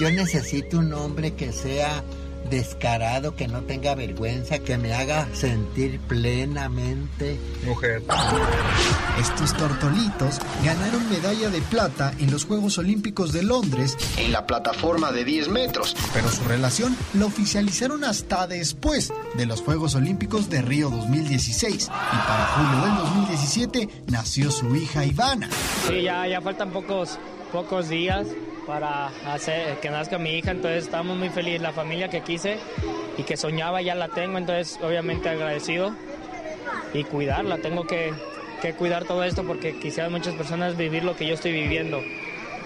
Yo 0.00 0.10
necesito 0.10 0.78
un 0.78 0.92
hombre 0.94 1.34
que 1.34 1.52
sea 1.52 2.02
descarado, 2.52 3.34
que 3.34 3.48
no 3.48 3.62
tenga 3.62 3.94
vergüenza, 3.94 4.58
que 4.58 4.76
me 4.76 4.92
haga 4.92 5.26
sentir 5.32 5.98
plenamente 6.00 7.38
mujer. 7.64 8.02
Estos 9.18 9.56
tortolitos 9.56 10.38
ganaron 10.62 11.08
medalla 11.08 11.48
de 11.48 11.62
plata 11.62 12.12
en 12.18 12.30
los 12.30 12.44
Juegos 12.44 12.76
Olímpicos 12.76 13.32
de 13.32 13.42
Londres 13.42 13.96
en 14.18 14.32
la 14.32 14.46
plataforma 14.46 15.12
de 15.12 15.24
10 15.24 15.48
metros, 15.48 15.96
pero 16.12 16.28
su 16.28 16.44
relación 16.44 16.94
la 17.14 17.24
oficializaron 17.24 18.04
hasta 18.04 18.46
después 18.46 19.10
de 19.34 19.46
los 19.46 19.62
Juegos 19.62 19.94
Olímpicos 19.94 20.50
de 20.50 20.60
Río 20.60 20.90
2016 20.90 21.84
y 21.84 21.88
para 21.88 22.46
julio 22.48 22.84
del 22.84 22.96
2017 22.96 23.88
nació 24.08 24.50
su 24.50 24.76
hija 24.76 25.06
Ivana. 25.06 25.48
Sí, 25.88 26.02
ya, 26.02 26.26
ya 26.26 26.42
faltan 26.42 26.70
pocos, 26.70 27.18
pocos 27.50 27.88
días 27.88 28.26
para 28.66 29.08
hacer 29.26 29.78
que 29.80 29.90
nazca 29.90 30.18
mi 30.18 30.30
hija, 30.38 30.50
entonces 30.50 30.84
estamos 30.84 31.16
muy 31.16 31.28
felices, 31.30 31.60
la 31.60 31.72
familia 31.72 32.08
que 32.08 32.20
quise 32.20 32.58
y 33.16 33.22
que 33.22 33.36
soñaba 33.36 33.82
ya 33.82 33.94
la 33.94 34.08
tengo, 34.08 34.38
entonces 34.38 34.78
obviamente 34.82 35.28
agradecido 35.28 35.94
y 36.94 37.04
cuidarla, 37.04 37.58
tengo 37.58 37.84
que, 37.86 38.12
cuidar 38.78 39.04
todo 39.04 39.24
esto 39.24 39.44
porque 39.44 39.78
quisieran 39.78 40.12
muchas 40.12 40.34
personas 40.34 40.76
vivir 40.76 41.02
lo 41.02 41.16
que 41.16 41.26
yo 41.26 41.34
estoy 41.34 41.52
viviendo. 41.52 42.00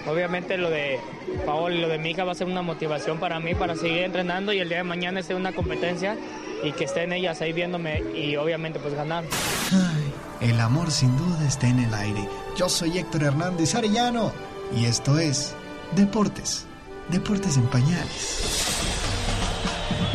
Obviamente 0.07 0.57
lo 0.57 0.69
de 0.69 0.99
Paola 1.45 1.75
y 1.75 1.81
lo 1.81 1.89
de 1.89 1.97
mi 1.97 2.11
hija 2.11 2.23
va 2.23 2.31
a 2.31 2.35
ser 2.35 2.47
una 2.47 2.61
motivación 2.61 3.19
para 3.19 3.39
mí 3.39 3.55
para 3.55 3.75
seguir 3.75 4.03
entrenando 4.03 4.53
y 4.53 4.59
el 4.59 4.69
día 4.69 4.77
de 4.77 4.83
mañana 4.83 5.19
esté 5.19 5.35
una 5.35 5.51
competencia 5.51 6.15
y 6.63 6.71
que 6.71 6.85
estén 6.85 7.11
ellas 7.11 7.41
ahí 7.41 7.51
viéndome 7.51 8.03
y 8.15 8.35
obviamente 8.37 8.79
pues 8.79 8.93
ganar. 8.93 9.25
El 10.39 10.59
amor 10.59 10.91
sin 10.91 11.17
duda 11.17 11.45
está 11.47 11.67
en 11.67 11.79
el 11.79 11.93
aire. 11.93 12.27
Yo 12.55 12.69
soy 12.69 12.99
Héctor 12.99 13.23
Hernández 13.23 13.75
Arellano 13.75 14.31
y 14.75 14.85
esto 14.85 15.17
es 15.17 15.55
Deportes. 15.95 16.65
Deportes 17.09 17.57
en 17.57 17.67
pañales. 17.67 18.96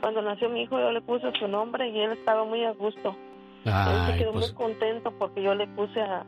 cuando 0.00 0.20
nació 0.22 0.48
mi 0.50 0.62
hijo, 0.62 0.78
yo 0.80 0.90
le 0.90 1.00
puse 1.00 1.26
su 1.38 1.46
nombre 1.46 1.88
y 1.88 2.00
él 2.00 2.10
estaba 2.12 2.44
muy 2.44 2.64
a 2.64 2.72
gusto. 2.72 3.10
él 3.64 3.72
se 4.06 4.12
Ay, 4.12 4.18
quedó 4.18 4.32
pues 4.32 4.46
muy 4.48 4.54
contento 4.56 5.12
porque 5.18 5.42
yo 5.42 5.54
le 5.54 5.68
puse 5.68 6.00
a, 6.00 6.26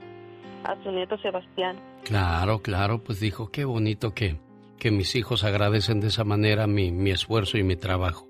a 0.64 0.82
su 0.84 0.92
nieto 0.92 1.18
Sebastián. 1.18 1.76
claro, 2.04 2.60
claro, 2.60 3.02
pues 3.02 3.18
dijo, 3.18 3.50
qué 3.50 3.64
bonito 3.64 4.14
que, 4.14 4.36
que 4.78 4.92
mis 4.92 5.16
hijos 5.16 5.42
agradecen 5.42 5.98
de 6.00 6.06
esa 6.06 6.22
manera 6.22 6.68
mi, 6.68 6.92
mi 6.92 7.10
esfuerzo 7.10 7.58
y 7.58 7.64
mi 7.64 7.74
trabajo. 7.74 8.28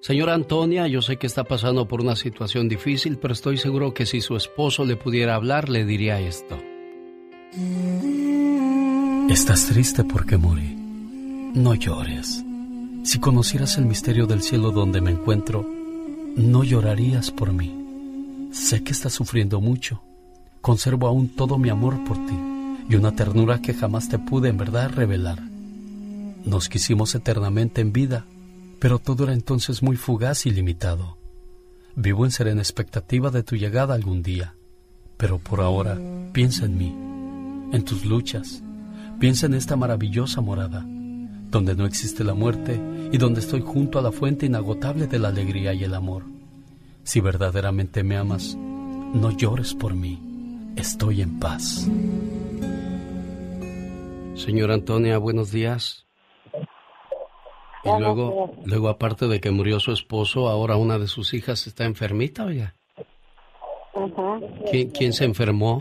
Señora 0.00 0.32
Antonia, 0.34 0.86
yo 0.86 1.02
sé 1.02 1.18
que 1.18 1.26
está 1.26 1.44
pasando 1.44 1.86
por 1.88 2.00
una 2.00 2.16
situación 2.16 2.68
difícil, 2.70 3.18
pero 3.18 3.32
estoy 3.34 3.58
seguro 3.58 3.92
que 3.92 4.06
si 4.06 4.22
su 4.22 4.36
esposo 4.36 4.84
le 4.86 4.96
pudiera 4.96 5.34
hablar, 5.34 5.68
le 5.68 5.84
diría 5.84 6.20
esto. 6.20 6.56
Estás 9.28 9.66
triste 9.66 10.04
porque 10.04 10.36
morí. 10.36 10.76
No 11.54 11.74
llores. 11.74 12.44
Si 13.02 13.18
conocieras 13.18 13.76
el 13.76 13.84
misterio 13.84 14.26
del 14.26 14.40
cielo 14.40 14.70
donde 14.70 15.00
me 15.00 15.10
encuentro, 15.10 15.68
no 16.36 16.62
llorarías 16.62 17.32
por 17.32 17.52
mí. 17.52 18.50
Sé 18.52 18.84
que 18.84 18.92
estás 18.92 19.14
sufriendo 19.14 19.60
mucho. 19.60 20.00
Conservo 20.60 21.08
aún 21.08 21.28
todo 21.28 21.58
mi 21.58 21.70
amor 21.70 22.04
por 22.04 22.16
ti 22.24 22.38
y 22.88 22.94
una 22.94 23.16
ternura 23.16 23.60
que 23.60 23.74
jamás 23.74 24.08
te 24.08 24.20
pude 24.20 24.48
en 24.48 24.58
verdad 24.58 24.90
revelar. 24.90 25.42
Nos 26.44 26.68
quisimos 26.68 27.12
eternamente 27.16 27.80
en 27.80 27.92
vida, 27.92 28.24
pero 28.78 29.00
todo 29.00 29.24
era 29.24 29.32
entonces 29.32 29.82
muy 29.82 29.96
fugaz 29.96 30.46
y 30.46 30.50
limitado. 30.50 31.18
Vivo 31.96 32.24
en 32.24 32.30
serena 32.30 32.62
expectativa 32.62 33.30
de 33.30 33.42
tu 33.42 33.56
llegada 33.56 33.94
algún 33.94 34.22
día, 34.22 34.54
pero 35.16 35.38
por 35.38 35.60
ahora 35.62 35.98
piensa 36.32 36.66
en 36.66 36.78
mí, 36.78 36.94
en 37.72 37.84
tus 37.84 38.04
luchas, 38.04 38.62
piensa 39.18 39.46
en 39.46 39.54
esta 39.54 39.76
maravillosa 39.76 40.40
morada, 40.40 40.84
donde 41.50 41.74
no 41.74 41.86
existe 41.86 42.24
la 42.24 42.34
muerte 42.34 42.80
y 43.12 43.18
donde 43.18 43.40
estoy 43.40 43.60
junto 43.60 43.98
a 43.98 44.02
la 44.02 44.12
fuente 44.12 44.46
inagotable 44.46 45.06
de 45.06 45.18
la 45.18 45.28
alegría 45.28 45.72
y 45.72 45.84
el 45.84 45.94
amor. 45.94 46.24
Si 47.02 47.20
verdaderamente 47.20 48.02
me 48.02 48.16
amas, 48.16 48.56
no 48.56 49.30
llores 49.30 49.74
por 49.74 49.94
mí, 49.94 50.20
estoy 50.76 51.22
en 51.22 51.38
paz. 51.38 51.88
Señora 54.34 54.74
Antonia, 54.74 55.18
buenos 55.18 55.50
días. 55.50 56.06
Y 57.84 58.00
luego, 58.00 58.52
luego 58.64 58.88
aparte 58.88 59.28
de 59.28 59.40
que 59.40 59.50
murió 59.52 59.78
su 59.78 59.92
esposo, 59.92 60.48
ahora 60.48 60.76
una 60.76 60.98
de 60.98 61.06
sus 61.06 61.32
hijas 61.34 61.66
está 61.66 61.84
enfermita, 61.84 62.44
oiga. 62.44 62.74
¿Quién, 64.70 64.90
quién 64.90 65.12
se 65.12 65.24
enfermó? 65.24 65.78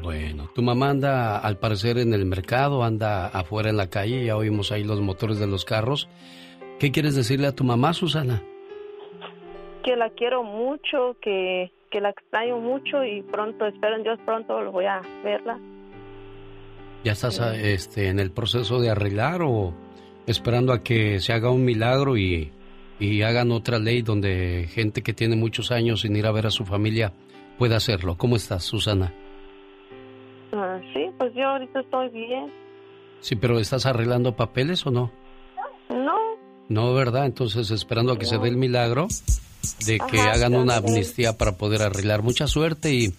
Bueno, 0.01 0.49
tu 0.53 0.61
mamá 0.61 0.89
anda 0.89 1.37
al 1.37 1.57
parecer 1.57 1.97
en 1.97 2.13
el 2.13 2.25
mercado, 2.25 2.83
anda 2.83 3.27
afuera 3.27 3.69
en 3.69 3.77
la 3.77 3.89
calle, 3.89 4.25
ya 4.25 4.37
oímos 4.37 4.71
ahí 4.71 4.83
los 4.83 5.01
motores 5.01 5.39
de 5.39 5.47
los 5.47 5.65
carros. 5.65 6.07
¿Qué 6.79 6.91
quieres 6.91 7.15
decirle 7.15 7.47
a 7.47 7.55
tu 7.55 7.63
mamá, 7.63 7.93
Susana? 7.93 8.43
Que 9.83 9.95
la 9.95 10.09
quiero 10.11 10.43
mucho, 10.43 11.17
que, 11.21 11.71
que 11.89 12.01
la 12.01 12.09
extraño 12.09 12.59
mucho 12.59 13.03
y 13.03 13.21
pronto, 13.23 13.65
espero 13.65 13.95
en 13.95 14.03
Dios, 14.03 14.19
pronto 14.25 14.61
lo 14.61 14.71
voy 14.71 14.85
a 14.85 15.01
verla. 15.23 15.59
¿Ya 17.03 17.13
estás 17.13 17.39
ah, 17.39 17.55
este, 17.55 18.09
en 18.09 18.19
el 18.19 18.31
proceso 18.31 18.79
de 18.79 18.89
arreglar 18.89 19.41
o 19.41 19.73
esperando 20.25 20.73
a 20.73 20.83
que 20.83 21.19
se 21.19 21.33
haga 21.33 21.51
un 21.51 21.63
milagro 21.63 22.17
y, 22.17 22.51
y 22.99 23.21
hagan 23.21 23.51
otra 23.51 23.79
ley 23.79 24.01
donde 24.01 24.67
gente 24.71 25.03
que 25.03 25.13
tiene 25.13 25.35
muchos 25.35 25.71
años 25.71 26.01
sin 26.01 26.15
ir 26.15 26.25
a 26.25 26.31
ver 26.31 26.47
a 26.47 26.51
su 26.51 26.65
familia 26.65 27.13
pueda 27.57 27.77
hacerlo? 27.77 28.17
¿Cómo 28.17 28.35
estás, 28.35 28.63
Susana? 28.63 29.13
Ah, 30.53 30.79
sí, 30.93 31.09
pues 31.17 31.33
yo 31.35 31.43
ahorita 31.43 31.79
estoy 31.79 32.09
bien. 32.09 32.51
Sí, 33.19 33.35
pero 33.35 33.59
¿estás 33.59 33.85
arreglando 33.85 34.35
papeles 34.35 34.85
o 34.85 34.91
no? 34.91 35.11
No. 35.89 36.15
No, 36.69 36.93
¿verdad? 36.93 37.25
Entonces 37.25 37.71
esperando 37.71 38.13
a 38.13 38.19
que 38.19 38.25
se 38.25 38.37
dé 38.37 38.49
el 38.49 38.57
milagro 38.57 39.07
de 39.85 39.99
que 39.99 40.19
hagan 40.19 40.55
una 40.55 40.77
amnistía 40.77 41.37
para 41.37 41.57
poder 41.57 41.81
arreglar. 41.81 42.23
Mucha 42.23 42.47
suerte 42.47 42.93
y 42.93 43.13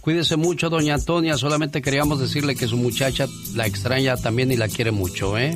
cuídese 0.00 0.36
mucho, 0.36 0.70
doña 0.70 0.94
Antonia. 0.94 1.36
Solamente 1.36 1.82
queríamos 1.82 2.20
decirle 2.20 2.54
que 2.54 2.66
su 2.66 2.76
muchacha 2.76 3.26
la 3.54 3.66
extraña 3.66 4.16
también 4.16 4.52
y 4.52 4.56
la 4.56 4.68
quiere 4.68 4.90
mucho, 4.90 5.38
¿eh? 5.38 5.54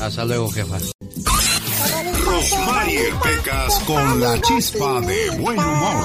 Hasta 0.00 0.24
luego, 0.24 0.50
jefa. 0.50 0.78
Rosmarie 2.24 3.12
Pecas 3.22 3.82
con 3.86 4.20
la 4.20 4.40
chispa 4.40 5.00
de 5.00 5.30
buen 5.38 5.58
humor. 5.58 6.04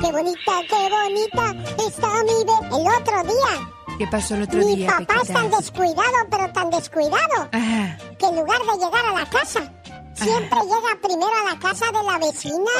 Qué 0.00 0.12
bonita, 0.12 0.52
qué 0.68 0.88
bonita 0.90 1.54
está 1.86 2.08
mi 2.24 2.44
bebé. 2.44 2.80
El 2.80 3.02
otro 3.02 3.22
día. 3.24 3.72
¿Qué 3.98 4.06
pasó 4.08 4.34
el 4.34 4.42
otro 4.42 4.58
mi 4.60 4.76
día? 4.76 4.88
papá 4.88 5.14
es 5.22 5.28
tan 5.28 5.50
descuidado, 5.50 6.16
pero 6.30 6.52
tan 6.52 6.70
descuidado, 6.70 7.50
que 7.50 8.26
en 8.26 8.36
lugar 8.36 8.58
de 8.60 8.84
llegar 8.84 9.06
a 9.06 9.12
la 9.18 9.26
casa, 9.30 9.72
siempre 10.16 10.58
llega 10.62 10.98
primero 11.02 11.32
a 11.42 11.44
la 11.52 11.58
casa 11.58 11.86
de 11.86 12.02
la 12.02 12.18
vecina. 12.18 12.70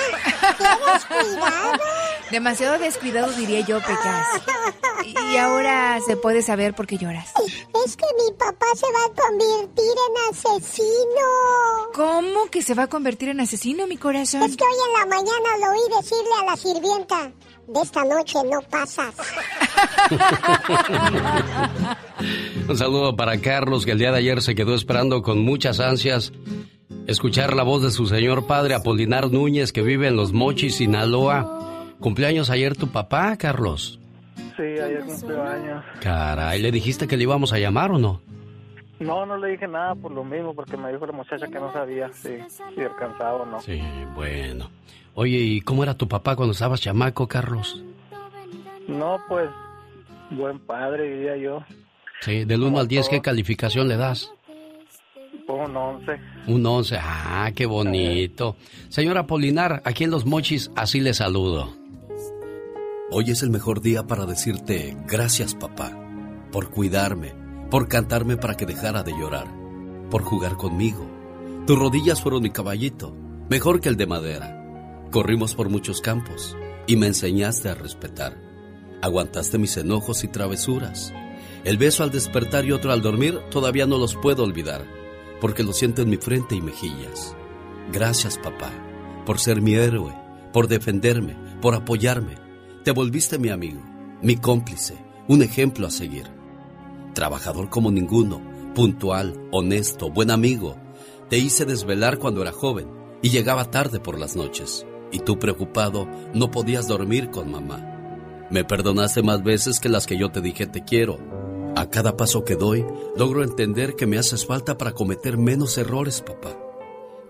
¡Qué 0.58 0.64
descuidado! 0.92 1.78
Demasiado 2.30 2.78
descuidado 2.78 3.32
diría 3.32 3.60
yo, 3.60 3.78
Pecas. 3.80 4.26
Y 5.32 5.36
ahora 5.36 5.98
se 6.04 6.16
puede 6.16 6.42
saber 6.42 6.74
por 6.74 6.86
qué 6.86 6.98
lloras. 6.98 7.32
Es 7.84 7.96
que 7.96 8.04
mi 8.16 8.32
papá 8.36 8.66
se 8.74 8.86
va 8.86 9.04
a 9.06 9.10
convertir 9.28 9.94
en 10.08 10.16
asesino. 10.30 11.28
¿Cómo 11.94 12.46
que 12.50 12.62
se 12.62 12.74
va 12.74 12.84
a 12.84 12.88
convertir 12.88 13.28
en 13.28 13.40
asesino, 13.40 13.86
mi 13.86 13.96
corazón? 13.96 14.42
Es 14.42 14.56
que 14.56 14.64
hoy 14.64 14.74
en 14.86 14.92
la 15.00 15.06
mañana 15.06 15.56
lo 15.60 15.70
oí 15.72 15.80
decirle 15.96 16.32
a 16.40 16.44
la 16.44 16.56
sirvienta, 16.56 17.30
de 17.68 17.80
esta 17.80 18.04
noche 18.04 18.38
no 18.50 18.60
pasas. 18.62 19.14
Un 22.68 22.76
saludo 22.76 23.16
para 23.16 23.40
Carlos, 23.40 23.84
que 23.84 23.92
el 23.92 23.98
día 23.98 24.10
de 24.10 24.18
ayer 24.18 24.42
se 24.42 24.54
quedó 24.54 24.74
esperando 24.74 25.22
con 25.22 25.38
muchas 25.38 25.80
ansias 25.80 26.32
escuchar 27.06 27.54
la 27.54 27.62
voz 27.62 27.82
de 27.82 27.90
su 27.90 28.06
señor 28.06 28.46
padre 28.46 28.74
Apolinar 28.74 29.30
Núñez, 29.30 29.72
que 29.72 29.82
vive 29.82 30.08
en 30.08 30.16
Los 30.16 30.32
Mochis, 30.32 30.76
Sinaloa. 30.76 31.94
¿Cumpleaños 32.00 32.50
ayer 32.50 32.76
tu 32.76 32.88
papá, 32.88 33.36
Carlos? 33.36 33.98
Sí, 34.56 34.62
ayer 34.62 35.02
cumplió 35.04 35.42
años. 35.42 35.84
Caray, 36.00 36.60
¿le 36.60 36.70
dijiste 36.70 37.06
que 37.06 37.16
le 37.16 37.24
íbamos 37.24 37.52
a 37.52 37.58
llamar 37.58 37.90
o 37.92 37.98
no? 37.98 38.20
No, 38.98 39.26
no 39.26 39.36
le 39.36 39.48
dije 39.48 39.68
nada 39.68 39.94
por 39.94 40.10
lo 40.10 40.24
mismo, 40.24 40.54
porque 40.54 40.76
me 40.76 40.90
dijo 40.90 41.06
la 41.06 41.12
muchacha 41.12 41.46
que 41.46 41.58
no 41.58 41.72
sabía 41.72 42.10
si, 42.12 42.38
si 42.74 42.80
alcanzaba 42.80 43.42
o 43.42 43.46
no. 43.46 43.60
Sí, 43.60 43.80
bueno. 44.14 44.70
Oye, 45.14 45.38
¿y 45.38 45.60
cómo 45.60 45.82
era 45.82 45.94
tu 45.94 46.08
papá 46.08 46.36
cuando 46.36 46.52
estabas 46.52 46.80
chamaco, 46.80 47.26
Carlos? 47.26 47.82
No, 48.88 49.18
pues, 49.28 49.48
buen 50.30 50.58
padre, 50.60 51.10
diría 51.10 51.36
yo. 51.36 51.64
Sí, 52.20 52.44
del 52.44 52.62
1 52.62 52.78
al 52.78 52.88
10, 52.88 53.08
¿qué 53.08 53.20
calificación 53.20 53.88
le 53.88 53.96
das? 53.96 54.32
Un 55.48 55.76
11. 55.76 56.20
Un 56.48 56.66
11, 56.66 56.98
ah, 57.00 57.50
qué 57.54 57.66
bonito. 57.66 58.56
Señora 58.88 59.26
Polinar, 59.26 59.80
aquí 59.84 60.04
en 60.04 60.10
Los 60.10 60.26
Mochis, 60.26 60.70
así 60.74 61.00
le 61.00 61.14
saludo. 61.14 61.72
Hoy 63.12 63.30
es 63.30 63.44
el 63.44 63.50
mejor 63.50 63.80
día 63.80 64.08
para 64.08 64.26
decirte 64.26 64.96
gracias 65.06 65.54
papá, 65.54 65.96
por 66.50 66.70
cuidarme, 66.70 67.32
por 67.70 67.86
cantarme 67.86 68.36
para 68.36 68.56
que 68.56 68.66
dejara 68.66 69.04
de 69.04 69.12
llorar, 69.12 69.46
por 70.10 70.22
jugar 70.22 70.56
conmigo. 70.56 71.06
Tus 71.66 71.78
rodillas 71.78 72.20
fueron 72.20 72.42
mi 72.42 72.50
caballito, 72.50 73.14
mejor 73.48 73.80
que 73.80 73.88
el 73.88 73.96
de 73.96 74.06
madera. 74.06 75.06
Corrimos 75.12 75.54
por 75.54 75.68
muchos 75.68 76.00
campos 76.00 76.56
y 76.88 76.96
me 76.96 77.06
enseñaste 77.06 77.68
a 77.68 77.74
respetar. 77.74 78.36
Aguantaste 79.00 79.58
mis 79.58 79.76
enojos 79.76 80.24
y 80.24 80.28
travesuras. 80.28 81.14
El 81.64 81.78
beso 81.78 82.02
al 82.02 82.10
despertar 82.10 82.64
y 82.64 82.72
otro 82.72 82.90
al 82.90 83.02
dormir 83.02 83.38
todavía 83.50 83.86
no 83.86 83.98
los 83.98 84.16
puedo 84.16 84.42
olvidar, 84.42 84.84
porque 85.40 85.62
lo 85.62 85.72
siento 85.72 86.02
en 86.02 86.10
mi 86.10 86.16
frente 86.16 86.54
y 86.54 86.60
mejillas. 86.60 87.36
Gracias 87.92 88.38
papá, 88.38 88.70
por 89.24 89.38
ser 89.38 89.60
mi 89.60 89.74
héroe, 89.74 90.14
por 90.52 90.68
defenderme, 90.68 91.36
por 91.60 91.74
apoyarme. 91.74 92.34
Te 92.84 92.90
volviste 92.90 93.38
mi 93.38 93.50
amigo, 93.50 93.80
mi 94.22 94.36
cómplice, 94.36 94.96
un 95.28 95.42
ejemplo 95.42 95.86
a 95.86 95.90
seguir. 95.90 96.26
Trabajador 97.14 97.68
como 97.70 97.90
ninguno, 97.90 98.40
puntual, 98.74 99.48
honesto, 99.52 100.10
buen 100.10 100.30
amigo. 100.30 100.76
Te 101.28 101.38
hice 101.38 101.64
desvelar 101.64 102.18
cuando 102.18 102.42
era 102.42 102.52
joven 102.52 102.88
y 103.22 103.30
llegaba 103.30 103.70
tarde 103.70 104.00
por 104.00 104.18
las 104.18 104.36
noches. 104.36 104.86
Y 105.12 105.20
tú 105.20 105.38
preocupado 105.38 106.06
no 106.34 106.50
podías 106.50 106.88
dormir 106.88 107.30
con 107.30 107.50
mamá. 107.50 107.96
Me 108.50 108.64
perdonaste 108.64 109.22
más 109.22 109.42
veces 109.42 109.80
que 109.80 109.88
las 109.88 110.06
que 110.06 110.18
yo 110.18 110.30
te 110.30 110.40
dije 110.40 110.66
te 110.66 110.84
quiero. 110.84 111.35
A 111.76 111.90
cada 111.90 112.16
paso 112.16 112.42
que 112.42 112.56
doy, 112.56 112.86
logro 113.18 113.44
entender 113.44 113.96
que 113.96 114.06
me 114.06 114.16
haces 114.16 114.46
falta 114.46 114.78
para 114.78 114.92
cometer 114.92 115.36
menos 115.36 115.76
errores, 115.76 116.22
papá. 116.22 116.56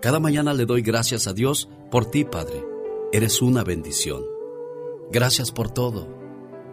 Cada 0.01 0.20
mañana 0.20 0.55
le 0.55 0.66
doy 0.66 0.82
gracias 0.82 1.27
a 1.27 1.32
Dios 1.32 1.68
por 1.90 2.06
ti, 2.06 2.24
Padre. 2.24 2.64
Eres 3.12 3.43
una 3.43 3.64
bendición. 3.64 4.23
Gracias 5.10 5.51
por 5.51 5.68
todo, 5.70 6.06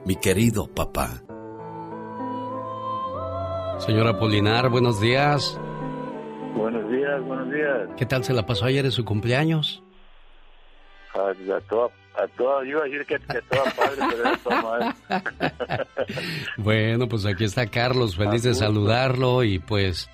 mi 0.06 0.16
querido 0.16 0.68
papá. 0.68 1.24
Señora 3.80 4.20
Polinar, 4.20 4.70
buenos 4.70 5.02
días. 5.02 5.60
Buenos 6.56 6.88
días, 6.92 7.26
buenos 7.26 7.52
días. 7.52 7.90
¿Qué 7.98 8.06
tal 8.06 8.24
se 8.24 8.34
la 8.34 8.46
pasó 8.46 8.66
ayer 8.66 8.86
en 8.86 8.92
su 8.92 9.04
cumpleaños? 9.04 9.83
A, 11.14 11.30
a 11.30 11.62
toda, 11.62 11.90
a 12.16 12.28
toda, 12.36 12.64
yo 12.64 12.70
iba 12.70 12.82
a 12.82 12.84
decir 12.86 13.06
que, 13.06 13.20
que 13.20 13.38
a 13.38 13.42
toda 13.42 13.64
padre, 13.76 14.02
pero 14.10 14.22
era 14.22 14.38
toda 14.38 14.62
madre. 14.62 14.88
Bueno, 16.58 17.08
pues 17.08 17.26
aquí 17.26 17.44
está 17.44 17.68
Carlos, 17.68 18.16
feliz 18.16 18.44
de 18.44 18.54
saludarlo 18.54 19.44
y 19.44 19.60
pues 19.60 20.10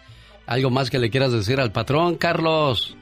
algo 0.45 0.69
más 0.69 0.89
que 0.89 0.99
le 0.99 1.09
quieras 1.09 1.31
decir 1.31 1.59
al 1.59 1.71
patrón, 1.71 2.15
Carlos. 2.15 2.97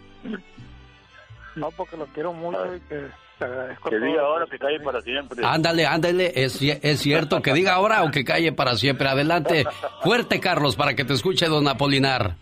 No, 1.55 1.71
porque 1.71 1.97
lo 1.97 2.05
quiero 2.07 2.33
mucho 2.33 2.75
y 2.75 2.79
que 2.81 3.07
te 3.39 3.45
agradezco. 3.45 3.89
Que 3.89 3.99
diga 3.99 4.21
ahora 4.21 4.45
que 4.49 4.59
calle 4.59 4.79
para 4.79 5.01
siempre. 5.01 5.45
Ándale, 5.45 5.85
ándale, 5.85 6.31
es, 6.35 6.61
es 6.61 6.99
cierto 6.99 7.41
que 7.41 7.53
diga 7.53 7.73
ahora 7.73 8.03
o 8.03 8.11
que 8.11 8.23
calle 8.23 8.51
para 8.51 8.75
siempre. 8.75 9.07
Adelante, 9.07 9.65
fuerte 10.01 10.39
Carlos, 10.39 10.75
para 10.75 10.93
que 10.95 11.05
te 11.05 11.13
escuche 11.13 11.47
don 11.47 11.67
Apolinar. 11.67 12.35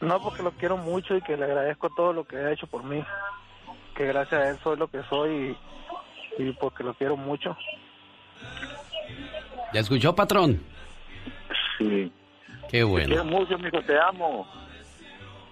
No, 0.00 0.20
porque 0.22 0.42
lo 0.42 0.50
quiero 0.52 0.76
mucho 0.76 1.16
y 1.16 1.22
que 1.22 1.36
le 1.36 1.44
agradezco 1.44 1.88
todo 1.96 2.12
lo 2.12 2.24
que 2.24 2.36
ha 2.36 2.52
hecho 2.52 2.66
por 2.66 2.82
mí. 2.84 3.02
Que 3.96 4.04
gracias 4.06 4.40
a 4.40 4.50
él 4.50 4.58
soy 4.62 4.76
lo 4.76 4.88
que 4.88 5.02
soy 5.08 5.56
y, 6.38 6.42
y 6.42 6.52
porque 6.52 6.84
lo 6.84 6.94
quiero 6.94 7.16
mucho. 7.16 7.56
¿Ya 9.72 9.80
escuchó, 9.80 10.14
patrón? 10.14 10.60
Sí. 11.78 12.12
Qué 12.70 12.78
Te 12.78 12.84
bueno. 12.84 13.06
quiero 13.08 13.24
mucho, 13.24 13.58
mijo, 13.58 13.80
te 13.82 13.94
amo. 13.98 14.46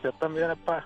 Yo 0.03 0.13
también, 0.13 0.49
pa. 0.65 0.85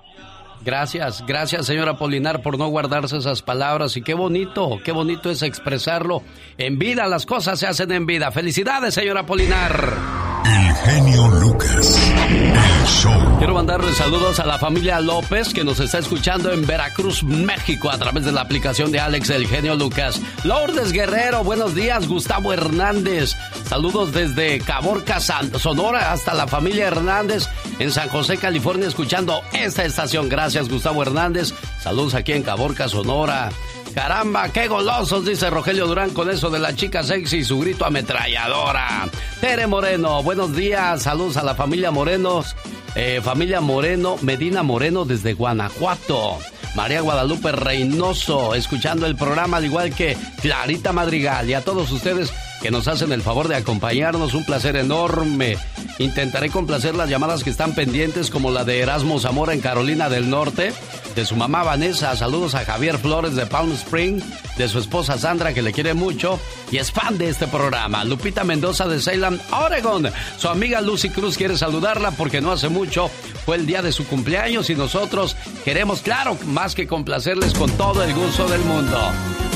Gracias, 0.61 1.25
gracias 1.27 1.67
señora 1.67 1.97
Polinar 1.99 2.43
por 2.43 2.59
no 2.59 2.67
guardarse 2.67 3.17
esas 3.17 3.43
palabras 3.43 3.97
y 3.97 4.03
qué 4.03 4.15
bonito, 4.15 4.79
qué 4.85 4.91
bonito 4.91 5.31
es 5.31 5.43
expresarlo. 5.43 6.23
En 6.57 6.79
vida, 6.79 7.07
las 7.07 7.27
cosas 7.27 7.61
se 7.61 7.67
hacen 7.69 7.93
en 7.93 8.07
vida. 8.07 8.33
Felicidades 8.33 8.95
señora 8.95 9.25
Polinar. 9.25 10.28
El 10.49 10.75
genio 10.75 11.29
Lucas. 11.29 12.11
El 12.31 12.87
show. 12.87 13.37
Quiero 13.37 13.53
mandarle 13.53 13.93
saludos 13.93 14.41
a 14.41 14.47
la 14.47 14.59
familia 14.59 14.99
López 14.99 15.53
que 15.53 15.62
nos 15.62 15.79
está 15.79 15.99
escuchando 15.99 16.51
en 16.53 16.66
Veracruz, 16.66 17.23
México, 17.23 17.91
a 17.91 17.99
través 17.99 18.25
de 18.25 18.33
la 18.33 18.41
aplicación 18.41 18.91
de 18.91 18.99
Alex 18.99 19.29
El 19.29 19.47
Genio 19.47 19.77
Lucas. 19.77 20.20
Lourdes 20.45 20.93
Guerrero, 20.93 21.45
buenos 21.45 21.75
días. 21.75 22.09
Gustavo 22.09 22.53
Hernández, 22.55 23.37
saludos 23.69 24.12
desde 24.12 24.59
Caborca, 24.61 25.20
Sonora, 25.20 26.12
hasta 26.12 26.33
la 26.33 26.47
familia 26.47 26.87
Hernández 26.87 27.47
en 27.79 27.93
San 27.93 28.09
José, 28.09 28.39
California, 28.39 28.89
escuchando 28.89 29.43
esta 29.53 29.85
estación. 29.85 30.31
Gracias, 30.31 30.70
Gustavo 30.70 31.03
Hernández. 31.03 31.53
Saludos 31.79 32.15
aquí 32.15 32.33
en 32.33 32.43
Caborca, 32.43 32.89
Sonora. 32.89 33.51
Caramba, 33.99 34.49
qué 34.51 34.69
golosos, 34.69 35.25
dice 35.25 35.51
Rogelio 35.51 35.89
Durán 35.89 36.11
con 36.11 36.31
eso 36.31 36.51
de 36.51 36.61
la 36.61 36.73
chica 36.73 37.03
sexy 37.03 37.39
y 37.39 37.45
su 37.45 37.59
grito 37.59 37.85
ametralladora. 37.85 39.09
Tere 39.41 39.66
Moreno, 39.66 40.23
buenos 40.23 40.55
días, 40.55 41.03
saludos 41.03 41.37
a 41.37 41.43
la 41.43 41.57
familia 41.57 41.91
Morenos, 41.91 42.55
eh, 42.95 43.20
familia 43.20 43.61
Moreno, 43.61 44.16
Medina 44.23 44.62
Moreno 44.62 45.05
desde 45.05 45.33
Guanajuato. 45.33 46.39
María 46.74 47.01
Guadalupe 47.01 47.53
Reynoso, 47.53 48.55
escuchando 48.55 49.07
el 49.07 49.16
programa 49.16 49.57
al 49.57 49.65
igual 49.65 49.95
que 49.95 50.16
Clarita 50.40 50.93
Madrigal 50.93 51.49
y 51.49 51.55
a 51.55 51.65
todos 51.65 51.90
ustedes 51.90 52.32
que 52.61 52.70
nos 52.70 52.89
hacen 52.89 53.12
el 53.12 53.23
favor 53.23 53.49
de 53.49 53.57
acompañarnos, 53.57 54.35
un 54.35 54.45
placer 54.45 54.77
enorme. 54.77 55.57
Intentaré 55.99 56.51
complacer 56.51 56.95
las 56.95 57.09
llamadas 57.09 57.45
que 57.45 57.51
están 57.51 57.74
pendientes 57.74 58.31
como 58.31 58.51
la 58.51 58.65
de 58.65 58.81
Erasmo 58.81 59.20
Zamora 59.20 59.53
en 59.53 59.61
Carolina 59.61 60.09
del 60.09 60.31
Norte, 60.31 60.73
de 61.15 61.24
su 61.24 61.35
mamá 61.36 61.62
Vanessa, 61.65 62.15
saludos 62.16 62.55
a 62.55 62.65
Javier 62.65 62.99
Flores 62.99 63.35
de 63.35 63.47
Palm 63.47 63.73
Spring, 63.73 64.20
de 64.57 64.69
su 64.69 64.78
esposa 64.78 65.19
Sandra 65.19 65.53
que 65.53 65.62
le 65.62 65.73
quiere 65.73 65.95
mucho 65.95 66.39
y 66.70 66.77
es 66.77 66.93
fan 66.93 67.19
de 67.19 67.28
este 67.28 67.47
programa, 67.49 68.05
Lupita 68.05 68.45
Mendoza 68.45 68.86
de 68.86 69.01
Salem, 69.01 69.39
Oregon. 69.51 70.09
Su 70.36 70.49
amiga 70.49 70.81
Lucy 70.81 71.11
Cruz 71.11 71.36
quiere 71.36 71.57
saludarla 71.57 72.12
porque 72.12 72.40
no 72.40 72.53
hace 72.53 72.69
mucho 72.69 73.11
fue 73.45 73.57
el 73.57 73.66
día 73.66 73.82
de 73.82 73.93
su 73.93 74.07
cumpleaños 74.07 74.69
y 74.70 74.74
nosotros 74.74 75.36
queremos, 75.65 76.03
claro, 76.03 76.36
más 76.59 76.75
que 76.75 76.89
complacerles 76.89 77.55
con 77.55 77.71
todo 77.77 78.03
el 78.03 78.13
gusto 78.15 78.49
del 78.49 78.61
mundo. 78.63 78.99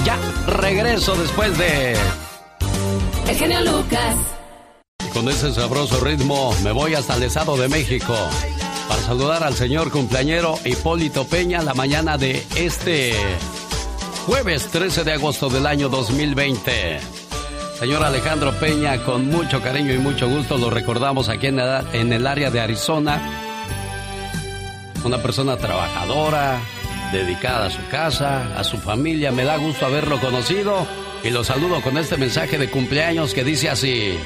Ya 0.05 0.17
regreso 0.47 1.17
después 1.17 1.59
de... 1.59 1.97
El 3.29 3.37
genio 3.37 3.61
Lucas. 3.63 4.17
con 5.13 5.29
ese 5.29 5.53
sabroso 5.53 5.99
ritmo 5.99 6.55
me 6.63 6.71
voy 6.71 6.95
hasta 6.95 7.17
el 7.17 7.25
Estado 7.25 7.57
de 7.57 7.69
México 7.69 8.15
para 8.89 9.03
saludar 9.03 9.43
al 9.43 9.55
señor 9.55 9.91
cumpleañero 9.91 10.55
Hipólito 10.65 11.27
Peña 11.27 11.61
la 11.63 11.75
mañana 11.75 12.19
de 12.19 12.41
este 12.55 13.15
jueves 14.25 14.69
13 14.69 15.03
de 15.03 15.15
agosto 15.15 15.49
del 15.49 15.67
año 15.67 15.89
2020. 15.89 17.01
Señor 17.81 18.05
Alejandro 18.05 18.53
Peña, 18.61 19.03
con 19.03 19.27
mucho 19.27 19.61
cariño 19.61 19.93
y 19.93 19.99
mucho 19.99 20.29
gusto 20.29 20.57
lo 20.57 20.71
recordamos 20.71 21.29
aquí 21.29 21.49
en 21.49 21.59
el 22.13 22.27
área 22.29 22.53
de 22.53 22.61
Arizona. 22.61 23.41
Una 25.05 25.19
persona 25.19 25.57
trabajadora, 25.57 26.61
dedicada 27.13 27.67
a 27.67 27.71
su 27.71 27.87
casa, 27.89 28.59
a 28.59 28.65
su 28.65 28.79
familia. 28.79 29.31
Me 29.31 29.45
da 29.45 29.59
gusto 29.59 29.87
haberlo 29.87 30.19
conocido 30.19 30.87
y 31.23 31.31
lo 31.31 31.45
saludo 31.45 31.81
con 31.83 31.99
este 31.99 32.17
mensaje 32.17 32.59
de 32.59 32.71
cumpleaños 32.71 33.35
que 33.35 33.45
dice 33.45 33.69
así. 33.69 34.19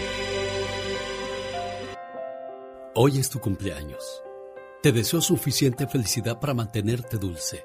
Hoy 2.94 3.18
es 3.18 3.28
tu 3.28 3.40
cumpleaños. 3.40 4.22
Te 4.82 4.92
deseo 4.92 5.20
suficiente 5.20 5.86
felicidad 5.86 6.38
para 6.38 6.54
mantenerte 6.54 7.18
dulce, 7.18 7.64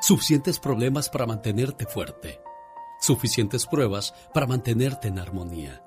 suficientes 0.00 0.58
problemas 0.58 1.08
para 1.10 1.26
mantenerte 1.26 1.86
fuerte, 1.86 2.40
suficientes 3.00 3.66
pruebas 3.66 4.14
para 4.32 4.46
mantenerte 4.46 5.08
en 5.08 5.18
armonía, 5.18 5.84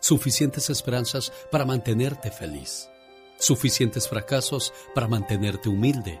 suficientes 0.00 0.68
esperanzas 0.68 1.32
para 1.50 1.64
mantenerte 1.64 2.30
feliz, 2.30 2.90
suficientes 3.38 4.08
fracasos 4.08 4.74
para 4.94 5.06
mantenerte 5.06 5.68
humilde, 5.68 6.20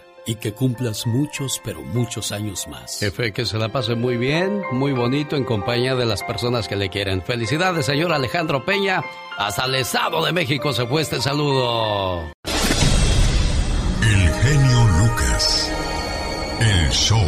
y 0.25 0.35
que 0.35 0.53
cumplas 0.53 1.07
muchos, 1.07 1.61
pero 1.63 1.81
muchos 1.81 2.31
años 2.31 2.67
más. 2.67 2.99
Jefe, 2.99 3.31
que 3.31 3.45
se 3.45 3.57
la 3.57 3.69
pase 3.69 3.95
muy 3.95 4.17
bien, 4.17 4.61
muy 4.71 4.91
bonito 4.91 5.35
en 5.35 5.43
compañía 5.43 5.95
de 5.95 6.05
las 6.05 6.23
personas 6.23 6.67
que 6.67 6.75
le 6.75 6.89
quieren. 6.89 7.21
Felicidades, 7.21 7.85
señor 7.85 8.11
Alejandro 8.11 8.63
Peña. 8.65 9.03
Hasta 9.37 9.65
el 9.65 9.75
Estado 9.75 10.23
de 10.23 10.31
México 10.31 10.73
se 10.73 10.85
fue 10.85 11.01
este 11.01 11.21
saludo. 11.21 12.31
El 14.03 14.29
genio 14.29 14.87
Lucas. 14.99 15.71
El 16.59 16.89
show. 16.91 17.23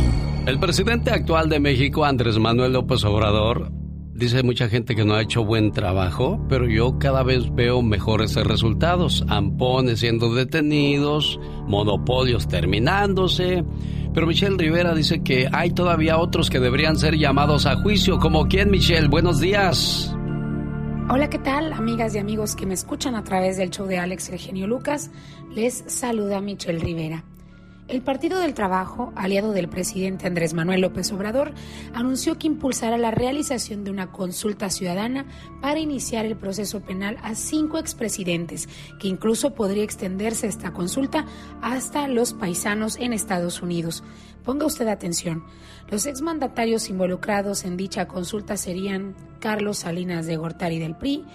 El 0.46 0.60
presidente 0.60 1.12
actual 1.12 1.50
de 1.50 1.60
México, 1.60 2.04
Andrés 2.04 2.38
Manuel 2.38 2.74
López 2.74 3.04
Obrador, 3.06 3.72
dice 4.14 4.44
mucha 4.44 4.70
gente 4.70 4.96
que 4.96 5.06
no 5.06 5.16
ha 5.16 5.22
hecho 5.22 5.44
buen 5.44 5.72
trabajo, 5.72 6.44
pero 6.48 6.68
yo 6.68 6.98
cada 7.00 7.24
vez 7.24 7.54
veo 7.54 7.82
mejores 7.82 8.36
resultados. 8.36 9.26
Ampones 9.28 10.00
siendo 10.00 10.34
detenidos, 10.34 11.40
monopolios 11.68 12.48
terminándose. 12.48 13.64
Pero 14.14 14.28
Michelle 14.28 14.58
Rivera 14.58 14.94
dice 14.94 15.24
que 15.24 15.50
hay 15.52 15.72
todavía 15.72 16.18
otros 16.18 16.50
que 16.50 16.60
deberían 16.60 16.98
ser 16.98 17.18
llamados 17.18 17.66
a 17.66 17.76
juicio. 17.78 18.20
¿Como 18.20 18.48
quién, 18.48 18.70
Michelle? 18.70 19.08
Buenos 19.08 19.40
días. 19.40 20.16
Hola, 21.10 21.30
¿qué 21.30 21.40
tal, 21.40 21.74
amigas 21.74 22.16
y 22.16 22.20
amigos 22.20 22.56
que 22.56 22.66
me 22.66 22.76
escuchan 22.76 23.16
a 23.16 23.24
través 23.24 23.58
del 23.58 23.72
show 23.72 23.86
de 23.88 23.98
Alex 23.98 24.30
Eugenio 24.30 24.68
Lucas? 24.68 25.12
Les 25.54 25.84
saluda 25.88 26.40
Michelle 26.40 26.80
Rivera. 26.80 27.26
El 27.94 28.02
Partido 28.02 28.40
del 28.40 28.56
Trabajo, 28.56 29.14
aliado 29.16 29.52
del 29.52 29.70
presidente 29.70 30.26
Andrés 30.26 30.56
Manuel 30.56 30.82
López 30.82 31.12
Obrador, 31.12 31.54
anunció 31.94 32.40
que 32.40 32.48
impulsará 32.48 32.98
la 32.98 33.12
realización 33.12 33.84
de 33.84 33.92
una 33.92 34.12
consulta 34.12 34.72
ciudadana 34.72 35.28
para 35.62 35.80
iniciar 35.80 36.26
el 36.26 36.36
proceso 36.36 36.82
penal 36.82 37.18
a 37.22 37.36
cinco 37.36 37.78
expresidentes, 37.78 38.68
que 39.00 39.08
incluso 39.08 39.54
podría 39.54 39.84
extenderse 39.84 40.48
esta 40.48 40.74
consulta 40.74 41.28
hasta 41.62 42.08
los 42.08 42.34
paisanos 42.34 42.98
en 42.98 43.14
Estados 43.14 43.62
Unidos. 43.62 44.04
Ponga 44.44 44.66
usted 44.66 44.88
atención. 44.88 45.44
Los 45.92 46.08
exmandatarios 46.08 46.90
involucrados 46.90 47.64
en 47.64 47.78
dicha 47.78 48.08
consulta 48.08 48.58
serían 48.58 49.16
Carlos 49.40 49.78
Salinas 49.78 50.26
de 50.26 50.36
Gortari 50.36 50.80
del 50.80 50.96
PRI, 50.96 51.26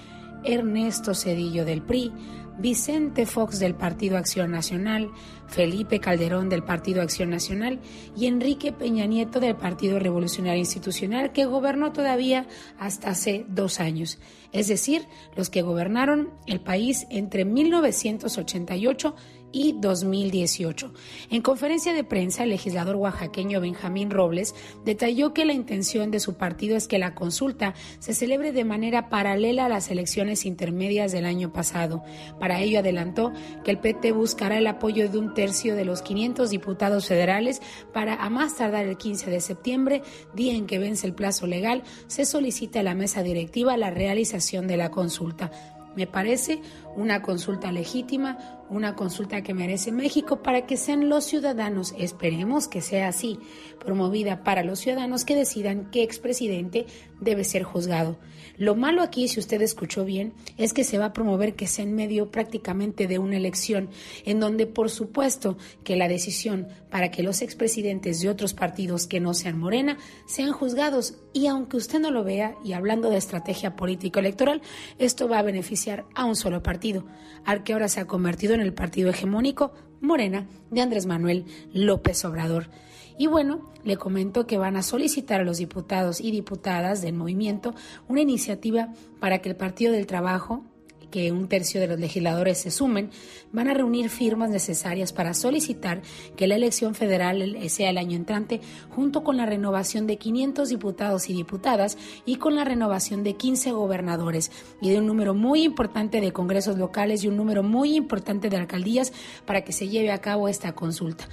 Ernesto 0.43 1.15
Cedillo 1.15 1.65
del 1.65 1.83
PRI, 1.83 2.13
Vicente 2.59 3.25
Fox 3.25 3.59
del 3.59 3.75
Partido 3.75 4.17
Acción 4.17 4.51
Nacional, 4.51 5.11
Felipe 5.47 6.01
Calderón 6.01 6.49
del 6.49 6.65
Partido 6.65 7.03
Acción 7.03 7.31
Nacional 7.31 7.79
y 8.17 8.27
Enrique 8.27 8.73
Peña 8.73 9.07
Nieto 9.07 9.41
del 9.41 9.57
Partido 9.57 9.99
Revolucionario 9.99 10.59
Institucional, 10.59 11.33
que 11.33 11.47
gobernó 11.47 11.93
todavía 11.93 12.47
hasta 12.79 13.11
hace 13.11 13.47
dos 13.49 13.81
años, 13.81 14.19
es 14.53 14.69
decir, 14.69 15.07
los 15.37 15.51
que 15.51 15.63
gobernaron 15.63 16.31
el 16.47 16.61
país 16.61 17.07
entre 17.11 17.45
1988 17.45 19.15
y 19.53 19.75
2018. 19.79 20.93
En 21.31 21.43
conferencia 21.43 21.93
de 21.93 22.05
prensa, 22.05 22.45
el 22.45 22.51
legislador 22.51 22.97
oaxaqueño 22.97 23.61
Benjamín 23.61 24.11
Robles 24.11 24.55
detalló 24.85 25.33
que 25.33 25.45
la 25.45 25.53
intención 25.53 26.11
de 26.11 26.21
su 26.21 26.35
partido 26.35 26.77
es 26.77 26.89
que 26.89 26.99
la 26.99 27.15
consulta 27.15 27.75
se 27.99 28.15
celebre 28.15 28.53
de 28.53 28.65
manera 28.65 29.09
paralela 29.09 29.67
a 29.67 29.69
las 29.69 29.91
elecciones 29.91 30.45
intermedias 30.45 31.13
del 31.13 31.25
año 31.25 31.53
pasado. 31.53 32.03
Para 32.39 32.61
ello 32.61 32.81
adelantó 32.81 33.33
que 33.65 33.71
el 33.71 33.79
PT 33.79 34.13
buscará 34.13 34.59
el 34.59 34.67
apoyo 34.67 35.09
de 35.09 35.19
un 35.19 35.35
tercio 35.35 35.77
de 35.77 35.85
los 35.85 36.03
500 36.03 36.51
diputados 36.51 37.07
federales 37.07 37.63
para 37.93 38.15
a 38.15 38.31
más 38.31 38.57
tardar 38.57 38.87
el 38.87 38.97
15 38.97 39.31
de 39.31 39.41
septiembre, 39.41 40.03
día 40.35 40.55
en 40.55 40.67
que 40.67 40.79
vence 40.79 41.07
el 41.07 41.15
plazo 41.15 41.47
legal, 41.47 41.83
se 42.07 42.25
solicita 42.25 42.81
a 42.81 42.83
la 42.83 42.95
mesa 42.95 43.23
directiva 43.23 43.77
la 43.77 43.91
realización 43.91 44.67
de 44.67 44.77
la 44.77 44.91
consulta. 44.91 45.51
Me 45.99 46.07
parece 46.07 46.61
una 46.95 47.23
consulta 47.23 47.73
legítima, 47.73 48.63
una 48.71 48.95
consulta 48.95 49.43
que 49.43 49.53
merece 49.53 49.91
México 49.91 50.45
para 50.45 50.65
que 50.65 50.77
sean 50.77 51.09
los 51.09 51.25
ciudadanos, 51.25 51.93
esperemos 51.99 52.69
que 52.69 52.83
sea 52.83 53.09
así, 53.09 53.41
promovida 53.81 54.45
para 54.45 54.63
los 54.63 54.79
ciudadanos 54.79 55.25
que 55.25 55.35
decidan 55.35 55.91
qué 55.91 56.05
expresidente 56.05 56.87
debe 57.19 57.43
ser 57.43 57.65
juzgado. 57.65 58.17
Lo 58.59 58.75
malo 58.75 59.03
aquí, 59.03 59.29
si 59.29 59.39
usted 59.39 59.63
escuchó 59.63 60.05
bien, 60.05 60.33
es 60.57 60.73
que 60.73 60.83
se 60.83 60.99
va 60.99 61.07
a 61.07 61.13
promover 61.13 61.55
que 61.55 61.69
sea 61.69 61.85
en 61.85 61.95
medio 61.95 62.31
prácticamente 62.33 63.07
de 63.07 63.19
una 63.19 63.37
elección, 63.37 63.89
en 64.25 64.41
donde 64.41 64.67
por 64.67 64.91
supuesto 64.91 65.57
que 65.85 65.97
la 65.97 66.09
decisión 66.09 66.69
para 66.91 67.11
que 67.11 67.23
los 67.23 67.41
expresidentes 67.41 68.21
de 68.21 68.29
otros 68.29 68.55
partidos 68.55 69.07
que 69.07 69.21
no 69.21 69.33
sean 69.33 69.59
Morena 69.59 69.97
sean 70.27 70.53
juzgados. 70.53 71.15
Y 71.33 71.47
aunque 71.47 71.77
usted 71.77 72.01
no 72.01 72.11
lo 72.11 72.25
vea, 72.25 72.57
y 72.65 72.73
hablando 72.73 73.11
de 73.11 73.19
estrategia 73.19 73.77
político-electoral, 73.77 74.61
esto 74.99 75.29
va 75.29 75.39
a 75.39 75.43
beneficiar 75.43 76.05
a 76.15 76.25
un 76.25 76.35
solo 76.35 76.63
partido, 76.63 77.05
al 77.45 77.63
que 77.63 77.73
ahora 77.73 77.89
se 77.89 78.01
ha 78.01 78.07
convertido 78.07 78.55
en 78.55 78.61
el 78.61 78.75
partido 78.75 79.11
hegemónico 79.11 79.73
Morena 80.01 80.47
de 80.71 80.81
Andrés 80.81 81.07
Manuel 81.07 81.45
López 81.73 82.25
Obrador. 82.25 82.71
Y 83.19 83.27
bueno, 83.27 83.69
le 83.85 83.97
comento 83.97 84.47
que 84.47 84.59
van 84.59 84.77
a 84.77 84.83
solicitar 84.83 85.41
a 85.41 85.45
los 85.45 85.59
diputados 85.59 86.21
y 86.21 86.31
diputadas 86.31 87.03
del 87.03 87.15
movimiento 87.15 87.75
una 88.07 88.21
iniciativa 88.21 88.93
para 89.19 89.41
que 89.41 89.49
el 89.49 89.57
Partido 89.57 89.93
del 89.93 90.07
Trabajo 90.07 90.63
que 91.11 91.33
un 91.33 91.49
tercio 91.49 91.81
de 91.81 91.87
los 91.87 91.99
legisladores 91.99 92.59
se 92.59 92.71
sumen, 92.71 93.11
van 93.53 93.69
a 93.69 93.75
reunir 93.75 94.11
firmas 94.11 94.51
necesarias 94.51 95.13
para 95.13 95.35
solicitar 95.35 96.03
que 96.37 96.47
la 96.47 96.57
elección 96.57 96.95
federal 96.95 97.57
sea 97.69 97.91
el 97.91 97.99
año 97.99 98.17
entrante, 98.17 98.61
junto 98.91 99.25
con 99.25 99.37
la 99.37 99.47
renovación 99.47 100.07
de 100.07 100.19
500 100.19 100.69
diputados 100.69 101.31
y 101.31 101.33
diputadas 101.33 101.97
y 102.27 102.37
con 102.37 102.55
la 102.55 102.65
renovación 102.65 103.23
de 103.23 103.35
15 103.35 103.73
gobernadores 103.73 104.51
y 104.81 104.91
de 104.91 104.99
un 104.99 105.07
número 105.07 105.35
muy 105.35 105.63
importante 105.63 106.21
de 106.21 106.33
congresos 106.33 106.77
locales 106.77 107.25
y 107.25 107.29
un 107.29 107.37
número 107.37 107.63
muy 107.63 107.97
importante 107.97 108.51
de 108.51 108.57
alcaldías 108.57 109.13
para 109.47 109.63
que 109.65 109.73
se 109.73 109.89
lleve 109.89 110.11
a 110.11 110.21
cabo 110.21 110.49
esta 110.49 110.75
consulta. 110.75 111.27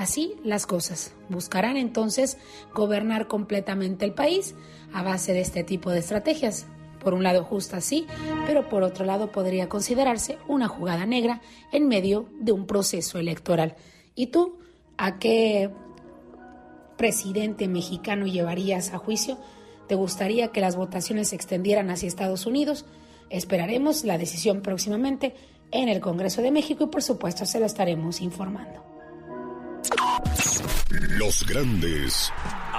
Así 0.00 0.36
las 0.42 0.64
cosas. 0.64 1.12
Buscarán 1.28 1.76
entonces 1.76 2.38
gobernar 2.74 3.28
completamente 3.28 4.06
el 4.06 4.14
país 4.14 4.54
a 4.94 5.02
base 5.02 5.34
de 5.34 5.42
este 5.42 5.62
tipo 5.62 5.90
de 5.90 5.98
estrategias. 5.98 6.64
Por 7.00 7.12
un 7.12 7.22
lado 7.22 7.44
justa 7.44 7.82
sí, 7.82 8.06
pero 8.46 8.66
por 8.70 8.82
otro 8.82 9.04
lado 9.04 9.30
podría 9.30 9.68
considerarse 9.68 10.38
una 10.48 10.68
jugada 10.68 11.04
negra 11.04 11.42
en 11.70 11.86
medio 11.86 12.30
de 12.40 12.52
un 12.52 12.66
proceso 12.66 13.18
electoral. 13.18 13.76
¿Y 14.14 14.28
tú 14.28 14.56
a 14.96 15.18
qué 15.18 15.68
presidente 16.96 17.68
mexicano 17.68 18.26
llevarías 18.26 18.94
a 18.94 18.98
juicio? 18.98 19.36
¿Te 19.86 19.96
gustaría 19.96 20.48
que 20.48 20.62
las 20.62 20.76
votaciones 20.76 21.28
se 21.28 21.36
extendieran 21.36 21.90
hacia 21.90 22.08
Estados 22.08 22.46
Unidos? 22.46 22.86
Esperaremos 23.28 24.04
la 24.04 24.16
decisión 24.16 24.62
próximamente 24.62 25.34
en 25.72 25.90
el 25.90 26.00
Congreso 26.00 26.40
de 26.40 26.52
México 26.52 26.84
y 26.84 26.86
por 26.86 27.02
supuesto 27.02 27.44
se 27.44 27.60
lo 27.60 27.66
estaremos 27.66 28.22
informando. 28.22 28.89
Los 30.90 31.46
grandes. 31.46 32.32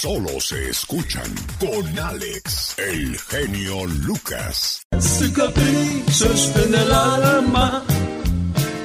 Solo 0.00 0.40
se 0.40 0.70
escuchan 0.70 1.30
con 1.58 1.98
Alex, 1.98 2.74
el 2.78 3.18
genio 3.18 3.84
Lucas. 3.84 4.80
Cicatrices 4.98 6.56
en 6.56 6.74
el 6.74 6.90
alma 6.90 7.84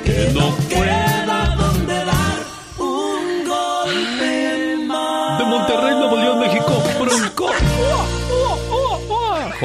que 0.03 0.31
no 0.33 0.53
pueda 0.69 1.14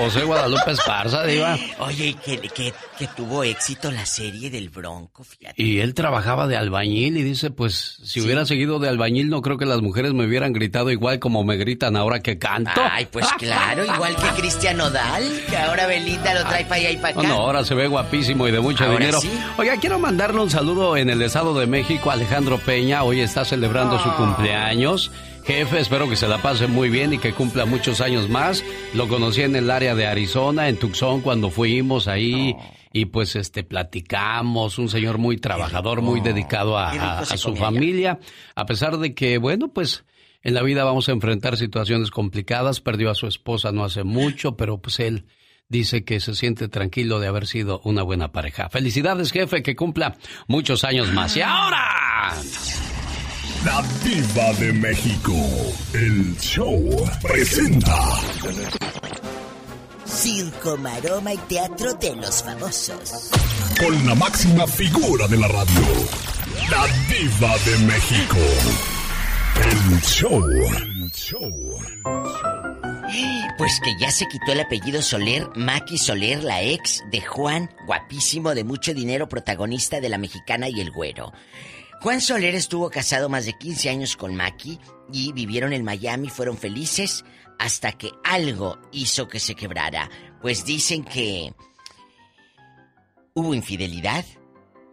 José 0.00 0.24
Guadalupe 0.24 0.70
Esparza, 0.70 1.24
Diva. 1.24 1.58
Oye, 1.80 2.16
que, 2.24 2.38
que, 2.38 2.72
que, 2.98 3.06
tuvo 3.16 3.44
éxito 3.44 3.90
la 3.90 4.06
serie 4.06 4.48
del 4.50 4.70
Bronco, 4.70 5.24
fíjate. 5.24 5.62
Y 5.62 5.80
él 5.80 5.94
trabajaba 5.94 6.46
de 6.46 6.56
albañil 6.56 7.18
y 7.18 7.22
dice, 7.22 7.50
pues, 7.50 7.98
si 8.02 8.20
hubiera 8.20 8.46
seguido 8.46 8.78
de 8.78 8.88
albañil, 8.88 9.28
no 9.28 9.42
creo 9.42 9.58
que 9.58 9.66
las 9.66 9.82
mujeres 9.82 10.14
me 10.14 10.24
hubieran 10.24 10.52
gritado 10.52 10.90
igual 10.90 11.18
como 11.18 11.44
me 11.44 11.56
gritan 11.56 11.96
ahora 11.96 12.20
que 12.20 12.38
canto. 12.38 12.80
Ay, 12.90 13.06
pues 13.10 13.26
claro, 13.38 13.84
igual 13.84 14.16
que 14.16 14.40
Cristian 14.40 14.78
Nodal, 14.78 15.22
que 15.48 15.56
ahora 15.56 15.86
Belinda 15.86 16.34
lo 16.34 16.48
trae 16.48 16.64
para 16.64 16.76
allá 16.76 16.90
y 16.90 16.96
para 16.96 17.08
acá. 17.10 17.22
No, 17.22 17.28
no, 17.28 17.34
ahora 17.34 17.64
se 17.64 17.74
ve 17.74 17.86
guapísimo 17.86 18.48
y 18.48 18.52
de 18.52 18.60
mucho 18.60 18.90
dinero. 18.90 19.20
Sí? 19.20 19.30
Oiga, 19.58 19.76
quiero 19.78 19.98
mandarle 19.98 20.40
un 20.40 20.50
saludo 20.50 20.96
en 20.96 21.10
el 21.10 21.20
Estado 21.20 21.58
de 21.58 21.66
México 21.66 22.10
a 22.10 22.14
Alejandro 22.14 22.58
Peña. 22.58 23.02
Hoy 23.02 23.20
está 23.20 23.44
celebrando 23.44 24.02
su 24.02 24.10
cumpleaños. 24.14 25.10
Jefe, 25.50 25.80
espero 25.80 26.08
que 26.08 26.14
se 26.14 26.28
la 26.28 26.40
pase 26.40 26.68
muy 26.68 26.90
bien 26.90 27.12
y 27.12 27.18
que 27.18 27.32
cumpla 27.32 27.66
muchos 27.66 28.00
años 28.00 28.28
más. 28.28 28.64
Lo 28.94 29.08
conocí 29.08 29.42
en 29.42 29.56
el 29.56 29.68
área 29.68 29.96
de 29.96 30.06
Arizona, 30.06 30.68
en 30.68 30.76
Tucson, 30.76 31.22
cuando 31.22 31.50
fuimos 31.50 32.06
ahí. 32.06 32.54
Y 32.92 33.06
pues 33.06 33.34
este 33.34 33.64
platicamos, 33.64 34.78
un 34.78 34.88
señor 34.88 35.18
muy 35.18 35.38
trabajador, 35.38 36.02
muy 36.02 36.20
dedicado 36.20 36.78
a, 36.78 36.92
a, 36.92 37.18
a 37.18 37.36
su 37.36 37.56
familia, 37.56 38.20
a 38.54 38.64
pesar 38.64 38.98
de 38.98 39.12
que, 39.12 39.38
bueno, 39.38 39.72
pues 39.72 40.04
en 40.44 40.54
la 40.54 40.62
vida 40.62 40.84
vamos 40.84 41.08
a 41.08 41.12
enfrentar 41.12 41.56
situaciones 41.56 42.12
complicadas. 42.12 42.80
Perdió 42.80 43.10
a 43.10 43.16
su 43.16 43.26
esposa 43.26 43.72
no 43.72 43.82
hace 43.82 44.04
mucho, 44.04 44.56
pero 44.56 44.78
pues 44.78 45.00
él 45.00 45.26
dice 45.68 46.04
que 46.04 46.20
se 46.20 46.36
siente 46.36 46.68
tranquilo 46.68 47.18
de 47.18 47.26
haber 47.26 47.48
sido 47.48 47.80
una 47.82 48.04
buena 48.04 48.30
pareja. 48.30 48.68
Felicidades, 48.68 49.32
jefe, 49.32 49.64
que 49.64 49.74
cumpla 49.74 50.16
muchos 50.46 50.84
años 50.84 51.12
más. 51.12 51.36
Y 51.36 51.42
ahora... 51.42 52.36
La 53.64 53.82
Diva 54.02 54.52
de 54.54 54.72
México. 54.72 55.34
El 55.92 56.34
show 56.38 56.80
presenta. 57.20 57.94
Circo, 60.06 60.78
maroma 60.78 61.34
y 61.34 61.36
teatro 61.36 61.92
de 61.92 62.16
los 62.16 62.42
famosos. 62.42 63.30
Con 63.78 64.06
la 64.06 64.14
máxima 64.14 64.66
figura 64.66 65.28
de 65.28 65.36
la 65.36 65.48
radio. 65.48 65.82
La 66.70 66.86
Diva 67.08 67.54
de 67.66 67.78
México. 67.84 68.38
El 69.56 70.00
show. 70.00 70.42
El 70.42 71.12
show. 71.12 71.78
Pues 73.58 73.78
que 73.84 73.94
ya 74.00 74.10
se 74.10 74.26
quitó 74.26 74.52
el 74.52 74.60
apellido 74.60 75.02
Soler, 75.02 75.46
Maki 75.54 75.98
Soler, 75.98 76.42
la 76.42 76.62
ex 76.62 77.04
de 77.10 77.20
Juan, 77.20 77.68
guapísimo 77.84 78.54
de 78.54 78.64
mucho 78.64 78.94
dinero, 78.94 79.28
protagonista 79.28 80.00
de 80.00 80.08
La 80.08 80.16
Mexicana 80.16 80.70
y 80.70 80.80
el 80.80 80.90
Güero. 80.90 81.32
Juan 82.02 82.20
Soler 82.20 82.54
estuvo 82.54 82.88
casado 82.90 83.28
más 83.28 83.44
de 83.44 83.52
15 83.58 83.90
años 83.90 84.16
con 84.16 84.34
Maki 84.34 84.78
y 85.12 85.32
vivieron 85.32 85.72
en 85.72 85.84
Miami, 85.84 86.30
fueron 86.30 86.56
felices 86.56 87.24
hasta 87.58 87.92
que 87.92 88.10
algo 88.24 88.78
hizo 88.92 89.28
que 89.28 89.38
se 89.38 89.54
quebrara. 89.54 90.08
Pues 90.40 90.64
dicen 90.64 91.04
que 91.04 91.52
hubo 93.34 93.52
infidelidad. 93.54 94.24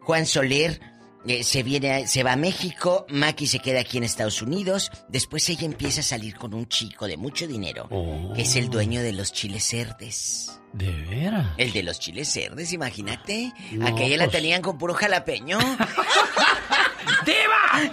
Juan 0.01 0.25
Soler 0.25 0.81
eh, 1.25 1.43
se 1.45 1.63
viene, 1.63 2.07
se 2.07 2.23
va 2.23 2.33
a 2.33 2.37
México, 2.37 3.05
Maki 3.09 3.47
se 3.47 3.59
queda 3.59 3.79
aquí 3.81 3.97
en 3.97 4.03
Estados 4.03 4.41
Unidos. 4.41 4.91
Después 5.07 5.47
ella 5.49 5.65
empieza 5.65 6.01
a 6.01 6.03
salir 6.03 6.35
con 6.35 6.53
un 6.53 6.67
chico 6.67 7.07
de 7.07 7.15
mucho 7.15 7.47
dinero, 7.47 7.87
Oh. 7.89 8.33
que 8.33 8.41
es 8.41 8.55
el 8.57 8.69
dueño 8.69 9.01
de 9.01 9.13
los 9.13 9.31
chiles 9.31 9.63
cerdes. 9.63 10.59
¿De 10.73 10.91
veras? 10.91 11.47
El 11.57 11.71
de 11.71 11.83
los 11.83 11.99
chiles 11.99 12.27
cerdes, 12.27 12.73
imagínate. 12.73 13.53
No, 13.71 13.87
Aquella 13.87 14.17
la 14.17 14.27
tenían 14.27 14.61
con 14.61 14.77
puro 14.77 14.93
jalapeño. 14.93 15.57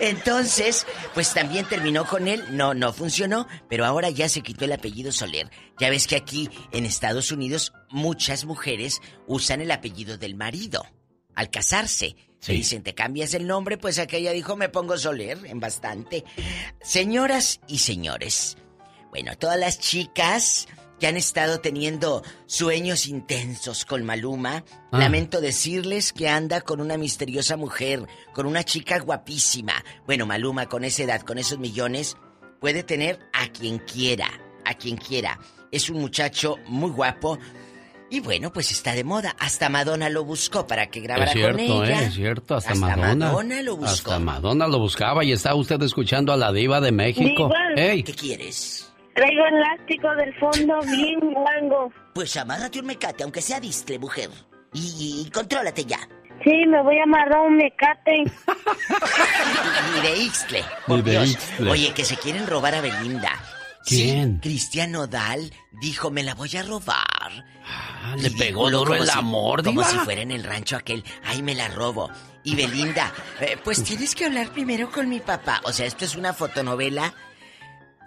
Entonces, 0.01 0.87
pues 1.15 1.33
también 1.35 1.67
terminó 1.67 2.07
con 2.07 2.29
él. 2.29 2.45
No, 2.51 2.75
no 2.75 2.93
funcionó, 2.93 3.47
pero 3.69 3.85
ahora 3.85 4.11
ya 4.11 4.29
se 4.29 4.43
quitó 4.43 4.65
el 4.65 4.73
apellido 4.73 5.13
Soler. 5.13 5.51
Ya 5.79 5.91
ves 5.91 6.07
que 6.07 6.17
aquí 6.17 6.51
en 6.73 6.85
Estados 6.85 7.33
Unidos 7.33 7.73
muchas 7.91 8.45
mujeres 8.45 9.01
usan 9.27 9.61
el 9.61 9.71
apellido 9.71 10.19
del 10.19 10.35
marido 10.35 10.85
al 11.35 11.51
casarse. 11.51 12.17
Se 12.41 12.53
dicen, 12.53 12.83
te 12.83 12.95
cambias 12.95 13.33
el 13.35 13.47
nombre, 13.47 13.79
pues 13.79 13.99
aquella 13.99 14.33
dijo, 14.33 14.57
me 14.57 14.69
pongo 14.69 14.99
Soler 14.99 15.39
en 15.47 15.61
bastante. 15.61 16.25
Señoras 16.83 17.61
y 17.67 17.79
señores, 17.79 18.59
bueno, 19.11 19.37
todas 19.39 19.59
las 19.59 19.79
chicas 19.79 20.67
que 21.01 21.07
han 21.07 21.17
estado 21.17 21.61
teniendo 21.61 22.23
sueños 22.47 23.07
intensos 23.07 23.85
con 23.85 24.05
Maluma, 24.05 24.65
Ah. 24.93 24.99
lamento 24.99 25.41
decirles 25.41 26.13
que 26.13 26.29
anda 26.29 26.61
con 26.61 26.81
una 26.81 26.97
misteriosa 26.97 27.57
mujer, 27.57 28.07
con 28.33 28.47
una 28.47 28.63
chica 28.65 28.99
guapísima. 29.01 29.75
Bueno, 30.07 30.25
Maluma 30.27 30.67
con 30.67 30.85
esa 30.85 31.03
edad, 31.03 31.23
con 31.23 31.39
esos 31.39 31.59
millones, 31.59 32.17
puede 32.61 32.83
tener 32.83 33.19
a 33.33 33.49
quien 33.49 33.79
quiera, 33.79 34.29
a 34.65 34.75
quien 34.75 34.97
quiera. 34.97 35.39
Es 35.73 35.91
un 35.91 36.01
muchacho 36.01 36.57
muy 36.67 36.91
guapo. 36.91 37.39
Y 38.11 38.21
bueno, 38.21 38.53
pues 38.53 38.71
está 38.71 38.95
de 38.95 39.03
moda. 39.03 39.35
Hasta 39.41 39.69
Madonna 39.69 40.09
lo 40.09 40.25
buscó 40.25 40.67
para 40.69 40.87
que 40.87 41.01
grabara 41.01 41.25
Es 41.27 41.33
cierto, 41.33 41.67
con 41.67 41.85
ella. 41.85 42.03
¿eh? 42.03 42.07
Es 42.07 42.15
cierto, 42.15 42.55
hasta, 42.55 42.73
Hasta 42.73 42.87
Madonna. 42.97 43.27
Madonna 43.27 43.63
lo 43.63 43.77
buscó. 43.77 43.91
Hasta 44.13 44.19
Madonna 44.21 44.69
lo 44.69 44.79
buscaba 44.79 45.25
y 45.25 45.33
está 45.33 45.55
usted 45.57 45.83
escuchando 45.83 46.33
a 46.33 46.37
la 46.37 46.53
diva 46.53 46.81
de 46.81 46.93
México. 46.93 47.49
Diva. 47.49 47.75
¡Ey! 47.77 48.05
¿Qué 48.05 48.15
quieres? 48.15 48.84
Traigo 49.15 49.45
elástico 49.47 50.09
del 50.17 50.35
fondo 50.39 50.81
bien 50.83 51.21
guango. 51.21 51.93
Pues 52.15 52.37
amárrate 52.37 52.81
un 52.81 52.87
mecate, 52.87 53.23
aunque 53.23 53.41
sea 53.43 53.61
distre, 53.61 53.99
mujer. 53.99 54.31
Y, 54.73 55.25
y 55.27 55.31
contrólate 55.31 55.85
ya. 55.85 55.99
Sí, 56.43 56.67
me 56.67 56.83
voy 56.83 56.99
a 56.99 57.05
amarrar 57.05 57.41
un 57.47 57.57
mecate. 57.57 58.25
Ni 59.95 60.01
de 60.09 60.19
Ixtle, 60.19 60.65
por 60.87 60.97
Ni 60.99 61.03
de 61.05 61.11
Dios. 61.13 61.31
Ixtle. 61.31 61.71
Oye, 61.71 61.93
que 61.95 62.05
se 62.05 62.17
quieren 62.17 62.47
robar 62.47 62.75
a 62.75 62.81
Belinda. 62.81 63.31
¿Quién? 63.87 64.35
Sí, 64.35 64.41
Cristian 64.49 64.93
Nodal 64.93 65.53
dijo, 65.81 66.11
me 66.11 66.23
la 66.23 66.35
voy 66.35 66.51
a 66.57 66.63
robar. 66.63 67.45
Ah, 67.67 68.17
le 68.19 68.29
Y 68.29 68.31
pegó 68.37 68.71
duro 68.71 68.95
el 68.95 69.07
si- 69.07 69.19
amor, 69.19 69.63
Como 69.63 69.83
diva. 69.83 69.91
si 69.93 69.99
fuera 69.99 70.23
en 70.23 70.31
el 70.31 70.43
rancho 70.43 70.77
aquel, 70.77 71.05
ay, 71.25 71.43
me 71.43 71.55
la 71.55 71.69
robo. 71.69 72.11
Y 72.43 72.57
Belinda, 72.57 73.13
"Eh, 73.41 73.57
pues 73.63 73.83
tienes 73.85 74.15
que 74.15 74.25
hablar 74.27 74.49
primero 74.51 74.91
con 74.91 75.09
mi 75.09 75.21
papá. 75.21 75.61
O 75.65 75.73
sea, 75.73 75.87
esto 75.87 76.05
es 76.05 76.15
una 76.17 76.33
fotonovela, 76.35 77.15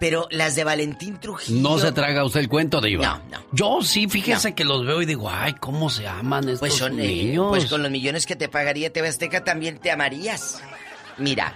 pero 0.00 0.28
las 0.30 0.54
de 0.54 0.64
Valentín 0.64 1.18
Trujillo... 1.18 1.60
No 1.60 1.78
se 1.78 1.92
traga 1.92 2.24
usted 2.24 2.40
el 2.40 2.48
cuento, 2.48 2.80
diva. 2.80 3.04
No, 3.30 3.38
no. 3.38 3.44
Yo 3.52 3.82
sí, 3.82 4.08
fíjese 4.08 4.54
que 4.54 4.64
los 4.64 4.86
veo 4.86 5.02
y 5.02 5.06
digo, 5.06 5.28
ay, 5.30 5.54
cómo 5.54 5.90
se 5.90 6.06
aman 6.06 6.44
estos 6.44 6.60
Pues 6.60 6.74
son 6.74 6.98
eh, 7.00 7.06
niños. 7.06 7.48
pues 7.48 7.66
con 7.66 7.82
los 7.82 7.90
millones 7.90 8.26
que 8.26 8.36
te 8.36 8.48
pagaría 8.48 8.92
TV 8.92 9.08
Azteca 9.08 9.42
también 9.44 9.78
te 9.78 9.90
amarías. 9.90 10.62
Mira, 11.16 11.54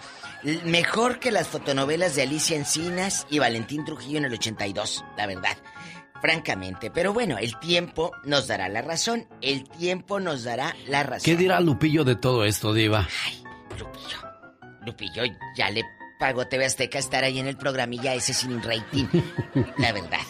mejor 0.65 1.19
que 1.21 1.31
las 1.31 1.47
fotonovelas 1.49 2.17
de 2.17 2.23
Alicia 2.23 2.57
Encinas 2.57 3.27
y 3.31 3.39
Valentín 3.39 3.85
Trujillo 3.85 4.19
en 4.19 4.25
el 4.25 4.33
82, 4.33 5.05
la 5.17 5.27
verdad. 5.27 5.57
Francamente, 6.21 6.91
pero 6.91 7.13
bueno, 7.13 7.37
el 7.39 7.59
tiempo 7.59 8.13
nos 8.25 8.47
dará 8.47 8.69
la 8.69 8.81
razón. 8.83 9.27
El 9.41 9.69
tiempo 9.69 10.21
nos 10.21 10.45
dará 10.45 10.75
la 10.87 11.03
razón. 11.03 11.25
¿Qué 11.25 11.37
dirá 11.37 11.59
Lupillo 11.61 12.05
de 12.05 12.15
todo 12.15 12.45
esto, 12.45 12.73
diva? 12.73 13.09
Lupillo 14.85 15.23
ya 15.57 15.71
le 15.71 15.83
pagó 16.23 16.47
TV 16.47 16.65
Azteca 16.67 17.01
estar 17.01 17.25
ahí 17.25 17.41
en 17.41 17.49
el 17.49 17.57
programilla 17.57 18.15
ese 18.15 18.33
sin 18.33 18.63
rating. 18.63 19.07
La 19.79 19.91
verdad. 19.91 20.21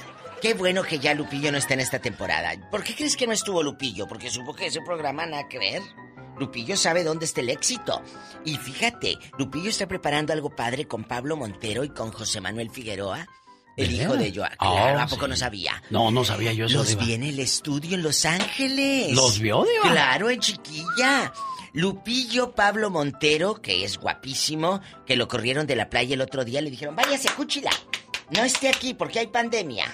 Qué 0.40 0.54
bueno 0.54 0.82
que 0.82 0.98
ya 0.98 1.12
Lupillo 1.12 1.52
no 1.52 1.58
está 1.58 1.74
en 1.74 1.80
esta 1.80 1.98
temporada. 1.98 2.54
¿Por 2.70 2.82
qué 2.82 2.94
crees 2.94 3.14
que 3.14 3.26
no 3.26 3.34
estuvo 3.34 3.62
Lupillo? 3.62 4.08
Porque 4.08 4.30
supo 4.30 4.54
que 4.54 4.68
ese 4.68 4.80
programa 4.80 5.26
nada 5.26 5.46
que 5.50 5.58
ver. 5.58 5.82
Lupillo 6.38 6.78
sabe 6.78 7.04
dónde 7.04 7.26
está 7.26 7.42
el 7.42 7.50
éxito. 7.50 8.00
Y 8.42 8.56
fíjate, 8.56 9.18
Lupillo 9.36 9.68
está 9.68 9.86
preparando 9.86 10.32
algo 10.32 10.48
padre 10.56 10.88
con 10.88 11.04
Pablo 11.04 11.36
Montero 11.36 11.84
y 11.84 11.90
con 11.90 12.10
José 12.10 12.40
Manuel 12.40 12.70
Figueroa, 12.70 13.26
el 13.76 13.88
¿De 13.88 14.02
hijo 14.02 14.16
de 14.16 14.34
Joa. 14.34 14.50
Ah, 14.58 14.72
Claro, 14.72 15.00
¿a 15.00 15.06
poco 15.08 15.26
sí. 15.26 15.30
no 15.30 15.36
sabía? 15.36 15.82
No, 15.90 16.10
no 16.10 16.24
sabía 16.24 16.54
yo 16.54 16.64
eso, 16.64 16.78
Los 16.78 16.96
vi 16.96 17.12
en 17.12 17.24
el 17.24 17.38
estudio 17.38 17.96
en 17.96 18.02
Los 18.02 18.24
Ángeles. 18.24 19.12
¿Los 19.14 19.38
vio, 19.38 19.62
Diva? 19.64 19.92
Claro, 19.92 20.30
en 20.30 20.40
chiquilla. 20.40 21.32
Lupillo 21.72 22.54
Pablo 22.54 22.90
Montero, 22.90 23.62
que 23.62 23.84
es 23.84 23.98
guapísimo, 23.98 24.80
que 25.06 25.16
lo 25.16 25.28
corrieron 25.28 25.66
de 25.66 25.76
la 25.76 25.88
playa 25.88 26.14
el 26.14 26.20
otro 26.20 26.44
día, 26.44 26.60
le 26.60 26.70
dijeron, 26.70 26.94
váyase, 26.94 27.30
cúchila. 27.34 27.70
No 28.30 28.44
esté 28.44 28.68
aquí 28.68 28.94
porque 28.94 29.18
hay 29.18 29.26
pandemia. 29.28 29.86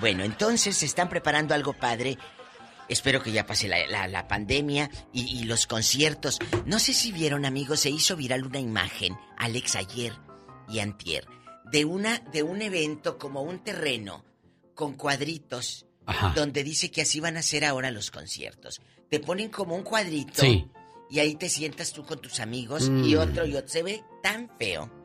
Bueno, 0.00 0.24
entonces 0.24 0.76
se 0.76 0.86
están 0.86 1.08
preparando 1.08 1.54
algo 1.54 1.72
padre. 1.72 2.18
Espero 2.88 3.22
que 3.22 3.32
ya 3.32 3.46
pase 3.46 3.68
la, 3.68 4.08
la, 4.08 4.28
pandemia 4.28 4.90
y, 5.12 5.38
y, 5.38 5.44
los 5.44 5.66
conciertos. 5.66 6.38
No 6.66 6.80
sé 6.80 6.92
si 6.92 7.12
vieron, 7.12 7.44
amigos, 7.44 7.80
se 7.80 7.90
hizo 7.90 8.16
viral 8.16 8.44
una 8.44 8.58
imagen, 8.58 9.16
Alex, 9.38 9.76
ayer 9.76 10.12
y 10.68 10.80
antier, 10.80 11.26
de, 11.70 11.84
una, 11.84 12.18
de 12.18 12.42
un 12.42 12.62
evento 12.62 13.18
como 13.18 13.42
un 13.42 13.62
terreno 13.62 14.24
con 14.74 14.94
cuadritos, 14.94 15.86
donde 16.34 16.64
dice 16.64 16.90
que 16.90 17.02
así 17.02 17.20
van 17.20 17.36
a 17.36 17.42
ser 17.42 17.64
ahora 17.64 17.90
los 17.90 18.10
conciertos. 18.10 18.80
Te 19.08 19.20
ponen 19.20 19.50
como 19.50 19.76
un 19.76 19.82
cuadrito 19.82 20.42
y 21.10 21.18
ahí 21.18 21.34
te 21.34 21.48
sientas 21.48 21.92
tú 21.92 22.04
con 22.04 22.20
tus 22.20 22.40
amigos 22.40 22.86
y 22.86 23.14
mm. 23.14 23.18
otro 23.18 23.46
y 23.46 23.56
otro. 23.56 23.68
Se 23.68 23.82
ve 23.82 24.04
tan 24.22 24.48
feo. 24.58 24.99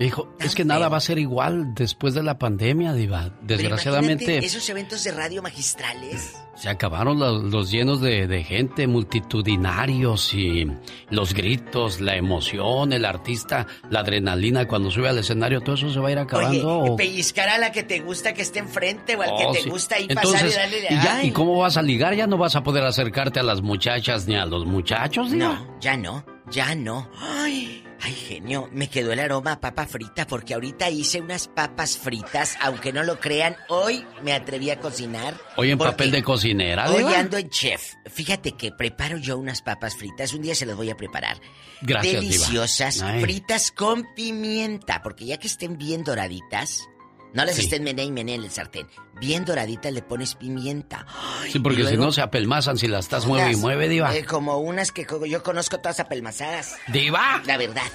Hijo, 0.00 0.28
es 0.40 0.54
que 0.54 0.64
nada 0.64 0.88
va 0.88 0.96
a 0.96 1.00
ser 1.00 1.18
igual 1.18 1.74
después 1.74 2.14
de 2.14 2.22
la 2.22 2.38
pandemia, 2.38 2.92
Diva. 2.92 3.30
Desgraciadamente. 3.42 4.38
Esos 4.38 4.68
eventos 4.68 5.04
de 5.04 5.12
radio 5.12 5.42
magistrales. 5.42 6.34
Se 6.56 6.68
acabaron 6.68 7.18
los, 7.18 7.70
llenos 7.70 8.00
de, 8.00 8.44
gente, 8.44 8.86
multitudinarios 8.86 10.34
y 10.34 10.70
los 11.10 11.34
gritos, 11.34 12.00
la 12.00 12.16
emoción, 12.16 12.92
el 12.92 13.04
artista, 13.04 13.66
la 13.90 14.00
adrenalina 14.00 14.66
cuando 14.68 14.90
sube 14.90 15.08
al 15.08 15.18
escenario, 15.18 15.60
todo 15.62 15.74
eso 15.74 15.92
se 15.92 15.98
va 15.98 16.08
a 16.08 16.12
ir 16.12 16.18
acabando. 16.18 16.78
Oye, 16.78 16.96
pellizcar 16.96 17.48
a 17.48 17.58
la 17.58 17.72
que 17.72 17.82
te 17.82 18.00
gusta 18.00 18.34
que 18.34 18.42
esté 18.42 18.60
enfrente 18.60 19.16
o 19.16 19.22
al 19.22 19.30
que 19.36 19.46
oh, 19.46 19.52
te 19.52 19.68
gusta 19.68 19.98
y 19.98 20.06
pasar 20.06 20.46
y 20.46 20.52
darle 20.52 20.78
¿y, 20.90 20.94
ya, 20.94 21.24
¿Y 21.24 21.32
cómo 21.32 21.58
vas 21.58 21.76
a 21.76 21.82
ligar? 21.82 22.14
Ya 22.14 22.28
no 22.28 22.38
vas 22.38 22.54
a 22.54 22.62
poder 22.62 22.84
acercarte 22.84 23.40
a 23.40 23.42
las 23.42 23.60
muchachas 23.60 24.28
ni 24.28 24.36
a 24.36 24.46
los 24.46 24.64
muchachos, 24.64 25.32
Diva. 25.32 25.54
No, 25.54 25.80
ya 25.80 25.96
no, 25.96 26.24
ya 26.50 26.74
no. 26.76 27.10
Ay. 27.20 27.83
Ay, 28.04 28.12
genio, 28.12 28.68
me 28.70 28.90
quedó 28.90 29.12
el 29.12 29.18
aroma 29.18 29.52
a 29.52 29.60
papa 29.60 29.86
frita 29.86 30.26
porque 30.26 30.52
ahorita 30.52 30.90
hice 30.90 31.22
unas 31.22 31.48
papas 31.48 31.96
fritas, 31.96 32.58
aunque 32.60 32.92
no 32.92 33.02
lo 33.02 33.18
crean, 33.18 33.56
hoy 33.70 34.04
me 34.22 34.34
atreví 34.34 34.68
a 34.68 34.78
cocinar. 34.78 35.40
Hoy 35.56 35.70
en 35.70 35.78
papel 35.78 36.10
de 36.10 36.22
cocinera, 36.22 36.90
Hoy 36.90 37.02
ando 37.14 37.38
en 37.38 37.48
chef. 37.48 37.94
Fíjate 38.04 38.52
que 38.52 38.72
preparo 38.72 39.16
yo 39.16 39.38
unas 39.38 39.62
papas 39.62 39.96
fritas, 39.96 40.34
un 40.34 40.42
día 40.42 40.54
se 40.54 40.66
las 40.66 40.76
voy 40.76 40.90
a 40.90 40.98
preparar. 40.98 41.40
Gracias, 41.80 42.20
Deliciosas, 42.20 43.02
fritas 43.22 43.72
con 43.72 44.14
pimienta, 44.14 45.02
porque 45.02 45.24
ya 45.24 45.38
que 45.38 45.46
estén 45.46 45.78
bien 45.78 46.04
doraditas, 46.04 46.86
no 47.34 47.44
las 47.44 47.58
estén 47.58 47.82
mené 47.82 48.04
y 48.04 48.12
mené 48.12 48.34
en 48.36 48.44
el 48.44 48.50
sartén. 48.50 48.86
Bien 49.20 49.44
doradita 49.44 49.90
le 49.90 50.02
pones 50.02 50.36
pimienta. 50.36 51.04
sí, 51.50 51.58
porque 51.58 51.84
si 51.84 51.96
no 51.96 52.12
se 52.12 52.22
apelmazan 52.22 52.78
si 52.78 52.86
las 52.86 53.04
estás 53.04 53.26
mueve 53.26 53.52
y 53.52 53.56
mueve, 53.56 53.88
diva. 53.88 54.14
Eh, 54.16 54.24
como 54.24 54.58
unas 54.58 54.92
que 54.92 55.06
yo 55.28 55.42
conozco 55.42 55.78
todas 55.78 56.00
apelmazadas. 56.00 56.76
¿Diva? 56.88 57.42
La 57.44 57.56
verdad. 57.56 57.90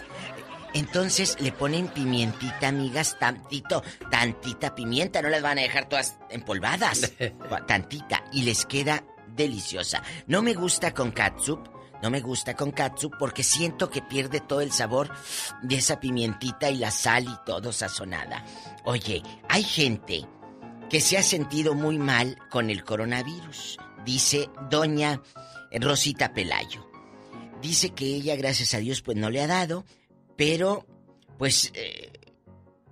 Entonces 0.73 1.37
le 1.39 1.51
ponen 1.51 1.87
pimientita, 1.87 2.67
amigas, 2.67 3.17
tantito, 3.17 3.81
tantita 4.11 4.75
pimienta, 4.75 5.21
no 5.21 5.29
las 5.29 5.41
van 5.41 5.57
a 5.57 5.61
dejar 5.61 5.89
todas 5.89 6.17
empolvadas. 6.29 7.13
tantita. 7.67 8.23
Y 8.31 8.43
les 8.43 8.65
queda 8.65 9.03
deliciosa. 9.35 10.03
No 10.27 10.41
me 10.41 10.53
gusta 10.53 10.93
con 10.93 11.11
catsup 11.11 11.78
no 12.01 12.09
me 12.09 12.21
gusta 12.21 12.55
con 12.55 12.71
katsu 12.71 13.11
porque 13.11 13.43
siento 13.43 13.89
que 13.89 14.01
pierde 14.01 14.39
todo 14.39 14.61
el 14.61 14.71
sabor 14.71 15.09
de 15.61 15.75
esa 15.75 15.99
pimientita 15.99 16.69
y 16.69 16.77
la 16.77 16.91
sal 16.91 17.25
y 17.25 17.45
todo 17.45 17.71
sazonada. 17.73 18.45
Oye, 18.85 19.21
hay 19.47 19.63
gente 19.63 20.25
que 20.89 21.01
se 21.01 21.17
ha 21.17 21.23
sentido 21.23 21.75
muy 21.75 21.97
mal 21.97 22.37
con 22.49 22.69
el 22.69 22.83
coronavirus, 22.83 23.77
dice 24.05 24.49
doña 24.69 25.21
Rosita 25.71 26.33
Pelayo. 26.33 26.89
Dice 27.61 27.89
que 27.89 28.05
ella, 28.05 28.35
gracias 28.35 28.73
a 28.73 28.79
Dios, 28.79 29.01
pues 29.01 29.17
no 29.17 29.29
le 29.29 29.41
ha 29.41 29.47
dado, 29.47 29.85
pero 30.37 30.85
pues 31.37 31.71
eh, 31.75 32.11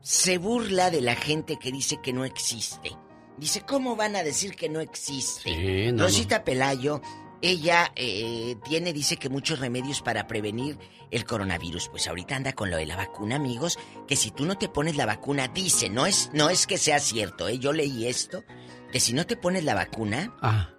se 0.01 0.37
burla 0.37 0.91
de 0.91 1.01
la 1.01 1.15
gente 1.15 1.57
que 1.57 1.71
dice 1.71 1.99
que 2.03 2.13
no 2.13 2.25
existe. 2.25 2.91
Dice, 3.37 3.61
¿cómo 3.61 3.95
van 3.95 4.15
a 4.15 4.23
decir 4.23 4.55
que 4.55 4.67
no 4.67 4.79
existe? 4.79 5.93
Rosita 5.95 6.43
Pelayo 6.43 7.01
ella 7.41 7.91
eh, 7.95 8.55
tiene, 8.65 8.93
dice 8.93 9.17
que 9.17 9.29
muchos 9.29 9.59
remedios 9.59 10.01
para 10.01 10.27
prevenir 10.27 10.77
el 11.11 11.25
coronavirus. 11.25 11.89
Pues 11.89 12.07
ahorita 12.07 12.35
anda 12.35 12.53
con 12.53 12.71
lo 12.71 12.77
de 12.77 12.85
la 12.85 12.95
vacuna, 12.95 13.35
amigos. 13.35 13.77
Que 14.07 14.15
si 14.15 14.31
tú 14.31 14.45
no 14.45 14.57
te 14.57 14.69
pones 14.69 14.95
la 14.95 15.05
vacuna, 15.05 15.47
dice, 15.47 15.89
no 15.89 16.05
es, 16.05 16.29
no 16.33 16.49
es 16.49 16.67
que 16.67 16.77
sea 16.77 16.99
cierto, 16.99 17.47
¿eh? 17.47 17.59
yo 17.59 17.73
leí 17.73 18.07
esto, 18.07 18.43
que 18.91 18.99
si 18.99 19.13
no 19.13 19.25
te 19.25 19.37
pones 19.37 19.63
la 19.63 19.75
vacuna, 19.75 20.35
ah. 20.41 20.71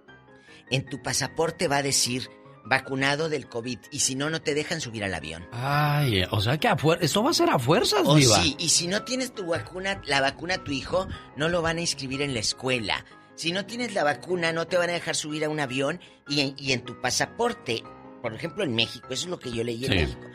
en 0.69 0.85
tu 0.85 1.01
pasaporte 1.01 1.67
va 1.67 1.77
a 1.77 1.83
decir 1.83 2.29
vacunado 2.65 3.29
del 3.29 3.47
COVID 3.47 3.79
y 3.91 3.99
si 3.99 4.15
no, 4.15 4.29
no 4.29 4.41
te 4.41 4.53
dejan 4.53 4.79
subir 4.79 5.03
al 5.03 5.13
avión. 5.13 5.47
Ay, 5.51 6.23
o 6.29 6.39
sea 6.39 6.57
que 6.57 6.67
a 6.67 6.77
esto 7.01 7.23
va 7.23 7.31
a 7.31 7.33
ser 7.33 7.49
a 7.49 7.57
fuerzas, 7.59 8.01
o 8.05 8.17
Sí, 8.17 8.55
y 8.59 8.69
si 8.69 8.87
no 8.87 9.03
tienes 9.03 9.33
tu 9.33 9.47
vacuna, 9.47 10.01
la 10.05 10.21
vacuna 10.21 10.55
a 10.55 10.63
tu 10.63 10.71
hijo, 10.71 11.07
no 11.35 11.49
lo 11.49 11.61
van 11.61 11.77
a 11.77 11.81
inscribir 11.81 12.21
en 12.21 12.33
la 12.33 12.39
escuela. 12.39 13.05
Si 13.39 13.53
no 13.53 13.65
tienes 13.65 13.93
la 13.93 14.03
vacuna, 14.03 14.51
no 14.51 14.67
te 14.67 14.75
van 14.75 14.89
a 14.89 14.93
dejar 14.93 15.15
subir 15.15 15.45
a 15.45 15.49
un 15.49 15.61
avión 15.61 16.01
y 16.27 16.73
en, 16.73 16.81
tu 16.81 16.99
pasaporte, 16.99 17.85
por 18.21 18.33
ejemplo 18.33 18.65
en 18.65 18.75
México, 18.75 19.07
eso 19.11 19.23
es 19.23 19.29
lo 19.29 19.39
que 19.39 19.49
yo 19.49 19.63
leí 19.63 19.85
en 19.85 19.91
México, 19.91 20.27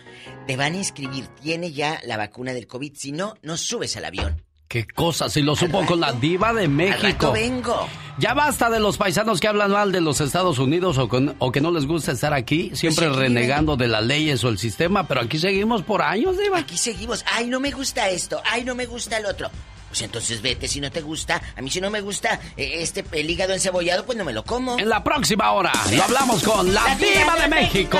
te 0.47 0.56
van 0.56 0.72
a 0.72 0.78
inscribir, 0.78 1.26
tiene 1.43 1.70
ya 1.70 2.01
la 2.06 2.16
vacuna 2.16 2.55
del 2.55 2.66
COVID, 2.66 2.94
si 2.97 3.12
no, 3.12 3.35
no 3.43 3.59
subes 3.59 3.94
al 3.98 4.06
avión. 4.06 4.43
Qué 4.68 4.86
cosa, 4.86 5.28
si 5.28 5.43
lo 5.43 5.55
supo 5.55 5.85
con 5.85 6.01
la 6.01 6.14
diva 6.14 6.55
de 6.55 6.66
México. 6.66 7.31
vengo. 7.31 7.86
Ya 8.18 8.32
basta 8.32 8.70
de 8.70 8.81
los 8.81 8.97
paisanos 8.97 9.39
que 9.39 9.48
hablan 9.48 9.72
mal 9.72 9.93
de 9.93 10.01
los 10.01 10.22
Estados 10.22 10.59
Unidos 10.59 10.97
o, 10.97 11.06
o 11.40 11.52
que 11.52 11.60
no 11.60 11.72
les 11.72 11.85
gusta 11.85 12.12
estar 12.12 12.32
aquí, 12.32 12.70
siempre 12.72 13.09
pues 13.09 13.18
renegando 13.18 13.76
de 13.76 13.86
las 13.86 14.02
leyes 14.02 14.43
o 14.44 14.48
el 14.48 14.56
sistema, 14.56 15.06
pero 15.06 15.20
aquí 15.20 15.39
seguimos 15.39 15.82
por 15.82 16.01
años, 16.01 16.39
diva. 16.39 16.60
Aquí 16.60 16.78
seguimos. 16.78 17.22
Ay, 17.31 17.48
no 17.48 17.60
me 17.60 17.70
gusta 17.70 18.09
esto. 18.09 18.40
Ay, 18.47 18.64
no 18.64 18.74
me 18.74 18.86
gusta 18.86 19.18
el 19.18 19.26
otro. 19.26 19.51
Pues 19.95 20.03
entonces 20.03 20.43
vete 20.43 20.66
si 20.66 20.81
no 20.81 20.91
te 20.91 21.03
gusta. 21.03 21.41
A 21.57 21.62
mí 21.62 21.71
si 21.71 21.81
no 21.81 21.89
me 21.89 22.01
gusta 22.01 22.41
eh, 22.57 22.79
este 22.81 23.05
el 23.12 23.31
hígado 23.31 23.53
encebollado, 23.53 24.05
pues 24.05 24.19
no 24.19 24.25
me 24.25 24.33
lo 24.33 24.43
como. 24.43 24.77
En 24.77 24.89
la 24.89 25.05
próxima 25.05 25.53
hora 25.53 25.71
lo 25.93 26.03
hablamos 26.03 26.43
con 26.43 26.75
la, 26.75 26.97
diva, 26.97 27.37
de, 27.41 27.47
México. 27.47 27.99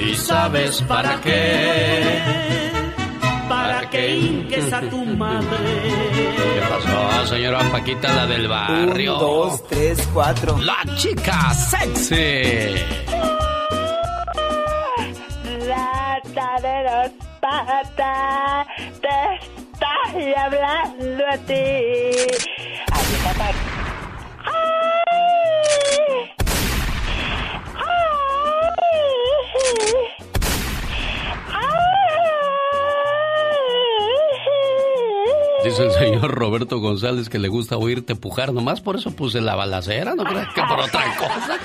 ¿Y 0.00 0.14
sabes 0.14 0.80
para 0.88 1.20
qué? 1.20 2.22
Para 3.46 3.90
que 3.90 4.16
inques 4.16 4.72
a 4.72 4.80
tu 4.80 5.04
madre. 5.04 5.82
¿Qué 6.34 6.62
pasó, 6.66 7.26
señora 7.26 7.60
Paquita, 7.70 8.10
la 8.10 8.26
del 8.26 8.48
barrio? 8.48 9.12
Un, 9.12 9.20
dos, 9.20 9.68
tres, 9.68 10.08
cuatro. 10.14 10.56
La 10.56 10.78
chica 10.96 11.52
sexy. 11.52 12.74
Rata 15.66 16.56
de 16.62 16.90
dos 16.90 17.26
patas 17.38 18.66
estoy 20.06 20.34
hablando 20.34 21.26
a 21.26 21.38
ti. 21.38 21.54
Ay, 22.92 23.16
papá. 23.24 23.50
Ay. 24.44 26.32
Dice 35.64 35.84
el 35.84 35.92
señor 35.92 36.30
Roberto 36.30 36.78
González 36.78 37.28
que 37.28 37.38
le 37.38 37.48
gusta 37.48 37.76
oírte 37.76 38.14
pujar, 38.14 38.52
nomás 38.52 38.80
por 38.80 38.96
eso 38.96 39.10
puse 39.10 39.40
la 39.40 39.56
balacera, 39.56 40.14
no 40.14 40.22
creas 40.24 40.54
que 40.54 40.62
por 40.62 40.78
otra 40.78 41.04
cosa. 41.16 41.58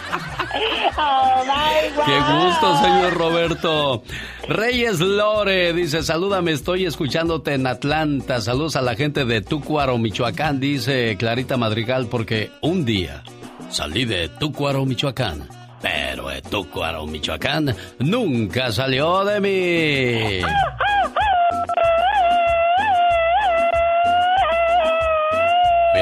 Oh 0.97 1.43
my 1.45 2.03
Qué 2.05 2.19
gusto, 2.19 2.77
señor 2.77 3.13
Roberto. 3.13 4.03
Reyes 4.47 4.99
Lore 4.99 5.73
dice, 5.73 6.01
salúdame, 6.03 6.51
estoy 6.51 6.85
escuchándote 6.85 7.53
en 7.53 7.67
Atlanta. 7.67 8.41
Saludos 8.41 8.75
a 8.75 8.81
la 8.81 8.95
gente 8.95 9.25
de 9.25 9.41
Tucuaro, 9.41 9.97
Michoacán, 9.97 10.59
dice 10.59 11.15
Clarita 11.17 11.57
Madrigal, 11.57 12.07
porque 12.07 12.51
un 12.61 12.85
día 12.85 13.23
salí 13.69 14.05
de 14.05 14.27
Tucuaro, 14.27 14.85
Michoacán. 14.85 15.47
Pero 15.81 16.29
de 16.29 16.41
Tucuaro, 16.41 17.05
Michoacán, 17.05 17.75
nunca 17.99 18.71
salió 18.71 19.23
de 19.25 19.39
mí. 19.39 20.45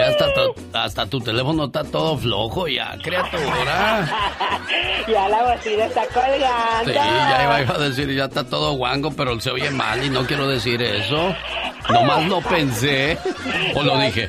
Hasta, 0.01 0.25
hasta 0.73 1.05
tu 1.05 1.19
teléfono 1.19 1.65
está 1.65 1.83
todo 1.83 2.17
flojo 2.17 2.67
ya, 2.67 2.97
criatura. 3.01 4.07
ya 5.07 5.29
la 5.29 5.53
bocina 5.53 5.85
está 5.85 6.05
colgando. 6.07 6.85
Sí, 6.85 6.93
ya 6.93 7.43
iba 7.43 7.75
a 7.75 7.77
decir, 7.79 8.13
ya 8.13 8.25
está 8.25 8.43
todo 8.43 8.73
guango, 8.73 9.11
pero 9.11 9.39
se 9.39 9.51
oye 9.51 9.69
mal 9.71 10.03
y 10.03 10.09
no 10.09 10.25
quiero 10.25 10.47
decir 10.47 10.81
eso. 10.81 11.35
Nomás 11.89 12.27
lo 12.27 12.41
pensé 12.41 13.17
o 13.75 13.83
lo 13.83 13.97
dije. 13.99 14.27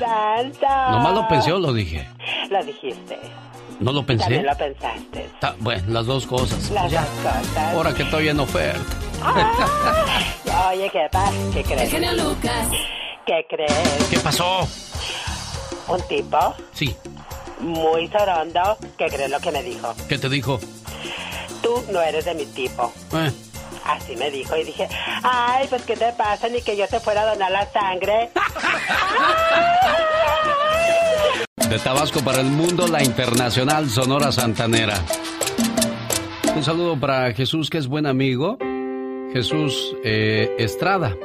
Nomás 0.91 1.13
lo 1.13 1.27
pensé 1.27 1.51
o 1.51 1.59
lo 1.59 1.73
dije. 1.73 2.09
Lo 2.49 2.63
dijiste. 2.63 3.19
¿No 3.79 3.91
lo 3.91 4.05
pensé? 4.05 4.23
También 4.23 4.45
lo 4.45 4.55
pensaste. 4.55 5.29
bueno, 5.59 5.83
las 5.87 6.05
dos 6.05 6.25
cosas. 6.25 6.69
Las 6.71 6.91
dos 6.91 7.05
cosas. 7.23 7.73
Ahora 7.73 7.93
que 7.93 8.03
estoy 8.03 8.29
en 8.29 8.39
oferta. 8.39 8.79
Ah, 9.21 10.69
oye, 10.73 10.89
¿qué 10.89 11.07
pasa? 11.11 11.31
¿Qué 11.53 11.63
crees? 11.63 12.17
Lucas. 12.17 12.67
¿Qué 13.25 13.45
crees? 13.49 14.07
¿Qué 14.09 14.19
pasó? 14.19 14.67
Un 15.87 16.01
tipo. 16.07 16.55
Sí. 16.73 16.95
Muy 17.59 18.07
sorondo, 18.09 18.77
que 18.97 19.07
cree 19.07 19.29
lo 19.29 19.39
que 19.39 19.51
me 19.51 19.63
dijo. 19.63 19.93
¿Qué 20.09 20.17
te 20.17 20.29
dijo? 20.29 20.59
Tú 21.61 21.83
no 21.91 22.01
eres 22.01 22.25
de 22.25 22.33
mi 22.35 22.45
tipo. 22.45 22.91
Eh. 23.13 23.31
Así 23.85 24.15
me 24.15 24.31
dijo 24.31 24.55
y 24.55 24.63
dije, 24.63 24.87
ay, 25.23 25.67
pues 25.69 25.83
¿qué 25.83 25.95
te 25.95 26.11
pasa? 26.13 26.47
Ni 26.47 26.61
que 26.61 26.77
yo 26.77 26.87
te 26.87 26.99
fuera 26.99 27.21
a 27.21 27.33
donar 27.33 27.51
la 27.51 27.69
sangre. 27.71 28.31
De 31.69 31.79
Tabasco 31.79 32.19
para 32.21 32.41
el 32.41 32.47
mundo, 32.47 32.87
la 32.87 33.03
internacional 33.03 33.89
Sonora 33.89 34.31
Santanera. 34.31 34.95
Un 36.55 36.63
saludo 36.63 36.99
para 36.99 37.33
Jesús, 37.33 37.69
que 37.69 37.79
es 37.79 37.87
buen 37.87 38.05
amigo. 38.05 38.57
Jesús 39.33 39.95
eh, 40.03 40.53
Estrada. 40.59 41.15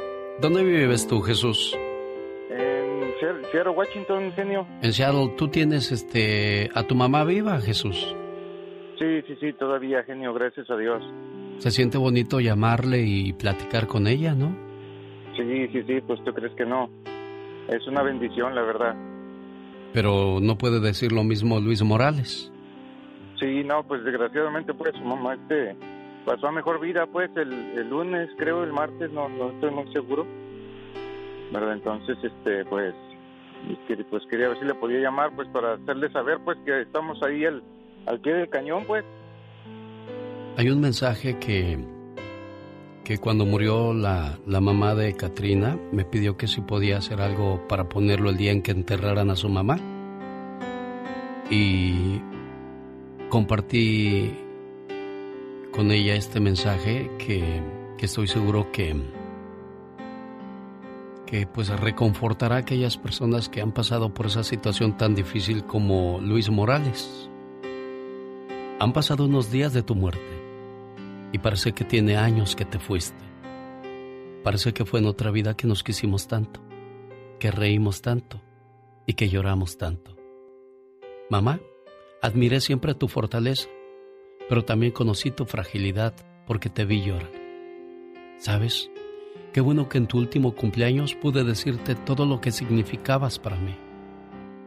¿Dónde 0.41 0.63
vives 0.63 1.07
tú, 1.07 1.21
Jesús? 1.21 1.77
Seattle, 3.19 3.71
Washington, 3.71 4.31
genio. 4.33 4.65
En 4.81 4.93
Seattle, 4.93 5.33
¿tú 5.37 5.49
tienes 5.49 5.91
este 5.91 6.69
a 6.73 6.83
tu 6.83 6.95
mamá 6.95 7.23
viva, 7.25 7.59
Jesús? 7.59 8.15
Sí, 8.97 9.21
sí, 9.27 9.35
sí, 9.39 9.53
todavía, 9.53 10.03
genio, 10.03 10.33
gracias 10.33 10.69
a 10.69 10.77
Dios. 10.77 11.03
Se 11.57 11.71
siente 11.71 11.97
bonito 11.97 12.39
llamarle 12.39 13.01
y 13.01 13.33
platicar 13.33 13.87
con 13.87 14.07
ella, 14.07 14.33
¿no? 14.33 14.55
Sí, 15.35 15.67
sí, 15.69 15.83
sí, 15.83 16.01
pues 16.01 16.23
tú 16.23 16.33
crees 16.33 16.53
que 16.55 16.65
no. 16.65 16.89
Es 17.67 17.85
una 17.87 18.01
bendición, 18.01 18.55
la 18.55 18.61
verdad. 18.61 18.95
Pero 19.93 20.39
no 20.41 20.57
puede 20.57 20.79
decir 20.79 21.11
lo 21.11 21.23
mismo 21.23 21.59
Luis 21.59 21.83
Morales. 21.83 22.51
Sí, 23.39 23.63
no, 23.63 23.83
pues 23.83 24.03
desgraciadamente 24.03 24.73
pues 24.73 24.93
su 24.95 25.03
mamá 25.03 25.35
este 25.35 25.75
pasó 26.25 26.47
a 26.47 26.51
mejor 26.51 26.79
vida 26.79 27.05
pues 27.07 27.29
el, 27.37 27.51
el 27.51 27.89
lunes, 27.89 28.29
creo 28.37 28.63
el 28.63 28.73
martes, 28.73 29.11
no, 29.11 29.29
no 29.29 29.51
estoy 29.51 29.71
muy 29.71 29.91
seguro. 29.93 30.25
¿Verdad? 31.51 31.73
Entonces, 31.73 32.17
este, 32.23 32.63
pues, 32.65 32.93
pues 34.09 34.23
quería 34.29 34.49
ver 34.49 34.59
si 34.59 34.65
le 34.65 34.73
podía 34.73 34.99
llamar 34.99 35.35
pues 35.35 35.47
para 35.49 35.73
hacerle 35.73 36.11
saber 36.11 36.39
pues 36.43 36.57
que 36.65 36.81
estamos 36.81 37.21
ahí 37.23 37.45
al, 37.45 37.63
al 38.05 38.19
pie 38.19 38.33
del 38.33 38.49
cañón 38.49 38.83
pues. 38.85 39.03
Hay 40.57 40.69
un 40.69 40.81
mensaje 40.81 41.37
que, 41.39 41.77
que 43.03 43.17
cuando 43.17 43.45
murió 43.45 43.93
la, 43.93 44.37
la 44.45 44.59
mamá 44.59 44.95
de 44.95 45.15
Katrina, 45.15 45.77
me 45.91 46.05
pidió 46.05 46.35
que 46.37 46.47
si 46.47 46.61
podía 46.61 46.97
hacer 46.97 47.21
algo 47.21 47.65
para 47.67 47.87
ponerlo 47.87 48.29
el 48.29 48.37
día 48.37 48.51
en 48.51 48.61
que 48.61 48.71
enterraran 48.71 49.29
a 49.29 49.35
su 49.35 49.49
mamá. 49.49 49.77
Y 51.49 52.21
compartí 53.29 54.35
con 55.71 55.91
ella 55.91 56.15
este 56.15 56.39
mensaje 56.39 57.09
que, 57.17 57.61
que 57.97 58.05
estoy 58.05 58.27
seguro 58.27 58.71
que, 58.71 58.95
que 61.29 61.45
pues 61.45 61.69
reconfortará 61.69 62.55
a 62.55 62.59
aquellas 62.59 62.97
personas 62.97 63.49
que 63.49 63.61
han 63.61 63.71
pasado 63.71 64.11
por 64.15 64.25
esa 64.25 64.43
situación 64.43 64.97
tan 64.97 65.13
difícil 65.13 65.63
como 65.63 66.19
Luis 66.19 66.49
Morales. 66.49 67.29
Han 68.79 68.93
pasado 68.93 69.25
unos 69.25 69.51
días 69.51 69.71
de 69.71 69.83
tu 69.83 69.93
muerte 69.93 70.19
y 71.31 71.37
parece 71.37 71.73
que 71.73 71.85
tiene 71.85 72.17
años 72.17 72.55
que 72.55 72.65
te 72.65 72.79
fuiste. 72.79 73.23
Parece 74.43 74.73
que 74.73 74.85
fue 74.85 75.01
en 75.01 75.05
otra 75.05 75.29
vida 75.29 75.55
que 75.55 75.67
nos 75.67 75.83
quisimos 75.83 76.27
tanto, 76.27 76.61
que 77.37 77.51
reímos 77.51 78.01
tanto 78.01 78.41
y 79.05 79.13
que 79.13 79.29
lloramos 79.29 79.77
tanto. 79.77 80.17
Mamá, 81.29 81.59
admiré 82.23 82.59
siempre 82.59 82.95
tu 82.95 83.07
fortaleza, 83.07 83.69
pero 84.47 84.65
también 84.65 84.93
conocí 84.93 85.29
tu 85.29 85.45
fragilidad 85.45 86.15
porque 86.47 86.69
te 86.69 86.85
vi 86.85 87.03
llorar. 87.03 87.29
¿Sabes? 88.39 88.89
Qué 89.53 89.61
bueno 89.61 89.89
que 89.89 89.97
en 89.97 90.05
tu 90.05 90.19
último 90.19 90.53
cumpleaños 90.53 91.15
pude 91.15 91.43
decirte 91.43 91.95
todo 91.95 92.27
lo 92.27 92.39
que 92.39 92.51
significabas 92.51 93.39
para 93.39 93.55
mí. 93.57 93.75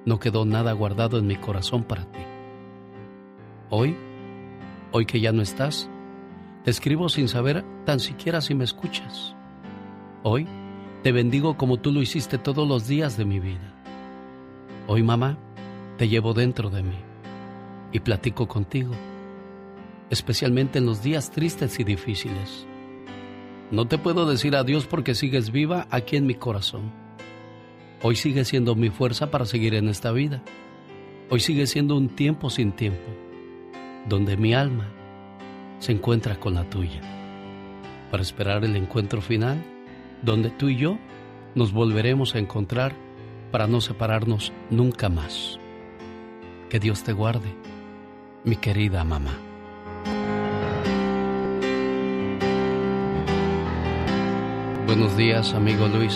No 0.04 0.18
quedó 0.18 0.44
nada 0.44 0.72
guardado 0.72 1.18
en 1.18 1.26
mi 1.28 1.36
corazón 1.36 1.84
para 1.84 2.04
ti. 2.10 2.18
Hoy, 3.70 3.96
hoy 4.90 5.06
que 5.06 5.20
ya 5.20 5.30
no 5.30 5.40
estás, 5.40 5.88
te 6.64 6.72
escribo 6.72 7.09
sin 7.09 7.28
saber 7.28 7.64
tan 7.84 8.00
siquiera 8.00 8.40
si 8.40 8.56
me 8.56 8.64
escuchas. 8.64 9.36
Hoy 10.24 10.48
te 11.04 11.12
bendigo 11.12 11.56
como 11.56 11.78
tú 11.78 11.92
lo 11.92 12.02
hiciste 12.02 12.36
todos 12.36 12.66
los 12.66 12.88
días 12.88 13.16
de 13.16 13.24
mi 13.24 13.38
vida. 13.38 13.72
Hoy, 14.88 15.04
mamá, 15.04 15.38
te 15.96 16.09
llevo 16.09 16.34
dentro 16.34 16.70
de 16.70 16.82
mí 16.82 16.98
y 17.92 18.00
platico 18.00 18.48
contigo, 18.48 18.94
especialmente 20.10 20.80
en 20.80 20.86
los 20.86 21.04
días 21.04 21.30
tristes 21.30 21.78
y 21.78 21.84
difíciles. 21.84 22.66
No 23.72 23.86
te 23.86 23.96
puedo 23.96 24.26
decir 24.26 24.54
adiós 24.54 24.86
porque 24.86 25.14
sigues 25.14 25.50
viva 25.50 25.86
aquí 25.88 26.16
en 26.16 26.26
mi 26.26 26.34
corazón. 26.34 26.92
Hoy 28.02 28.16
sigue 28.16 28.44
siendo 28.44 28.74
mi 28.74 28.90
fuerza 28.90 29.30
para 29.30 29.46
seguir 29.46 29.74
en 29.74 29.88
esta 29.88 30.12
vida. 30.12 30.42
Hoy 31.30 31.40
sigue 31.40 31.66
siendo 31.66 31.96
un 31.96 32.10
tiempo 32.10 32.50
sin 32.50 32.72
tiempo, 32.72 33.08
donde 34.06 34.36
mi 34.36 34.52
alma 34.52 34.92
se 35.78 35.92
encuentra 35.92 36.38
con 36.38 36.52
la 36.52 36.68
tuya, 36.68 37.00
para 38.10 38.22
esperar 38.22 38.62
el 38.62 38.76
encuentro 38.76 39.22
final, 39.22 39.64
donde 40.20 40.50
tú 40.50 40.68
y 40.68 40.76
yo 40.76 40.98
nos 41.54 41.72
volveremos 41.72 42.34
a 42.34 42.40
encontrar 42.40 42.94
para 43.50 43.66
no 43.66 43.80
separarnos 43.80 44.52
nunca 44.68 45.08
más. 45.08 45.58
Que 46.68 46.78
Dios 46.78 47.04
te 47.04 47.14
guarde, 47.14 47.54
mi 48.44 48.56
querida 48.56 49.02
mamá. 49.02 49.51
Buenos 54.94 55.16
días, 55.16 55.55
amigo 55.55 55.89
Luis. 55.89 56.14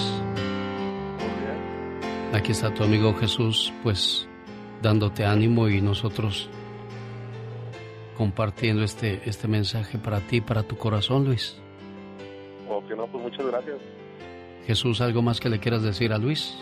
Aquí 2.35 2.53
está 2.53 2.74
tu 2.74 2.85
amigo 2.85 3.15
Jesús, 3.15 3.73
pues 3.82 4.28
dándote 4.82 5.24
ánimo 5.24 5.66
y 5.70 5.81
nosotros 5.81 6.51
compartiendo 8.19 8.82
este, 8.82 9.23
este 9.24 9.48
mensaje 9.48 9.97
para 9.97 10.20
ti, 10.20 10.43
para 10.43 10.62
tu 10.62 10.77
corazón, 10.77 11.24
Luis. 11.24 11.59
Ok, 12.69 12.90
no, 12.90 13.07
pues 13.07 13.24
muchas 13.24 13.47
gracias. 13.47 13.78
Jesús, 14.66 15.01
¿algo 15.01 15.23
más 15.23 15.40
que 15.40 15.48
le 15.48 15.59
quieras 15.59 15.82
decir 15.82 16.12
a 16.12 16.19
Luis? 16.19 16.55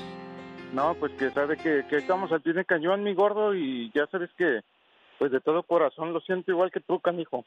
No, 0.72 0.94
pues 0.94 1.10
que 1.14 1.30
sabe 1.30 1.56
que, 1.56 1.84
que 1.90 1.96
estamos 1.96 2.30
al 2.30 2.42
pie 2.42 2.52
de 2.52 2.64
cañón, 2.64 3.02
mi 3.02 3.12
gordo, 3.14 3.56
y 3.56 3.90
ya 3.92 4.06
sabes 4.06 4.30
que, 4.38 4.60
pues 5.18 5.32
de 5.32 5.40
todo 5.40 5.64
corazón 5.64 6.12
lo 6.12 6.20
siento 6.20 6.52
igual 6.52 6.70
que 6.70 6.78
tú, 6.78 7.00
canijo. 7.00 7.44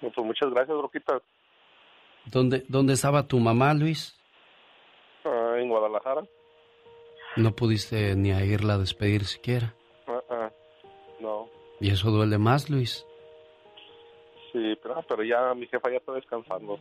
Pues 0.00 0.12
muchas 0.18 0.50
gracias, 0.50 0.76
Roquita. 0.76 1.20
¿Dónde, 2.26 2.64
¿Dónde 2.68 2.94
estaba 2.94 3.26
tu 3.26 3.38
mamá, 3.38 3.74
Luis? 3.74 4.18
Ah, 5.24 5.56
en 5.58 5.68
Guadalajara. 5.68 6.22
No 7.36 7.54
pudiste 7.54 8.14
ni 8.16 8.32
a 8.32 8.44
irla 8.44 8.74
a 8.74 8.78
despedir 8.78 9.24
siquiera. 9.24 9.74
Ah, 10.06 10.20
ah, 10.30 10.50
no. 11.20 11.48
¿Y 11.80 11.90
eso 11.90 12.10
duele 12.10 12.38
más, 12.38 12.70
Luis? 12.70 13.06
Sí, 14.52 14.74
pero, 14.82 15.02
pero 15.08 15.24
ya 15.24 15.52
mi 15.54 15.66
jefa 15.66 15.90
ya 15.90 15.96
está 15.96 16.12
descansando. 16.12 16.78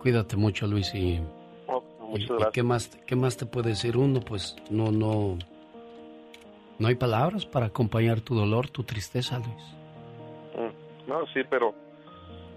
Cuídate 0.00 0.36
mucho, 0.36 0.66
Luis, 0.66 0.94
y, 0.94 1.20
muchas 2.00 2.28
gracias. 2.28 2.52
qué 2.52 2.62
más, 2.62 2.88
qué 3.06 3.16
más 3.16 3.36
te 3.36 3.46
puede 3.46 3.70
decir 3.70 3.96
uno, 3.96 4.20
pues 4.20 4.56
no, 4.70 4.90
no, 4.90 5.36
no 6.78 6.88
hay 6.88 6.94
palabras 6.94 7.44
para 7.44 7.66
acompañar 7.66 8.20
tu 8.20 8.34
dolor, 8.34 8.70
tu 8.70 8.84
tristeza, 8.84 9.38
Luis. 9.38 9.74
Mm, 10.56 11.08
No, 11.10 11.26
sí, 11.34 11.40
pero 11.50 11.74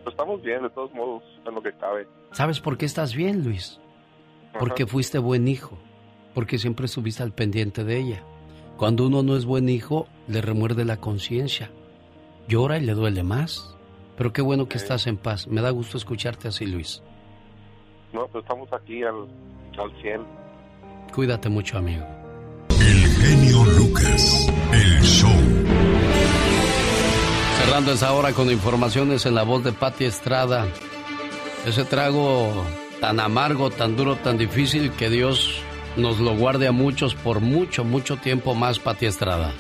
pues, 0.04 0.14
estamos 0.14 0.42
bien, 0.42 0.64
de 0.64 0.70
todos 0.70 0.94
modos, 0.94 1.24
en 1.46 1.56
lo 1.56 1.62
que 1.62 1.74
cabe. 1.74 2.08
¿Sabes 2.32 2.60
por 2.60 2.78
qué 2.78 2.86
estás 2.86 3.16
bien, 3.16 3.44
Luis? 3.44 3.80
Porque 4.60 4.84
Ajá. 4.84 4.92
fuiste 4.92 5.18
buen 5.20 5.48
hijo, 5.48 5.78
porque 6.34 6.58
siempre 6.58 6.86
estuviste 6.86 7.24
al 7.24 7.34
pendiente 7.34 7.84
de 7.84 7.98
ella. 7.98 8.24
Cuando 8.78 9.06
uno 9.06 9.24
no 9.24 9.36
es 9.36 9.46
buen 9.46 9.70
hijo, 9.70 10.08
le 10.28 10.42
remuerde 10.42 10.86
la 10.86 10.98
conciencia, 10.98 11.72
llora 12.48 12.78
y 12.78 12.82
le 12.86 12.94
duele 12.94 13.24
más. 13.24 13.76
Pero 14.18 14.34
qué 14.34 14.42
bueno 14.42 14.68
que 14.68 14.78
estás 14.78 15.08
en 15.08 15.18
paz. 15.18 15.48
Me 15.48 15.62
da 15.62 15.70
gusto 15.70 15.98
escucharte 15.98 16.48
así, 16.48 16.66
Luis. 16.66 17.02
No, 18.14 18.28
pues 18.28 18.44
estamos 18.44 18.72
aquí 18.74 19.04
al, 19.04 19.28
al 19.80 20.02
100. 20.02 20.22
Cuídate 21.14 21.50
mucho, 21.50 21.78
amigo. 21.78 22.06
El 22.70 23.08
genio 23.08 23.64
Lucas, 23.78 24.48
el 24.74 25.02
show. 25.02 25.32
Cerrando 27.72 27.94
esa 27.94 28.12
hora 28.12 28.34
con 28.34 28.52
informaciones 28.52 29.26
en 29.26 29.34
la 29.34 29.44
voz 29.44 29.64
de 29.64 29.72
Patti 29.72 30.04
Estrada. 30.04 30.68
Ese 31.66 31.86
trago 31.86 32.66
tan 33.00 33.22
amargo, 33.22 33.70
tan 33.70 33.96
duro, 33.96 34.18
tan 34.18 34.38
difícil 34.38 34.92
que 34.92 35.10
Dios 35.10 35.64
nos 35.96 36.20
lo 36.20 36.36
guarde 36.36 36.68
a 36.68 36.74
muchos 36.74 37.16
por 37.16 37.40
mucho, 37.40 37.86
mucho 37.86 38.18
tiempo 38.18 38.56
más, 38.56 38.80
Patti 38.80 39.06
Estrada. 39.06 39.54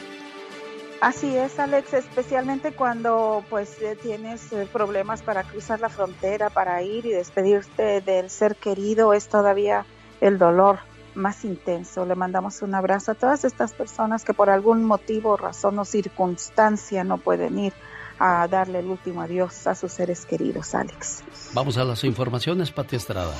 Así 0.99 1.37
es, 1.37 1.57
Alex, 1.57 1.93
especialmente 1.93 2.73
cuando 2.73 3.45
pues 3.49 3.81
eh, 3.81 3.95
tienes 3.95 4.51
eh, 4.51 4.67
problemas 4.69 5.21
para 5.21 5.43
cruzar 5.43 5.79
la 5.79 5.87
frontera, 5.87 6.49
para 6.49 6.83
ir 6.83 7.05
y 7.05 7.11
despedirte 7.11 8.01
del 8.01 8.29
ser 8.29 8.57
querido, 8.57 9.13
es 9.13 9.29
todavía 9.29 9.85
el 10.19 10.37
dolor 10.37 10.79
más 11.15 11.45
intenso. 11.45 12.05
Le 12.05 12.15
mandamos 12.15 12.61
un 12.61 12.75
abrazo 12.75 13.13
a 13.13 13.15
todas 13.15 13.45
estas 13.45 13.71
personas 13.71 14.25
que 14.25 14.33
por 14.33 14.49
algún 14.49 14.83
motivo, 14.83 15.37
razón 15.37 15.79
o 15.79 15.85
circunstancia 15.85 17.05
no 17.05 17.17
pueden 17.17 17.57
ir 17.57 17.73
a 18.21 18.47
darle 18.47 18.79
el 18.79 18.85
último 18.85 19.21
adiós 19.21 19.65
a 19.65 19.73
sus 19.73 19.91
seres 19.91 20.27
queridos, 20.27 20.75
Alex. 20.75 21.23
Vamos 21.53 21.77
a 21.77 21.83
las 21.83 22.03
informaciones, 22.03 22.71
Pati 22.71 22.95
Estrada. 22.95 23.33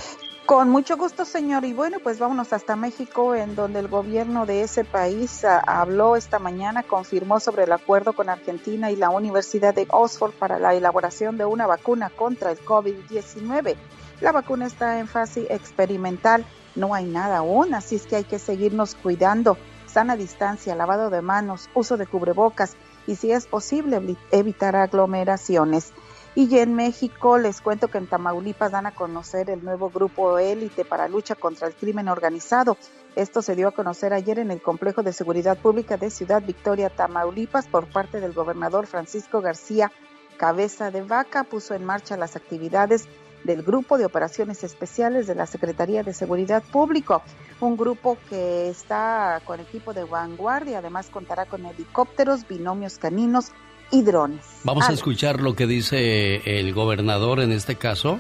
Con 0.48 0.70
mucho 0.70 0.98
gusto, 0.98 1.24
señor. 1.24 1.64
Y 1.66 1.74
bueno, 1.74 2.00
pues 2.02 2.18
vámonos 2.18 2.52
hasta 2.52 2.76
México, 2.76 3.36
en 3.36 3.56
donde 3.56 3.80
el 3.80 3.88
gobierno 3.88 4.48
de 4.48 4.64
ese 4.64 4.84
país 4.84 5.46
ah, 5.46 5.62
habló 5.66 6.16
esta 6.16 6.40
mañana, 6.40 6.82
confirmó 6.82 7.40
sobre 7.40 7.66
el 7.66 7.72
acuerdo 7.72 8.14
con 8.14 8.28
Argentina 8.28 8.90
y 8.90 8.96
la 8.96 9.12
Universidad 9.12 9.76
de 9.76 9.86
Oxford 9.92 10.32
para 10.32 10.58
la 10.58 10.74
elaboración 10.74 11.38
de 11.38 11.46
una 11.46 11.68
vacuna 11.68 12.10
contra 12.10 12.52
el 12.52 12.60
COVID-19. 12.60 13.76
La 14.20 14.32
vacuna 14.32 14.66
está 14.66 15.00
en 15.00 15.08
fase 15.08 15.46
experimental, 15.52 16.44
no 16.76 16.96
hay 16.96 17.06
nada 17.06 17.38
aún, 17.38 17.76
así 17.76 17.96
es 17.96 18.08
que 18.08 18.16
hay 18.16 18.24
que 18.24 18.40
seguirnos 18.40 18.96
cuidando. 18.96 19.58
sana 19.86 20.16
distancia, 20.16 20.74
lavado 20.74 21.10
de 21.10 21.22
manos, 21.22 21.70
uso 21.76 21.98
de 21.98 22.08
cubrebocas 22.08 22.76
y 23.08 23.16
si 23.16 23.32
es 23.32 23.48
posible 23.48 24.02
evitar 24.32 24.76
aglomeraciones. 24.76 25.94
Y 26.34 26.60
en 26.60 26.76
México 26.76 27.38
les 27.38 27.60
cuento 27.60 27.90
que 27.90 27.98
en 27.98 28.08
Tamaulipas 28.08 28.72
dan 28.72 28.86
a 28.86 28.96
conocer 28.96 29.50
el 29.50 29.64
nuevo 29.66 29.90
grupo 29.90 30.38
élite 30.38 30.86
para 30.86 31.10
lucha 31.10 31.36
contra 31.36 31.68
el 31.68 31.74
crimen 31.74 32.08
organizado. 32.08 32.78
Esto 33.18 33.42
se 33.42 33.56
dio 33.56 33.68
a 33.68 33.74
conocer 33.74 34.14
ayer 34.14 34.40
en 34.40 34.50
el 34.50 34.62
Complejo 34.62 35.04
de 35.04 35.12
Seguridad 35.12 35.58
Pública 35.58 35.98
de 35.98 36.10
Ciudad 36.10 36.42
Victoria, 36.42 36.90
Tamaulipas, 36.90 37.68
por 37.68 37.88
parte 37.88 38.22
del 38.22 38.32
gobernador 38.32 38.88
Francisco 38.88 39.42
García 39.42 39.92
Cabeza 40.38 40.90
de 40.90 41.02
Vaca. 41.02 41.44
Puso 41.44 41.74
en 41.74 41.84
marcha 41.84 42.16
las 42.16 42.38
actividades 42.38 43.10
del 43.44 43.64
Grupo 43.64 43.98
de 43.98 44.06
Operaciones 44.06 44.64
Especiales 44.64 45.28
de 45.28 45.36
la 45.36 45.46
Secretaría 45.46 46.04
de 46.04 46.14
Seguridad 46.14 46.64
Público, 46.64 47.22
un 47.60 47.78
grupo 47.78 48.18
que 48.30 48.70
está 48.70 49.42
con 49.46 49.60
equipo 49.60 49.94
de 49.94 50.04
vanguardia, 50.04 50.80
además 50.80 51.10
contará 51.10 51.46
con 51.46 51.66
helicópteros, 51.66 52.48
binomios 52.48 52.98
caninos 52.98 53.52
y 53.92 54.04
drones. 54.04 54.46
Vamos 54.64 54.90
a 54.90 54.94
escuchar 54.94 55.42
lo 55.42 55.56
que 55.56 55.68
dice 55.68 56.60
el 56.60 56.74
gobernador 56.74 57.40
en 57.40 57.52
este 57.52 57.76
caso 57.76 58.20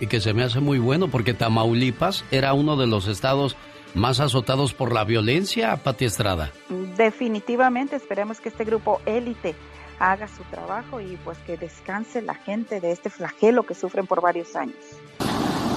y 0.00 0.06
que 0.06 0.20
se 0.20 0.32
me 0.32 0.42
hace 0.42 0.60
muy 0.60 0.78
bueno 0.78 1.08
porque 1.08 1.34
Tamaulipas 1.34 2.24
era 2.30 2.54
uno 2.54 2.76
de 2.76 2.86
los 2.86 3.06
estados 3.06 3.56
más 3.94 4.20
azotados 4.20 4.72
por 4.72 4.92
la 4.92 5.04
violencia, 5.04 5.76
Pati 5.76 6.04
Estrada. 6.04 6.52
Definitivamente, 6.96 7.96
esperemos 7.96 8.40
que 8.40 8.48
este 8.48 8.64
grupo 8.64 9.00
élite 9.04 9.54
haga 10.00 10.26
su 10.26 10.42
trabajo 10.44 11.00
y 11.00 11.16
pues 11.22 11.38
que 11.38 11.56
descanse 11.56 12.22
la 12.22 12.34
gente 12.34 12.80
de 12.80 12.90
este 12.90 13.10
flagelo 13.10 13.64
que 13.64 13.74
sufren 13.74 14.06
por 14.06 14.20
varios 14.20 14.56
años. 14.56 14.76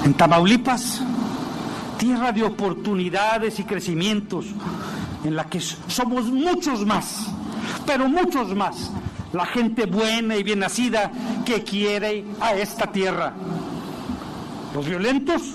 En 0.06 0.14
Tamaulipas, 0.14 1.02
tierra 2.00 2.32
de 2.32 2.44
oportunidades 2.44 3.60
y 3.60 3.66
crecimientos, 3.66 4.46
en 5.24 5.36
la 5.36 5.44
que 5.46 5.60
somos 5.60 6.26
muchos 6.26 6.86
más, 6.86 7.28
pero 7.86 8.08
muchos 8.08 8.56
más, 8.56 8.92
la 9.34 9.46
gente 9.46 9.86
buena 9.86 10.38
y 10.38 10.44
bien 10.44 10.60
nacida 10.60 11.12
que 11.46 11.64
quiere 11.64 12.24
a 12.40 12.56
esta 12.56 12.92
tierra. 12.92 13.34
Los 14.74 14.88
violentos, 14.88 15.54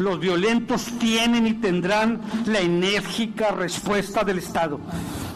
los 0.00 0.18
violentos 0.18 0.86
tienen 0.98 1.46
y 1.46 1.54
tendrán 1.54 2.20
la 2.46 2.60
enérgica 2.60 3.52
respuesta 3.52 4.24
del 4.24 4.38
Estado 4.38 4.80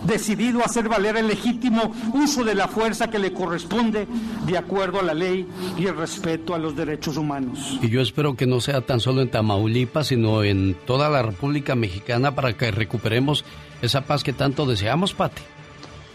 decidido 0.04 0.60
a 0.60 0.64
hacer 0.64 0.88
valer 0.88 1.16
el 1.16 1.28
legítimo 1.28 1.92
uso 2.12 2.44
de 2.44 2.54
la 2.54 2.68
fuerza 2.68 3.08
que 3.08 3.18
le 3.18 3.32
corresponde 3.32 4.06
de 4.46 4.58
acuerdo 4.58 5.00
a 5.00 5.02
la 5.02 5.14
ley 5.14 5.48
y 5.78 5.86
el 5.86 5.96
respeto 5.96 6.54
a 6.54 6.58
los 6.58 6.76
derechos 6.76 7.16
humanos. 7.16 7.78
Y 7.82 7.88
yo 7.88 8.00
espero 8.00 8.36
que 8.36 8.46
no 8.46 8.60
sea 8.60 8.82
tan 8.82 9.00
solo 9.00 9.22
en 9.22 9.30
Tamaulipas, 9.30 10.08
sino 10.08 10.44
en 10.44 10.76
toda 10.86 11.08
la 11.08 11.22
República 11.22 11.74
Mexicana 11.74 12.34
para 12.34 12.52
que 12.52 12.70
recuperemos 12.70 13.44
esa 13.82 14.02
paz 14.02 14.22
que 14.22 14.32
tanto 14.32 14.66
deseamos, 14.66 15.14
Pati. 15.14 15.42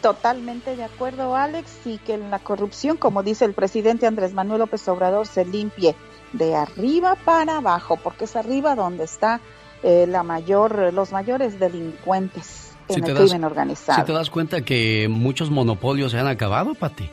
Totalmente 0.01 0.77
de 0.77 0.83
acuerdo, 0.85 1.35
Alex, 1.35 1.71
y 1.85 1.97
que 1.97 2.17
la 2.17 2.39
corrupción, 2.39 2.95
como 2.95 3.21
dice 3.21 3.43
el 3.43 3.53
presidente 3.53 4.07
Andrés 4.07 4.33
Manuel 4.33 4.59
López 4.59 4.87
Obrador, 4.87 5.27
se 5.27 5.43
limpie 5.43 5.93
de 6.33 6.55
arriba 6.55 7.15
para 7.15 7.57
abajo, 7.57 7.97
porque 7.97 8.25
es 8.25 8.35
arriba 8.35 8.75
donde 8.75 9.03
está 9.03 9.41
eh, 9.83 10.05
la 10.07 10.23
mayor, 10.23 10.93
los 10.93 11.11
mayores 11.11 11.59
delincuentes 11.59 12.73
en 12.89 13.03
el 13.03 13.15
crimen 13.15 13.43
organizado. 13.43 13.99
Si 13.99 14.05
te 14.05 14.13
das 14.13 14.29
cuenta 14.29 14.61
que 14.61 15.07
muchos 15.09 15.49
monopolios 15.49 16.11
se 16.11 16.19
han 16.19 16.27
acabado, 16.27 16.75
Pati. 16.75 17.09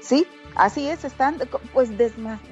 Sí, 0.00 0.26
así 0.54 0.88
es, 0.88 1.04
están 1.04 1.36
pues 1.72 1.90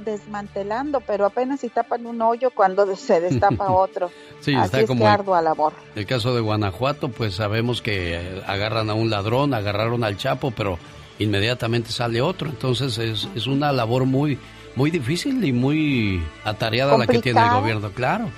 desmantelando, 0.05 1.01
pero 1.01 1.27
apenas 1.27 1.61
si 1.61 1.69
tapan 1.69 2.07
un 2.07 2.21
hoyo 2.23 2.51
cuando 2.51 2.95
se 2.97 3.21
destapa 3.21 3.71
otro. 3.73 4.11
sí, 4.41 4.55
así 4.55 4.65
está 4.67 4.81
es 4.81 4.87
como 4.87 5.05
que 5.05 5.07
ardua 5.07 5.43
labor. 5.43 5.73
El 5.95 6.07
caso 6.07 6.35
de 6.35 6.41
Guanajuato, 6.41 7.09
pues 7.09 7.35
sabemos 7.35 7.83
que 7.83 8.43
agarran 8.47 8.91
a 8.91 8.95
un 8.95 9.11
ladrón, 9.11 9.55
agarraron 9.55 10.05
al 10.05 10.17
Chapo, 10.17 10.51
pero 10.51 10.79
inmediatamente 11.19 11.91
sale 11.91 12.21
otro. 12.21 12.49
Entonces 12.49 12.99
es, 12.99 13.29
es 13.35 13.47
una 13.47 13.73
labor 13.73 14.05
muy, 14.05 14.39
muy 14.77 14.91
difícil 14.91 15.45
y 15.45 15.53
muy 15.53 16.23
atareada 16.45 16.97
la 16.97 17.07
que 17.07 17.21
tiene 17.21 17.41
el 17.41 17.51
gobierno, 17.51 17.91
claro. 17.91 18.31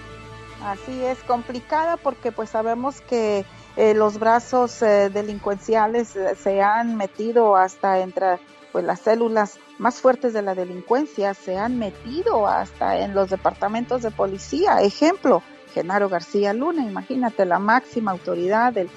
Así 0.65 1.03
es, 1.05 1.19
complicada 1.23 1.97
porque 1.97 2.33
pues 2.33 2.51
sabemos 2.51 3.01
que 3.01 3.45
eh, 3.77 3.95
los 3.95 4.19
brazos 4.19 4.83
eh, 4.83 5.09
delincuenciales 5.09 6.17
eh, 6.17 6.35
se 6.35 6.61
han 6.61 6.97
metido 6.97 7.57
hasta 7.57 8.01
entre 8.01 8.39
pues 8.73 8.85
las 8.85 9.01
células 9.01 9.59
más 9.79 10.01
fuertes 10.01 10.33
de 10.33 10.43
la 10.43 10.55
delincuencia 10.55 11.35
se 11.35 11.57
han 11.57 11.79
metido 11.79 12.47
hasta 12.47 12.99
en 12.99 13.15
los 13.15 13.31
departamentos 13.31 14.03
de 14.03 14.11
policía. 14.11 14.83
Ejemplo, 14.83 15.43
Genaro 15.73 16.09
García 16.09 16.53
Luna, 16.53 16.83
imagínate 16.85 17.45
la 17.47 17.59
máxima 17.59 18.11
autoridad 18.11 18.73
del 18.73 18.91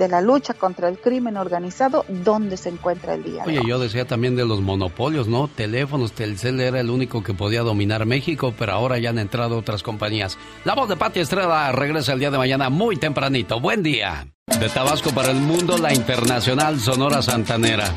de 0.00 0.08
la 0.08 0.22
lucha 0.22 0.54
contra 0.54 0.88
el 0.88 0.98
crimen 0.98 1.36
organizado, 1.36 2.06
¿dónde 2.08 2.56
se 2.56 2.70
encuentra 2.70 3.12
el 3.14 3.22
día? 3.22 3.44
Oye, 3.46 3.60
yo 3.66 3.78
decía 3.78 4.06
también 4.06 4.34
de 4.34 4.46
los 4.46 4.62
monopolios, 4.62 5.28
¿no? 5.28 5.46
Teléfonos, 5.46 6.12
Telcel 6.12 6.58
era 6.58 6.80
el 6.80 6.88
único 6.88 7.22
que 7.22 7.34
podía 7.34 7.60
dominar 7.60 8.06
México, 8.06 8.54
pero 8.58 8.72
ahora 8.72 8.98
ya 8.98 9.10
han 9.10 9.18
entrado 9.18 9.58
otras 9.58 9.82
compañías. 9.82 10.38
La 10.64 10.74
voz 10.74 10.88
de 10.88 10.96
Pati 10.96 11.20
Estrada 11.20 11.70
regresa 11.72 12.14
el 12.14 12.18
día 12.18 12.30
de 12.30 12.38
mañana 12.38 12.70
muy 12.70 12.96
tempranito. 12.96 13.60
Buen 13.60 13.82
día. 13.82 14.26
De 14.58 14.70
Tabasco 14.70 15.10
para 15.10 15.32
el 15.32 15.38
mundo, 15.38 15.76
la 15.76 15.92
internacional 15.92 16.80
Sonora 16.80 17.20
Santanera. 17.20 17.94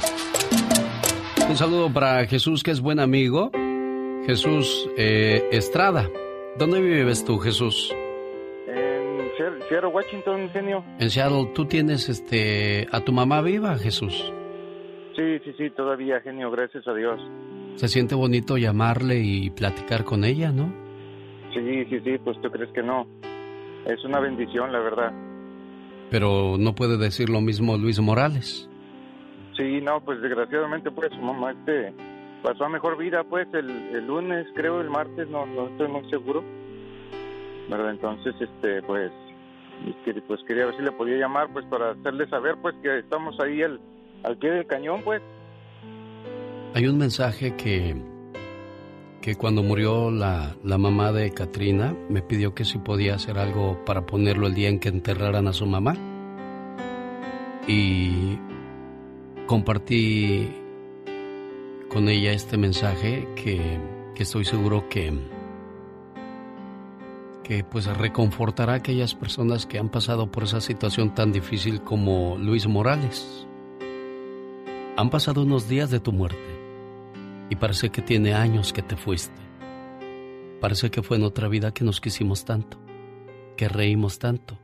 Un 1.49 1.55
saludo 1.55 1.91
para 1.93 2.25
Jesús, 2.27 2.63
que 2.63 2.71
es 2.71 2.81
buen 2.81 2.99
amigo. 2.99 3.49
Jesús 4.27 4.89
eh, 4.97 5.47
Estrada. 5.53 6.09
¿Dónde 6.59 6.81
vives 6.81 7.23
tú, 7.23 7.39
Jesús? 7.39 7.93
Seattle, 9.69 9.89
Washington, 9.89 10.49
genio. 10.51 10.83
En 10.99 11.09
Seattle, 11.09 11.51
¿tú 11.53 11.65
tienes 11.65 12.09
este 12.09 12.87
a 12.91 13.01
tu 13.01 13.11
mamá 13.11 13.41
viva, 13.41 13.77
Jesús? 13.77 14.31
Sí, 15.15 15.39
sí, 15.43 15.53
sí, 15.57 15.69
todavía, 15.71 16.21
genio, 16.21 16.49
gracias 16.51 16.87
a 16.87 16.93
Dios. 16.93 17.19
Se 17.75 17.87
siente 17.87 18.15
bonito 18.15 18.57
llamarle 18.57 19.19
y 19.19 19.49
platicar 19.49 20.03
con 20.03 20.23
ella, 20.23 20.51
¿no? 20.51 20.73
Sí, 21.53 21.85
sí, 21.85 21.99
sí, 22.03 22.17
pues 22.23 22.39
tú 22.41 22.49
crees 22.49 22.71
que 22.71 22.83
no. 22.83 23.07
Es 23.85 24.03
una 24.05 24.19
bendición, 24.19 24.71
la 24.71 24.79
verdad. 24.79 25.11
Pero 26.09 26.57
no 26.57 26.73
puede 26.75 26.97
decir 26.97 27.29
lo 27.29 27.41
mismo 27.41 27.77
Luis 27.77 27.99
Morales. 27.99 28.69
Sí, 29.57 29.81
no, 29.81 30.01
pues 30.01 30.21
desgraciadamente 30.21 30.89
pues 30.91 31.11
su 31.11 31.21
mamá 31.21 31.51
este 31.51 31.93
pasó 32.41 32.65
a 32.65 32.69
mejor 32.69 32.97
vida 32.97 33.23
pues 33.23 33.47
el, 33.53 33.69
el 33.69 34.07
lunes, 34.07 34.47
creo, 34.55 34.81
el 34.81 34.89
martes, 34.89 35.27
no, 35.29 35.45
no 35.45 35.67
estoy 35.67 35.87
muy 35.87 36.09
seguro. 36.09 36.43
¿Verdad? 37.69 37.91
Entonces, 37.91 38.35
este, 38.41 38.81
pues 38.83 39.11
pues 40.27 40.41
quería 40.47 40.65
ver 40.65 40.75
si 40.75 40.81
le 40.81 40.91
podía 40.91 41.17
llamar 41.17 41.51
pues 41.51 41.65
para 41.65 41.91
hacerle 41.91 42.27
saber 42.29 42.55
pues 42.61 42.75
que 42.81 42.99
estamos 42.99 43.39
ahí 43.39 43.61
al, 43.61 43.79
al 44.23 44.37
pie 44.37 44.51
del 44.51 44.65
cañón 44.65 45.01
pues. 45.03 45.21
Hay 46.73 46.87
un 46.87 46.97
mensaje 46.97 47.55
que, 47.55 47.95
que 49.21 49.35
cuando 49.35 49.61
murió 49.61 50.09
la, 50.09 50.55
la 50.63 50.77
mamá 50.77 51.11
de 51.11 51.31
Katrina 51.31 51.95
me 52.09 52.21
pidió 52.21 52.55
que 52.55 52.65
si 52.65 52.79
podía 52.79 53.15
hacer 53.15 53.37
algo 53.37 53.83
para 53.85 54.05
ponerlo 54.05 54.47
el 54.47 54.55
día 54.55 54.69
en 54.69 54.79
que 54.79 54.89
enterraran 54.89 55.47
a 55.47 55.53
su 55.53 55.65
mamá. 55.65 55.95
Y 57.67 58.37
compartí 59.45 60.49
con 61.89 62.09
ella 62.09 62.31
este 62.31 62.57
mensaje 62.57 63.27
que, 63.35 63.79
que 64.15 64.23
estoy 64.23 64.45
seguro 64.45 64.89
que 64.89 65.13
que 67.43 67.63
pues 67.63 67.85
reconfortará 67.85 68.73
a 68.73 68.77
aquellas 68.77 69.13
personas 69.13 69.65
que 69.65 69.77
han 69.77 69.89
pasado 69.89 70.31
por 70.31 70.43
esa 70.43 70.61
situación 70.61 71.13
tan 71.13 71.31
difícil 71.31 71.81
como 71.81 72.37
Luis 72.37 72.67
Morales. 72.67 73.47
Han 74.95 75.09
pasado 75.09 75.43
unos 75.43 75.67
días 75.67 75.91
de 75.91 75.99
tu 75.99 76.11
muerte 76.11 76.39
y 77.49 77.55
parece 77.55 77.89
que 77.89 78.01
tiene 78.01 78.33
años 78.33 78.73
que 78.73 78.81
te 78.81 78.95
fuiste. 78.95 79.41
Parece 80.61 80.89
que 80.89 81.03
fue 81.03 81.17
en 81.17 81.23
otra 81.23 81.47
vida 81.49 81.73
que 81.73 81.83
nos 81.83 81.99
quisimos 81.99 82.45
tanto, 82.45 82.77
que 83.57 83.67
reímos 83.67 84.17
tanto 84.17 84.57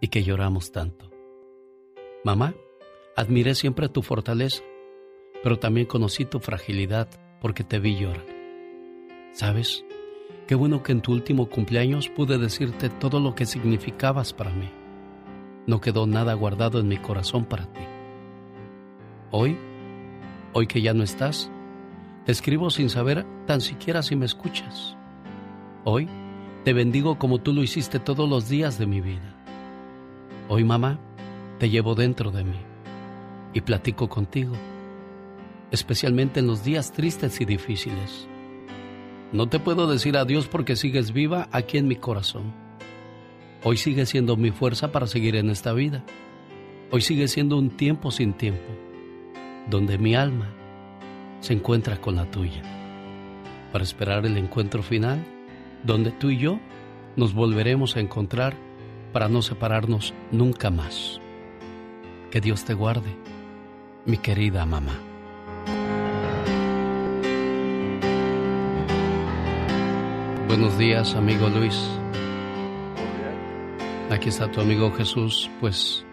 y 0.00 0.08
que 0.08 0.22
lloramos 0.22 0.72
tanto. 0.72 1.10
Mamá, 2.24 2.54
admiré 3.16 3.54
siempre 3.54 3.88
tu 3.88 4.02
fortaleza, 4.02 4.62
pero 5.42 5.58
también 5.58 5.86
conocí 5.86 6.26
tu 6.26 6.40
fragilidad 6.40 7.08
porque 7.40 7.64
te 7.64 7.78
vi 7.78 7.96
llorar. 7.96 8.26
¿Sabes? 9.32 9.84
Qué 10.50 10.56
bueno 10.56 10.82
que 10.82 10.90
en 10.90 11.00
tu 11.00 11.12
último 11.12 11.48
cumpleaños 11.48 12.08
pude 12.08 12.36
decirte 12.36 12.88
todo 12.88 13.20
lo 13.20 13.36
que 13.36 13.46
significabas 13.46 14.32
para 14.32 14.50
mí. 14.50 14.68
No 15.68 15.80
quedó 15.80 16.08
nada 16.08 16.34
guardado 16.34 16.80
en 16.80 16.88
mi 16.88 16.96
corazón 16.96 17.44
para 17.44 17.66
ti. 17.66 17.82
Hoy, 19.30 19.56
hoy 20.52 20.66
que 20.66 20.82
ya 20.82 20.92
no 20.92 21.04
estás, 21.04 21.52
te 22.26 22.32
escribo 22.32 22.68
sin 22.70 22.90
saber 22.90 23.24
tan 23.46 23.60
siquiera 23.60 24.02
si 24.02 24.16
me 24.16 24.26
escuchas. 24.26 24.96
Hoy 25.84 26.08
te 26.64 26.72
bendigo 26.72 27.16
como 27.16 27.38
tú 27.38 27.52
lo 27.52 27.62
hiciste 27.62 28.00
todos 28.00 28.28
los 28.28 28.48
días 28.48 28.76
de 28.76 28.86
mi 28.86 29.00
vida. 29.00 29.36
Hoy, 30.48 30.64
mamá, 30.64 30.98
te 31.60 31.70
llevo 31.70 31.94
dentro 31.94 32.32
de 32.32 32.42
mí 32.42 32.58
y 33.52 33.60
platico 33.60 34.08
contigo, 34.08 34.54
especialmente 35.70 36.40
en 36.40 36.48
los 36.48 36.64
días 36.64 36.90
tristes 36.90 37.40
y 37.40 37.44
difíciles. 37.44 38.26
No 39.32 39.48
te 39.48 39.60
puedo 39.60 39.86
decir 39.86 40.16
adiós 40.16 40.48
porque 40.48 40.74
sigues 40.74 41.12
viva 41.12 41.48
aquí 41.52 41.78
en 41.78 41.86
mi 41.86 41.96
corazón. 41.96 42.52
hoy 43.62 43.76
sigue 43.76 44.06
siendo 44.06 44.36
mi 44.36 44.50
fuerza 44.50 44.90
para 44.90 45.06
seguir 45.06 45.36
en 45.36 45.50
esta 45.50 45.72
vida. 45.72 46.02
Hoy 46.90 47.02
sigue 47.02 47.28
siendo 47.28 47.56
un 47.56 47.70
tiempo 47.70 48.10
sin 48.10 48.32
tiempo, 48.32 48.72
donde 49.68 49.98
mi 49.98 50.16
alma 50.16 50.48
se 51.40 51.52
encuentra 51.52 52.00
con 52.00 52.16
la 52.16 52.28
tuya, 52.30 52.62
para 53.70 53.84
esperar 53.84 54.26
el 54.26 54.36
encuentro 54.36 54.82
final, 54.82 55.24
donde 55.84 56.10
tú 56.10 56.30
y 56.30 56.38
yo 56.38 56.58
nos 57.16 57.32
volveremos 57.32 57.96
a 57.96 58.00
encontrar 58.00 58.56
para 59.12 59.28
no 59.28 59.42
separarnos 59.42 60.12
nunca 60.32 60.70
más. 60.70 61.20
Que 62.32 62.40
Dios 62.40 62.64
te 62.64 62.74
guarde, 62.74 63.14
mi 64.06 64.16
querida 64.16 64.66
mamá. 64.66 65.09
Buenos 70.50 70.76
días, 70.76 71.14
amigo 71.14 71.48
Luis. 71.48 71.78
Aquí 74.10 74.30
está 74.30 74.50
tu 74.50 74.60
amigo 74.60 74.90
Jesús, 74.90 75.48
pues 75.60 76.04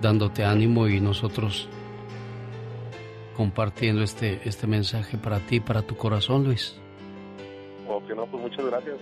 dándote 0.00 0.46
ánimo 0.46 0.88
y 0.88 0.98
nosotros 0.98 1.68
compartiendo 3.36 4.02
este, 4.02 4.40
este 4.48 4.66
mensaje 4.66 5.18
para 5.18 5.40
ti, 5.40 5.60
para 5.60 5.82
tu 5.82 5.94
corazón, 5.94 6.44
Luis. 6.44 6.80
Ok, 7.86 8.08
no, 8.16 8.24
pues 8.28 8.42
muchas 8.42 8.64
gracias. 8.64 8.96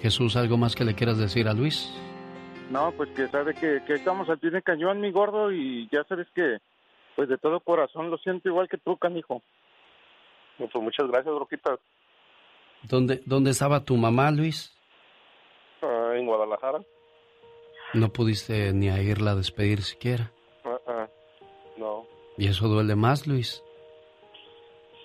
Jesús, 0.00 0.36
¿algo 0.36 0.56
más 0.56 0.74
que 0.74 0.86
le 0.86 0.94
quieras 0.94 1.18
decir 1.18 1.46
a 1.46 1.52
Luis? 1.52 1.94
No, 2.70 2.92
pues 2.92 3.10
que 3.10 3.28
sabe 3.28 3.52
que, 3.52 3.82
que 3.86 3.92
estamos 3.92 4.26
al 4.30 4.38
pie 4.38 4.50
de 4.50 4.62
cañón, 4.62 5.02
mi 5.02 5.12
gordo, 5.12 5.52
y 5.52 5.86
ya 5.92 6.02
sabes 6.04 6.26
que, 6.34 6.60
pues 7.14 7.28
de 7.28 7.36
todo 7.36 7.60
corazón 7.60 8.10
lo 8.10 8.16
siento 8.16 8.48
igual 8.48 8.70
que 8.70 8.78
tú, 8.78 8.96
canijo. 8.96 9.42
Pues 10.56 10.74
muchas 10.76 11.06
gracias, 11.08 11.34
Roquita. 11.34 11.78
¿Dónde, 12.82 13.20
¿Dónde 13.26 13.50
estaba 13.50 13.84
tu 13.84 13.96
mamá, 13.96 14.30
Luis? 14.30 14.74
Ah, 15.82 16.12
en 16.16 16.26
Guadalajara. 16.26 16.80
No 17.94 18.12
pudiste 18.12 18.72
ni 18.72 18.88
a 18.88 19.00
irla 19.02 19.32
a 19.32 19.34
despedir 19.36 19.82
siquiera. 19.82 20.30
Ah, 20.64 20.78
ah, 20.86 21.08
no. 21.76 22.06
¿Y 22.36 22.46
eso 22.48 22.68
duele 22.68 22.94
más, 22.94 23.26
Luis? 23.26 23.62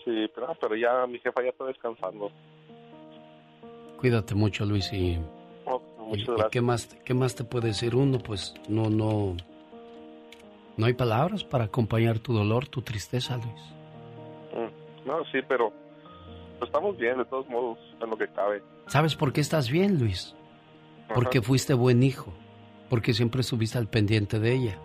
Sí, 0.03 0.27
pero, 0.35 0.53
pero 0.59 0.75
ya 0.75 1.05
mi 1.07 1.17
jefa 1.19 1.41
ya 1.41 1.49
está 1.49 1.65
descansando. 1.65 2.29
Cuídate 3.99 4.35
mucho, 4.35 4.65
Luis, 4.65 4.91
y, 4.91 5.17
Oh, 5.65 5.81
muchas 5.97 6.27
y-. 6.27 6.49
¿qué 6.51 6.61
más, 6.61 6.87
qué 7.05 7.13
más 7.13 7.35
te 7.35 7.45
puede 7.45 7.67
decir 7.67 7.95
uno? 7.95 8.17
Pues 8.19 8.53
no, 8.67 8.89
no, 8.89 9.37
no 10.75 10.85
hay 10.85 10.93
palabras 10.93 11.45
para 11.45 11.63
acompañar 11.65 12.19
tu 12.19 12.33
dolor, 12.33 12.67
tu 12.67 12.81
tristeza, 12.81 13.37
Luis. 13.37 13.63
Mm, 14.53 15.07
No, 15.07 15.23
sí, 15.31 15.39
pero 15.47 15.71
pues, 16.59 16.69
estamos 16.69 16.97
bien, 16.97 17.17
de 17.17 17.25
todos 17.25 17.47
modos, 17.49 17.77
en 18.01 18.09
lo 18.09 18.17
que 18.17 18.27
cabe. 18.27 18.63
¿Sabes 18.87 19.15
por 19.15 19.33
qué 19.33 19.41
estás 19.41 19.69
bien, 19.69 19.99
Luis? 19.99 20.35
Porque 21.13 21.39
Ajá. 21.39 21.47
fuiste 21.47 21.73
buen 21.73 22.03
hijo, 22.03 22.33
porque 22.89 23.13
siempre 23.13 23.41
estuviste 23.41 23.77
al 23.77 23.87
pendiente 23.87 24.39
de 24.39 24.53
ella. 24.53 24.77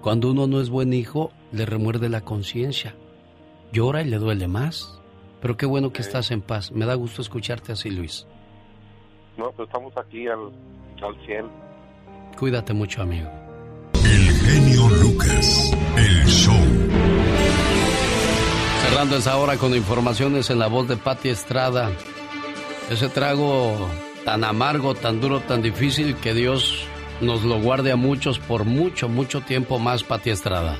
Cuando 0.00 0.30
uno 0.30 0.46
no 0.46 0.60
es 0.60 0.68
buen 0.68 0.92
hijo, 0.92 1.32
le 1.52 1.64
remuerde 1.64 2.08
la 2.08 2.22
conciencia, 2.22 2.94
llora 3.72 4.02
y 4.02 4.08
le 4.08 4.18
duele 4.18 4.48
más. 4.48 5.00
Pero 5.40 5.56
qué 5.56 5.66
bueno 5.66 5.92
que 5.92 6.02
estás 6.02 6.30
en 6.30 6.40
paz. 6.40 6.70
Me 6.70 6.86
da 6.86 6.94
gusto 6.94 7.20
escucharte 7.20 7.72
así, 7.72 7.90
Luis. 7.90 8.26
No, 9.36 9.50
pues 9.52 9.66
estamos 9.68 9.96
aquí 9.96 10.28
al, 10.28 10.52
al 11.02 11.26
100. 11.26 11.46
Cuídate 12.38 12.72
mucho, 12.72 13.02
amigo. 13.02 13.28
genio 14.02 14.88
Lucas, 15.02 15.72
el 15.96 16.24
show. 16.26 16.91
Cerrando 18.92 19.16
esa 19.16 19.38
hora 19.38 19.56
con 19.56 19.74
informaciones 19.74 20.50
en 20.50 20.58
la 20.58 20.66
voz 20.66 20.86
de 20.86 20.98
Patti 20.98 21.30
Estrada. 21.30 21.90
Ese 22.90 23.08
trago 23.08 23.88
tan 24.26 24.44
amargo, 24.44 24.94
tan 24.94 25.18
duro, 25.18 25.40
tan 25.40 25.62
difícil 25.62 26.14
que 26.16 26.34
Dios 26.34 26.86
nos 27.22 27.42
lo 27.42 27.58
guarde 27.58 27.90
a 27.90 27.96
muchos 27.96 28.38
por 28.38 28.66
mucho, 28.66 29.08
mucho 29.08 29.40
tiempo 29.40 29.78
más, 29.78 30.04
Patti 30.04 30.28
Estrada. 30.28 30.76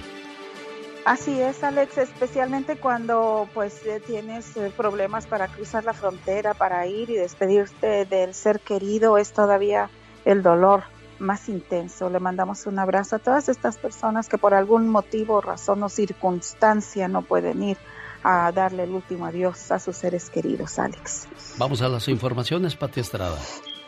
Así 1.07 1.41
es, 1.41 1.65
Alex, 1.65 1.97
especialmente 1.97 2.77
cuando 2.77 3.49
pues 3.55 3.81
eh, 3.87 4.03
tienes 4.07 4.59
eh, 4.59 4.71
problemas 4.77 5.27
para 5.27 5.49
cruzar 5.49 5.85
la 5.85 5.95
frontera, 5.95 6.53
para 6.53 6.87
ir 6.87 7.09
y 7.09 7.15
despedirte 7.15 8.05
del 8.05 8.35
ser 8.35 8.61
querido, 8.61 9.17
es 9.17 9.33
todavía 9.33 9.89
el 10.27 10.43
dolor 10.43 10.83
más 11.19 11.49
intenso. 11.49 12.11
Le 12.11 12.21
mandamos 12.21 12.67
un 12.67 12.79
abrazo 12.79 13.17
a 13.17 13.21
todas 13.21 13.49
estas 13.49 13.79
personas 13.79 14.29
que 14.29 14.37
por 14.37 14.53
algún 14.53 14.91
motivo, 14.91 15.41
razón 15.41 15.83
o 15.83 15.89
circunstancia 15.89 17.09
no 17.09 17.23
pueden 17.23 17.63
ir 17.63 17.79
a 18.23 18.51
darle 18.53 18.85
el 18.85 18.91
último 18.91 19.27
adiós 19.27 19.71
a 19.71 19.79
sus 19.79 19.97
seres 19.97 20.31
queridos, 20.31 20.79
Alex. 20.79 21.29
Vamos 21.59 21.83
a 21.83 21.89
las 21.89 22.09
informaciones, 22.09 22.77
Pati 22.77 23.01
Estrada. 23.01 23.39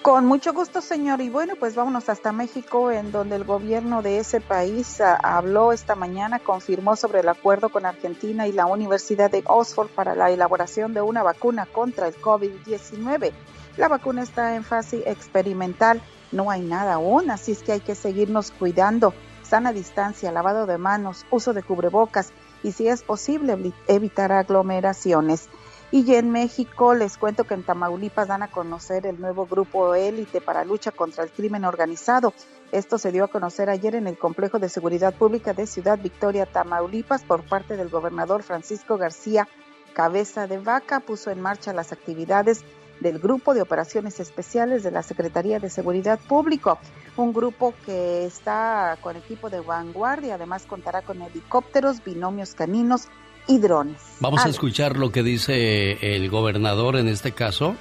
Con 0.04 0.26
mucho 0.26 0.52
gusto, 0.52 0.82
señor. 0.82 1.22
Y 1.22 1.30
bueno, 1.30 1.54
pues 1.58 1.74
vámonos 1.74 2.10
hasta 2.10 2.30
México, 2.30 2.90
en 2.90 3.10
donde 3.10 3.36
el 3.36 3.44
gobierno 3.44 4.02
de 4.02 4.18
ese 4.18 4.42
país 4.42 5.00
ah, 5.00 5.18
habló 5.22 5.72
esta 5.72 5.94
mañana, 5.94 6.40
confirmó 6.40 6.94
sobre 6.94 7.20
el 7.20 7.28
acuerdo 7.30 7.70
con 7.70 7.86
Argentina 7.86 8.46
y 8.46 8.52
la 8.52 8.66
Universidad 8.66 9.30
de 9.30 9.42
Oxford 9.46 9.88
para 9.88 10.14
la 10.14 10.30
elaboración 10.30 10.92
de 10.92 11.00
una 11.00 11.22
vacuna 11.22 11.64
contra 11.64 12.06
el 12.06 12.14
COVID-19. 12.16 13.32
La 13.78 13.88
vacuna 13.88 14.22
está 14.22 14.56
en 14.56 14.64
fase 14.64 15.04
experimental, 15.06 16.02
no 16.32 16.50
hay 16.50 16.60
nada 16.60 16.94
aún, 16.94 17.30
así 17.30 17.52
es 17.52 17.62
que 17.62 17.72
hay 17.72 17.80
que 17.80 17.94
seguirnos 17.94 18.50
cuidando. 18.50 19.14
Sana 19.42 19.72
distancia, 19.72 20.32
lavado 20.32 20.66
de 20.66 20.76
manos, 20.76 21.24
uso 21.30 21.54
de 21.54 21.62
cubrebocas 21.62 22.30
y 22.64 22.72
si 22.72 22.88
es 22.88 23.04
posible 23.04 23.56
evi- 23.56 23.74
evitar 23.86 24.32
aglomeraciones. 24.32 25.48
Y 25.92 26.14
en 26.14 26.32
México 26.32 26.94
les 26.94 27.16
cuento 27.16 27.44
que 27.44 27.54
en 27.54 27.62
Tamaulipas 27.62 28.26
dan 28.26 28.42
a 28.42 28.50
conocer 28.50 29.06
el 29.06 29.20
nuevo 29.20 29.46
grupo 29.46 29.94
élite 29.94 30.40
para 30.40 30.64
lucha 30.64 30.90
contra 30.90 31.22
el 31.22 31.30
crimen 31.30 31.64
organizado. 31.64 32.32
Esto 32.72 32.98
se 32.98 33.12
dio 33.12 33.22
a 33.24 33.28
conocer 33.28 33.70
ayer 33.70 33.94
en 33.94 34.08
el 34.08 34.18
Complejo 34.18 34.58
de 34.58 34.68
Seguridad 34.68 35.14
Pública 35.14 35.52
de 35.52 35.68
Ciudad 35.68 35.96
Victoria, 36.02 36.46
Tamaulipas, 36.46 37.22
por 37.22 37.44
parte 37.44 37.76
del 37.76 37.90
gobernador 37.90 38.42
Francisco 38.42 38.96
García 38.96 39.46
Cabeza 39.92 40.48
de 40.48 40.58
Vaca. 40.58 40.98
Puso 40.98 41.30
en 41.30 41.40
marcha 41.40 41.72
las 41.72 41.92
actividades 41.92 42.64
del 43.04 43.18
Grupo 43.18 43.52
de 43.52 43.60
Operaciones 43.60 44.18
Especiales 44.18 44.82
de 44.82 44.90
la 44.90 45.02
Secretaría 45.02 45.58
de 45.60 45.68
Seguridad 45.68 46.18
Público, 46.18 46.78
un 47.18 47.34
grupo 47.34 47.74
que 47.84 48.24
está 48.24 48.96
con 49.02 49.14
equipo 49.14 49.50
de 49.50 49.60
vanguardia, 49.60 50.36
además 50.36 50.64
contará 50.66 51.02
con 51.02 51.20
helicópteros, 51.20 52.02
binomios 52.02 52.54
caninos 52.54 53.08
y 53.46 53.58
drones. 53.58 54.00
Vamos 54.20 54.46
a 54.46 54.48
escuchar 54.48 54.96
lo 54.96 55.12
que 55.12 55.22
dice 55.22 56.16
el 56.16 56.30
gobernador 56.30 56.96
en 56.96 57.08
este 57.08 57.32
caso 57.32 57.76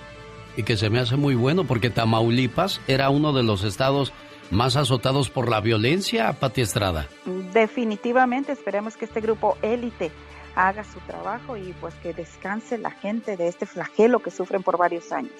y 0.57 0.63
que 0.63 0.75
se 0.75 0.89
me 0.89 0.99
hace 0.99 1.15
muy 1.15 1.35
bueno 1.35 1.63
porque 1.63 1.89
Tamaulipas 1.89 2.81
era 2.87 3.09
uno 3.09 3.31
de 3.31 3.43
los 3.43 3.63
estados 3.63 4.11
más 4.51 4.75
azotados 4.75 5.29
por 5.29 5.49
la 5.49 5.61
violencia, 5.61 6.33
Pati 6.33 6.59
Estrada. 6.59 7.07
Definitivamente 7.53 8.51
esperemos 8.51 8.97
que 8.97 9.05
este 9.05 9.21
grupo 9.21 9.57
élite 9.61 10.11
haga 10.55 10.83
su 10.83 10.99
trabajo 11.01 11.57
y 11.57 11.73
pues 11.79 11.93
que 11.95 12.13
descanse 12.13 12.77
la 12.77 12.91
gente 12.91 13.37
de 13.37 13.47
este 13.47 13.65
flagelo 13.65 14.19
que 14.19 14.31
sufren 14.31 14.63
por 14.63 14.77
varios 14.77 15.11
años. 15.11 15.33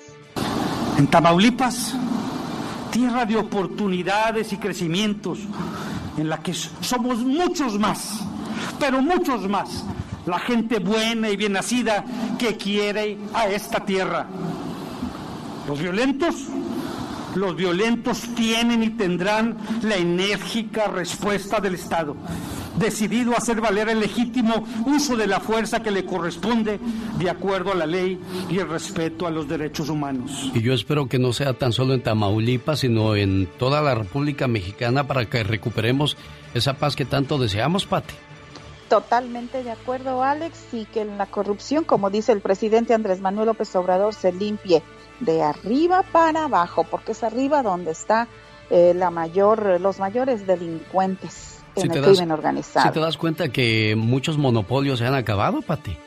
En 0.98 1.08
Tamaulipas, 1.08 1.96
tierra 2.92 3.26
de 3.26 3.38
oportunidades 3.38 4.54
y 4.54 4.58
crecimientos, 4.58 5.40
en 6.18 6.30
la 6.30 6.38
que 6.40 6.54
somos 6.54 7.20
muchos 7.20 7.80
más, 7.80 8.20
pero 8.80 9.02
muchos 9.02 9.48
más, 9.48 9.84
la 10.26 10.40
gente 10.40 10.80
buena 10.80 11.30
y 11.30 11.38
bien 11.38 11.54
nacida 11.54 12.04
que 12.38 12.56
quiere 12.56 13.18
a 13.34 13.48
esta 13.48 13.84
tierra. 13.86 14.28
Los 15.68 15.80
violentos, 15.80 16.36
los 17.36 17.56
violentos 17.56 18.22
tienen 18.36 18.84
y 18.84 18.92
tendrán 18.92 19.58
la 19.82 19.96
enérgica 19.96 20.88
respuesta 20.88 21.60
del 21.60 21.76
Estado, 21.76 22.16
decidido 22.76 23.34
a 23.34 23.38
hacer 23.38 23.62
valer 23.62 23.90
el 23.90 24.00
legítimo 24.00 24.66
uso 24.86 25.16
de 25.16 25.28
la 25.28 25.40
fuerza 25.40 25.82
que 25.82 25.92
le 25.92 26.06
corresponde 26.06 26.80
de 27.18 27.30
acuerdo 27.30 27.72
a 27.72 27.76
la 27.76 27.86
ley 27.86 28.20
y 28.50 28.60
el 28.60 28.70
respeto 28.70 29.28
a 29.28 29.32
los 29.32 29.48
derechos 29.48 29.90
humanos. 29.90 30.52
Y 30.54 30.62
yo 30.62 30.74
espero 30.74 31.08
que 31.08 31.20
no 31.20 31.34
sea 31.34 31.54
tan 31.54 31.72
solo 31.72 31.94
en 31.94 32.02
Tamaulipas, 32.02 32.80
sino 32.80 33.16
en 33.16 33.48
toda 33.58 33.82
la 33.82 33.96
República 33.96 34.48
Mexicana 34.48 35.08
para 35.08 35.26
que 35.26 35.44
recuperemos 35.44 36.18
esa 36.54 36.74
paz 36.76 36.96
que 36.96 37.06
tanto 37.06 37.38
deseamos, 37.38 37.86
Pati. 37.86 38.14
Totalmente 38.90 39.64
de 39.64 39.72
acuerdo, 39.72 40.24
Alex, 40.24 40.74
y 40.74 40.86
que 40.86 41.06
la 41.06 41.26
corrupción, 41.26 41.84
como 41.84 42.10
dice 42.10 42.32
el 42.32 42.42
presidente 42.42 42.94
Andrés 42.94 43.22
Manuel 43.22 43.48
López 43.48 43.76
Obrador, 43.76 44.14
se 44.14 44.32
limpie 44.32 44.84
de 45.20 45.42
arriba 45.42 46.04
para 46.12 46.46
abajo, 46.46 46.84
porque 46.84 47.14
es 47.14 47.24
arriba 47.24 47.64
donde 47.64 47.92
está 47.92 48.28
eh, 48.70 48.94
la 48.96 49.10
mayor, 49.10 49.80
los 49.80 50.00
mayores 50.00 50.46
delincuentes 50.46 51.53
en 51.76 51.92
el 51.92 52.04
crimen 52.04 52.32
organizado. 52.32 52.88
si 52.88 52.94
te 52.94 53.00
das 53.00 53.18
cuenta 53.18 53.50
que 53.50 53.96
muchos 53.98 54.38
monopolios 54.38 55.00
se 55.00 55.06
han 55.06 55.16
acabado, 55.16 55.62
Pati. 55.62 55.98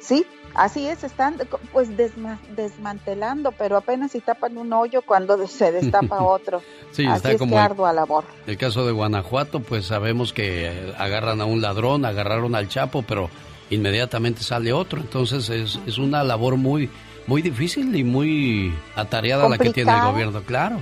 Sí, 0.00 0.24
así 0.54 0.86
es, 0.86 1.02
están 1.04 1.36
pues 1.72 1.90
desma- 1.96 2.38
desmantelando, 2.54 3.52
pero 3.52 3.76
apenas 3.76 4.12
si 4.12 4.20
tapan 4.20 4.56
un 4.56 4.72
hoyo 4.72 5.02
cuando 5.02 5.46
se 5.46 5.72
destapa 5.72 6.22
otro. 6.22 6.62
Sí, 6.92 7.04
así 7.06 7.16
está 7.16 7.32
es 7.32 7.38
como 7.38 7.52
que 7.52 7.58
ardua 7.58 7.92
labor. 7.92 8.24
El 8.46 8.56
caso 8.56 8.86
de 8.86 8.92
Guanajuato, 8.92 9.60
pues 9.60 9.86
sabemos 9.86 10.32
que 10.32 10.94
agarran 10.98 11.40
a 11.40 11.44
un 11.44 11.60
ladrón, 11.60 12.04
agarraron 12.04 12.54
al 12.54 12.68
Chapo, 12.68 13.02
pero 13.02 13.28
inmediatamente 13.70 14.42
sale 14.42 14.72
otro. 14.72 15.00
Entonces 15.00 15.48
es, 15.50 15.80
es 15.86 15.98
una 15.98 16.22
labor 16.22 16.56
muy, 16.56 16.88
muy 17.26 17.42
difícil 17.42 17.94
y 17.96 18.04
muy 18.04 18.72
atareada 18.94 19.48
la 19.48 19.58
que 19.58 19.70
tiene 19.70 19.92
el 19.92 20.00
gobierno, 20.02 20.40
claro. 20.42 20.80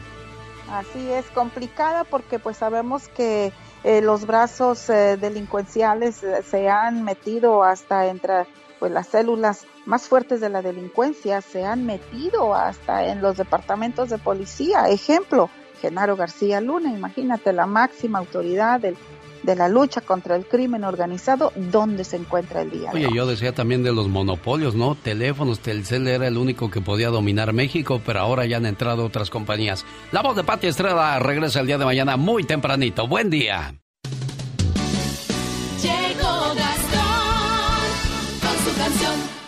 Así 0.70 1.10
es, 1.10 1.24
complicada 1.26 2.04
porque 2.04 2.38
pues 2.38 2.56
sabemos 2.58 3.08
que 3.08 3.52
eh, 3.84 4.00
los 4.00 4.26
brazos 4.26 4.88
eh, 4.88 5.18
delincuenciales 5.18 6.22
eh, 6.22 6.42
se 6.42 6.70
han 6.70 7.04
metido 7.04 7.62
hasta 7.62 8.06
entre 8.06 8.46
pues 8.78 8.90
las 8.90 9.08
células 9.08 9.66
más 9.84 10.08
fuertes 10.08 10.40
de 10.40 10.48
la 10.48 10.62
delincuencia, 10.62 11.42
se 11.42 11.66
han 11.66 11.84
metido 11.84 12.54
hasta 12.54 13.04
en 13.06 13.20
los 13.20 13.36
departamentos 13.36 14.08
de 14.08 14.16
policía. 14.16 14.88
Ejemplo, 14.88 15.50
Genaro 15.82 16.16
García 16.16 16.62
Luna, 16.62 16.90
imagínate 16.92 17.52
la 17.52 17.66
máxima 17.66 18.20
autoridad 18.20 18.80
del 18.80 18.96
de 19.44 19.56
la 19.56 19.68
lucha 19.68 20.00
contra 20.00 20.36
el 20.36 20.46
crimen 20.46 20.84
organizado, 20.84 21.52
¿dónde 21.54 22.04
se 22.04 22.16
encuentra 22.16 22.62
el 22.62 22.70
día? 22.70 22.90
Oye, 22.92 23.08
yo 23.14 23.26
decía 23.26 23.52
también 23.52 23.82
de 23.82 23.92
los 23.92 24.08
monopolios, 24.08 24.74
¿no? 24.74 24.94
Teléfonos, 24.94 25.60
Telcel 25.60 26.08
era 26.08 26.26
el 26.26 26.36
único 26.36 26.70
que 26.70 26.80
podía 26.80 27.08
dominar 27.08 27.52
México, 27.52 28.00
pero 28.04 28.20
ahora 28.20 28.46
ya 28.46 28.56
han 28.56 28.66
entrado 28.66 29.04
otras 29.04 29.30
compañías. 29.30 29.84
La 30.12 30.22
voz 30.22 30.36
de 30.36 30.44
Pati 30.44 30.66
Estrada 30.66 31.18
regresa 31.18 31.60
el 31.60 31.66
día 31.66 31.78
de 31.78 31.84
mañana 31.84 32.16
muy 32.16 32.44
tempranito. 32.44 33.06
Buen 33.06 33.30
día. 33.30 33.74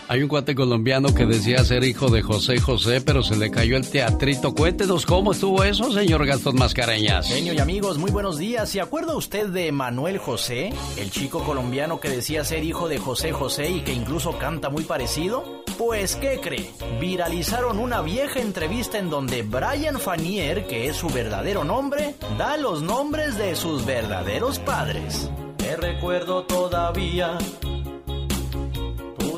Hay 0.09 0.23
un 0.23 0.29
cuate 0.29 0.55
colombiano 0.55 1.13
que 1.13 1.25
decía 1.25 1.65
ser 1.65 1.83
hijo 1.83 2.09
de 2.09 2.21
José 2.21 2.61
José, 2.61 3.01
pero 3.01 3.23
se 3.23 3.35
le 3.35 3.51
cayó 3.51 3.75
el 3.75 3.89
teatrito. 3.89 4.53
Cuéntenos 4.53 5.05
cómo 5.05 5.33
estuvo 5.33 5.65
eso, 5.65 5.91
señor 5.91 6.25
Gastón 6.25 6.55
Mascareñas. 6.55 7.27
Genio 7.27 7.51
y 7.51 7.59
amigos, 7.59 7.97
muy 7.97 8.09
buenos 8.09 8.37
días. 8.37 8.69
¿Se 8.69 8.79
acuerda 8.79 9.17
usted 9.17 9.47
de 9.47 9.69
Manuel 9.73 10.17
José, 10.17 10.71
el 10.97 11.11
chico 11.11 11.43
colombiano 11.43 11.99
que 11.99 12.07
decía 12.07 12.45
ser 12.45 12.63
hijo 12.63 12.87
de 12.87 12.99
José 12.99 13.33
José 13.33 13.69
y 13.69 13.81
que 13.81 13.91
incluso 13.91 14.37
canta 14.37 14.69
muy 14.69 14.85
parecido? 14.85 15.63
Pues, 15.77 16.15
¿qué 16.15 16.39
cree? 16.41 16.71
Viralizaron 17.01 17.77
una 17.77 18.01
vieja 18.01 18.39
entrevista 18.39 18.99
en 18.99 19.09
donde 19.09 19.43
Brian 19.43 19.99
Fanier, 19.99 20.67
que 20.67 20.87
es 20.87 20.95
su 20.95 21.09
verdadero 21.09 21.65
nombre, 21.65 22.15
da 22.37 22.55
los 22.55 22.81
nombres 22.81 23.37
de 23.37 23.57
sus 23.57 23.85
verdaderos 23.85 24.57
padres. 24.59 25.29
Te 25.57 25.75
recuerdo 25.75 26.45
todavía 26.45 27.37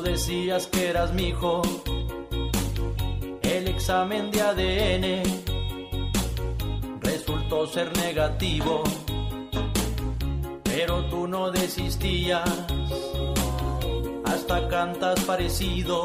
decías 0.02 0.66
que 0.66 0.88
eras 0.88 1.12
mi 1.12 1.28
hijo. 1.28 1.62
El 3.42 3.68
examen 3.68 4.30
de 4.30 4.40
ADN 4.40 5.22
resultó 7.00 7.66
ser 7.66 7.96
negativo, 7.98 8.82
pero 10.64 11.04
tú 11.06 11.26
no 11.26 11.50
desistías. 11.50 12.48
Hasta 14.24 14.68
cantas 14.68 15.20
parecido. 15.20 16.04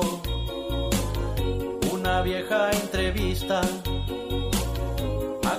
Una 1.91 2.21
vieja 2.21 2.71
entrevista 2.71 3.61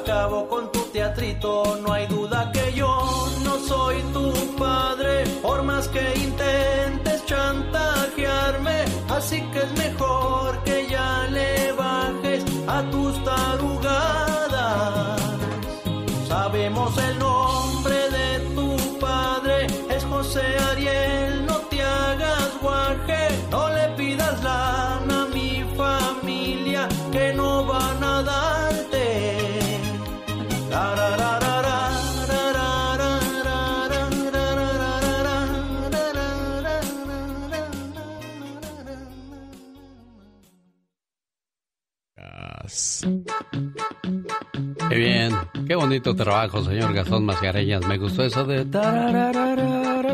acabo 0.07 0.47
con 0.49 0.71
tu 0.71 0.81
teatrito. 0.93 1.79
No 1.83 1.93
hay 1.93 2.07
duda 2.07 2.51
que 2.53 2.73
yo 2.73 3.29
no 3.43 3.59
soy 3.59 4.01
tu 4.13 4.33
padre, 4.57 5.25
por 5.43 5.63
más 5.65 5.89
que 5.89 6.05
intentes 6.15 7.27
chantajearme. 7.27 8.85
Así 9.09 9.41
que 9.53 9.59
es 9.59 9.73
mejor 9.77 10.63
que 10.63 10.87
ya 10.89 11.27
le 11.31 11.73
bajes 11.73 12.45
a 12.69 12.83
tus 12.93 13.13
tarugadas. 13.25 15.21
Sabemos 16.29 16.97
el 16.99 17.19
nombre 17.19 17.99
de 18.19 18.39
tu 18.55 18.99
padre, 19.01 19.67
es 19.91 20.05
José 20.05 20.45
Ariel. 20.71 21.47
No 21.47 21.57
te 21.71 21.83
hagas 21.83 22.51
guaje, 22.63 23.26
Thanks. 43.03 44.56
Qué 44.89 44.95
bien, 44.95 45.33
qué 45.67 45.75
bonito 45.75 46.15
trabajo, 46.15 46.63
señor 46.63 46.93
Gastón 46.93 47.25
Mascareñas. 47.25 47.87
Me 47.87 47.99
gustó 47.99 48.23
eso 48.25 48.45
de... 48.45 48.65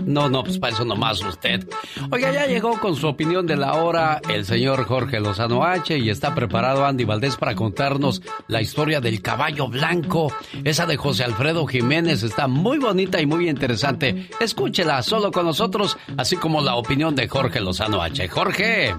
No, 0.07 0.29
no, 0.29 0.43
pues 0.43 0.59
para 0.59 0.73
eso 0.73 0.85
nomás 0.85 1.23
usted. 1.23 1.69
Oiga, 2.11 2.33
ya 2.33 2.47
llegó 2.47 2.79
con 2.81 2.97
su 2.97 3.07
opinión 3.07 3.47
de 3.47 3.57
la 3.57 3.75
hora 3.75 4.21
el 4.29 4.45
señor 4.45 4.85
Jorge 4.85 5.21
Lozano 5.21 5.65
H 5.65 5.97
y 5.99 6.11
está 6.11 6.35
preparado 6.35 6.85
Andy 6.85 7.05
Valdés 7.05 7.37
para 7.37 7.55
contarnos 7.55 8.23
la 8.49 8.61
historia 8.61 9.01
del 9.01 9.21
caballo 9.23 9.69
blanco. 9.69 10.33
Esa 10.65 10.87
de 10.87 10.97
José 10.97 11.25
Alfredo 11.25 11.67
Jiménez 11.67 12.23
está 12.23 12.49
muy 12.49 12.79
bonita 12.79 13.21
y 13.21 13.27
muy 13.27 13.49
interesante. 13.49 14.29
Escúchela 14.41 15.03
solo 15.03 15.31
con 15.31 15.47
nosotros, 15.47 15.97
así 16.17 16.37
como 16.37 16.61
la 16.61 16.77
opinión 16.77 17.15
de 17.15 17.29
Jorge 17.29 17.61
Lozano 17.61 18.03
H. 18.03 18.29
Jorge. 18.29 18.95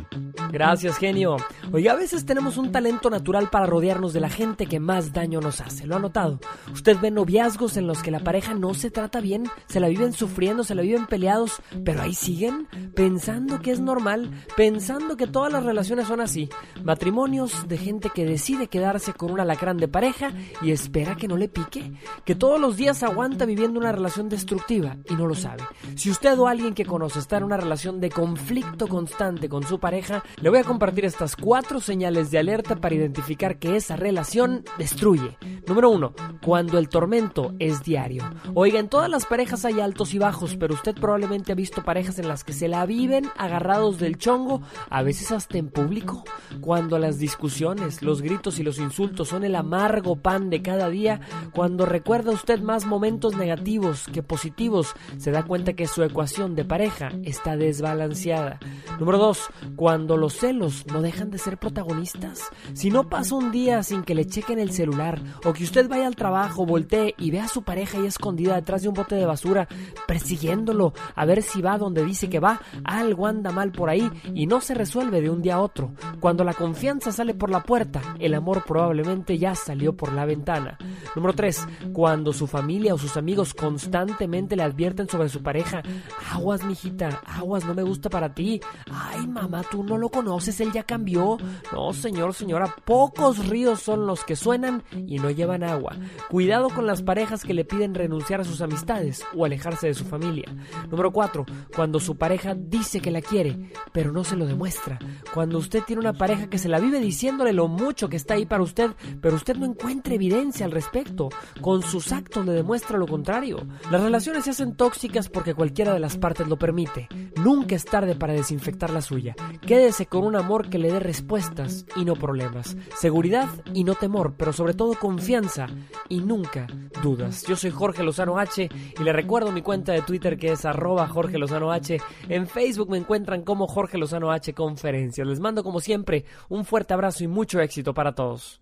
Gracias, 0.52 0.98
genio. 0.98 1.38
Oiga, 1.72 1.94
a 1.94 1.96
veces 1.96 2.26
tenemos 2.26 2.58
un 2.58 2.72
talento 2.72 3.10
natural 3.10 3.50
para 3.50 3.66
rodearnos 3.66 4.14
de 4.14 4.20
la 4.20 4.30
gente 4.30 4.68
que 4.68 4.80
más 4.80 5.12
daño 5.12 5.42
nos 5.44 5.62
hace. 5.62 5.86
¿Lo 5.86 5.96
ha 5.96 6.00
notado? 6.00 6.40
Usted 6.72 6.98
ve 7.00 7.12
noviazgos 7.12 7.78
en 7.78 7.88
los 7.88 8.02
que 8.02 8.12
la 8.12 8.20
pareja 8.20 8.54
no 8.54 8.74
se 8.74 8.90
trata 8.90 9.20
bien, 9.20 9.44
se 9.68 9.80
la 9.80 9.88
viven 9.88 10.14
sufriendo, 10.14 10.64
se 10.64 10.76
la 10.76 10.82
viven 10.82 11.06
peleados, 11.06 11.62
pero 11.84 12.02
ahí 12.02 12.14
siguen 12.14 12.68
pensando 12.96 13.62
que 13.62 13.72
es 13.72 13.80
normal, 13.80 14.32
pensando 14.56 15.18
que 15.18 15.28
todas 15.28 15.52
las 15.52 15.64
relaciones 15.64 16.08
son 16.08 16.22
así. 16.22 16.50
Matrimonios 16.84 17.68
de 17.68 17.78
gente 17.78 18.10
que 18.10 18.26
decide 18.26 18.68
quedarse 18.68 19.14
con 19.14 19.32
un 19.32 19.40
alacrán 19.40 19.78
de 19.78 19.88
pareja 19.88 20.32
y 20.62 20.72
espera 20.72 21.16
que 21.16 21.28
no 21.28 21.38
le 21.38 21.50
pique, 21.50 21.94
que 22.26 22.36
todos 22.36 22.60
los 22.60 22.78
días 22.78 23.04
aguanta 23.04 23.46
viviendo 23.46 23.80
una 23.80 23.92
relación 23.92 24.30
destructiva 24.30 24.98
y 25.10 25.16
no 25.16 25.28
lo 25.28 25.36
sabe. 25.36 25.64
Si 25.96 26.10
usted 26.10 26.38
o 26.40 26.48
alguien 26.48 26.74
que 26.74 26.86
conoce 26.86 27.20
está 27.20 27.38
en 27.38 27.44
una 27.44 27.58
relación 27.58 28.00
de 28.00 28.10
conflicto 28.10 28.88
constante 28.88 29.50
con 29.50 29.64
su 29.64 29.80
pareja, 29.80 30.24
le 30.42 30.50
voy 30.50 30.60
a 30.60 30.64
compartir 30.64 31.06
estas 31.06 31.36
cuatro 31.36 31.80
señales 31.80 32.32
de 32.32 32.40
alerta 32.40 32.76
para 32.76 32.96
identificar 32.96 33.60
que 33.60 33.76
esa 33.76 33.96
relación 33.96 34.64
destruye. 34.78 35.33
Número 35.68 35.90
uno, 35.90 36.14
cuando 36.44 36.78
el 36.78 36.90
tormento 36.90 37.54
es 37.60 37.84
diario. 37.84 38.24
Oiga, 38.54 38.80
en 38.80 38.90
todas 38.90 39.10
las 39.10 39.26
parejas 39.26 39.66
hay 39.66 39.80
altos 39.80 40.14
y 40.14 40.20
bajos, 40.20 40.56
pero 40.58 40.74
usted 40.74 40.96
probablemente 40.96 41.52
ha 41.52 41.56
visto 41.56 41.84
parejas 41.84 42.20
en 42.20 42.28
las 42.28 42.44
que 42.44 42.54
se 42.54 42.68
la 42.68 42.86
viven 42.86 43.30
agarrados 43.38 43.98
del 44.00 44.18
chongo, 44.18 44.62
a 44.90 45.04
veces 45.04 45.32
hasta 45.32 45.58
en 45.58 45.70
público. 45.70 46.24
Cuando 46.62 47.00
las 47.00 47.18
discusiones, 47.18 48.02
los 48.02 48.22
gritos 48.22 48.60
y 48.60 48.64
los 48.64 48.80
insultos 48.80 49.30
son 49.30 49.44
el 49.44 49.56
amargo 49.56 50.16
pan 50.16 50.50
de 50.50 50.62
cada 50.62 50.90
día, 50.90 51.22
cuando 51.54 51.86
recuerda 51.86 52.32
usted 52.32 52.62
más 52.62 52.86
momentos 52.86 53.36
negativos 53.36 54.08
que 54.12 54.24
positivos, 54.24 54.94
se 55.18 55.32
da 55.32 55.44
cuenta 55.44 55.74
que 55.74 55.88
su 55.88 56.04
ecuación 56.04 56.56
de 56.56 56.66
pareja 56.66 57.12
está 57.24 57.56
desbalanceada. 57.58 58.60
Número 59.00 59.18
dos, 59.18 59.48
cuando 59.76 60.18
los 60.18 60.34
celos 60.34 60.86
no 60.88 61.02
dejan 61.02 61.30
de 61.32 61.38
ser 61.38 61.58
protagonistas. 61.58 62.42
Si 62.74 62.90
no 62.90 63.10
pasa 63.10 63.36
un 63.36 63.52
día 63.52 63.84
sin 63.84 64.04
que 64.04 64.16
le 64.16 64.26
chequen 64.26 64.60
el 64.60 64.72
celular 64.72 65.20
o 65.46 65.54
que 65.54 65.64
usted 65.64 65.88
vaya 65.88 66.08
al 66.08 66.16
trabajo, 66.16 66.66
voltee 66.66 67.16
y 67.18 67.32
vea 67.32 67.46
a 67.46 67.48
su 67.48 67.64
pareja 67.64 67.98
ahí 67.98 68.06
escondida 68.06 68.56
detrás 68.56 68.82
de 68.82 68.90
un 68.90 68.94
bote 68.94 69.16
de 69.16 69.26
basura, 69.26 69.68
persiguiéndolo 70.08 70.94
a 71.16 71.26
ver 71.26 71.42
si 71.42 71.62
va 71.62 71.78
donde 71.78 72.04
dice 72.04 72.30
que 72.30 72.40
va, 72.40 72.62
algo 72.84 73.28
anda 73.28 73.52
mal 73.52 73.72
por 73.72 73.90
ahí 73.90 74.10
y 74.34 74.46
no 74.46 74.62
se 74.62 74.74
resuelve 74.74 75.22
de 75.22 75.30
un 75.30 75.42
día 75.42 75.56
a 75.56 75.62
otro. 75.62 75.92
Cuando 76.20 76.44
la 76.44 76.54
confianza 76.54 77.12
sale 77.12 77.34
por 77.34 77.50
la 77.50 77.64
puerta, 77.64 78.02
el 78.20 78.34
amor 78.34 78.64
probablemente 78.66 79.38
ya 79.38 79.56
salió 79.56 79.96
por 79.96 80.14
la 80.14 80.26
ventana. 80.26 80.78
Número 81.16 81.34
3. 81.34 81.68
Cuando 81.94 82.34
su 82.34 82.48
familia 82.48 82.94
o 82.94 82.98
sus 82.98 83.18
amigos 83.18 83.54
constantemente 83.54 84.56
le 84.56 84.64
advierten 84.64 85.08
sobre 85.08 85.30
su 85.30 85.42
pareja, 85.42 85.84
aguas 86.32 86.64
mijita, 86.64 87.22
aguas 87.26 87.66
no 87.66 87.74
me 87.74 87.84
gusta 87.84 88.10
para 88.10 88.34
ti. 88.34 88.60
Ay 88.92 89.28
mamá, 89.28 89.64
tú 89.70 89.84
no 89.84 89.98
lo 89.98 90.10
conoces, 90.10 90.60
él 90.62 90.72
ya 90.72 90.84
cambió. 90.84 91.38
No 91.72 91.94
señor, 91.94 92.34
señora, 92.34 92.76
pocos 92.86 93.48
ríos 93.48 93.82
son 93.82 94.06
los 94.06 94.24
que 94.24 94.36
suenan 94.36 94.84
no 95.18 95.30
llevan 95.30 95.64
agua. 95.64 95.96
Cuidado 96.30 96.70
con 96.70 96.88
las 96.88 97.02
parejas 97.02 97.44
que 97.44 97.54
le 97.54 97.66
piden 97.66 97.94
renunciar 97.94 98.42
a 98.42 98.44
sus 98.44 98.62
amistades 98.62 99.24
o 99.36 99.46
alejarse 99.46 99.88
de 99.88 99.94
su 99.94 100.06
familia. 100.06 100.46
Número 100.90 101.12
4. 101.12 101.46
Cuando 101.76 102.00
su 102.00 102.18
pareja 102.18 102.56
dice 102.56 103.00
que 103.00 103.12
la 103.12 103.22
quiere, 103.22 103.72
pero 103.92 104.12
no 104.12 104.24
se 104.24 104.36
lo 104.36 104.46
demuestra. 104.46 105.00
Cuando 105.34 105.58
usted 105.58 105.84
tiene 105.84 106.02
una 106.02 106.14
pareja 106.14 106.50
que 106.50 106.58
se 106.58 106.70
la 106.70 106.80
vive 106.80 107.00
diciéndole 107.00 107.54
lo 107.54 107.68
mucho 107.68 108.10
que 108.10 108.18
está 108.18 108.36
ahí 108.36 108.46
para 108.46 108.64
usted, 108.64 108.92
pero 109.22 109.36
usted 109.36 109.56
no 109.56 109.66
encuentra 109.66 110.14
evidencia 110.14 110.66
al 110.66 110.72
respecto. 110.72 111.30
Con 111.62 111.82
sus 111.82 112.12
actos 112.12 112.46
le 112.46 112.54
demuestra 112.54 112.98
lo 112.98 113.08
contrario. 113.08 113.66
Las 113.92 114.02
relaciones 114.02 114.46
se 114.46 114.52
hacen 114.52 114.76
tóxicas 114.76 115.30
porque 115.30 115.54
cualquiera 115.54 115.94
de 115.94 116.00
las 116.00 116.18
partes 116.18 116.48
lo 116.48 116.58
permite. 116.58 117.08
Nunca 117.38 117.76
es 117.76 117.86
tarde 117.86 118.16
para 118.16 118.34
desinfectar 118.34 118.90
la 118.90 119.02
suya. 119.02 119.36
Quédese 119.66 120.06
con 120.06 120.24
un 120.24 120.36
amor 120.36 120.70
que 120.70 120.78
le 120.78 120.92
dé 120.92 121.00
respuestas 121.00 121.86
y 121.96 122.06
no 122.06 122.16
problemas. 122.16 122.78
Seguridad 122.98 123.50
y 123.74 123.84
no 123.84 123.96
temor, 123.96 124.36
pero 124.38 124.54
sobre 124.54 124.74
todo 124.74 124.96
confianza 125.04 125.68
y 126.08 126.22
nunca 126.22 126.66
dudas. 127.02 127.44
Yo 127.46 127.58
soy 127.58 127.72
Jorge 127.72 128.04
Lozano 128.04 128.40
H 128.40 128.70
y 128.98 129.04
le 129.04 129.12
recuerdo 129.12 129.52
mi 129.52 129.62
cuenta 129.62 129.92
de 129.92 130.02
Twitter 130.02 130.38
que 130.38 130.54
es 130.54 130.64
arroba 130.64 131.10
Jorge 131.10 131.38
Lozano 131.38 131.74
H. 131.74 132.00
En 132.30 132.48
Facebook 132.48 132.90
me 132.90 133.00
encuentran 133.00 133.42
como 133.42 133.68
Jorge 133.68 133.98
Lozano 133.98 134.32
H 134.32 134.54
Conferencias. 134.54 135.28
Les 135.28 135.42
mando 135.42 135.62
como 135.62 135.82
siempre 135.82 136.24
un 136.48 136.64
fuerte 136.64 136.94
abrazo 136.94 137.26
y 137.26 137.28
mucho 137.28 137.60
éxito 137.60 137.94
para 137.94 138.16
todos. 138.16 138.62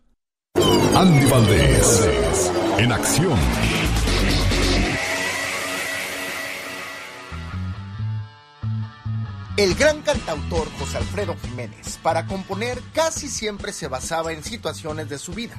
Andy 0.96 1.26
Valdés, 1.30 2.52
en 2.80 2.92
acción. 2.92 3.38
El 9.58 9.76
gran 9.76 10.02
cantautor 10.02 10.68
José 10.80 10.98
Alfredo 10.98 11.36
Jiménez, 11.40 12.00
para 12.02 12.26
componer, 12.26 12.82
casi 12.94 13.28
siempre 13.28 13.72
se 13.74 13.88
basaba 13.88 14.34
en 14.34 14.44
situaciones 14.44 15.08
de 15.08 15.20
su 15.20 15.34
vida. 15.34 15.56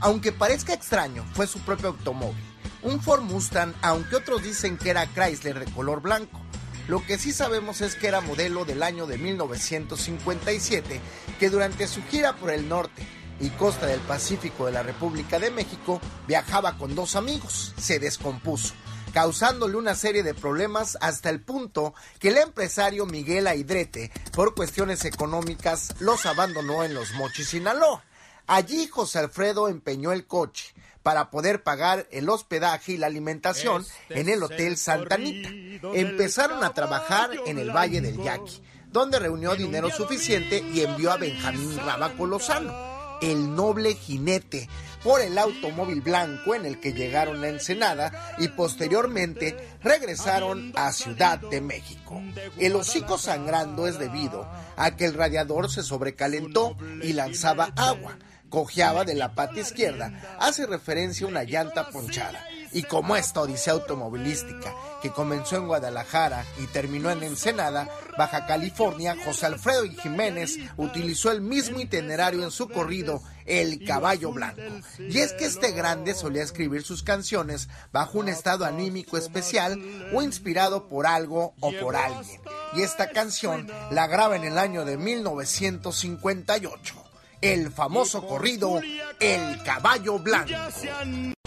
Aunque 0.00 0.32
parezca 0.32 0.72
extraño, 0.72 1.24
fue 1.34 1.46
su 1.46 1.58
propio 1.60 1.88
automóvil, 1.88 2.44
un 2.82 3.00
Ford 3.00 3.22
Mustang, 3.22 3.74
aunque 3.82 4.16
otros 4.16 4.42
dicen 4.42 4.78
que 4.78 4.90
era 4.90 5.06
Chrysler 5.06 5.58
de 5.58 5.72
color 5.72 6.00
blanco. 6.00 6.40
Lo 6.86 7.04
que 7.04 7.18
sí 7.18 7.32
sabemos 7.32 7.80
es 7.80 7.96
que 7.96 8.06
era 8.06 8.20
modelo 8.20 8.64
del 8.64 8.82
año 8.82 9.06
de 9.06 9.18
1957, 9.18 11.00
que 11.38 11.50
durante 11.50 11.86
su 11.86 12.02
gira 12.04 12.36
por 12.36 12.50
el 12.50 12.68
norte 12.68 13.06
y 13.40 13.50
costa 13.50 13.86
del 13.86 14.00
Pacífico 14.00 14.66
de 14.66 14.72
la 14.72 14.82
República 14.82 15.38
de 15.38 15.50
México 15.50 16.00
viajaba 16.26 16.78
con 16.78 16.94
dos 16.94 17.16
amigos. 17.16 17.74
Se 17.76 17.98
descompuso 17.98 18.74
causándole 19.12 19.76
una 19.76 19.94
serie 19.94 20.22
de 20.22 20.34
problemas 20.34 20.96
hasta 21.00 21.30
el 21.30 21.40
punto 21.40 21.94
que 22.18 22.28
el 22.28 22.36
empresario 22.36 23.06
Miguel 23.06 23.46
Aidrete, 23.46 24.12
por 24.32 24.54
cuestiones 24.54 25.04
económicas, 25.04 25.94
los 25.98 26.26
abandonó 26.26 26.84
en 26.84 26.94
Los 26.94 27.12
Mochis, 27.14 27.48
Sinaloa. 27.48 28.04
Allí 28.48 28.86
José 28.88 29.18
Alfredo 29.18 29.68
empeñó 29.68 30.10
el 30.10 30.26
coche 30.26 30.74
para 31.02 31.30
poder 31.30 31.62
pagar 31.62 32.08
el 32.10 32.28
hospedaje 32.30 32.92
y 32.92 32.96
la 32.96 33.06
alimentación 33.06 33.84
en 34.08 34.28
el 34.28 34.42
Hotel 34.42 34.78
Santa 34.78 35.16
Anita. 35.16 35.50
Empezaron 35.94 36.64
a 36.64 36.72
trabajar 36.72 37.30
en 37.46 37.58
el 37.58 37.70
Valle 37.70 38.00
del 38.00 38.22
Yaqui, 38.22 38.62
donde 38.90 39.18
reunió 39.18 39.54
dinero 39.54 39.90
suficiente 39.90 40.64
y 40.72 40.80
envió 40.80 41.12
a 41.12 41.18
Benjamín 41.18 41.76
Rábaco 41.76 42.26
Lozano, 42.26 43.18
el 43.20 43.54
noble 43.54 43.94
jinete, 43.94 44.66
por 45.02 45.20
el 45.20 45.38
automóvil 45.38 46.00
blanco 46.00 46.54
en 46.54 46.66
el 46.66 46.80
que 46.80 46.92
llegaron 46.92 47.44
a 47.44 47.48
Ensenada 47.48 48.34
y 48.38 48.48
posteriormente 48.48 49.76
regresaron 49.82 50.72
a 50.74 50.92
Ciudad 50.92 51.38
de 51.38 51.60
México. 51.60 52.20
El 52.56 52.76
hocico 52.76 53.18
sangrando 53.18 53.86
es 53.86 53.98
debido 53.98 54.48
a 54.76 54.96
que 54.96 55.04
el 55.04 55.14
radiador 55.14 55.70
se 55.70 55.82
sobrecalentó 55.82 56.76
y 57.02 57.12
lanzaba 57.12 57.72
agua. 57.76 58.18
Cojeaba 58.50 59.04
de 59.04 59.14
la 59.14 59.34
pata 59.34 59.60
izquierda, 59.60 60.38
hace 60.40 60.66
referencia 60.66 61.26
a 61.26 61.30
una 61.30 61.44
llanta 61.44 61.88
ponchada. 61.90 62.44
Y 62.72 62.82
como 62.82 63.16
esta 63.16 63.40
odisea 63.40 63.72
automovilística, 63.72 64.74
que 65.00 65.10
comenzó 65.10 65.56
en 65.56 65.66
Guadalajara 65.66 66.44
y 66.58 66.66
terminó 66.66 67.10
en 67.10 67.22
Ensenada, 67.22 67.88
Baja 68.16 68.46
California, 68.46 69.16
José 69.24 69.46
Alfredo 69.46 69.84
y 69.84 69.96
Jiménez 69.96 70.58
utilizó 70.76 71.30
el 71.30 71.40
mismo 71.40 71.80
itinerario 71.80 72.42
en 72.42 72.50
su 72.50 72.68
corrido 72.68 73.22
El 73.46 73.84
Caballo 73.86 74.32
Blanco. 74.32 74.60
Y 74.98 75.18
es 75.18 75.32
que 75.32 75.46
este 75.46 75.72
grande 75.72 76.14
solía 76.14 76.42
escribir 76.42 76.82
sus 76.82 77.02
canciones 77.02 77.68
bajo 77.92 78.18
un 78.18 78.28
estado 78.28 78.66
anímico 78.66 79.16
especial 79.16 79.80
o 80.12 80.22
inspirado 80.22 80.88
por 80.88 81.06
algo 81.06 81.54
o 81.60 81.72
por 81.80 81.96
alguien. 81.96 82.40
Y 82.74 82.82
esta 82.82 83.10
canción 83.10 83.66
la 83.90 84.06
graba 84.06 84.36
en 84.36 84.44
el 84.44 84.58
año 84.58 84.84
de 84.84 84.98
1958 84.98 87.07
el 87.40 87.70
famoso 87.70 88.26
corrido 88.26 88.80
El 89.20 89.62
Caballo 89.62 90.18
Blanco. 90.18 90.52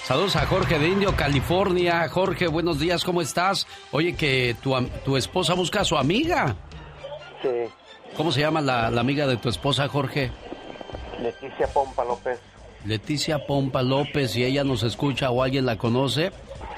Saludos 0.03 0.35
a 0.35 0.45
Jorge 0.45 0.79
de 0.79 0.87
Indio, 0.87 1.15
California. 1.15 2.07
Jorge, 2.09 2.47
buenos 2.47 2.79
días, 2.79 3.03
¿cómo 3.03 3.21
estás? 3.21 3.67
Oye, 3.91 4.15
que 4.15 4.55
tu, 4.61 4.73
tu 5.05 5.17
esposa 5.17 5.53
busca 5.53 5.81
a 5.81 5.85
su 5.85 5.97
amiga. 5.97 6.55
Sí. 7.41 7.49
¿Cómo 8.17 8.31
se 8.31 8.41
llama 8.41 8.61
la, 8.61 8.89
la 8.91 9.01
amiga 9.01 9.27
de 9.27 9.37
tu 9.37 9.49
esposa, 9.49 9.87
Jorge? 9.87 10.31
Leticia 11.21 11.67
Pompa 11.67 12.03
López. 12.03 12.39
Leticia 12.85 13.45
Pompa 13.45 13.83
López, 13.83 14.31
si 14.31 14.43
ella 14.43 14.63
nos 14.63 14.83
escucha 14.83 15.29
o 15.29 15.43
alguien 15.43 15.65
la 15.65 15.77
conoce, 15.77 16.31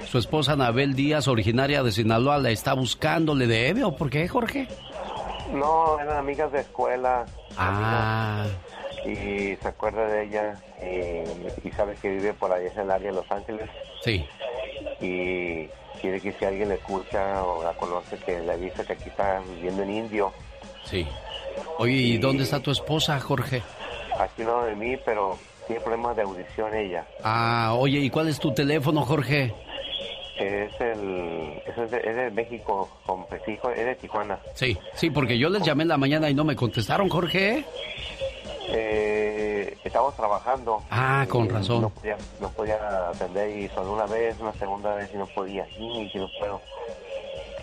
su 0.06 0.18
esposa 0.18 0.54
Anabel 0.54 0.96
Díaz, 0.96 1.28
originaria 1.28 1.82
de 1.82 1.92
Sinaloa, 1.92 2.38
la 2.40 2.50
está 2.50 2.74
buscando. 2.74 3.36
¿Le 3.36 3.48
debe 3.48 3.84
o 3.84 3.96
por 3.96 4.10
qué, 4.10 4.28
Jorge? 4.28 4.68
No, 5.54 5.98
eran 6.00 6.18
amigas 6.18 6.52
de 6.52 6.60
escuela. 6.60 7.26
Ah. 7.58 8.46
Y 9.06 9.56
se 9.58 9.68
acuerda 9.68 10.08
de 10.08 10.24
ella 10.24 10.56
y, 10.82 11.68
y 11.68 11.72
sabe 11.72 11.96
que 12.02 12.10
vive 12.10 12.34
por 12.34 12.52
ahí 12.52 12.68
en 12.68 12.80
el 12.80 12.92
área 12.92 13.10
de 13.10 13.16
Los 13.16 13.30
Ángeles. 13.32 13.70
Sí. 14.02 14.26
Y 15.02 15.68
quiere 16.02 16.20
que 16.22 16.32
si 16.34 16.46
alguien 16.46 16.70
le 16.70 16.76
escucha 16.76 17.44
o 17.44 17.64
la 17.64 17.74
conoce, 17.74 18.18
que 18.18 18.40
le 18.40 18.52
avise 18.52 18.86
que 18.86 18.94
aquí 18.94 19.10
está 19.10 19.42
viviendo 19.56 19.84
en 19.84 19.92
Indio. 19.92 20.32
Sí. 20.86 21.08
Oye, 21.78 21.94
¿y 21.94 22.18
dónde 22.18 22.44
está 22.44 22.60
tu 22.60 22.72
esposa, 22.72 23.20
Jorge? 23.20 23.62
Aquí 24.20 24.44
no 24.44 24.64
de 24.64 24.76
mí, 24.76 24.98
pero 25.06 25.38
tiene 25.68 25.82
problemas 25.82 26.16
de 26.16 26.24
audición 26.24 26.74
ella. 26.76 27.06
Ah, 27.24 27.74
oye, 27.78 28.00
¿y 28.00 28.10
cuál 28.10 28.28
es 28.28 28.40
tu 28.40 28.54
teléfono, 28.54 29.02
Jorge? 29.02 29.54
Es 30.38 30.82
el, 30.82 31.62
es 31.66 31.92
de, 31.92 31.98
es 32.04 32.16
de 32.16 32.32
México, 32.32 32.90
con 33.06 33.26
es 33.32 33.86
de 33.86 33.96
Tijuana. 33.96 34.40
Sí, 34.56 34.78
sí, 34.96 35.10
porque 35.10 35.38
yo 35.38 35.50
les 35.50 35.64
llamé 35.64 35.84
en 35.84 35.90
la 35.90 35.98
mañana 35.98 36.30
y 36.30 36.34
no 36.34 36.44
me 36.44 36.56
contestaron, 36.56 37.08
Jorge. 37.08 37.64
Eh, 38.70 39.78
estamos 39.84 40.16
trabajando. 40.16 40.84
Ah, 40.90 41.26
con 41.30 41.46
Y 41.46 41.50
razón. 41.50 41.82
No 41.82 41.90
podía, 41.90 42.18
no 42.40 42.50
podía 42.50 43.10
atender 43.10 43.58
y 43.58 43.68
solo 43.70 43.94
una 43.94 44.06
vez, 44.06 44.36
una 44.40 44.54
segunda 44.54 44.96
vez 44.96 45.10
y 45.14 45.18
no 45.18 45.26
podía. 45.28 45.68
Y 45.78 46.10
si 46.10 46.18
no 46.18 46.28
puedo. 46.40 46.62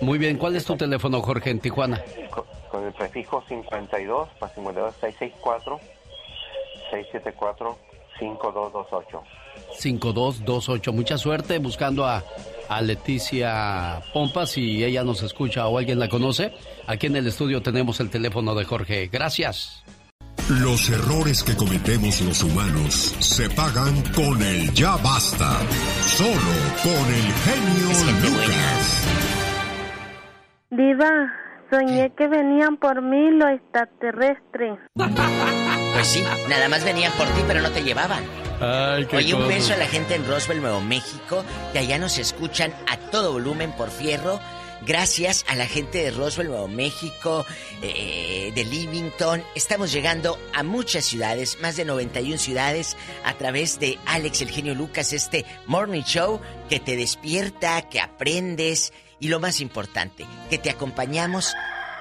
Muy 0.00 0.18
bien, 0.18 0.38
¿cuál 0.38 0.56
es 0.56 0.64
tu 0.64 0.76
teléfono, 0.76 1.20
Jorge, 1.20 1.50
en 1.50 1.60
Tijuana? 1.60 2.02
Con, 2.30 2.44
con 2.70 2.86
el 2.86 2.92
prefijo 2.92 3.42
52 3.48 4.28
más 4.40 4.54
52 4.54 4.94
664 5.00 5.80
674 6.90 7.78
5228. 8.18 9.22
5228. 9.78 10.92
Mucha 10.92 11.18
suerte 11.18 11.58
buscando 11.58 12.04
a, 12.04 12.22
a 12.68 12.80
Leticia 12.82 14.02
Pompa, 14.12 14.46
si 14.46 14.84
ella 14.84 15.04
nos 15.04 15.22
escucha 15.22 15.66
o 15.66 15.78
alguien 15.78 15.98
la 15.98 16.08
conoce. 16.08 16.52
Aquí 16.86 17.06
en 17.06 17.16
el 17.16 17.26
estudio 17.26 17.62
tenemos 17.62 18.00
el 18.00 18.10
teléfono 18.10 18.54
de 18.54 18.64
Jorge. 18.64 19.08
Gracias. 19.08 19.79
Los 20.58 20.90
errores 20.90 21.44
que 21.44 21.54
cometemos 21.54 22.20
los 22.22 22.42
humanos 22.42 23.14
se 23.20 23.48
pagan 23.50 24.02
con 24.16 24.42
el 24.42 24.72
ya 24.72 24.96
basta. 24.96 25.60
Solo 26.02 26.34
con 26.82 27.06
el 27.06 27.32
genio 27.44 27.88
Lucas. 28.20 29.06
Diva, 30.70 31.32
soñé 31.70 32.12
que 32.16 32.26
venían 32.26 32.78
por 32.78 33.00
mí 33.00 33.30
los 33.30 33.50
extraterrestres. 33.50 34.78
Pues 35.92 36.06
sí, 36.06 36.22
nada 36.48 36.68
más 36.68 36.84
venían 36.84 37.12
por 37.12 37.26
ti, 37.26 37.42
pero 37.46 37.60
no 37.60 37.70
te 37.70 37.82
llevaban. 37.82 38.22
Ay, 38.60 39.06
qué 39.06 39.18
Oye, 39.18 39.34
un 39.34 39.46
beso 39.48 39.74
a 39.74 39.76
la 39.76 39.86
gente 39.86 40.14
en 40.14 40.26
Roswell, 40.26 40.60
Nuevo 40.62 40.80
México, 40.80 41.44
que 41.72 41.80
allá 41.80 41.98
nos 41.98 42.16
escuchan 42.18 42.72
a 42.88 42.96
todo 42.96 43.32
volumen 43.32 43.72
por 43.72 43.90
fierro. 43.90 44.38
Gracias 44.86 45.44
a 45.46 45.56
la 45.56 45.66
gente 45.66 46.02
de 46.02 46.10
Roswell, 46.10 46.48
Nuevo 46.48 46.68
México, 46.68 47.44
eh, 47.82 48.50
de 48.54 48.64
Livington. 48.64 49.44
Estamos 49.54 49.92
llegando 49.92 50.38
a 50.54 50.62
muchas 50.62 51.04
ciudades, 51.04 51.58
más 51.60 51.76
de 51.76 51.84
91 51.84 52.38
ciudades, 52.38 52.96
a 53.24 53.34
través 53.34 53.78
de 53.78 53.98
Alex 54.06 54.40
El 54.40 54.50
Genio 54.50 54.74
Lucas, 54.74 55.12
este 55.12 55.44
morning 55.66 56.02
show 56.02 56.40
que 56.70 56.80
te 56.80 56.96
despierta, 56.96 57.88
que 57.90 58.00
aprendes 58.00 58.94
y 59.18 59.28
lo 59.28 59.38
más 59.38 59.60
importante, 59.60 60.26
que 60.48 60.56
te 60.56 60.70
acompañamos 60.70 61.54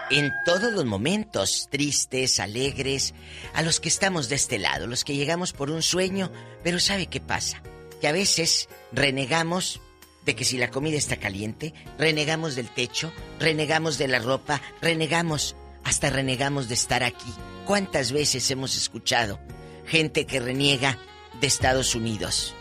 en 0.10 0.32
todos 0.46 0.72
los 0.72 0.86
momentos, 0.86 1.68
tristes, 1.70 2.40
alegres, 2.40 3.14
a 3.54 3.62
los 3.62 3.82
que 3.82 3.90
estamos 3.90 4.30
de 4.30 4.36
este 4.36 4.58
lado, 4.58 4.88
los 4.88 5.04
que 5.04 5.16
llegamos 5.16 5.52
por 5.52 5.70
un 5.70 5.82
sueño, 5.82 6.32
pero 6.64 6.80
¿sabe 6.80 7.08
qué 7.08 7.20
pasa? 7.20 7.62
Que 8.00 8.08
a 8.08 8.14
veces 8.14 8.70
renegamos 8.94 9.82
de 10.26 10.36
que 10.36 10.46
si 10.46 10.58
la 10.58 10.70
comida 10.70 10.98
está 10.98 11.18
caliente, 11.18 11.74
renegamos 11.98 12.56
del 12.56 12.70
techo, 12.70 13.12
renegamos 13.40 13.98
de 13.98 14.08
la 14.08 14.20
ropa, 14.20 14.62
renegamos, 14.82 15.56
hasta 15.84 16.10
renegamos 16.10 16.68
de 16.68 16.76
estar 16.76 17.04
aquí. 17.04 17.32
¿Cuántas 17.66 18.12
veces 18.12 18.50
hemos 18.52 18.76
escuchado 18.76 19.40
gente 19.86 20.26
que 20.26 20.40
reniega 20.40 20.98
de 21.40 21.48
Estados 21.48 21.96
Unidos? 21.96 22.56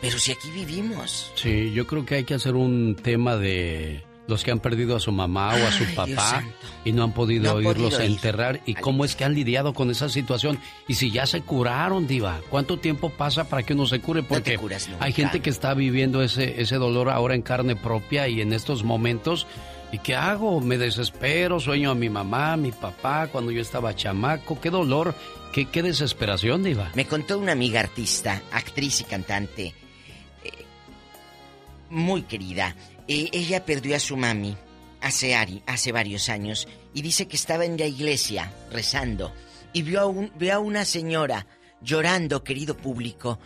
Pero 0.00 0.18
si 0.18 0.32
aquí 0.32 0.50
vivimos. 0.50 1.30
Sí, 1.34 1.72
yo 1.72 1.86
creo 1.86 2.06
que 2.06 2.16
hay 2.16 2.24
que 2.24 2.34
hacer 2.34 2.54
un 2.54 2.96
tema 2.96 3.36
de 3.36 4.02
los 4.30 4.42
que 4.44 4.50
han 4.50 4.60
perdido 4.60 4.96
a 4.96 5.00
su 5.00 5.12
mamá 5.12 5.50
o 5.54 5.66
a 5.66 5.72
su 5.72 5.84
Ay, 5.84 5.94
papá 5.94 6.44
y 6.84 6.92
no 6.92 7.02
han 7.04 7.12
podido 7.12 7.52
No 7.52 7.58
han 7.58 7.64
irlos 7.64 7.76
podido 7.90 7.98
a 8.00 8.04
ir. 8.06 8.12
enterrar 8.12 8.60
y 8.64 8.74
cómo 8.74 9.04
es 9.04 9.14
que 9.16 9.24
han 9.24 9.34
lidiado 9.34 9.74
con 9.74 9.90
esa 9.90 10.08
situación 10.08 10.58
y 10.88 10.94
si 10.94 11.10
ya 11.10 11.26
se 11.26 11.42
curaron, 11.42 12.06
diva, 12.06 12.40
¿cuánto 12.48 12.78
tiempo 12.78 13.10
pasa 13.10 13.44
para 13.48 13.62
que 13.62 13.74
uno 13.74 13.86
se 13.86 14.00
cure? 14.00 14.22
Porque 14.22 14.56
curas 14.56 14.88
nunca. 14.88 15.04
hay 15.04 15.12
gente 15.12 15.40
que 15.40 15.50
está 15.50 15.74
viviendo 15.74 16.22
ese 16.22 16.62
ese 16.62 16.76
dolor 16.76 17.10
ahora 17.10 17.34
en 17.34 17.42
carne 17.42 17.76
propia 17.76 18.28
y 18.28 18.40
en 18.40 18.52
estos 18.54 18.84
momentos 18.84 19.46
¿Y 19.92 19.98
qué 19.98 20.14
hago? 20.14 20.60
Me 20.60 20.78
desespero, 20.78 21.58
sueño 21.58 21.90
a 21.90 21.94
mi 21.96 22.08
mamá, 22.08 22.52
a 22.52 22.56
mi 22.56 22.70
papá, 22.70 23.26
cuando 23.26 23.50
yo 23.50 23.60
estaba 23.60 23.92
chamaco. 23.96 24.60
Qué 24.60 24.70
dolor, 24.70 25.16
qué, 25.52 25.64
qué 25.66 25.82
desesperación, 25.82 26.62
Diva. 26.62 26.92
Me 26.94 27.06
contó 27.06 27.36
una 27.38 27.50
amiga 27.50 27.80
artista, 27.80 28.40
actriz 28.52 29.00
y 29.00 29.04
cantante, 29.04 29.74
eh, 30.44 30.50
muy 31.90 32.22
querida. 32.22 32.76
Eh, 33.12 33.28
ella 33.32 33.64
perdió 33.66 33.96
a 33.96 33.98
su 33.98 34.16
mami 34.16 34.56
hace, 35.00 35.34
ari- 35.34 35.62
hace 35.66 35.90
varios 35.90 36.28
años 36.28 36.68
y 36.94 37.02
dice 37.02 37.26
que 37.26 37.34
estaba 37.34 37.64
en 37.64 37.76
la 37.76 37.86
iglesia 37.86 38.52
rezando 38.70 39.34
y 39.72 39.82
vio 39.82 40.00
a, 40.00 40.06
un, 40.06 40.30
vio 40.36 40.54
a 40.54 40.58
una 40.60 40.84
señora 40.84 41.46
llorando, 41.82 42.44
querido 42.44 42.76
público, 42.76 43.40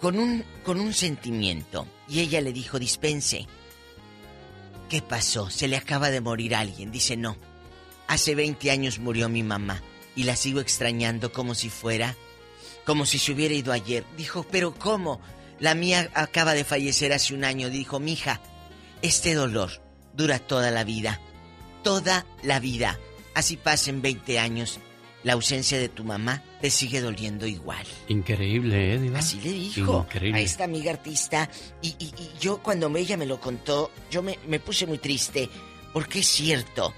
con 0.00 0.18
un, 0.18 0.44
con 0.64 0.80
un 0.80 0.92
sentimiento. 0.94 1.86
Y 2.08 2.18
ella 2.20 2.40
le 2.40 2.52
dijo, 2.52 2.78
dispense. 2.80 3.46
¿Qué 4.88 5.00
pasó? 5.00 5.48
Se 5.48 5.68
le 5.68 5.76
acaba 5.76 6.10
de 6.10 6.20
morir 6.20 6.54
alguien. 6.54 6.90
Dice, 6.90 7.16
no. 7.16 7.36
Hace 8.08 8.34
20 8.34 8.70
años 8.70 8.98
murió 8.98 9.28
mi 9.28 9.42
mamá 9.42 9.80
y 10.16 10.24
la 10.24 10.34
sigo 10.36 10.60
extrañando 10.60 11.32
como 11.32 11.54
si 11.54 11.70
fuera, 11.70 12.16
como 12.84 13.06
si 13.06 13.18
se 13.18 13.32
hubiera 13.32 13.54
ido 13.54 13.72
ayer. 13.72 14.04
Dijo, 14.16 14.44
pero 14.50 14.74
¿cómo? 14.74 15.20
La 15.60 15.74
mía 15.74 16.10
acaba 16.14 16.52
de 16.54 16.64
fallecer 16.64 17.12
hace 17.12 17.32
un 17.34 17.44
año. 17.44 17.70
Dijo, 17.70 18.00
mija, 18.00 18.40
este 19.02 19.34
dolor 19.34 19.70
dura 20.14 20.38
toda 20.38 20.70
la 20.70 20.84
vida. 20.84 21.20
Toda 21.82 22.26
la 22.42 22.60
vida. 22.60 22.98
Así 23.34 23.56
pasen 23.56 24.02
20 24.02 24.38
años. 24.38 24.78
La 25.24 25.34
ausencia 25.34 25.78
de 25.78 25.88
tu 25.88 26.02
mamá 26.04 26.42
te 26.60 26.68
sigue 26.70 27.00
doliendo 27.00 27.46
igual. 27.46 27.86
Increíble, 28.08 28.94
¿eh, 28.94 28.98
Diva? 28.98 29.20
Así 29.20 29.40
le 29.40 29.52
dijo 29.52 30.04
Increíble. 30.08 30.40
a 30.40 30.42
esta 30.42 30.64
amiga 30.64 30.90
artista. 30.92 31.48
Y, 31.80 31.94
y- 31.98 32.12
y 32.18 32.30
yo 32.40 32.58
cuando 32.62 32.94
ella 32.96 33.16
me 33.16 33.26
lo 33.26 33.40
contó, 33.40 33.90
yo 34.10 34.22
me, 34.22 34.38
me 34.48 34.58
puse 34.58 34.86
muy 34.86 34.98
triste. 34.98 35.48
Porque 35.92 36.20
es 36.20 36.26
cierto, 36.26 36.92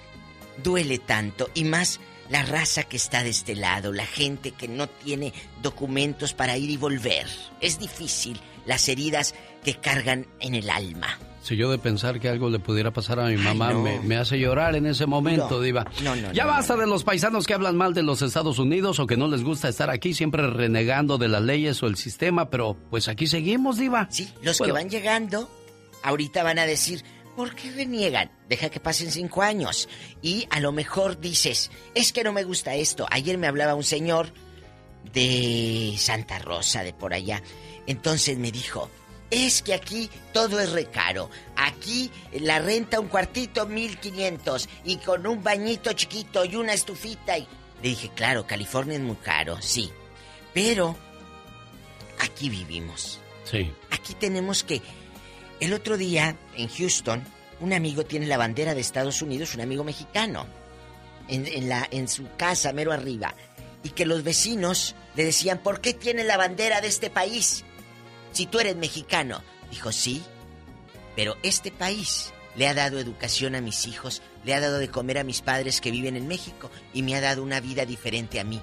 duele 0.62 0.98
tanto. 0.98 1.50
Y 1.54 1.64
más 1.64 2.00
la 2.30 2.42
raza 2.42 2.84
que 2.84 2.96
está 2.96 3.22
de 3.22 3.30
este 3.30 3.54
lado, 3.54 3.92
la 3.92 4.06
gente 4.06 4.52
que 4.52 4.68
no 4.68 4.86
tiene 4.88 5.32
documentos 5.62 6.32
para 6.32 6.56
ir 6.56 6.70
y 6.70 6.76
volver. 6.78 7.26
Es 7.60 7.78
difícil 7.78 8.40
las 8.64 8.88
heridas 8.88 9.34
que 9.64 9.74
cargan 9.74 10.26
en 10.40 10.54
el 10.54 10.70
alma. 10.70 11.18
Si 11.44 11.56
yo 11.56 11.70
de 11.70 11.76
pensar 11.76 12.18
que 12.20 12.28
algo 12.30 12.48
le 12.48 12.58
pudiera 12.58 12.90
pasar 12.90 13.20
a 13.20 13.26
mi 13.26 13.36
mamá 13.36 13.72
no. 13.74 13.82
me, 13.82 14.00
me 14.00 14.16
hace 14.16 14.38
llorar 14.38 14.74
en 14.76 14.86
ese 14.86 15.04
momento, 15.04 15.50
No, 15.50 15.60
Diva. 15.60 15.84
no, 16.02 16.16
no, 16.16 16.32
ya 16.32 16.46
basta 16.46 16.74
de 16.74 16.86
los 16.86 17.04
paisanos 17.04 17.46
que 17.46 17.52
hablan 17.52 17.76
mal 17.76 17.92
de 17.92 18.02
los 18.02 18.22
Estados 18.22 18.58
Unidos 18.58 18.98
o 18.98 19.06
que 19.06 19.18
no 19.18 19.28
les 19.28 19.42
gusta 19.44 19.68
estar 19.68 19.90
aquí, 19.90 20.14
siempre 20.14 20.46
renegando 20.46 21.18
de 21.18 21.28
las 21.28 21.42
leyes 21.42 21.82
o 21.82 21.86
el 21.86 21.96
sistema, 21.96 22.48
pero 22.48 22.78
pues 22.88 23.08
aquí 23.08 23.26
seguimos, 23.26 23.76
Diva. 23.76 24.08
Sí, 24.10 24.32
Los 24.40 24.58
que 24.58 24.72
van 24.72 24.88
llegando, 24.88 25.50
ahorita 26.02 26.42
van 26.42 26.58
a 26.58 26.64
decir, 26.64 27.04
¿por 27.36 27.54
qué 27.54 27.70
reniegan? 27.72 28.30
Deja 28.48 28.70
que 28.70 28.80
pasen 28.80 29.10
cinco 29.10 29.42
años. 29.42 29.86
Y 30.22 30.46
a 30.48 30.60
lo 30.60 30.72
mejor 30.72 31.20
dices, 31.20 31.70
es 31.94 32.14
que 32.14 32.24
no 32.24 32.32
me 32.32 32.44
gusta 32.44 32.74
esto. 32.74 33.06
Ayer 33.10 33.36
me 33.36 33.48
hablaba 33.48 33.74
un 33.74 33.84
señor 33.84 34.32
de 35.12 35.94
Santa 35.98 36.38
Rosa, 36.38 36.82
de 36.82 36.92
por 36.94 37.12
allá. 37.12 37.42
Entonces 37.86 38.38
me 38.38 38.50
dijo, 38.50 38.88
es 39.30 39.62
que 39.62 39.74
aquí 39.74 40.10
todo 40.32 40.60
es 40.60 40.72
recaro. 40.72 41.30
Aquí 41.56 42.10
la 42.32 42.58
renta 42.58 43.00
un 43.00 43.08
cuartito, 43.08 43.66
1500. 43.66 44.68
Y 44.84 44.96
con 44.98 45.26
un 45.26 45.42
bañito 45.42 45.92
chiquito 45.92 46.44
y 46.44 46.56
una 46.56 46.72
estufita. 46.72 47.38
Y... 47.38 47.46
Le 47.82 47.88
dije, 47.90 48.10
claro, 48.14 48.46
California 48.46 48.96
es 48.96 49.02
muy 49.02 49.16
caro, 49.16 49.60
sí. 49.60 49.90
Pero 50.52 50.96
aquí 52.20 52.48
vivimos. 52.48 53.20
Sí. 53.44 53.72
Aquí 53.90 54.14
tenemos 54.14 54.64
que... 54.64 54.82
El 55.60 55.72
otro 55.72 55.96
día, 55.96 56.36
en 56.56 56.68
Houston, 56.68 57.24
un 57.60 57.72
amigo 57.72 58.04
tiene 58.04 58.26
la 58.26 58.36
bandera 58.36 58.74
de 58.74 58.80
Estados 58.80 59.22
Unidos, 59.22 59.54
un 59.54 59.60
amigo 59.60 59.84
mexicano, 59.84 60.46
en, 61.28 61.46
en 61.46 61.68
la, 61.68 61.86
en 61.90 62.08
su 62.08 62.26
casa, 62.36 62.72
mero 62.72 62.92
arriba. 62.92 63.34
Y 63.82 63.90
que 63.90 64.06
los 64.06 64.22
vecinos 64.24 64.94
le 65.14 65.24
decían, 65.24 65.58
¿por 65.58 65.80
qué 65.80 65.94
tiene 65.94 66.24
la 66.24 66.36
bandera 66.36 66.80
de 66.80 66.88
este 66.88 67.10
país? 67.10 67.64
Si 68.34 68.44
tú 68.46 68.60
eres 68.60 68.76
mexicano. 68.76 69.40
Dijo, 69.70 69.90
sí, 69.90 70.22
pero 71.16 71.36
este 71.42 71.70
país 71.72 72.32
le 72.56 72.68
ha 72.68 72.74
dado 72.74 73.00
educación 73.00 73.54
a 73.56 73.60
mis 73.60 73.86
hijos, 73.86 74.22
le 74.44 74.54
ha 74.54 74.60
dado 74.60 74.78
de 74.78 74.88
comer 74.88 75.18
a 75.18 75.24
mis 75.24 75.40
padres 75.40 75.80
que 75.80 75.90
viven 75.90 76.16
en 76.16 76.28
México 76.28 76.70
y 76.92 77.02
me 77.02 77.16
ha 77.16 77.20
dado 77.20 77.42
una 77.42 77.58
vida 77.60 77.84
diferente 77.86 78.38
a 78.38 78.44
mí. 78.44 78.60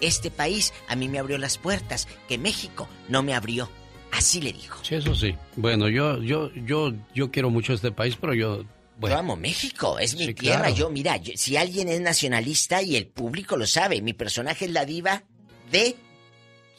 Este 0.00 0.30
país 0.30 0.72
a 0.88 0.96
mí 0.96 1.08
me 1.08 1.18
abrió 1.18 1.36
las 1.38 1.58
puertas 1.58 2.06
que 2.28 2.38
México 2.38 2.88
no 3.08 3.22
me 3.22 3.34
abrió. 3.34 3.68
Así 4.12 4.40
le 4.40 4.52
dijo. 4.52 4.78
Sí, 4.84 4.94
eso 4.94 5.14
sí. 5.14 5.34
Bueno, 5.56 5.88
yo, 5.88 6.22
yo, 6.22 6.50
yo, 6.54 6.92
yo 7.14 7.30
quiero 7.30 7.50
mucho 7.50 7.72
este 7.74 7.90
país, 7.90 8.16
pero 8.20 8.32
yo. 8.32 8.64
Bueno. 8.96 9.16
Yo 9.16 9.20
amo 9.20 9.36
México, 9.36 9.98
es 9.98 10.14
mi 10.16 10.26
Sí, 10.26 10.34
tierra. 10.34 10.60
claro. 10.60 10.74
Yo, 10.76 10.88
mira, 10.90 11.16
yo- 11.16 11.32
si 11.36 11.56
alguien 11.56 11.88
es 11.88 12.00
nacionalista 12.00 12.80
y 12.80 12.94
el 12.96 13.08
público 13.08 13.56
lo 13.56 13.66
sabe, 13.66 14.00
mi 14.00 14.12
personaje 14.12 14.66
es 14.66 14.70
la 14.70 14.84
diva 14.84 15.24
de 15.72 15.96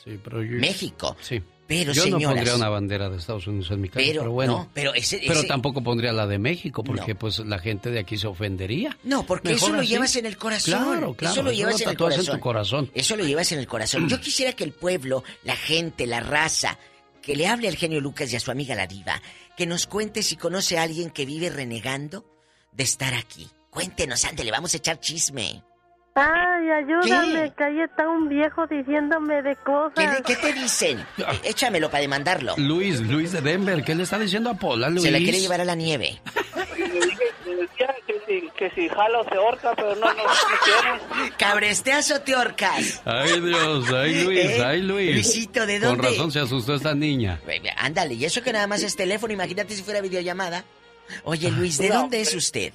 Sí, 0.03 0.17
pero 0.23 0.41
yo- 0.41 0.57
México. 0.59 1.17
Sí. 1.22 1.41
Pero, 1.67 1.93
yo 1.93 2.05
no 2.07 2.19
pondría 2.19 2.55
una 2.55 2.69
bandera 2.69 3.09
de 3.09 3.17
Estados 3.17 3.47
Unidos 3.47 3.71
en 3.71 3.81
mi 3.81 3.89
casa, 3.89 4.05
Pero, 4.05 4.21
pero, 4.21 4.31
bueno. 4.31 4.51
no, 4.59 4.69
pero 4.73 4.93
ese- 4.93 5.19
Pero 5.25 5.39
ese- 5.39 5.47
tampoco 5.47 5.81
pondría 5.81 6.13
la 6.13 6.27
de 6.27 6.37
México, 6.37 6.83
porque 6.83 7.15
pues 7.15 7.39
la 7.39 7.57
gente 7.57 7.89
de 7.89 7.99
aquí 7.99 8.17
se 8.17 8.27
ofendería. 8.27 8.95
No, 9.03 9.25
porque 9.25 9.49
Mejor 9.49 9.69
eso 9.69 9.75
lo 9.75 9.81
así. 9.81 9.87
llevas 9.89 10.15
en 10.15 10.25
el 10.27 10.37
corazón. 10.37 10.73
Claro, 10.83 11.13
claro. 11.15 11.33
Eso 11.33 11.41
lo 11.43 11.51
llevas 11.51 11.81
en 11.81 11.89
el 11.89 11.97
corazón. 11.97 12.25
en 12.25 12.31
tu 12.33 12.39
corazón. 12.39 12.91
Eso 12.93 13.15
lo 13.17 13.25
llevas 13.25 13.51
en 13.51 13.59
el 13.59 13.67
corazón. 13.67 14.07
Yo 14.07 14.21
quisiera 14.21 14.53
que 14.53 14.63
el 14.63 14.73
pueblo, 14.73 15.23
la 15.43 15.55
gente, 15.55 16.05
la 16.05 16.19
raza, 16.19 16.77
que 17.21 17.35
le 17.35 17.47
hable 17.47 17.67
al 17.67 17.75
genio 17.75 17.99
Lucas 17.99 18.31
y 18.31 18.35
a 18.35 18.39
su 18.39 18.51
amiga 18.51 18.75
la 18.75 18.85
diva, 18.85 19.19
que 19.57 19.65
nos 19.65 19.87
cuente 19.87 20.21
si 20.21 20.35
conoce 20.35 20.77
a 20.77 20.83
alguien 20.83 21.09
que 21.09 21.25
vive 21.25 21.49
renegando 21.49 22.25
de 22.73 22.83
estar 22.83 23.15
aquí. 23.15 23.47
Cuéntenos, 23.71 24.23
ándele, 24.25 24.51
vamos 24.51 24.73
a 24.75 24.77
echar 24.77 24.99
chisme. 24.99 25.63
Ay, 26.17 26.69
ayúdame, 26.71 27.51
que 27.57 27.63
ahí 27.65 27.81
está 27.81 28.07
un 28.07 28.29
viejo 28.29 28.65
diciéndome 28.67 29.41
de 29.41 29.55
cosas. 29.57 29.93
¿Qué, 29.95 30.23
qué 30.23 30.35
te 30.37 30.53
dicen? 30.53 30.99
Eh, 31.17 31.23
Échamelo 31.43 31.89
para 31.91 32.01
demandarlo. 32.01 32.53
Luis, 32.57 33.01
Luis 33.01 33.33
de 33.33 33.41
Denver, 33.41 33.83
¿qué 33.83 33.93
le 33.95 34.03
está 34.03 34.17
diciendo 34.17 34.49
a 34.49 34.53
Pola, 34.53 34.89
Luis? 34.89 35.03
Se 35.03 35.11
la 35.11 35.17
quiere 35.17 35.41
llevar 35.41 35.59
a 35.59 35.65
la 35.65 35.75
nieve. 35.75 36.21
Me 37.45 37.55
decía 37.55 37.93
que 38.07 38.13
si, 38.25 38.49
que 38.57 38.69
si 38.71 38.87
jala 38.87 39.19
o 39.19 39.29
se 39.29 39.37
horca, 39.37 39.73
pero 39.75 39.93
no, 39.97 40.07
no, 40.13 40.23
no. 40.23 40.23
¿Cabresteas 41.37 42.09
o 42.11 42.21
te 42.21 42.33
horcas? 42.33 43.01
Ay, 43.03 43.41
Dios, 43.41 43.91
ay, 43.91 44.23
Luis, 44.23 44.39
¿Eh? 44.45 44.63
ay, 44.65 44.81
Luis. 44.83 45.13
Luisito, 45.15 45.65
¿de 45.65 45.81
Con 45.81 45.89
dónde? 45.97 46.07
razón 46.11 46.31
se 46.31 46.39
asustó 46.39 46.75
esta 46.75 46.95
niña. 46.95 47.41
Ándale, 47.75 48.13
y 48.13 48.23
eso 48.23 48.41
que 48.41 48.53
nada 48.53 48.67
más 48.67 48.81
es 48.83 48.95
teléfono, 48.95 49.33
imagínate 49.33 49.75
si 49.75 49.83
fuera 49.83 49.99
videollamada. 49.99 50.63
Oye, 51.25 51.51
Luis, 51.51 51.77
¿de 51.77 51.89
No, 51.89 51.95
dónde 51.95 52.21
es 52.21 52.33
usted? 52.33 52.71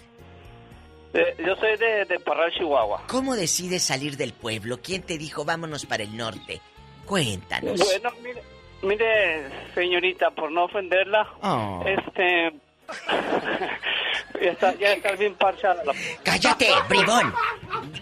Eh, 1.13 1.37
yo 1.45 1.57
soy 1.57 1.77
de, 1.77 2.05
de 2.05 2.21
Parral, 2.21 2.53
Chihuahua. 2.53 3.03
¿Cómo 3.09 3.35
decides 3.35 3.83
salir 3.83 4.17
del 4.17 4.33
pueblo? 4.33 4.79
¿Quién 4.83 5.03
te 5.03 5.19
dijo 5.19 5.45
vámonos 5.45 5.87
para 5.87 6.03
el 6.05 6.17
norte? 6.17 6.61
Cuéntanos. 7.07 7.81
Bueno, 7.81 8.11
mire, 8.23 8.43
mire, 8.83 9.49
señorita, 9.75 10.31
por 10.31 10.51
no 10.53 10.65
ofenderla, 10.65 11.29
Oh. 11.43 11.83
este... 11.87 12.53
ya, 14.43 14.51
está, 14.51 14.75
ya 14.77 14.93
está 14.95 15.13
bien 15.13 15.35
parchada 15.35 15.83
la... 15.85 15.93
¡Cállate, 16.25 16.69
bribón! 16.89 17.33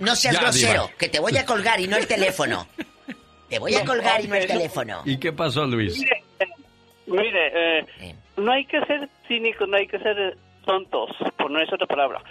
No 0.01 0.15
seas 0.17 0.35
Ya, 0.35 0.41
grosero, 0.43 0.83
diva. 0.87 0.97
que 0.99 1.09
te 1.09 1.21
voy 1.21 1.37
a 1.37 1.45
colgar 1.45 1.81
y 1.81 1.87
no 1.87 1.97
el 1.97 2.07
teléfono. 2.07 2.67
Te 3.49 3.59
voy 3.59 3.75
a 3.75 3.85
colgar 3.85 4.23
y 4.25 4.29
no 4.29 4.35
el 4.37 4.47
teléfono. 4.47 5.03
¿Y 5.05 5.19
qué 5.19 5.33
pasó, 5.33 5.67
Luis? 5.67 5.99
Mire, 5.99 6.23
eh, 6.41 6.47
mire 7.07 8.11
eh, 8.11 8.15
no 8.37 8.53
hay 8.53 8.65
que 8.67 8.81
ser 8.87 9.09
cínicos, 9.27 9.69
no 9.69 9.77
hay 9.77 9.87
que 9.87 9.99
ser 9.99 10.37
tontos, 10.67 11.11
por 11.39 11.51
no 11.51 11.59
decir 11.59 11.75
otra 11.75 11.87
palabra. 11.87 12.23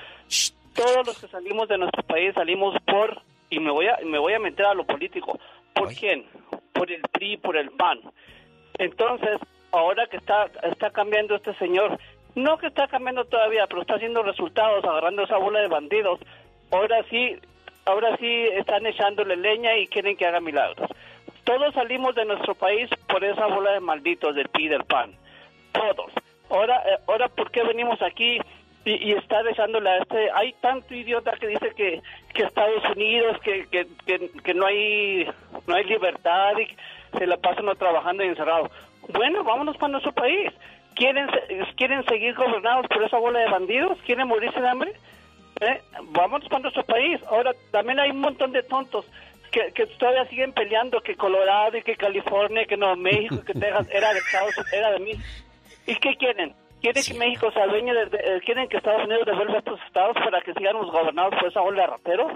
Todos 0.78 1.08
los 1.08 1.18
que 1.18 1.28
salimos 1.28 1.68
de 1.68 1.80
nuestro 1.80 2.04
país 2.04 2.36
salimos 2.36 2.76
por, 2.86 3.20
y 3.50 3.60
me 3.60 3.72
voy 3.72 3.88
a, 3.88 3.98
me 4.06 4.20
voy 4.20 4.34
a 4.34 4.40
meter 4.40 4.68
a 4.68 4.76
lo 4.76 4.86
político, 4.86 5.40
¿por 5.74 5.92
quién? 5.92 6.24
Por 6.72 6.92
el 6.92 7.02
PRI, 7.02 7.38
por 7.38 7.58
el 7.58 7.72
PAN. 7.72 8.00
Entonces, 8.78 9.40
ahora 9.72 10.06
que 10.06 10.18
está, 10.18 10.46
está 10.62 10.92
cambiando 10.92 11.36
este 11.36 11.56
señor, 11.56 11.98
no 12.36 12.60
que 12.60 12.68
está 12.68 12.88
cambiando 12.88 13.26
todavía, 13.26 13.66
pero 13.66 13.82
está 13.82 13.96
haciendo 13.96 14.22
resultados, 14.22 14.86
agarrando 14.86 15.24
esa 15.24 15.38
bola 15.38 15.62
de 15.62 15.68
bandidos, 15.68 16.20
ahora 16.70 17.04
sí, 17.10 17.36
ahora 17.86 18.16
sí 18.18 18.46
están 18.54 18.86
echándole 18.86 19.36
leña 19.36 19.76
y 19.78 19.88
quieren 19.88 20.16
que 20.16 20.28
haga 20.28 20.40
milagros. 20.40 20.92
Todos 21.44 21.74
salimos 21.74 22.14
de 22.14 22.26
nuestro 22.26 22.54
país 22.54 22.88
por 23.08 23.24
esa 23.24 23.48
bola 23.48 23.72
de 23.72 23.80
malditos 23.80 24.36
del 24.36 24.50
PRI 24.50 24.66
y 24.66 24.70
del 24.70 24.84
PAN. 24.84 25.16
Todos. 25.72 26.12
Ahora, 26.52 26.84
eh, 26.86 27.00
ahora 27.08 27.30
¿por 27.30 27.50
qué 27.50 27.64
venimos 27.64 28.00
aquí 28.04 28.40
y, 28.88 29.10
y 29.10 29.12
está 29.14 29.42
echándole 29.42 29.90
a 29.90 29.98
este... 29.98 30.32
Hay 30.34 30.54
tanto 30.62 30.94
idiota 30.96 31.34
que 31.34 31.48
dice 31.48 31.72
que, 31.76 32.02
que 32.34 32.44
Estados 32.44 32.84
Unidos, 32.96 33.38
que, 33.42 33.68
que, 33.68 33.86
que, 34.44 34.54
no 34.54 34.66
hay 34.66 35.28
no 35.68 35.76
hay 35.76 35.84
libertad 35.84 36.54
y 36.58 37.18
se 37.18 37.28
la 37.28 37.36
pasan 37.36 37.66
trabajando 37.78 38.24
y 38.24 38.28
encerrados. 38.28 38.72
Bueno, 39.10 39.44
vámonos 39.44 39.76
para 39.76 39.92
nuestro 39.92 40.14
país. 40.14 40.54
¿Quieren, 40.96 41.28
¿Quieren 41.76 42.06
seguir 42.06 42.34
gobernados 42.34 42.88
por 42.88 43.04
esa 43.04 43.18
bola 43.18 43.40
de 43.40 43.50
bandidos? 43.50 43.98
¿Quieren 44.06 44.28
morirse 44.28 44.62
de 44.62 44.70
hambre? 44.70 44.94
¿Eh? 45.60 45.82
Vámonos 46.12 46.48
para 46.48 46.62
nuestro 46.62 46.84
país. 46.84 47.20
Ahora, 47.30 47.52
también 47.72 48.00
hay 48.00 48.12
un 48.12 48.22
montón 48.22 48.54
de 48.54 48.64
tontos 48.64 49.06
que, 49.52 49.74
que 49.74 49.86
todavía 49.86 50.26
siguen 50.26 50.54
peleando 50.54 51.02
que 51.02 51.16
Colorado 51.16 51.78
y 51.78 51.84
que 51.84 51.98
California, 51.98 52.66
que 52.66 52.78
Nuevo 52.78 52.96
México, 52.96 53.44
que 53.46 53.54
Texas 53.54 53.90
era 53.92 54.14
de 54.14 54.20
Estados 54.20 54.56
era 54.72 54.92
de 54.92 55.00
mí. 55.00 55.12
¿Y 55.86 55.96
qué 55.96 56.16
quieren? 56.16 56.54
¿Quieren 56.82 57.04
que 57.04 57.14
México 57.16 57.52
se 57.52 57.60
adueñe 57.60 57.94
de, 57.94 58.06
de- 58.06 58.18
eh, 58.38 58.42
¿Quieren 58.46 58.68
que 58.70 58.78
Estados 58.78 59.04
Unidos 59.06 59.26
devuelva 59.26 59.58
estos 59.60 59.80
estados 59.88 60.16
para 60.16 60.42
que 60.42 60.54
sigamos 60.54 60.92
gobernados 60.92 61.34
por 61.40 61.50
esa 61.50 61.62
bola 61.62 61.82
de 61.82 61.88
rateros? 61.88 62.32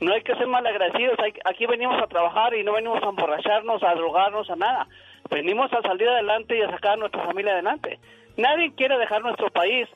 No 0.00 0.12
hay 0.12 0.22
que 0.22 0.34
ser 0.34 0.46
malagradecidos. 0.48 1.16
Hay, 1.20 1.32
aquí 1.44 1.66
venimos 1.66 2.02
a 2.02 2.06
trabajar 2.08 2.54
y 2.54 2.64
no 2.64 2.72
venimos 2.72 3.00
a 3.02 3.08
emborracharnos, 3.08 3.82
a 3.84 3.94
drogarnos, 3.94 4.50
a 4.50 4.56
nada. 4.56 4.88
Venimos 5.30 5.72
a 5.72 5.80
salir 5.82 6.08
adelante 6.08 6.58
y 6.58 6.62
a 6.62 6.70
sacar 6.70 6.94
a 6.94 6.96
nuestra 6.96 7.24
familia 7.24 7.52
adelante. 7.52 8.00
Nadie 8.36 8.74
quiere 8.74 8.98
dejar 8.98 9.22
nuestro 9.22 9.48
país, 9.50 9.88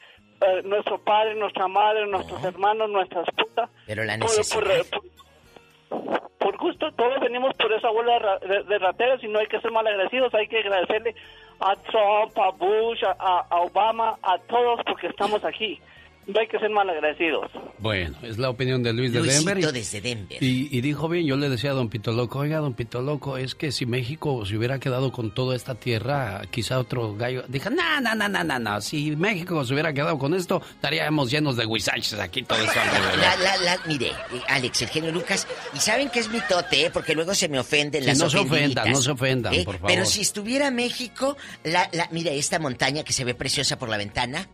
eh, 0.43 0.63
nuestro 0.65 0.99
padre, 0.99 1.35
nuestra 1.35 1.67
madre, 1.67 2.07
nuestros 2.07 2.43
hermanos, 2.45 2.89
nuestras 2.89 3.27
putas. 3.37 3.69
Pero 3.87 4.05
la 4.05 4.17
necesidad. 4.17 4.85
por- 4.91 5.01
por- 5.01 6.31
por 6.39 6.57
gusto, 6.59 6.93
todos 6.93 7.19
venimos 7.21 7.53
por 7.57 7.73
esa 7.73 7.91
bola 7.91 8.39
de 8.41 8.47
de, 8.49 8.63
de 8.63 8.79
rateros 8.79 9.23
y 9.25 9.29
no 9.29 9.41
hay 9.41 9.47
que 9.49 9.61
ser 9.61 9.73
malagradecidos, 9.73 10.33
hay 10.35 10.47
que 10.47 10.59
agradecerle 10.61 11.17
a 11.61 11.75
Trump, 11.91 12.37
a 12.39 12.51
Bush, 12.53 13.03
a, 13.03 13.17
a- 13.51 13.61
Obama, 13.61 14.17
a 14.23 14.39
todos 14.39 14.81
porque 14.87 15.07
estamos 15.09 15.45
aquí. 15.45 15.81
No 16.27 16.41
hay 16.41 16.49
que 16.49 16.59
ser 16.59 16.71
malagradecidos. 16.71 17.53
Bueno, 17.79 18.17
es 18.23 18.37
la 18.37 18.51
opinión 18.51 18.83
de 18.83 18.93
Luis 18.93 19.13
de 19.13 19.21
Luisito 19.21 19.45
Denver. 19.55 19.59
y- 19.71 19.73
desde 19.79 20.01
Denver. 20.01 20.43
Y, 20.43 20.77
y 20.77 20.81
dijo 20.81 21.09
bien, 21.09 21.25
yo 21.25 21.37
le 21.37 21.49
decía 21.49 21.71
a 21.71 21.75
don 21.75 21.89
Pito 21.89 22.11
Loco, 22.11 22.41
oiga, 22.41 22.59
don 22.59 22.75
Pito 22.75 23.01
Loco, 23.01 23.37
es 23.39 23.55
que 23.55 23.71
si 23.71 23.87
México 23.87 24.45
se 24.45 24.57
hubiera 24.57 24.81
quedado 24.81 25.13
con 25.13 25.33
toda 25.33 25.55
esta 25.55 25.77
tierra, 25.77 26.43
quizá 26.51 26.81
otro 26.81 27.15
gallo... 27.15 27.45
Dije, 27.47 27.71
no, 27.71 28.01
no, 28.01 28.15
no, 28.17 28.29
no, 28.29 28.43
no, 28.43 28.59
no, 28.59 28.81
si 28.81 29.15
México 29.15 29.65
se 29.65 29.73
hubiera 29.73 29.93
quedado 29.93 30.19
con 30.19 30.35
esto, 30.35 30.61
estaríamos 30.75 31.31
llenos 31.31 31.57
de 31.57 31.65
huizaches 31.65 32.15
aquí 32.15 32.43
todo 32.43 32.59
eso. 32.59 32.73
La, 33.21 33.37
la, 33.37 33.57
la, 33.59 33.79
mire, 33.87 34.11
Alex, 34.49 34.83
el 34.83 34.89
genio 34.89 35.13
Lucas, 35.13 35.47
y 35.75 35.79
saben 35.79 36.09
que 36.09 36.19
es 36.19 36.29
mitote, 36.29 36.87
¿eh? 36.87 36.91
porque 36.91 37.15
luego 37.15 37.35
se 37.37 37.49
me 37.49 37.61
ofenden 37.61 38.03
Sí, 38.03 38.09
las 38.09 38.19
no 38.19 38.29
se 38.29 38.39
ofendan, 38.39 38.91
no 38.91 39.01
se 39.01 39.11
ofendan, 39.13 39.55
¿eh? 39.55 39.63
por 39.65 39.77
favor. 39.77 39.91
Pero 39.93 40.05
si 40.05 40.23
estuviera 40.23 40.73
México, 40.73 41.37
la, 41.63 41.89
la, 41.93 42.09
mire, 42.11 42.37
esta 42.37 42.59
montaña 42.59 43.05
que 43.05 43.13
se 43.13 43.25
ve 43.25 43.35
preciosa 43.35 43.79
por 43.79 43.89
la 43.89 43.97
ventana, 43.97 44.49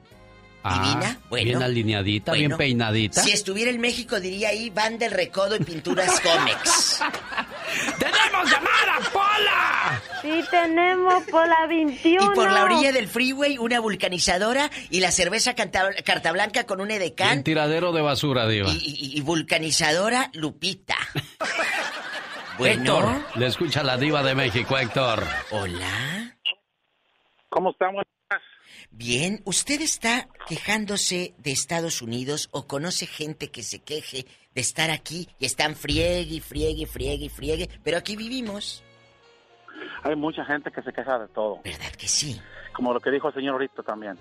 Ah, 0.65 0.81
divina, 0.83 1.19
bueno. 1.29 1.45
bien 1.45 1.63
alineadita, 1.63 2.33
bien 2.33 2.57
peinadita. 2.57 3.23
Si 3.23 3.33
estuviera 3.33 3.71
en 3.71 3.81
México, 3.81 4.21
diría 4.21 4.51
ahí, 4.51 4.71
van 4.71 4.97
del 4.99 5.11
recodo 5.11 5.57
y 5.57 5.61
pinturas 5.65 6.21
Comex. 6.23 7.01
¡Tenemos 7.99 8.51
llamada, 8.51 9.11
Pola! 9.13 10.03
Sí, 10.23 10.41
tenemos 10.51 11.25
por 11.25 11.49
la 11.49 11.67
21. 11.67 12.25
Y 12.25 12.35
por 12.35 12.51
la 12.53 12.65
orilla 12.65 12.93
del 12.93 13.09
freeway, 13.09 13.59
una 13.59 13.81
vulcanizadora 13.81 14.71
y 14.91 15.01
la 15.01 15.11
cerveza 15.11 15.55
canta- 15.55 15.91
carta 16.05 16.31
blanca 16.33 16.65
con 16.65 16.81
un 16.81 16.91
edecán 16.93 17.43
tiradero 17.43 17.91
de 17.93 18.03
basura, 18.03 18.47
diva. 18.47 18.69
y, 18.71 18.77
y- 18.77 19.19
y 19.19 19.21
vulcanizadora 19.23 20.31
Lupita. 20.35 20.97
Bueno. 22.59 22.83
Héctor, 22.99 23.39
le 23.41 23.47
escucha 23.47 23.83
la 23.83 23.97
diva 23.97 24.23
de 24.23 24.35
México, 24.35 24.77
Héctor. 24.77 25.27
Hola. 25.51 26.37
¿Cómo 27.49 27.71
estamos? 27.71 28.05
Bien, 28.93 29.41
¿usted 29.47 29.81
está 29.81 30.29
quejándose 30.47 31.35
de 31.39 31.51
Estados 31.51 32.03
Unidos 32.03 32.49
o 32.53 32.67
conoce 32.67 33.07
gente 33.07 33.51
que 33.51 33.63
se 33.63 33.81
queje 33.81 34.27
de 34.55 34.61
estar 34.61 34.91
aquí 34.91 35.29
y 35.39 35.47
están 35.47 35.75
friegue, 35.75 36.35
y 36.35 36.41
friegue, 36.41 36.87
friegue, 36.87 37.25
y 37.25 37.29
friegue? 37.31 37.69
Pero 37.83 37.97
aquí 37.97 38.17
vivimos. 38.17 38.85
Hay 40.03 40.15
mucha 40.15 40.45
gente 40.45 40.71
que 40.71 40.83
se 40.83 40.93
queja 40.93 41.19
de 41.19 41.29
todo. 41.29 41.61
¿Verdad 41.65 41.91
que 41.99 42.07
sí? 42.07 42.41
Como 42.75 42.93
lo 42.93 43.01
que 43.01 43.11
dijo 43.11 43.29
el 43.29 43.35
señor 43.35 43.55
ahorita 43.55 43.83
también. 43.83 44.19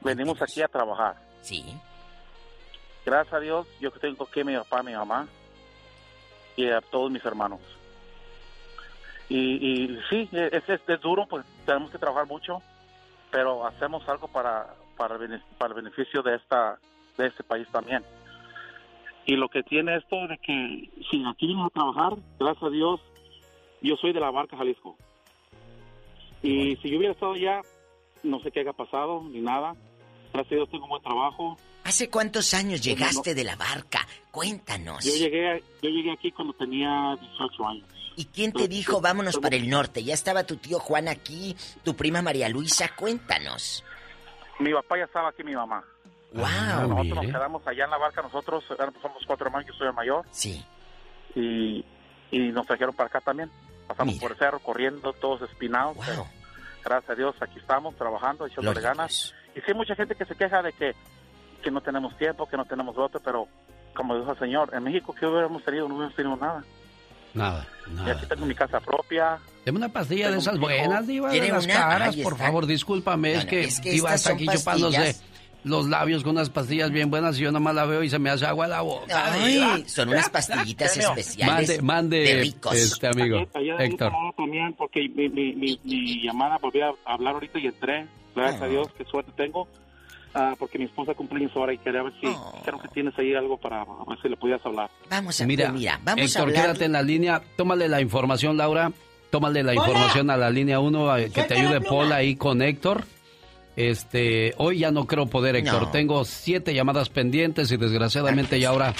Venimos 0.00 0.40
aquí 0.40 0.62
a 0.62 0.68
trabajar. 0.68 1.16
Sí. 1.42 1.64
Gracias 3.04 3.34
a 3.34 3.40
Dios, 3.40 3.66
yo 3.80 3.92
que 3.92 4.00
tengo 4.00 4.28
a 4.34 4.44
mi 4.44 4.56
papá, 4.56 4.82
mi 4.82 4.92
mamá 4.92 5.28
y 6.56 6.70
a 6.70 6.80
todos 6.80 7.10
mis 7.10 7.24
hermanos. 7.24 7.60
Y, 9.28 9.36
y 9.36 10.00
sí, 10.08 10.28
es, 10.32 10.68
es, 10.68 10.80
es 10.86 11.00
duro, 11.00 11.26
pues 11.26 11.44
tenemos 11.66 11.90
que 11.90 11.98
trabajar 11.98 12.26
mucho, 12.26 12.62
pero 13.30 13.66
hacemos 13.66 14.06
algo 14.08 14.28
para, 14.28 14.74
para, 14.96 15.18
para 15.58 15.74
el 15.74 15.82
beneficio 15.82 16.22
de, 16.22 16.36
esta, 16.36 16.78
de 17.16 17.26
este 17.26 17.42
país 17.44 17.66
también. 17.72 18.02
Y 19.26 19.36
lo 19.36 19.48
que 19.48 19.62
tiene 19.62 19.96
esto 19.96 20.16
de 20.26 20.38
que 20.38 20.90
si 21.10 21.22
aquí 21.26 21.46
venimos 21.46 21.66
a 21.66 21.74
trabajar, 21.74 22.14
gracias 22.38 22.62
a 22.64 22.70
Dios, 22.70 23.00
yo 23.82 23.96
soy 23.96 24.12
de 24.12 24.20
la 24.20 24.30
barca 24.30 24.56
Jalisco. 24.56 24.96
Y 26.42 26.76
si 26.76 26.90
yo 26.90 26.98
hubiera 26.98 27.12
estado 27.12 27.32
allá, 27.32 27.60
no 28.22 28.40
sé 28.40 28.50
qué 28.50 28.60
haya 28.60 28.72
pasado 28.72 29.22
ni 29.24 29.40
nada. 29.40 29.74
Gracias 30.32 30.52
a 30.52 30.56
Dios 30.56 30.70
tengo 30.70 30.84
un 30.84 30.90
buen 30.90 31.02
trabajo. 31.02 31.56
¿Hace 31.84 32.08
cuántos 32.10 32.54
años 32.54 32.80
no- 32.80 32.84
llegaste 32.84 33.34
de 33.34 33.44
la 33.44 33.56
barca? 33.56 34.06
Cuéntanos. 34.30 35.04
Yo 35.04 35.12
llegué, 35.12 35.62
yo 35.82 35.90
llegué 35.90 36.12
aquí 36.12 36.30
cuando 36.32 36.52
tenía 36.54 37.16
18 37.20 37.66
años. 37.68 37.86
¿Y 38.18 38.24
quién 38.24 38.52
te 38.52 38.66
dijo 38.66 39.00
vámonos 39.00 39.38
para 39.38 39.54
el 39.54 39.70
norte? 39.70 40.02
Ya 40.02 40.12
estaba 40.12 40.42
tu 40.42 40.56
tío 40.56 40.80
Juan 40.80 41.06
aquí, 41.06 41.56
tu 41.84 41.94
prima 41.94 42.20
María 42.20 42.48
Luisa, 42.48 42.90
cuéntanos. 42.96 43.84
Mi 44.58 44.72
papá 44.72 44.98
ya 44.98 45.04
estaba 45.04 45.28
aquí, 45.28 45.44
mi 45.44 45.54
mamá. 45.54 45.84
Wow. 46.32 46.88
nosotros 46.88 47.14
nos 47.14 47.26
quedamos 47.26 47.64
allá 47.64 47.84
en 47.84 47.90
la 47.90 47.96
barca, 47.96 48.20
nosotros 48.20 48.64
somos 48.66 49.22
cuatro 49.24 49.46
hermanos, 49.46 49.68
yo 49.68 49.74
soy 49.74 49.86
el 49.86 49.94
mayor. 49.94 50.26
Sí. 50.32 50.66
Y, 51.36 51.84
y 52.32 52.50
nos 52.50 52.66
trajeron 52.66 52.92
para 52.92 53.06
acá 53.06 53.20
también. 53.20 53.52
Pasamos 53.86 54.16
por 54.16 54.32
el 54.32 54.36
cerro 54.36 54.58
corriendo, 54.58 55.12
todos 55.12 55.48
espinados, 55.48 55.96
pero 56.04 56.26
gracias 56.84 57.10
a 57.10 57.14
Dios 57.14 57.36
aquí 57.40 57.60
estamos 57.60 57.94
trabajando, 57.94 58.46
echándole 58.46 58.80
ganas. 58.80 59.32
Y 59.54 59.60
sí 59.60 59.66
hay 59.68 59.74
mucha 59.74 59.94
gente 59.94 60.16
que 60.16 60.24
se 60.24 60.34
queja 60.34 60.60
de 60.60 60.72
que, 60.72 60.96
que 61.62 61.70
no 61.70 61.80
tenemos 61.82 62.18
tiempo, 62.18 62.48
que 62.48 62.56
no 62.56 62.64
tenemos 62.64 62.98
otro, 62.98 63.20
pero 63.20 63.46
como 63.94 64.18
dijo 64.18 64.32
el 64.32 64.38
señor, 64.40 64.74
en 64.74 64.82
México, 64.82 65.14
¿qué 65.14 65.24
hubiéramos 65.24 65.62
tenido? 65.64 65.86
No 65.86 65.94
hubiéramos 65.94 66.16
tenido 66.16 66.36
nada. 66.36 66.64
Nada, 67.34 67.66
Y 67.90 67.94
nada. 67.94 68.12
aquí 68.12 68.26
tengo 68.26 68.46
mi 68.46 68.54
casa 68.54 68.80
propia. 68.80 69.38
Deme 69.64 69.78
una 69.78 69.88
pastilla 69.90 70.26
de 70.30 70.30
Tengo 70.38 70.40
esas 70.42 70.54
un 70.54 70.60
hijo. 70.62 70.66
buenas, 70.68 71.06
diva, 71.06 71.28
de 71.30 71.38
¿Quiere 71.38 71.52
las 71.52 71.64
una? 71.64 71.74
caras, 71.74 72.14
Ahí 72.16 72.22
por 72.22 72.32
está. 72.34 72.44
favor, 72.46 72.66
discúlpame, 72.66 73.32
No, 73.34 73.38
es 73.40 73.44
que 73.46 73.60
es 73.60 73.80
que 73.80 73.90
diva 73.90 74.14
está 74.14 74.30
son 74.30 74.36
aquí 74.36 74.46
chupándose 74.48 75.16
los 75.64 75.88
labios 75.88 76.22
con 76.22 76.32
unas 76.32 76.48
pastillas 76.50 76.90
bien 76.90 77.10
buenas 77.10 77.36
y 77.38 77.42
yo 77.42 77.52
nomás 77.52 77.74
la 77.74 77.84
veo 77.84 78.02
y 78.02 78.08
se 78.08 78.18
me 78.18 78.30
hace 78.30 78.46
agua 78.46 78.66
la 78.68 78.80
boca. 78.80 79.32
Ay, 79.34 79.84
son 79.86 80.08
unas 80.08 80.30
pastillitas 80.30 80.96
especiales 80.96 81.46
Mande, 81.46 81.82
mande, 81.82 82.18
de 82.20 82.40
ricos. 82.40 82.74
este 82.74 83.08
amigo, 83.08 83.46
Allá 83.54 83.74
un 83.74 83.80
Héctor. 83.82 84.12
también, 84.36 84.72
porque 84.74 85.08
mi, 85.08 85.28
mi, 85.28 85.52
mi, 85.54 85.78
mi 85.84 86.22
llamada 86.22 86.56
volví 86.58 86.80
a 86.80 86.92
hablar 87.04 87.34
ahorita 87.34 87.58
y 87.58 87.66
entré. 87.66 88.06
Gracias 88.34 88.62
Ah. 88.62 88.64
a 88.64 88.68
Dios, 88.68 88.88
qué 88.96 89.04
suerte 89.04 89.32
tengo. 89.36 89.68
Ah, 90.34 90.54
porque 90.58 90.78
mi 90.78 90.84
esposa 90.84 91.14
cumpleaños 91.14 91.52
ahora 91.56 91.72
y 91.72 91.78
quería 91.78 92.02
ver 92.02 92.12
si 92.20 92.26
creo 92.64 92.78
que 92.78 92.88
tienes 92.88 93.18
ahí 93.18 93.34
algo 93.34 93.56
para 93.56 93.82
a 93.82 94.04
ver 94.08 94.18
si 94.22 94.28
le 94.28 94.36
podías 94.36 94.64
hablar. 94.64 94.90
Vamos 95.10 95.40
a 95.40 95.46
Mira, 95.46 95.68
pues 95.70 95.78
mira, 95.80 96.00
vamos 96.04 96.20
a 96.20 96.24
Héctor, 96.24 96.42
hablar. 96.42 96.62
quédate 96.62 96.84
en 96.84 96.92
la 96.92 97.02
línea, 97.02 97.42
tómale 97.56 97.88
la 97.88 98.00
información, 98.00 98.56
Laura, 98.56 98.92
tómale 99.30 99.62
la 99.62 99.72
Hola. 99.72 99.80
información 99.80 100.30
a 100.30 100.36
la 100.36 100.50
línea 100.50 100.80
1, 100.80 101.14
que 101.16 101.28
te 101.28 101.32
Suelta 101.32 101.54
ayude. 101.54 101.80
Paul 101.80 102.12
ahí 102.12 102.36
con 102.36 102.60
Héctor. 102.62 103.04
Este, 103.76 104.54
hoy 104.58 104.80
ya 104.80 104.90
no 104.90 105.06
creo 105.06 105.26
poder, 105.26 105.54
Héctor. 105.56 105.82
No. 105.82 105.90
Tengo 105.90 106.24
siete 106.24 106.74
llamadas 106.74 107.08
pendientes 107.10 107.70
y 107.70 107.76
desgraciadamente 107.76 108.58
ya 108.58 108.70
ahora 108.70 108.92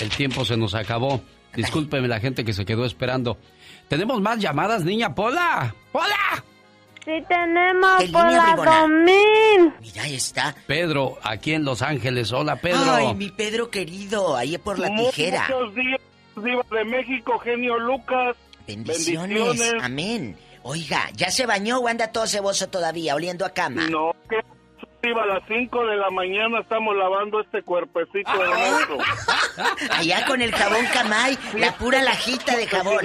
el 0.00 0.10
tiempo 0.10 0.44
se 0.44 0.56
nos 0.56 0.74
acabó. 0.74 1.20
Discúlpeme 1.54 2.08
la 2.08 2.18
gente 2.18 2.44
que 2.44 2.52
se 2.52 2.64
quedó 2.64 2.84
esperando. 2.84 3.38
Tenemos 3.88 4.20
más 4.20 4.38
llamadas, 4.40 4.84
niña 4.84 5.14
Pola. 5.14 5.72
¡Hola! 5.92 6.44
Sí, 7.04 7.22
tenemos 7.28 7.98
¿Qué 7.98 8.08
por 8.08 8.24
línea, 8.24 8.38
la 8.38 8.52
bribona? 8.54 8.80
2000. 8.80 9.72
Mira, 9.80 10.02
ahí 10.02 10.14
está. 10.14 10.54
Pedro, 10.66 11.18
aquí 11.22 11.52
en 11.52 11.64
Los 11.64 11.82
Ángeles. 11.82 12.32
Hola, 12.32 12.56
Pedro. 12.56 12.94
Ay, 12.94 13.14
mi 13.14 13.30
Pedro 13.30 13.70
querido, 13.70 14.36
ahí 14.36 14.56
por 14.56 14.78
la 14.78 14.88
tijera. 14.94 15.46
Muchos 15.48 15.74
días, 15.74 16.00
Diva 16.36 16.64
de 16.70 16.84
México, 16.84 17.38
genio 17.38 17.78
Lucas. 17.78 18.36
Bendiciones. 18.66 19.38
Bendiciones. 19.38 19.84
Amén. 19.84 20.36
Oiga, 20.62 21.10
¿ya 21.14 21.30
se 21.30 21.44
bañó 21.44 21.78
o 21.78 21.88
anda 21.88 22.10
todo 22.10 22.26
ceboso 22.26 22.68
todavía, 22.68 23.14
oliendo 23.14 23.44
a 23.44 23.50
cama? 23.50 23.86
No, 23.88 24.16
que 24.30 24.40
a 25.12 25.26
las 25.26 25.42
5 25.46 25.86
de 25.86 25.96
la 25.96 26.10
mañana 26.10 26.60
estamos 26.60 26.96
lavando 26.96 27.40
este 27.40 27.62
cuerpecito 27.62 28.30
hermoso. 28.32 28.98
Allá 29.90 30.24
con 30.26 30.40
el 30.40 30.52
jabón 30.52 30.86
Camay, 30.92 31.38
la 31.58 31.72
pura 31.76 32.02
lajita 32.02 32.56
de 32.56 32.66
jabón. 32.66 33.00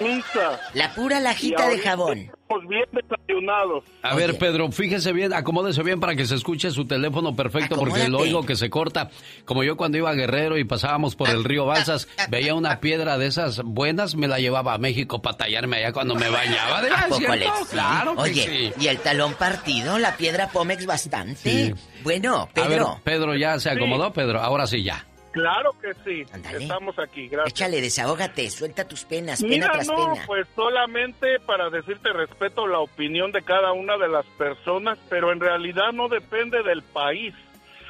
Misa. 0.00 0.60
La 0.74 0.92
pura 0.94 1.20
Y 1.20 1.22
lajita 1.22 1.68
de 1.68 1.78
jabón. 1.78 2.18
Estamos 2.18 2.68
bien 2.68 2.84
desayunados. 2.92 3.82
A 4.02 4.14
ver, 4.14 4.38
Pedro, 4.38 4.70
fíjese 4.70 5.12
bien, 5.12 5.32
acomódese 5.32 5.82
bien 5.82 5.98
para 5.98 6.14
que 6.14 6.26
se 6.26 6.36
escuche 6.36 6.70
su 6.70 6.86
teléfono 6.86 7.34
perfecto, 7.34 7.74
porque 7.76 7.94
lo 7.98 8.02
Acomódate. 8.04 8.22
oigo 8.22 8.46
que 8.46 8.54
se 8.54 8.70
corta. 8.70 9.10
Como 9.44 9.64
yo 9.64 9.76
cuando 9.76 9.98
iba 9.98 10.10
a 10.10 10.14
Guerrero 10.14 10.56
y 10.56 10.62
pasábamos 10.64 11.16
por 11.16 11.28
el 11.28 11.42
río 11.42 11.66
Balsas, 11.66 12.06
veía 12.28 12.54
una 12.54 12.78
piedra 12.78 13.18
de 13.18 13.26
esas 13.26 13.62
buenas, 13.64 14.14
me 14.14 14.28
la 14.28 14.38
llevaba 14.38 14.74
a 14.74 14.78
México 14.78 15.20
para 15.20 15.36
tallarme 15.38 15.78
allá 15.78 15.92
cuando 15.92 16.14
me 16.14 16.28
bañaba. 16.28 16.82
¿De 16.82 16.90
¿A 16.90 17.06
poco? 17.08 17.20
Sí. 17.20 17.66
Claro 17.72 18.14
que 18.14 18.20
Oye, 18.22 18.72
sí. 18.76 18.80
y 18.84 18.86
el 18.86 18.98
talón 18.98 19.34
partido, 19.34 19.98
la 19.98 20.16
piedra 20.16 20.48
Pómex 20.48 20.86
bastante. 20.86 21.36
Sí. 21.50 21.74
Bueno, 22.04 22.48
A 22.54 22.60
ver, 22.60 22.68
Pedro, 22.68 23.00
Pedro, 23.02 23.34
ya 23.34 23.58
se 23.58 23.70
acomodó, 23.70 24.12
Pedro. 24.12 24.40
Ahora 24.40 24.68
sí, 24.68 24.84
ya. 24.84 25.04
Claro 25.36 25.72
que 25.80 25.92
sí. 26.04 26.24
Estamos 26.58 26.98
aquí, 26.98 27.28
gracias. 27.28 27.52
échale, 27.52 27.80
desahógate, 27.82 28.48
suelta 28.48 28.88
tus 28.88 29.04
penas, 29.04 29.42
pena 29.42 29.54
Mira, 29.54 29.72
tras 29.72 29.86
no, 29.86 30.12
pena. 30.12 30.24
pues 30.26 30.46
solamente 30.56 31.38
para 31.40 31.68
decirte 31.68 32.10
respeto 32.12 32.66
la 32.66 32.78
opinión 32.80 33.32
de 33.32 33.42
cada 33.42 33.72
una 33.72 33.98
de 33.98 34.08
las 34.08 34.24
personas, 34.38 34.98
pero 35.10 35.32
en 35.32 35.40
realidad 35.40 35.92
no 35.92 36.08
depende 36.08 36.62
del 36.62 36.82
país. 36.82 37.34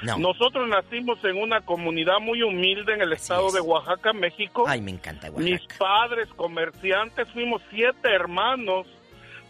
No. 0.03 0.19
Nosotros 0.19 0.69
nacimos 0.69 1.23
en 1.25 1.37
una 1.41 1.61
comunidad 1.61 2.19
muy 2.21 2.43
humilde 2.43 2.93
en 2.95 3.01
el 3.01 3.13
estado 3.13 3.51
de 3.53 3.61
Oaxaca, 3.61 4.13
México. 4.13 4.65
Ay, 4.67 4.81
me 4.81 4.91
encanta 4.91 5.29
Oaxaca. 5.29 5.45
Mis 5.45 5.63
padres 5.79 6.29
comerciantes, 6.37 7.29
fuimos 7.33 7.63
siete 7.71 8.13
hermanos, 8.13 8.87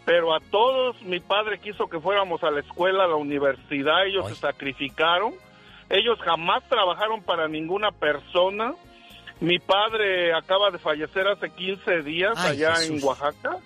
pero 0.05 0.33
a 0.33 0.39
todos 0.39 1.01
mi 1.01 1.19
padre 1.19 1.59
quiso 1.59 1.87
que 1.89 1.99
fuéramos 1.99 2.43
a 2.43 2.51
la 2.51 2.61
escuela, 2.61 3.03
a 3.03 3.07
la 3.07 3.15
universidad, 3.15 4.05
ellos 4.05 4.29
se 4.29 4.35
sacrificaron, 4.35 5.33
ellos 5.89 6.19
jamás 6.19 6.63
trabajaron 6.69 7.23
para 7.23 7.47
ninguna 7.47 7.91
persona. 7.91 8.73
Mi 9.39 9.59
padre 9.59 10.33
acaba 10.33 10.71
de 10.71 10.79
fallecer 10.79 11.27
hace 11.27 11.49
15 11.49 12.01
días 12.03 12.33
Ay, 12.37 12.51
allá 12.63 12.75
Jesús. 12.75 13.01
en 13.01 13.07
Oaxaca. 13.07 13.57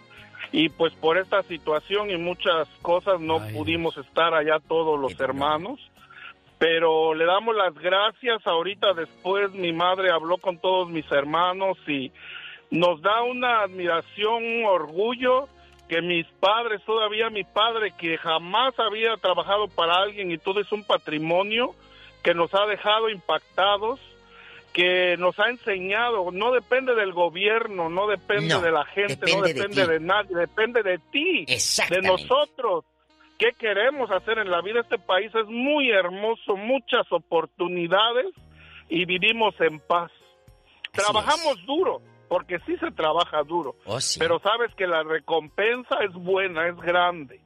Y 0.52 0.68
pues 0.70 0.94
por 0.96 1.18
esta 1.18 1.44
situación 1.44 2.10
y 2.10 2.18
muchas 2.18 2.68
cosas 2.82 3.22
no 3.22 3.40
pudimos 3.54 3.96
estar 3.98 4.34
allá 4.34 4.58
todos 4.68 5.00
los 5.00 5.18
hermanos. 5.20 5.80
pero 6.58 7.16
le 7.16 7.26
damos 7.26 7.56
las 7.56 7.74
gracias. 7.74 8.46
Ahorita 8.46 8.94
después 8.94 9.52
mi 9.54 9.72
madre 9.74 10.12
habló 10.12 10.38
con 10.38 10.60
todos 10.60 10.90
mis 10.90 11.10
hermanos 11.12 11.78
y 11.88 12.12
nos 12.70 13.02
da 13.02 13.24
una 13.24 13.62
admiración, 13.62 14.44
un 14.44 14.66
orgullo 14.66 15.48
que 15.90 16.02
mis 16.02 16.28
padres, 16.40 16.82
todavía 16.86 17.30
mi 17.30 17.44
padre 17.44 17.94
que 17.98 18.18
jamás 18.18 18.78
había 18.80 19.18
trabajado 19.18 19.68
para 19.70 19.96
alguien 19.96 20.32
y 20.32 20.38
todo 20.38 20.60
es 20.60 20.72
un 20.72 20.84
patrimonio 20.84 21.74
que 22.24 22.34
nos 22.34 22.54
ha 22.54 22.66
dejado 22.66 23.10
impactados, 23.10 24.00
que 24.74 25.18
nos 25.18 25.38
ha 25.40 25.50
enseñado, 25.50 26.32
no 26.32 26.52
depende 26.52 26.96
del 26.96 27.12
gobierno, 27.14 27.90
no 27.90 28.08
depende 28.08 28.54
No, 28.54 28.62
de 28.62 28.72
la 28.72 28.86
gente, 28.86 29.34
no 29.36 29.42
depende 29.42 29.86
de 29.88 30.00
nadie, 30.00 30.36
depende 30.36 30.82
de 30.84 30.98
ti, 31.12 31.46
de 31.46 32.02
nosotros. 32.02 32.86
¿Qué 33.38 33.50
queremos 33.58 34.12
hacer 34.12 34.38
en 34.38 34.52
la 34.52 34.62
vida? 34.62 34.82
Este 34.82 35.00
país 35.00 35.34
es 35.34 35.48
muy 35.48 35.90
hermoso, 35.90 36.56
muchas 36.56 37.12
oportunidades 37.12 38.28
y 38.88 39.06
vivimos 39.06 39.56
en 39.60 39.80
paz. 39.80 40.12
Trabajamos 40.92 41.66
duro, 41.66 42.02
porque 42.30 42.60
sí 42.66 42.78
se 42.78 42.92
trabaja 42.92 43.44
duro, 43.44 43.76
Oh, 43.86 44.00
sí. 44.00 44.20
pero 44.20 44.40
sabes 44.40 44.74
que 44.76 44.86
la 44.88 45.04
recompensa 45.04 45.96
es 46.04 46.14
buena, 46.14 46.68
es 46.68 46.78
grande. 46.78 47.42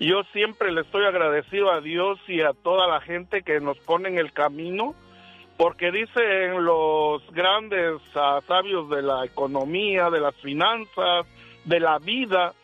Yo 0.00 0.22
siempre 0.32 0.72
le 0.72 0.80
estoy 0.80 1.04
agradecido 1.04 1.70
a 1.70 1.80
Dios 1.80 2.18
y 2.26 2.40
a 2.40 2.52
toda 2.54 2.88
la 2.88 3.02
gente 3.02 3.42
que 3.42 3.60
nos 3.60 3.78
pone 3.78 4.08
en 4.08 4.18
el 4.18 4.32
camino, 4.32 4.94
porque 5.58 5.92
dicen 5.92 6.64
los 6.64 7.22
grandes 7.32 8.00
ah, 8.14 8.40
sabios 8.48 8.88
de 8.88 9.02
la 9.02 9.26
economía, 9.26 10.08
de 10.08 10.20
las 10.20 10.34
finanzas, 10.36 11.26
de 11.66 11.80
la 11.80 11.98
vida, 11.98 12.54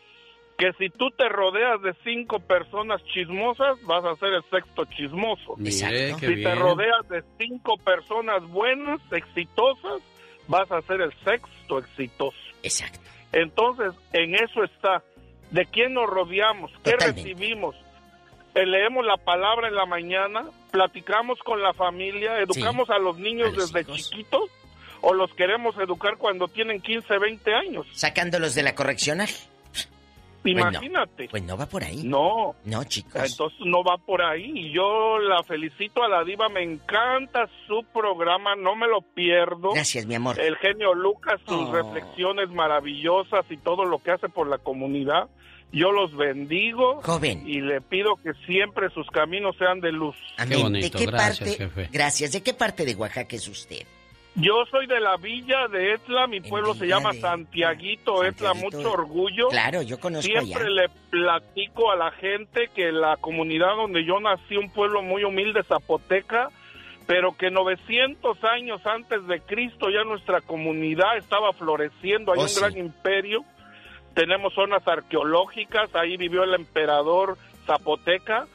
que 0.57 0.73
si 0.79 0.89
tú 0.89 1.11
te 1.11 1.29
rodeas 1.29 1.79
de 1.83 1.93
cinco 2.03 2.39
personas 2.39 3.03
chismosas, 3.13 3.79
vas 3.83 4.03
a 4.03 4.15
ser 4.15 4.33
el 4.33 4.43
sexto 4.49 4.85
chismoso. 4.85 5.55
Si 5.63 5.83
te 5.83 6.33
bien. 6.33 6.59
rodeas 6.59 7.07
de 7.09 7.23
cinco 7.37 7.77
personas 7.77 8.43
buenas, 8.47 8.99
exitosas, 9.11 10.01
vas 10.47 10.71
a 10.71 10.81
ser 10.81 11.01
el 11.01 11.13
sexto 11.23 11.77
exitoso. 11.77 12.37
Exacto. 12.63 12.99
Entonces, 13.31 13.93
en 14.13 14.33
eso 14.33 14.63
está. 14.63 15.03
¿De 15.51 15.65
quién 15.65 15.93
nos 15.93 16.07
rodeamos? 16.09 16.71
¿Qué 16.83 16.91
Totalmente. 16.91 17.21
recibimos? 17.23 17.75
Eh, 18.55 18.65
leemos 18.65 19.05
la 19.05 19.17
palabra 19.17 19.67
en 19.67 19.75
la 19.75 19.85
mañana, 19.85 20.45
platicamos 20.71 21.39
con 21.39 21.61
la 21.61 21.73
familia, 21.73 22.39
educamos 22.39 22.89
a 22.89 22.97
los 22.97 23.17
niños 23.19 23.55
desde 23.55 23.85
chiquitos 23.85 24.49
o 25.01 25.13
los 25.13 25.31
queremos 25.35 25.77
educar 25.77 26.17
cuando 26.17 26.47
tienen 26.47 26.81
15, 26.81 27.17
20 27.19 27.53
años. 27.53 27.85
Sacándolos 27.93 28.55
de 28.55 28.63
la 28.63 28.73
correccional. 28.73 29.29
Imagínate. 30.45 31.27
Pues 31.29 31.43
no 31.43 31.57
va 31.57 31.65
por 31.65 31.83
ahí. 31.83 32.03
No. 32.03 32.55
No, 32.65 32.83
chicos. 32.85 33.31
Entonces 33.31 33.59
no 33.65 33.83
va 33.83 33.97
por 33.97 34.21
ahí. 34.21 34.51
Y 34.55 34.71
Yo 34.73 35.19
la 35.19 35.43
felicito 35.43 36.03
a 36.03 36.07
la 36.07 36.23
diva, 36.23 36.47
me 36.49 36.63
encanta 36.63 37.49
su 37.67 37.83
programa, 37.93 38.55
no 38.55 38.75
me 38.75 38.87
lo 38.87 39.01
pierdo. 39.01 39.71
Gracias, 39.73 40.05
mi 40.05 40.15
amor. 40.15 40.39
El 40.39 40.55
genio 40.57 40.93
Lucas, 40.93 41.39
sus 41.47 41.67
Oh. 41.69 41.71
reflexiones 41.73 42.49
maravillosas 42.49 43.45
y 43.49 43.57
todo 43.57 43.85
lo 43.85 43.99
que 43.99 44.11
hace 44.11 44.29
por 44.29 44.47
la 44.47 44.57
comunidad. 44.57 45.29
Yo 45.73 45.91
los 45.91 46.15
bendigo. 46.15 47.01
Joven. 47.03 47.43
Y 47.45 47.59
le 47.59 47.81
pido 47.81 48.15
que 48.23 48.31
siempre 48.45 48.89
sus 48.91 49.05
caminos 49.07 49.55
sean 49.57 49.81
de 49.81 49.91
luz. 49.91 50.15
Amén. 50.37 50.71
¿De 50.73 50.89
qué 50.89 51.07
parte? 51.07 51.69
Gracias. 51.91 52.31
¿De 52.31 52.41
qué 52.41 52.53
parte 52.53 52.85
de 52.85 52.95
Oaxaca 52.95 53.35
es 53.35 53.47
usted? 53.49 53.85
Yo 54.39 54.65
soy 54.69 54.85
de 54.85 54.99
la 54.99 55.17
villa 55.17 55.67
de 55.67 55.93
Etla, 55.93 56.27
mi 56.27 56.41
pueblo 56.41 56.75
se 56.75 56.85
llama 56.85 57.11
Santiaguito, 57.13 58.23
Etla, 58.23 58.53
mucho 58.53 58.91
orgullo. 58.91 59.47
Claro, 59.49 59.81
yo 59.81 59.99
conozco 59.99 60.27
Siempre 60.31 60.69
le 60.69 60.89
platico 61.09 61.91
a 61.91 61.95
la 61.95 62.11
gente 62.11 62.69
que 62.75 62.91
la 62.91 63.17
comunidad 63.17 63.75
donde 63.75 64.05
yo 64.05 64.19
nací, 64.19 64.55
un 64.55 64.69
pueblo 64.69 65.01
muy 65.01 65.23
humilde, 65.23 65.63
Zapoteca, 65.63 66.49
pero 67.07 67.35
que 67.35 67.49
900 67.49 68.43
años 68.43 68.85
antes 68.85 69.25
de 69.25 69.41
Cristo 69.41 69.89
ya 69.89 70.03
nuestra 70.03 70.41
comunidad 70.41 71.17
estaba 71.17 71.51
floreciendo, 71.53 72.31
hay 72.33 72.39
Oh, 72.39 72.43
un 72.43 72.49
sí. 72.49 72.59
gran 72.59 72.77
imperio, 72.77 73.43
tenemos 74.13 74.53
zonas 74.53 74.87
arqueológicas, 74.87 75.95
ahí 75.95 76.15
vivió 76.15 76.43
el 76.43 76.53
emperador 76.53 77.37
Zapoteca, 77.65 78.45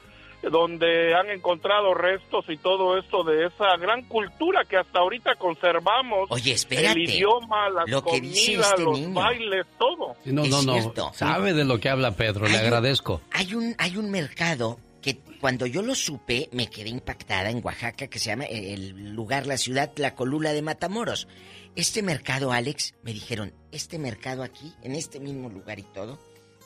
donde 0.50 1.14
han 1.14 1.30
encontrado 1.30 1.94
restos 1.94 2.44
y 2.48 2.56
todo 2.56 2.98
esto 2.98 3.22
de 3.24 3.46
esa 3.46 3.76
gran 3.78 4.02
cultura 4.04 4.64
que 4.68 4.76
hasta 4.76 4.98
ahorita 4.98 5.36
conservamos. 5.36 6.28
Oye, 6.30 6.52
espérate. 6.52 6.92
El 7.00 7.08
idioma, 7.10 7.68
las 7.70 7.88
Lo 7.88 8.02
que 8.04 8.20
dice 8.20 8.46
comidas, 8.52 8.70
este 8.70 8.82
los 8.84 8.98
niño. 9.00 9.14
bailes, 9.14 9.66
todo. 9.78 10.16
No, 10.24 10.42
Es 10.44 10.50
no, 10.50 10.62
no. 10.62 10.72
cierto. 10.74 11.10
Sabe 11.14 11.52
de 11.52 11.64
lo 11.64 11.78
que 11.78 11.88
habla 11.88 12.12
Pedro, 12.16 12.46
le 12.46 12.54
un- 12.54 12.60
agradezco. 12.60 13.20
Hay 13.30 13.54
un, 13.54 13.74
hay 13.78 13.96
un 13.96 14.10
mercado 14.10 14.78
que 15.00 15.18
cuando 15.40 15.66
yo 15.66 15.82
lo 15.82 15.94
supe 15.94 16.48
me 16.52 16.68
quedé 16.68 16.88
impactada 16.88 17.50
en 17.50 17.60
Oaxaca 17.64 18.06
que 18.06 18.18
se 18.18 18.26
llama 18.30 18.44
eh, 18.44 18.74
el 18.74 19.12
lugar, 19.14 19.46
la 19.46 19.56
ciudad 19.56 19.90
La 19.96 20.14
Colula 20.14 20.52
de 20.52 20.62
Matamoros. 20.62 21.26
Este 21.74 22.02
mercado, 22.02 22.52
Alex, 22.52 22.94
me 23.02 23.12
dijeron, 23.12 23.52
este 23.72 23.98
mercado 23.98 24.42
aquí, 24.42 24.72
en 24.82 24.94
este 24.94 25.18
mismo 25.20 25.48
lugar 25.48 25.78
y 25.78 25.84
todo, 25.84 26.18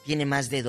tiene 0.05 0.27
más 0.27 0.51
de 0.51 0.63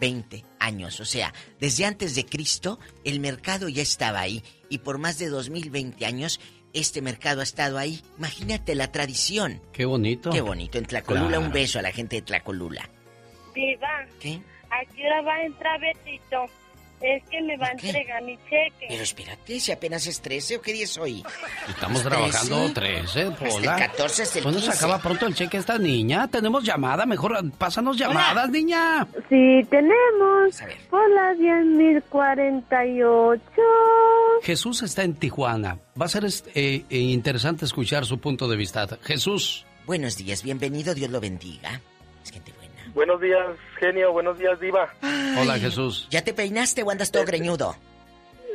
2020 0.00 0.44
años. 0.58 1.00
O 1.00 1.04
sea, 1.04 1.32
desde 1.60 1.84
antes 1.84 2.14
de 2.14 2.24
Cristo 2.24 2.78
el 3.04 3.20
mercado 3.20 3.68
ya 3.68 3.82
estaba 3.82 4.20
ahí 4.20 4.42
y 4.68 4.78
por 4.78 4.98
más 4.98 5.18
de 5.18 5.28
2020 5.28 6.04
años 6.06 6.40
este 6.72 7.02
mercado 7.02 7.40
ha 7.40 7.44
estado 7.44 7.78
ahí. 7.78 8.00
Imagínate 8.18 8.74
la 8.74 8.90
tradición. 8.90 9.60
Qué 9.72 9.84
bonito. 9.84 10.30
Qué 10.30 10.40
bonito. 10.40 10.78
En 10.78 10.86
Tlacolula, 10.86 11.28
Claro. 11.28 11.44
un 11.46 11.52
beso 11.52 11.78
a 11.78 11.82
la 11.82 11.92
gente 11.92 12.16
de 12.16 12.22
Tlacolula. 12.22 12.88
Diva, 13.54 14.06
¿Qué? 14.20 14.40
¿a 14.70 14.84
qué 14.94 15.06
hora 15.06 15.20
va 15.22 15.34
a 15.34 15.44
entrar 15.44 15.78
Betito? 15.80 16.46
Es 17.02 17.22
que 17.28 17.42
me 17.42 17.56
va 17.56 17.66
a 17.66 17.72
entregar 17.72 18.22
mi 18.22 18.36
cheque. 18.48 18.86
Pero 18.88 19.02
espérate, 19.02 19.58
si 19.60 19.72
apenas 19.72 20.06
es 20.06 20.20
13 20.20 20.56
o 20.56 20.62
qué 20.62 20.72
día 20.72 20.84
es 20.84 20.96
hoy. 20.98 21.24
Estamos 21.68 21.98
¿Es 21.98 22.04
trabajando 22.08 22.72
13? 22.72 22.74
13, 22.74 23.02
Hasta 23.02 23.20
el 23.46 23.52
Pola. 23.52 23.76
14 23.76 24.22
hasta 24.22 24.38
el 24.38 24.42
¿Cuándo 24.44 24.60
se 24.60 24.66
15? 24.70 24.84
acaba 24.84 25.02
pronto 25.02 25.26
el 25.26 25.34
cheque 25.34 25.56
esta 25.56 25.78
niña? 25.78 26.28
Tenemos 26.28 26.62
llamada, 26.64 27.04
mejor 27.06 27.36
pásanos 27.58 27.96
llamadas, 27.96 28.48
niña. 28.50 29.06
Sí, 29.28 29.60
tenemos 29.68 30.62
por 30.90 31.10
la 31.10 31.32
10.048. 31.34 33.40
Jesús 34.42 34.82
está 34.82 35.02
en 35.02 35.14
Tijuana. 35.14 35.78
Va 36.00 36.06
a 36.06 36.08
ser 36.08 36.24
eh, 36.54 36.84
eh, 36.88 36.98
interesante 36.98 37.64
escuchar 37.64 38.06
su 38.06 38.18
punto 38.18 38.48
de 38.48 38.56
vista. 38.56 38.86
Jesús. 39.02 39.66
Buenos 39.86 40.16
días, 40.16 40.44
bienvenido, 40.44 40.94
Dios 40.94 41.10
lo 41.10 41.20
bendiga. 41.20 41.80
Buenos 42.94 43.20
días, 43.20 43.56
genio. 43.78 44.12
Buenos 44.12 44.38
días, 44.38 44.58
diva. 44.60 44.92
Hola, 45.38 45.58
Jesús. 45.58 46.08
¿Ya 46.10 46.22
te 46.22 46.34
peinaste 46.34 46.82
o 46.82 46.90
andas 46.90 47.10
todo 47.10 47.24
greñudo? 47.24 47.76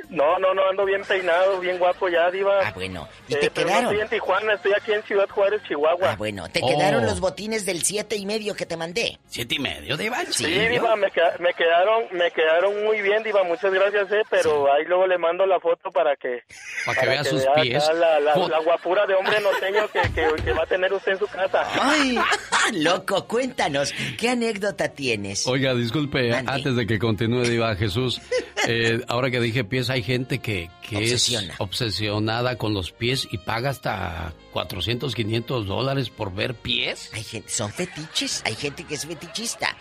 No, 0.10 0.40
no, 0.40 0.53
no, 0.53 0.61
ando 0.69 0.86
bien 0.86 1.02
peinado, 1.03 1.60
bien 1.60 1.77
guapo 1.77 2.08
ya, 2.08 2.32
diva. 2.32 2.60
Ah, 2.64 2.72
bueno. 2.74 3.08
¿Y 3.27 3.34
Eh, 3.34 3.38
te 3.42 3.50
quedaron? 3.50 3.84
No 3.84 3.90
estoy 3.92 4.02
en 4.03 4.10
Tijuana, 4.10 4.53
estoy 4.53 4.72
aquí 4.74 4.94
en 4.94 5.03
Ciudad 5.03 5.27
Juárez, 5.30 5.61
Chihuahua. 5.68 6.11
Ah, 6.11 6.16
bueno, 6.18 6.48
¿te 6.50 6.61
Oh. 6.64 6.68
quedaron 6.69 7.06
los 7.06 7.19
botines 7.19 7.66
del 7.66 7.84
siete 7.84 8.16
y 8.16 8.26
medio 8.26 8.56
que 8.56 8.66
te 8.66 8.77
mandé? 8.77 9.19
¿Siete 9.27 9.56
y 9.56 9.60
medio, 9.60 9.98
Diva? 9.98 10.24
Sí, 10.32 10.45
diva, 10.45 10.95
me, 10.95 11.08
me 11.40 11.53
quedaron, 11.53 12.06
me 12.11 12.32
quedaron 12.32 12.84
muy 12.86 13.02
bien, 13.02 13.22
diva. 13.24 13.44
Muchas 13.44 13.74
gracias, 13.74 14.10
eh. 14.11 14.22
Pero 14.30 14.72
ahí 14.74 14.86
luego 14.86 15.08
le 15.08 15.18
mando 15.18 15.45
la 15.45 15.60
foto 15.60 15.92
para 15.92 16.16
que 16.16 16.44
Para 16.86 17.02
que 17.02 17.08
vea 17.08 17.24
sus 17.24 17.44
vea 17.44 17.53
pies. 17.61 17.90
La, 17.94 18.19
la, 18.22 18.36
la 18.48 18.60
guapura 18.60 19.06
de 19.06 19.14
hombre 19.16 19.40
norteño 19.42 19.88
que, 19.90 20.02
que, 20.14 20.44
que 20.44 20.53
va 20.53 20.64
a 20.64 20.68
tener 20.68 20.92
usted 20.94 21.11
en 21.14 21.19
su 21.19 21.27
casa. 21.27 21.68
¡Ay! 21.82 22.18
Loco, 22.74 23.27
cuéntanos, 23.27 23.94
¿qué 24.19 24.30
anécdota 24.30 24.90
tienes? 24.90 25.45
Oiga, 25.48 25.74
disculpe, 25.74 26.30
Mande. 26.32 26.52
antes 26.52 26.76
de 26.76 26.86
que 26.86 27.00
continúe, 27.00 27.44
Diva 27.44 27.76
Jesús, 27.76 28.22
eh, 28.68 29.02
ahora 29.08 29.30
que 29.32 29.40
dije 29.40 29.64
pies, 29.64 29.90
hay 29.98 30.03
gente 30.03 30.40
que, 30.40 30.69
que 30.88 30.98
Obsesiona. 30.98 31.53
es 31.53 31.59
obsesionada 31.61 32.58
con 32.58 32.74
los 32.74 32.92
pies 32.92 33.27
y 33.32 33.38
paga 33.38 33.69
hasta 33.69 34.34
400, 34.53 35.14
500 35.14 35.67
dólares 35.67 36.09
por 36.09 36.34
ver 36.34 36.56
pies. 36.56 37.11
Hay 37.14 37.24
gente, 37.24 37.50
son 37.50 37.72
fetiches, 37.72 38.42
hay 38.45 38.56
gente 38.56 38.84
que 38.85 38.95
es 38.95 39.06
fetichista. 39.06 39.76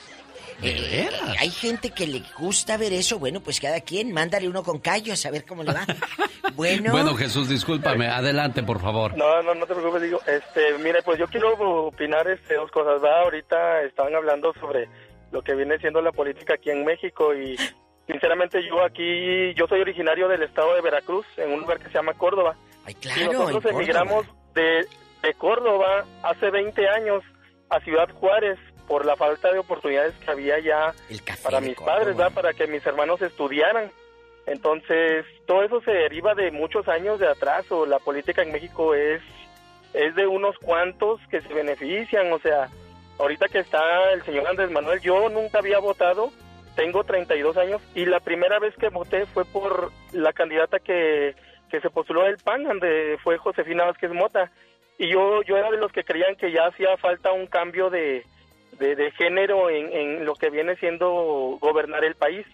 ¿De 0.60 0.70
Eh, 0.70 0.80
veras? 1.10 1.36
hay 1.38 1.50
gente 1.50 1.90
que 1.90 2.06
le 2.06 2.22
gusta 2.38 2.78
ver 2.78 2.92
eso, 2.94 3.18
bueno, 3.18 3.40
pues 3.42 3.60
cada 3.60 3.80
quien, 3.80 4.10
mándale 4.12 4.48
uno 4.48 4.62
con 4.62 4.78
callos 4.78 5.24
a 5.26 5.30
ver 5.30 5.44
cómo 5.44 5.62
le 5.62 5.72
va. 5.72 5.86
Bueno, 6.54 6.92
Bueno, 6.92 7.14
Jesús, 7.14 7.48
discúlpame, 7.50 8.06
adelante, 8.08 8.62
por 8.62 8.80
favor. 8.80 9.14
No, 9.18 9.42
no, 9.42 9.54
no 9.54 9.66
te 9.66 9.74
preocupes, 9.74 10.00
digo, 10.02 10.20
este, 10.26 10.78
mire, 10.82 11.02
pues 11.02 11.18
yo 11.18 11.26
quiero 11.26 11.52
opinar 11.88 12.26
este, 12.30 12.54
dos 12.54 12.70
cosas, 12.70 13.02
¿verdad? 13.02 13.24
Ahorita 13.24 13.82
estaban 13.82 14.14
hablando 14.14 14.54
sobre 14.58 14.88
lo 15.32 15.42
que 15.42 15.54
viene 15.54 15.76
siendo 15.78 16.00
la 16.00 16.12
política 16.12 16.54
aquí 16.54 16.70
en 16.70 16.84
México 16.86 17.34
y 17.34 17.56
sinceramente 18.06 18.62
yo 18.66 18.84
aquí, 18.84 19.54
yo 19.54 19.66
soy 19.66 19.80
originario 19.80 20.28
del 20.28 20.42
estado 20.42 20.74
de 20.74 20.80
Veracruz, 20.80 21.26
en 21.36 21.52
un 21.52 21.60
lugar 21.60 21.78
que 21.78 21.88
se 21.88 21.94
llama 21.94 22.14
Córdoba. 22.14 22.56
claro, 23.00 23.20
y 23.20 23.24
nosotros 23.34 23.72
emigramos 23.72 24.26
de, 24.54 24.86
de 25.22 25.34
Córdoba 25.34 26.04
hace 26.22 26.50
20 26.50 26.88
años 26.88 27.22
a 27.68 27.80
Ciudad 27.80 28.08
Juárez 28.10 28.58
por 28.86 29.04
la 29.04 29.16
falta 29.16 29.52
de 29.52 29.58
oportunidades 29.58 30.14
que 30.14 30.30
había 30.30 30.58
ya 30.60 30.94
para 31.42 31.60
mis 31.60 31.74
Córdoba. 31.74 31.96
padres, 31.98 32.16
¿verdad? 32.16 32.32
Para 32.32 32.52
que 32.52 32.66
mis 32.66 32.86
hermanos 32.86 33.20
estudiaran. 33.20 33.90
Entonces, 34.46 35.26
todo 35.46 35.64
eso 35.64 35.80
se 35.80 35.90
deriva 35.90 36.34
de 36.34 36.52
muchos 36.52 36.86
años 36.86 37.18
de 37.18 37.26
atraso. 37.28 37.84
La 37.84 37.98
política 37.98 38.42
en 38.42 38.52
México 38.52 38.94
es, 38.94 39.20
es 39.92 40.14
de 40.14 40.28
unos 40.28 40.56
cuantos 40.58 41.20
que 41.30 41.40
se 41.40 41.52
benefician. 41.52 42.32
O 42.32 42.38
sea, 42.38 42.68
ahorita 43.18 43.48
que 43.48 43.58
está 43.58 44.12
el 44.12 44.22
señor 44.22 44.46
Andrés 44.46 44.70
Manuel, 44.70 45.00
yo 45.00 45.28
nunca 45.30 45.58
había 45.58 45.80
votado 45.80 46.30
tengo 46.76 47.02
32 47.04 47.56
años 47.56 47.82
y 47.94 48.04
la 48.04 48.20
primera 48.20 48.58
vez 48.58 48.76
que 48.76 48.90
voté 48.90 49.26
fue 49.26 49.44
por 49.46 49.90
la 50.12 50.32
candidata 50.32 50.78
que, 50.78 51.34
que 51.70 51.80
se 51.80 51.90
postuló 51.90 52.22
del 52.22 52.36
PAN, 52.36 52.62
donde 52.64 53.18
fue 53.24 53.38
Josefina 53.38 53.86
Vázquez 53.86 54.12
Mota. 54.12 54.52
Y 54.98 55.08
yo, 55.08 55.42
yo 55.42 55.56
era 55.56 55.70
de 55.70 55.78
los 55.78 55.90
que 55.90 56.04
creían 56.04 56.36
que 56.36 56.52
ya 56.52 56.66
hacía 56.66 56.96
falta 56.98 57.32
un 57.32 57.46
cambio 57.46 57.90
de, 57.90 58.24
de, 58.78 59.10
género 59.12 59.70
en, 59.70 59.92
en 59.92 60.24
lo 60.24 60.34
que 60.34 60.50
viene 60.50 60.76
siendo 60.76 61.58
gobernar 61.60 62.04
el 62.04 62.14
país. 62.14 62.46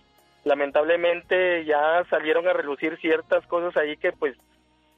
Lamentablemente 0.45 1.65
ya 1.65 2.05
salieron 2.09 2.49
a 2.49 2.53
relucir 2.53 2.99
ciertas 2.99 3.47
cosas 3.47 3.77
ahí 3.77 3.97
que 3.97 4.13
pues, 4.13 4.37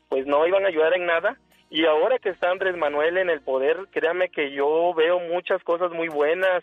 pues 0.08 0.26
no 0.26 0.46
iban 0.46 0.64
a 0.64 0.68
ayudar 0.68 0.94
en 0.94 1.06
nada. 1.06 1.36
Y 1.70 1.86
ahora 1.86 2.18
que 2.18 2.28
está 2.28 2.50
Andrés 2.50 2.76
Manuel 2.76 3.18
en 3.18 3.30
el 3.30 3.40
poder, 3.40 3.88
créame 3.90 4.28
que 4.28 4.52
yo 4.52 4.94
veo 4.94 5.18
muchas 5.18 5.62
cosas 5.64 5.90
muy 5.92 6.08
buenas. 6.08 6.62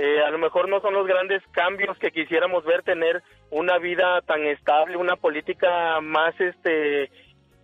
Eh, 0.00 0.22
a 0.24 0.30
lo 0.30 0.38
mejor 0.38 0.68
no 0.68 0.80
son 0.80 0.94
los 0.94 1.08
grandes 1.08 1.42
cambios 1.50 1.98
que 1.98 2.12
quisiéramos 2.12 2.64
ver, 2.64 2.84
tener 2.84 3.20
una 3.50 3.78
vida 3.78 4.20
tan 4.20 4.46
estable, 4.46 4.96
una 4.96 5.16
política 5.16 6.00
más 6.00 6.40
este 6.40 7.10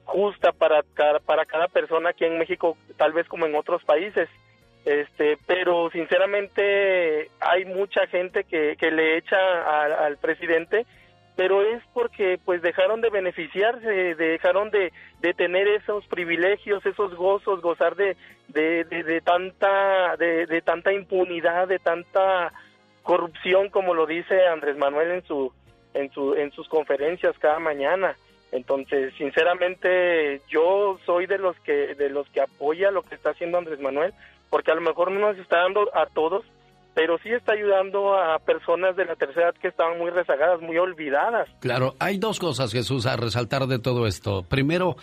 justa 0.02 0.50
para 0.50 0.82
cada, 0.94 1.20
para 1.20 1.44
cada 1.44 1.68
persona 1.68 2.10
aquí 2.10 2.24
en 2.24 2.36
México, 2.36 2.76
tal 2.96 3.12
vez 3.12 3.28
como 3.28 3.46
en 3.46 3.54
otros 3.54 3.84
países. 3.84 4.28
Este, 4.84 5.38
pero 5.46 5.88
sinceramente 5.92 7.30
hay 7.38 7.66
mucha 7.66 8.04
gente 8.08 8.42
que, 8.42 8.76
que 8.80 8.90
le 8.90 9.16
echa 9.16 9.38
al 10.04 10.16
presidente, 10.16 10.86
pero 11.36 11.62
es 11.62 11.82
porque 11.92 12.38
pues 12.44 12.62
dejaron 12.62 13.00
de 13.00 13.10
beneficiarse, 13.10 14.14
dejaron 14.14 14.70
de, 14.70 14.92
de 15.20 15.34
tener 15.34 15.66
esos 15.68 16.06
privilegios, 16.06 16.84
esos 16.86 17.14
gozos, 17.14 17.60
gozar 17.60 17.96
de, 17.96 18.16
de, 18.48 18.84
de, 18.84 19.02
de 19.02 19.20
tanta 19.20 20.16
de, 20.16 20.46
de 20.46 20.62
tanta 20.62 20.92
impunidad, 20.92 21.66
de 21.68 21.78
tanta 21.78 22.52
corrupción 23.02 23.68
como 23.68 23.94
lo 23.94 24.06
dice 24.06 24.46
Andrés 24.46 24.76
Manuel 24.76 25.10
en 25.10 25.24
su 25.24 25.52
en 25.92 26.10
su 26.12 26.34
en 26.34 26.52
sus 26.52 26.68
conferencias 26.68 27.38
cada 27.38 27.58
mañana. 27.58 28.16
Entonces, 28.52 29.12
sinceramente, 29.18 30.40
yo 30.48 30.98
soy 31.04 31.26
de 31.26 31.38
los 31.38 31.58
que 31.60 31.96
de 31.96 32.08
los 32.10 32.28
que 32.30 32.40
apoya 32.40 32.92
lo 32.92 33.02
que 33.02 33.16
está 33.16 33.30
haciendo 33.30 33.58
Andrés 33.58 33.80
Manuel, 33.80 34.14
porque 34.50 34.70
a 34.70 34.76
lo 34.76 34.80
mejor 34.80 35.10
no 35.10 35.18
nos 35.18 35.38
está 35.38 35.58
dando 35.62 35.90
a 35.92 36.06
todos, 36.06 36.44
pero 36.94 37.18
sí 37.18 37.30
está 37.30 37.52
ayudando 37.52 38.16
a 38.16 38.38
personas 38.38 38.96
de 38.96 39.04
la 39.04 39.16
tercera 39.16 39.48
edad 39.48 39.60
que 39.60 39.68
estaban 39.68 39.98
muy 39.98 40.10
rezagadas, 40.10 40.60
muy 40.60 40.78
olvidadas. 40.78 41.48
Claro, 41.60 41.94
hay 41.98 42.18
dos 42.18 42.38
cosas, 42.38 42.72
Jesús, 42.72 43.06
a 43.06 43.16
resaltar 43.16 43.66
de 43.66 43.78
todo 43.78 44.06
esto. 44.06 44.44
Primero, 44.44 44.96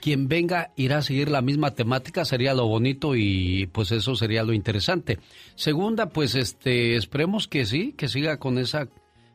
quien 0.00 0.28
venga 0.28 0.70
irá 0.76 0.98
a 0.98 1.02
seguir 1.02 1.30
la 1.30 1.42
misma 1.42 1.74
temática, 1.74 2.24
sería 2.24 2.54
lo 2.54 2.66
bonito 2.66 3.14
y 3.16 3.66
pues 3.72 3.92
eso 3.92 4.14
sería 4.14 4.42
lo 4.44 4.52
interesante. 4.52 5.18
Segunda, 5.54 6.10
pues 6.10 6.34
este, 6.34 6.96
esperemos 6.96 7.48
que 7.48 7.64
sí, 7.64 7.94
que 7.94 8.08
siga 8.08 8.38
con 8.38 8.58
esa 8.58 8.88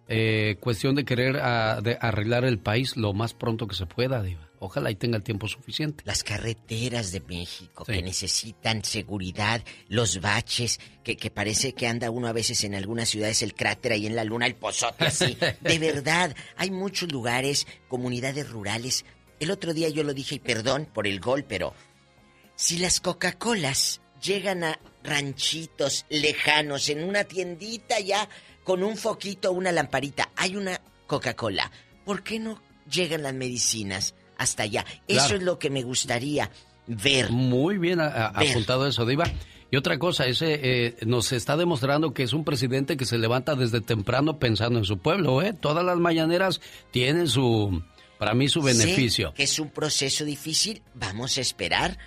eh, 0.07 0.57
cuestión 0.59 0.95
de 0.95 1.05
querer 1.05 1.37
ah, 1.41 1.79
arreglar 1.99 2.45
el 2.45 2.59
país 2.59 2.95
lo 2.97 3.13
más 3.13 3.33
pronto 3.33 3.67
que 3.67 3.75
se 3.75 3.85
pueda, 3.85 4.21
Diva. 4.21 4.47
Ojalá 4.65 4.91
y 4.91 4.95
tenga 4.95 5.17
el 5.17 5.23
tiempo 5.23 5.49
suficiente. 5.49 6.05
Las 6.05 6.23
carreteras 6.23 7.11
de 7.11 7.19
México 7.19 7.83
que 7.83 8.01
necesitan 8.01 8.85
seguridad, 8.85 9.61
los 9.89 10.21
baches, 10.21 10.79
que, 11.03 11.17
que 11.17 11.29
parece 11.29 11.73
que 11.73 11.85
anda 11.85 12.09
uno 12.09 12.29
a 12.29 12.31
veces 12.31 12.63
en 12.63 12.73
algunas 12.73 13.09
ciudades 13.09 13.41
el 13.41 13.55
cráter 13.55 13.91
ahí 13.91 14.07
en 14.07 14.15
la 14.15 14.23
luna, 14.23 14.45
el 14.45 14.55
pozote 14.55 15.03
así. 15.03 15.37
De 15.59 15.79
verdad, 15.79 16.33
hay 16.55 16.71
muchos 16.71 17.11
lugares, 17.11 17.67
comunidades 17.89 18.49
rurales. 18.49 19.03
El 19.41 19.51
otro 19.51 19.73
día 19.73 19.89
yo 19.89 20.05
lo 20.05 20.13
dije 20.13 20.35
y 20.35 20.39
perdón 20.39 20.87
por 20.93 21.07
el 21.07 21.19
gol, 21.19 21.43
pero 21.43 21.73
si 22.55 22.77
las 22.77 23.01
Coca-Colas 23.01 23.99
llegan 24.21 24.63
a 24.63 24.79
ranchitos 25.03 26.05
lejanos, 26.07 26.87
en 26.87 27.03
una 27.03 27.25
tiendita 27.25 27.99
ya 27.99 28.29
con 28.63 28.81
un 28.81 28.95
foquito, 28.95 29.51
una 29.51 29.73
lamparita, 29.73 30.29
hay 30.37 30.55
una 30.55 30.79
Coca-Cola, 31.05 31.69
¿por 32.05 32.23
qué 32.23 32.39
no 32.39 32.61
llegan 32.89 33.23
las 33.23 33.33
medicinas 33.33 34.15
hasta 34.43 34.63
allá? 34.63 34.85
Eso 35.07 35.19
Claro. 35.21 35.35
es 35.37 35.43
lo 35.43 35.59
que 35.59 35.69
me 35.69 35.81
gustaría 35.83 36.51
ver. 36.87 37.31
Muy 37.31 37.77
bien 37.77 37.99
a- 37.99 38.07
a- 38.27 38.39
Ver. 38.39 38.51
apuntado 38.51 38.87
eso, 38.87 39.05
Diva. 39.05 39.25
Y 39.71 39.75
otra 39.77 39.97
cosa, 39.97 40.27
ese 40.27 40.59
eh, 40.61 40.95
nos 41.07 41.31
está 41.31 41.57
demostrando 41.57 42.13
que 42.13 42.21
es 42.21 42.33
un 42.33 42.43
presidente 42.43 42.95
que 42.95 43.05
se 43.05 43.17
levanta 43.17 43.55
desde 43.55 43.81
temprano 43.81 44.37
pensando 44.37 44.77
en 44.77 44.85
su 44.85 44.99
pueblo, 44.99 45.41
¿eh? 45.41 45.53
Todas 45.53 45.83
las 45.83 45.97
mañaneras 45.97 46.61
tienen 46.91 47.27
su, 47.27 47.81
para 48.19 48.35
mí, 48.35 48.47
su 48.49 48.61
beneficio. 48.61 49.29
Sé 49.29 49.33
que 49.33 49.43
es 49.43 49.57
un 49.57 49.69
proceso 49.71 50.25
difícil, 50.25 50.83
vamos 50.93 51.39
a 51.39 51.41
esperar. 51.41 51.97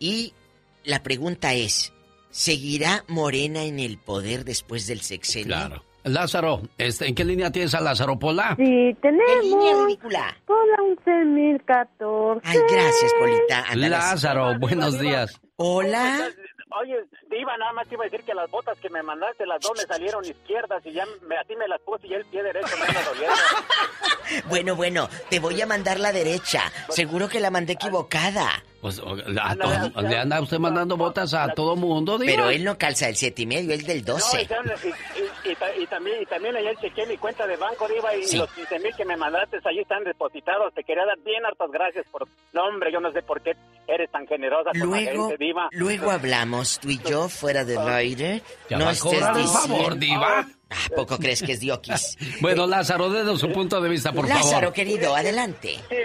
Y 0.00 0.32
la 0.84 1.04
pregunta 1.04 1.54
es, 1.54 1.92
¿seguirá 2.32 3.04
Morena 3.06 3.62
en 3.62 3.78
el 3.78 3.98
poder 3.98 4.44
después 4.44 4.88
del 4.88 5.00
sexenio? 5.02 5.46
Claro. 5.54 5.84
Lázaro, 6.04 6.62
este, 6.78 7.08
¿en 7.08 7.14
qué 7.14 7.24
línea 7.24 7.50
tienes 7.50 7.74
a 7.74 7.80
Lázaro 7.80 8.18
Pola? 8.18 8.54
Sí, 8.56 8.96
tenemos. 9.00 9.44
línea 9.44 9.84
ridícula? 9.84 10.36
Pola 10.46 10.76
11014. 11.04 12.40
Ay, 12.44 12.58
gracias, 12.70 13.12
Polita. 13.18 13.64
Ándale. 13.68 13.88
Lázaro, 13.88 14.58
buenos 14.58 14.98
días. 14.98 15.40
Hola. 15.56 16.28
Oye, 16.80 17.04
Diva, 17.28 17.56
nada 17.58 17.72
más 17.72 17.86
te 17.88 17.94
iba 17.94 18.04
a 18.04 18.08
decir 18.08 18.24
que 18.24 18.34
las 18.34 18.50
botas 18.50 18.78
que 18.78 18.88
me 18.90 19.02
mandaste, 19.02 19.46
las 19.46 19.60
dos 19.60 19.72
me 19.76 19.84
salieron 19.84 20.24
izquierdas 20.24 20.84
y 20.86 20.92
ya 20.92 21.04
me, 21.26 21.36
a 21.36 21.44
ti 21.44 21.54
me 21.56 21.68
las 21.68 21.80
puse 21.82 22.06
y 22.06 22.14
el 22.14 22.24
pie 22.26 22.42
derecho 22.42 22.76
me 22.78 22.86
anda 22.86 23.02
doliendo. 23.04 23.36
Bueno, 24.48 24.74
bueno, 24.76 25.08
te 25.28 25.40
voy 25.40 25.60
a 25.60 25.66
mandar 25.66 26.00
la 26.00 26.10
derecha. 26.10 26.72
Seguro 26.88 27.28
que 27.28 27.38
la 27.38 27.50
mandé 27.50 27.74
equivocada. 27.74 28.62
Pues 28.80 28.98
o- 28.98 29.14
a 29.42 29.54
todo- 29.56 30.02
le 30.02 30.16
anda 30.18 30.40
usted 30.40 30.58
mandando 30.58 30.96
botas 30.96 31.34
a 31.34 31.48
todo 31.52 31.76
mundo, 31.76 32.16
Diva. 32.18 32.32
Pero 32.32 32.50
él 32.50 32.64
no 32.64 32.78
calza 32.78 33.08
el 33.08 33.16
siete 33.16 33.42
y 33.42 33.46
medio, 33.46 33.74
él 33.74 33.82
del 33.84 34.02
No, 34.04 34.14
12. 34.14 34.42
y, 34.42 34.44
y- 34.44 35.48
y- 35.48 35.52
y 35.52 35.54
ta- 35.56 35.76
y 35.76 35.86
también, 35.86 36.22
y 36.22 36.26
también 36.26 36.56
ayer 36.56 36.76
chequeé 36.80 37.06
mi 37.06 37.18
cuenta 37.18 37.46
de 37.46 37.56
banco, 37.56 37.86
Diva, 37.88 38.14
y 38.16 38.22
Sí. 38.24 38.38
los 38.38 38.50
15 38.52 38.78
mil 38.78 38.94
que 38.96 39.04
me 39.04 39.16
mandaste 39.16 39.58
allí 39.64 39.80
están 39.80 40.02
depositados. 40.04 40.72
Te 40.72 40.82
quería 40.82 41.04
dar 41.04 41.18
bien 41.18 41.44
hartas 41.44 41.70
gracias 41.70 42.06
por... 42.10 42.26
No, 42.54 42.64
hombre, 42.64 42.90
yo 42.90 43.00
no 43.00 43.12
sé 43.12 43.20
por 43.22 43.42
qué 43.42 43.54
eres 43.86 44.10
tan 44.10 44.26
generosa 44.26 44.70
con 44.70 44.80
la 44.80 44.84
Luego, 44.86 45.28
gente, 45.28 45.44
Diva. 45.44 45.68
luego 45.72 46.10
hablamos 46.10 46.78
tú 46.80 46.88
y 46.90 46.98
yo 47.02 47.28
fuera 47.28 47.64
del 47.64 47.78
aire. 47.88 48.42
Ya 48.70 48.78
no 48.78 48.90
estés 48.90 49.02
cobrar 49.14 49.36
diciendo- 49.36 49.76
favor, 49.76 49.98
Diva. 49.98 50.40
¿A 50.40 50.94
poco 50.96 51.18
crees 51.18 51.42
que 51.42 51.52
es 51.52 51.60
diokis? 51.60 52.16
Bueno, 52.40 52.66
Lázaro, 52.66 53.10
desde 53.10 53.36
su 53.36 53.52
punto 53.52 53.80
de 53.80 53.88
vista, 53.90 54.12
por 54.12 54.26
Lázaro, 54.28 54.60
favor. 54.60 54.72
querido, 54.72 55.14
adelante. 55.14 55.76
Sí, 55.90 55.96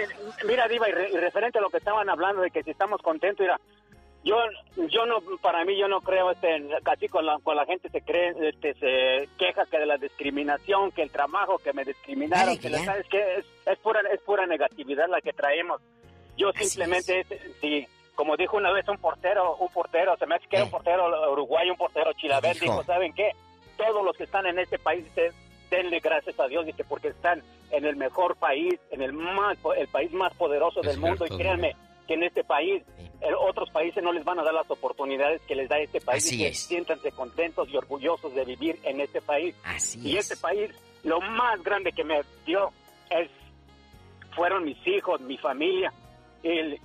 mira, 0.46 0.68
Diva, 0.68 0.88
y, 0.88 0.92
re- 0.92 1.10
y 1.10 1.16
referente 1.16 1.58
a 1.58 1.62
lo 1.62 1.70
que 1.70 1.78
estaban 1.78 2.08
hablando 2.10 2.42
de 2.42 2.50
que 2.50 2.62
si 2.62 2.70
estamos 2.72 3.00
contentos, 3.00 3.40
mira, 3.40 3.58
yo, 4.24 4.36
yo 4.90 5.06
no, 5.06 5.20
para 5.40 5.64
mí, 5.64 5.78
yo 5.78 5.88
no 5.88 6.00
creo, 6.02 6.32
este, 6.32 6.68
así 6.84 7.08
con 7.08 7.24
la, 7.24 7.38
con 7.42 7.56
la 7.56 7.64
gente 7.64 7.88
se 7.88 8.02
cree, 8.02 8.34
este, 8.48 8.74
se 8.74 9.28
queja 9.38 9.64
que 9.70 9.78
de 9.78 9.86
la 9.86 9.96
discriminación, 9.96 10.90
que 10.92 11.02
el 11.02 11.10
trabajo, 11.10 11.56
que 11.58 11.72
me 11.72 11.84
discriminaron, 11.84 12.46
Dale, 12.46 12.58
que 12.60 12.68
la- 12.68 12.84
¿sabes 12.84 13.06
qué? 13.10 13.36
Es, 13.38 13.46
es 13.64 13.78
pura, 13.78 14.00
es 14.12 14.20
pura 14.20 14.44
negatividad 14.46 15.08
la 15.08 15.20
que 15.22 15.32
traemos. 15.32 15.80
Yo 16.38 16.50
simplemente, 16.52 17.26
sí, 17.60 17.86
como 18.14 18.36
dijo 18.36 18.56
una 18.56 18.72
vez 18.72 18.88
un 18.88 18.96
portero, 18.98 19.56
un 19.56 19.68
portero, 19.68 20.16
se 20.16 20.26
me 20.26 20.36
hace 20.36 20.46
que 20.48 20.56
era 20.56 20.64
un 20.64 20.70
portero 20.70 21.32
uruguayo, 21.32 21.72
un 21.72 21.76
portero 21.78 22.12
chilaver, 22.14 22.52
Eh. 22.56 22.60
dijo? 22.60 22.72
dijo, 22.72 22.84
¿saben 22.84 23.12
qué? 23.12 23.32
Todos 23.76 24.02
los 24.04 24.16
que 24.16 24.24
están 24.24 24.46
en 24.46 24.58
este 24.58 24.78
país, 24.78 25.04
denle 25.70 26.00
gracias 26.00 26.38
a 26.40 26.46
Dios, 26.48 26.64
dice, 26.64 26.82
porque 26.84 27.08
están 27.08 27.42
en 27.70 27.84
el 27.84 27.96
mejor 27.96 28.36
país, 28.36 28.74
en 28.90 29.02
el 29.02 29.12
más, 29.12 29.58
el 29.76 29.88
país 29.88 30.10
más 30.12 30.32
poderoso 30.34 30.80
del 30.80 30.98
mundo, 30.98 31.26
y 31.26 31.36
créanme 31.36 31.76
que 32.06 32.14
en 32.14 32.22
este 32.22 32.42
país, 32.42 32.82
en 33.20 33.34
otros 33.34 33.68
países 33.70 34.02
no 34.02 34.12
les 34.12 34.24
van 34.24 34.38
a 34.38 34.42
dar 34.42 34.54
las 34.54 34.70
oportunidades 34.70 35.42
que 35.42 35.54
les 35.54 35.68
da 35.68 35.78
este 35.78 36.00
país, 36.00 36.24
Así 36.24 36.36
y 36.36 36.38
que 36.38 36.48
es. 36.48 36.58
siéntanse 36.60 37.12
contentos 37.12 37.68
y 37.68 37.76
orgullosos 37.76 38.34
de 38.34 38.44
vivir 38.46 38.78
en 38.84 39.00
este 39.02 39.20
país. 39.20 39.54
Así 39.64 40.00
y 40.02 40.16
es. 40.16 40.30
este 40.30 40.40
país, 40.40 40.70
lo 41.04 41.20
más 41.20 41.62
grande 41.62 41.92
que 41.92 42.04
me 42.04 42.22
dio 42.46 42.70
es 43.10 43.28
fueron 44.34 44.64
mis 44.64 44.78
hijos, 44.86 45.20
mi 45.20 45.36
familia. 45.36 45.92
El, 46.42 46.78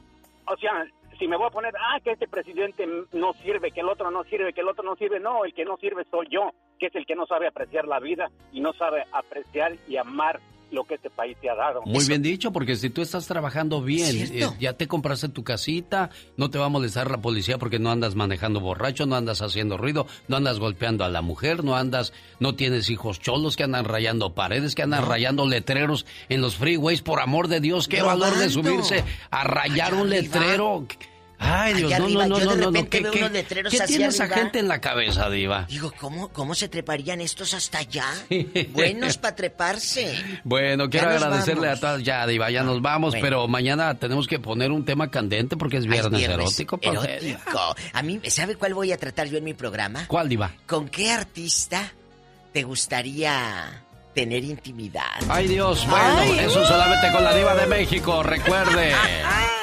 o 0.47 0.57
sea, 0.57 0.85
si 1.17 1.27
me 1.27 1.37
voy 1.37 1.47
a 1.47 1.51
poner, 1.51 1.73
ah, 1.77 1.99
que 2.03 2.11
este 2.11 2.27
presidente 2.27 2.87
no 3.11 3.33
sirve, 3.33 3.71
que 3.71 3.81
el 3.81 3.89
otro 3.89 4.11
no 4.11 4.23
sirve, 4.23 4.53
que 4.53 4.61
el 4.61 4.67
otro 4.67 4.83
no 4.83 4.95
sirve, 4.95 5.19
no, 5.19 5.45
el 5.45 5.53
que 5.53 5.65
no 5.65 5.77
sirve 5.77 6.05
soy 6.09 6.27
yo, 6.29 6.51
que 6.79 6.87
es 6.87 6.95
el 6.95 7.05
que 7.05 7.15
no 7.15 7.25
sabe 7.25 7.47
apreciar 7.47 7.87
la 7.87 7.99
vida 7.99 8.29
y 8.51 8.61
no 8.61 8.73
sabe 8.73 9.03
apreciar 9.11 9.73
y 9.87 9.97
amar 9.97 10.39
lo 10.73 10.83
que 10.83 10.95
este 10.95 11.09
país 11.09 11.37
te 11.39 11.49
ha 11.49 11.55
dado. 11.55 11.81
Muy 11.85 12.05
bien 12.05 12.21
dicho, 12.21 12.51
porque 12.51 12.75
si 12.75 12.89
tú 12.89 13.01
estás 13.01 13.27
trabajando 13.27 13.81
bien, 13.81 14.29
eh, 14.33 14.49
ya 14.59 14.73
te 14.73 14.87
compraste 14.87 15.29
tu 15.29 15.43
casita, 15.43 16.09
no 16.35 16.49
te 16.49 16.57
va 16.57 16.65
a 16.65 16.69
molestar 16.69 17.09
la 17.09 17.21
policía 17.21 17.57
porque 17.57 17.79
no 17.79 17.91
andas 17.91 18.15
manejando 18.15 18.59
borracho, 18.59 19.05
no 19.05 19.15
andas 19.15 19.41
haciendo 19.41 19.77
ruido, 19.77 20.07
no 20.27 20.37
andas 20.37 20.59
golpeando 20.59 21.05
a 21.05 21.09
la 21.09 21.21
mujer, 21.21 21.63
no 21.63 21.75
andas, 21.75 22.13
no 22.39 22.55
tienes 22.55 22.89
hijos 22.89 23.19
cholos 23.19 23.55
que 23.55 23.63
andan 23.63 23.85
rayando 23.85 24.33
paredes, 24.33 24.75
que 24.75 24.81
andan 24.81 25.07
rayando 25.07 25.47
letreros 25.47 26.05
en 26.29 26.41
los 26.41 26.55
freeways, 26.55 27.01
por 27.01 27.21
amor 27.21 27.47
de 27.47 27.59
Dios, 27.59 27.87
qué 27.87 28.01
valor 28.01 28.35
de 28.37 28.49
subirse 28.49 29.03
a 29.29 29.43
rayar 29.43 29.93
un 29.93 30.09
letrero. 30.09 30.87
Ay, 31.39 31.73
Dios, 31.73 31.91
no, 31.91 32.05
arriba, 32.05 32.27
no, 32.27 32.39
yo 32.39 32.45
no, 32.45 32.51
de 32.51 32.57
no, 32.57 32.63
no, 32.63 32.71
repente 32.71 32.97
¿qué, 32.97 33.03
veo 33.03 33.13
unos 33.13 33.31
letreros 33.31 33.73
qué 33.73 33.79
tiene 33.81 34.05
esa 34.05 34.27
gente 34.27 34.59
en 34.59 34.67
la 34.67 34.79
cabeza, 34.79 35.29
Diva? 35.29 35.65
Digo, 35.69 35.91
¿cómo, 35.99 36.29
¿cómo 36.29 36.55
se 36.55 36.69
treparían 36.69 37.21
estos 37.21 37.53
hasta 37.53 37.79
allá? 37.79 38.05
Buenos 38.71 39.17
para 39.17 39.35
treparse. 39.35 40.15
Bueno, 40.43 40.89
quiero 40.89 41.09
agradecerle 41.09 41.69
a 41.69 41.75
todas, 41.75 42.03
ya 42.03 42.25
Diva, 42.27 42.49
ya 42.49 42.63
nos 42.63 42.81
vamos, 42.81 43.15
pero 43.19 43.47
mañana 43.47 43.95
tenemos 43.95 44.27
que 44.27 44.39
poner 44.39 44.71
un 44.71 44.85
tema 44.85 45.11
candente 45.11 45.57
porque 45.57 45.77
es 45.77 45.83
Ay, 45.83 45.89
viernes, 45.89 46.23
erótico. 46.23 46.79
erótico. 46.81 47.75
A 47.93 48.01
mí, 48.01 48.21
¿sabe 48.27 48.55
cuál 48.55 48.73
voy 48.73 48.91
a 48.91 48.97
tratar 48.97 49.27
yo 49.27 49.37
en 49.37 49.43
mi 49.43 49.53
programa? 49.53 50.05
¿Cuál 50.07 50.29
Diva? 50.29 50.51
¿Con 50.65 50.87
qué 50.87 51.11
artista 51.11 51.91
te 52.53 52.63
gustaría 52.63 53.83
tener 54.13 54.43
intimidad. 54.43 55.09
Ay 55.27 55.47
Dios, 55.47 55.87
bueno, 55.89 56.21
eso 56.21 56.65
solamente 56.65 57.11
con 57.11 57.23
la 57.23 57.33
diva 57.33 57.55
de 57.55 57.65
México, 57.65 58.21
recuerde. 58.23 58.93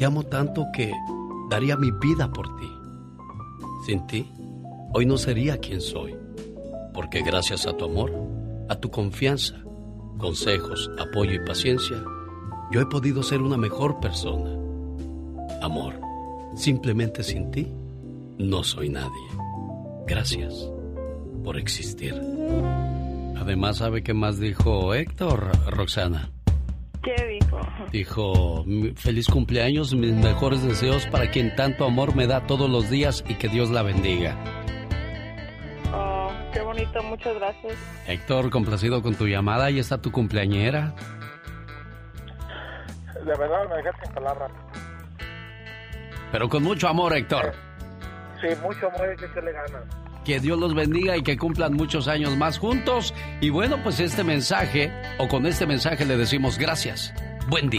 te 0.00 0.06
amo 0.06 0.22
tanto 0.22 0.66
que 0.72 0.94
daría 1.50 1.76
mi 1.76 1.90
vida 1.90 2.32
por 2.32 2.56
ti. 2.56 2.72
Sin 3.84 4.06
ti, 4.06 4.32
hoy 4.94 5.04
no 5.04 5.18
sería 5.18 5.58
quien 5.58 5.82
soy, 5.82 6.16
porque 6.94 7.20
gracias 7.20 7.66
a 7.66 7.76
tu 7.76 7.84
amor, 7.84 8.10
a 8.70 8.76
tu 8.76 8.90
confianza, 8.90 9.62
consejos, 10.16 10.90
apoyo 10.98 11.34
y 11.34 11.44
paciencia, 11.44 12.02
yo 12.72 12.80
he 12.80 12.86
podido 12.86 13.22
ser 13.22 13.42
una 13.42 13.58
mejor 13.58 14.00
persona. 14.00 14.50
Amor, 15.60 16.00
simplemente 16.56 17.22
sin 17.22 17.50
ti, 17.50 17.70
no 18.38 18.64
soy 18.64 18.88
nadie. 18.88 19.28
Gracias 20.06 20.66
por 21.44 21.58
existir. 21.58 22.18
Además, 23.36 23.76
¿sabe 23.76 24.02
qué 24.02 24.14
más 24.14 24.38
dijo 24.38 24.94
Héctor, 24.94 25.50
Roxana? 25.68 26.30
¿Qué 27.02 27.40
dijo? 27.40 27.60
Dijo, 27.90 28.64
feliz 28.96 29.26
cumpleaños, 29.26 29.94
mis 29.94 30.12
mejores 30.12 30.62
deseos 30.62 31.06
para 31.06 31.30
quien 31.30 31.54
tanto 31.56 31.86
amor 31.86 32.14
me 32.14 32.26
da 32.26 32.46
todos 32.46 32.68
los 32.68 32.90
días 32.90 33.24
y 33.26 33.36
que 33.36 33.48
Dios 33.48 33.70
la 33.70 33.82
bendiga. 33.82 34.36
Oh, 35.94 36.30
qué 36.52 36.60
bonito, 36.60 37.02
muchas 37.02 37.34
gracias. 37.36 37.74
Héctor, 38.06 38.50
complacido 38.50 39.02
con 39.02 39.14
tu 39.14 39.26
llamada, 39.26 39.66
ahí 39.66 39.78
está 39.78 39.98
tu 39.98 40.12
cumpleañera. 40.12 40.94
De 43.14 43.36
verdad 43.36 43.68
me 43.68 43.76
dejaste 43.76 44.06
sin 44.06 44.14
palabras. 44.14 44.50
Pero 46.32 46.48
con 46.48 46.62
mucho 46.62 46.88
amor, 46.88 47.16
Héctor. 47.16 47.52
Sí, 48.40 48.48
mucho 48.62 48.86
amor 48.88 49.16
que 49.16 49.28
se 49.28 49.42
le 49.42 49.52
gana. 49.52 49.82
Que 50.24 50.40
Dios 50.40 50.58
los 50.58 50.74
bendiga 50.74 51.16
y 51.16 51.22
que 51.22 51.38
cumplan 51.38 51.74
muchos 51.74 52.08
años 52.08 52.36
más 52.36 52.58
juntos. 52.58 53.14
Y 53.40 53.50
bueno, 53.50 53.82
pues 53.82 54.00
este 54.00 54.24
mensaje, 54.24 54.92
o 55.18 55.28
con 55.28 55.46
este 55.46 55.66
mensaje 55.66 56.04
le 56.04 56.16
decimos 56.16 56.58
gracias. 56.58 57.14
Buen 57.48 57.70
día. 57.70 57.78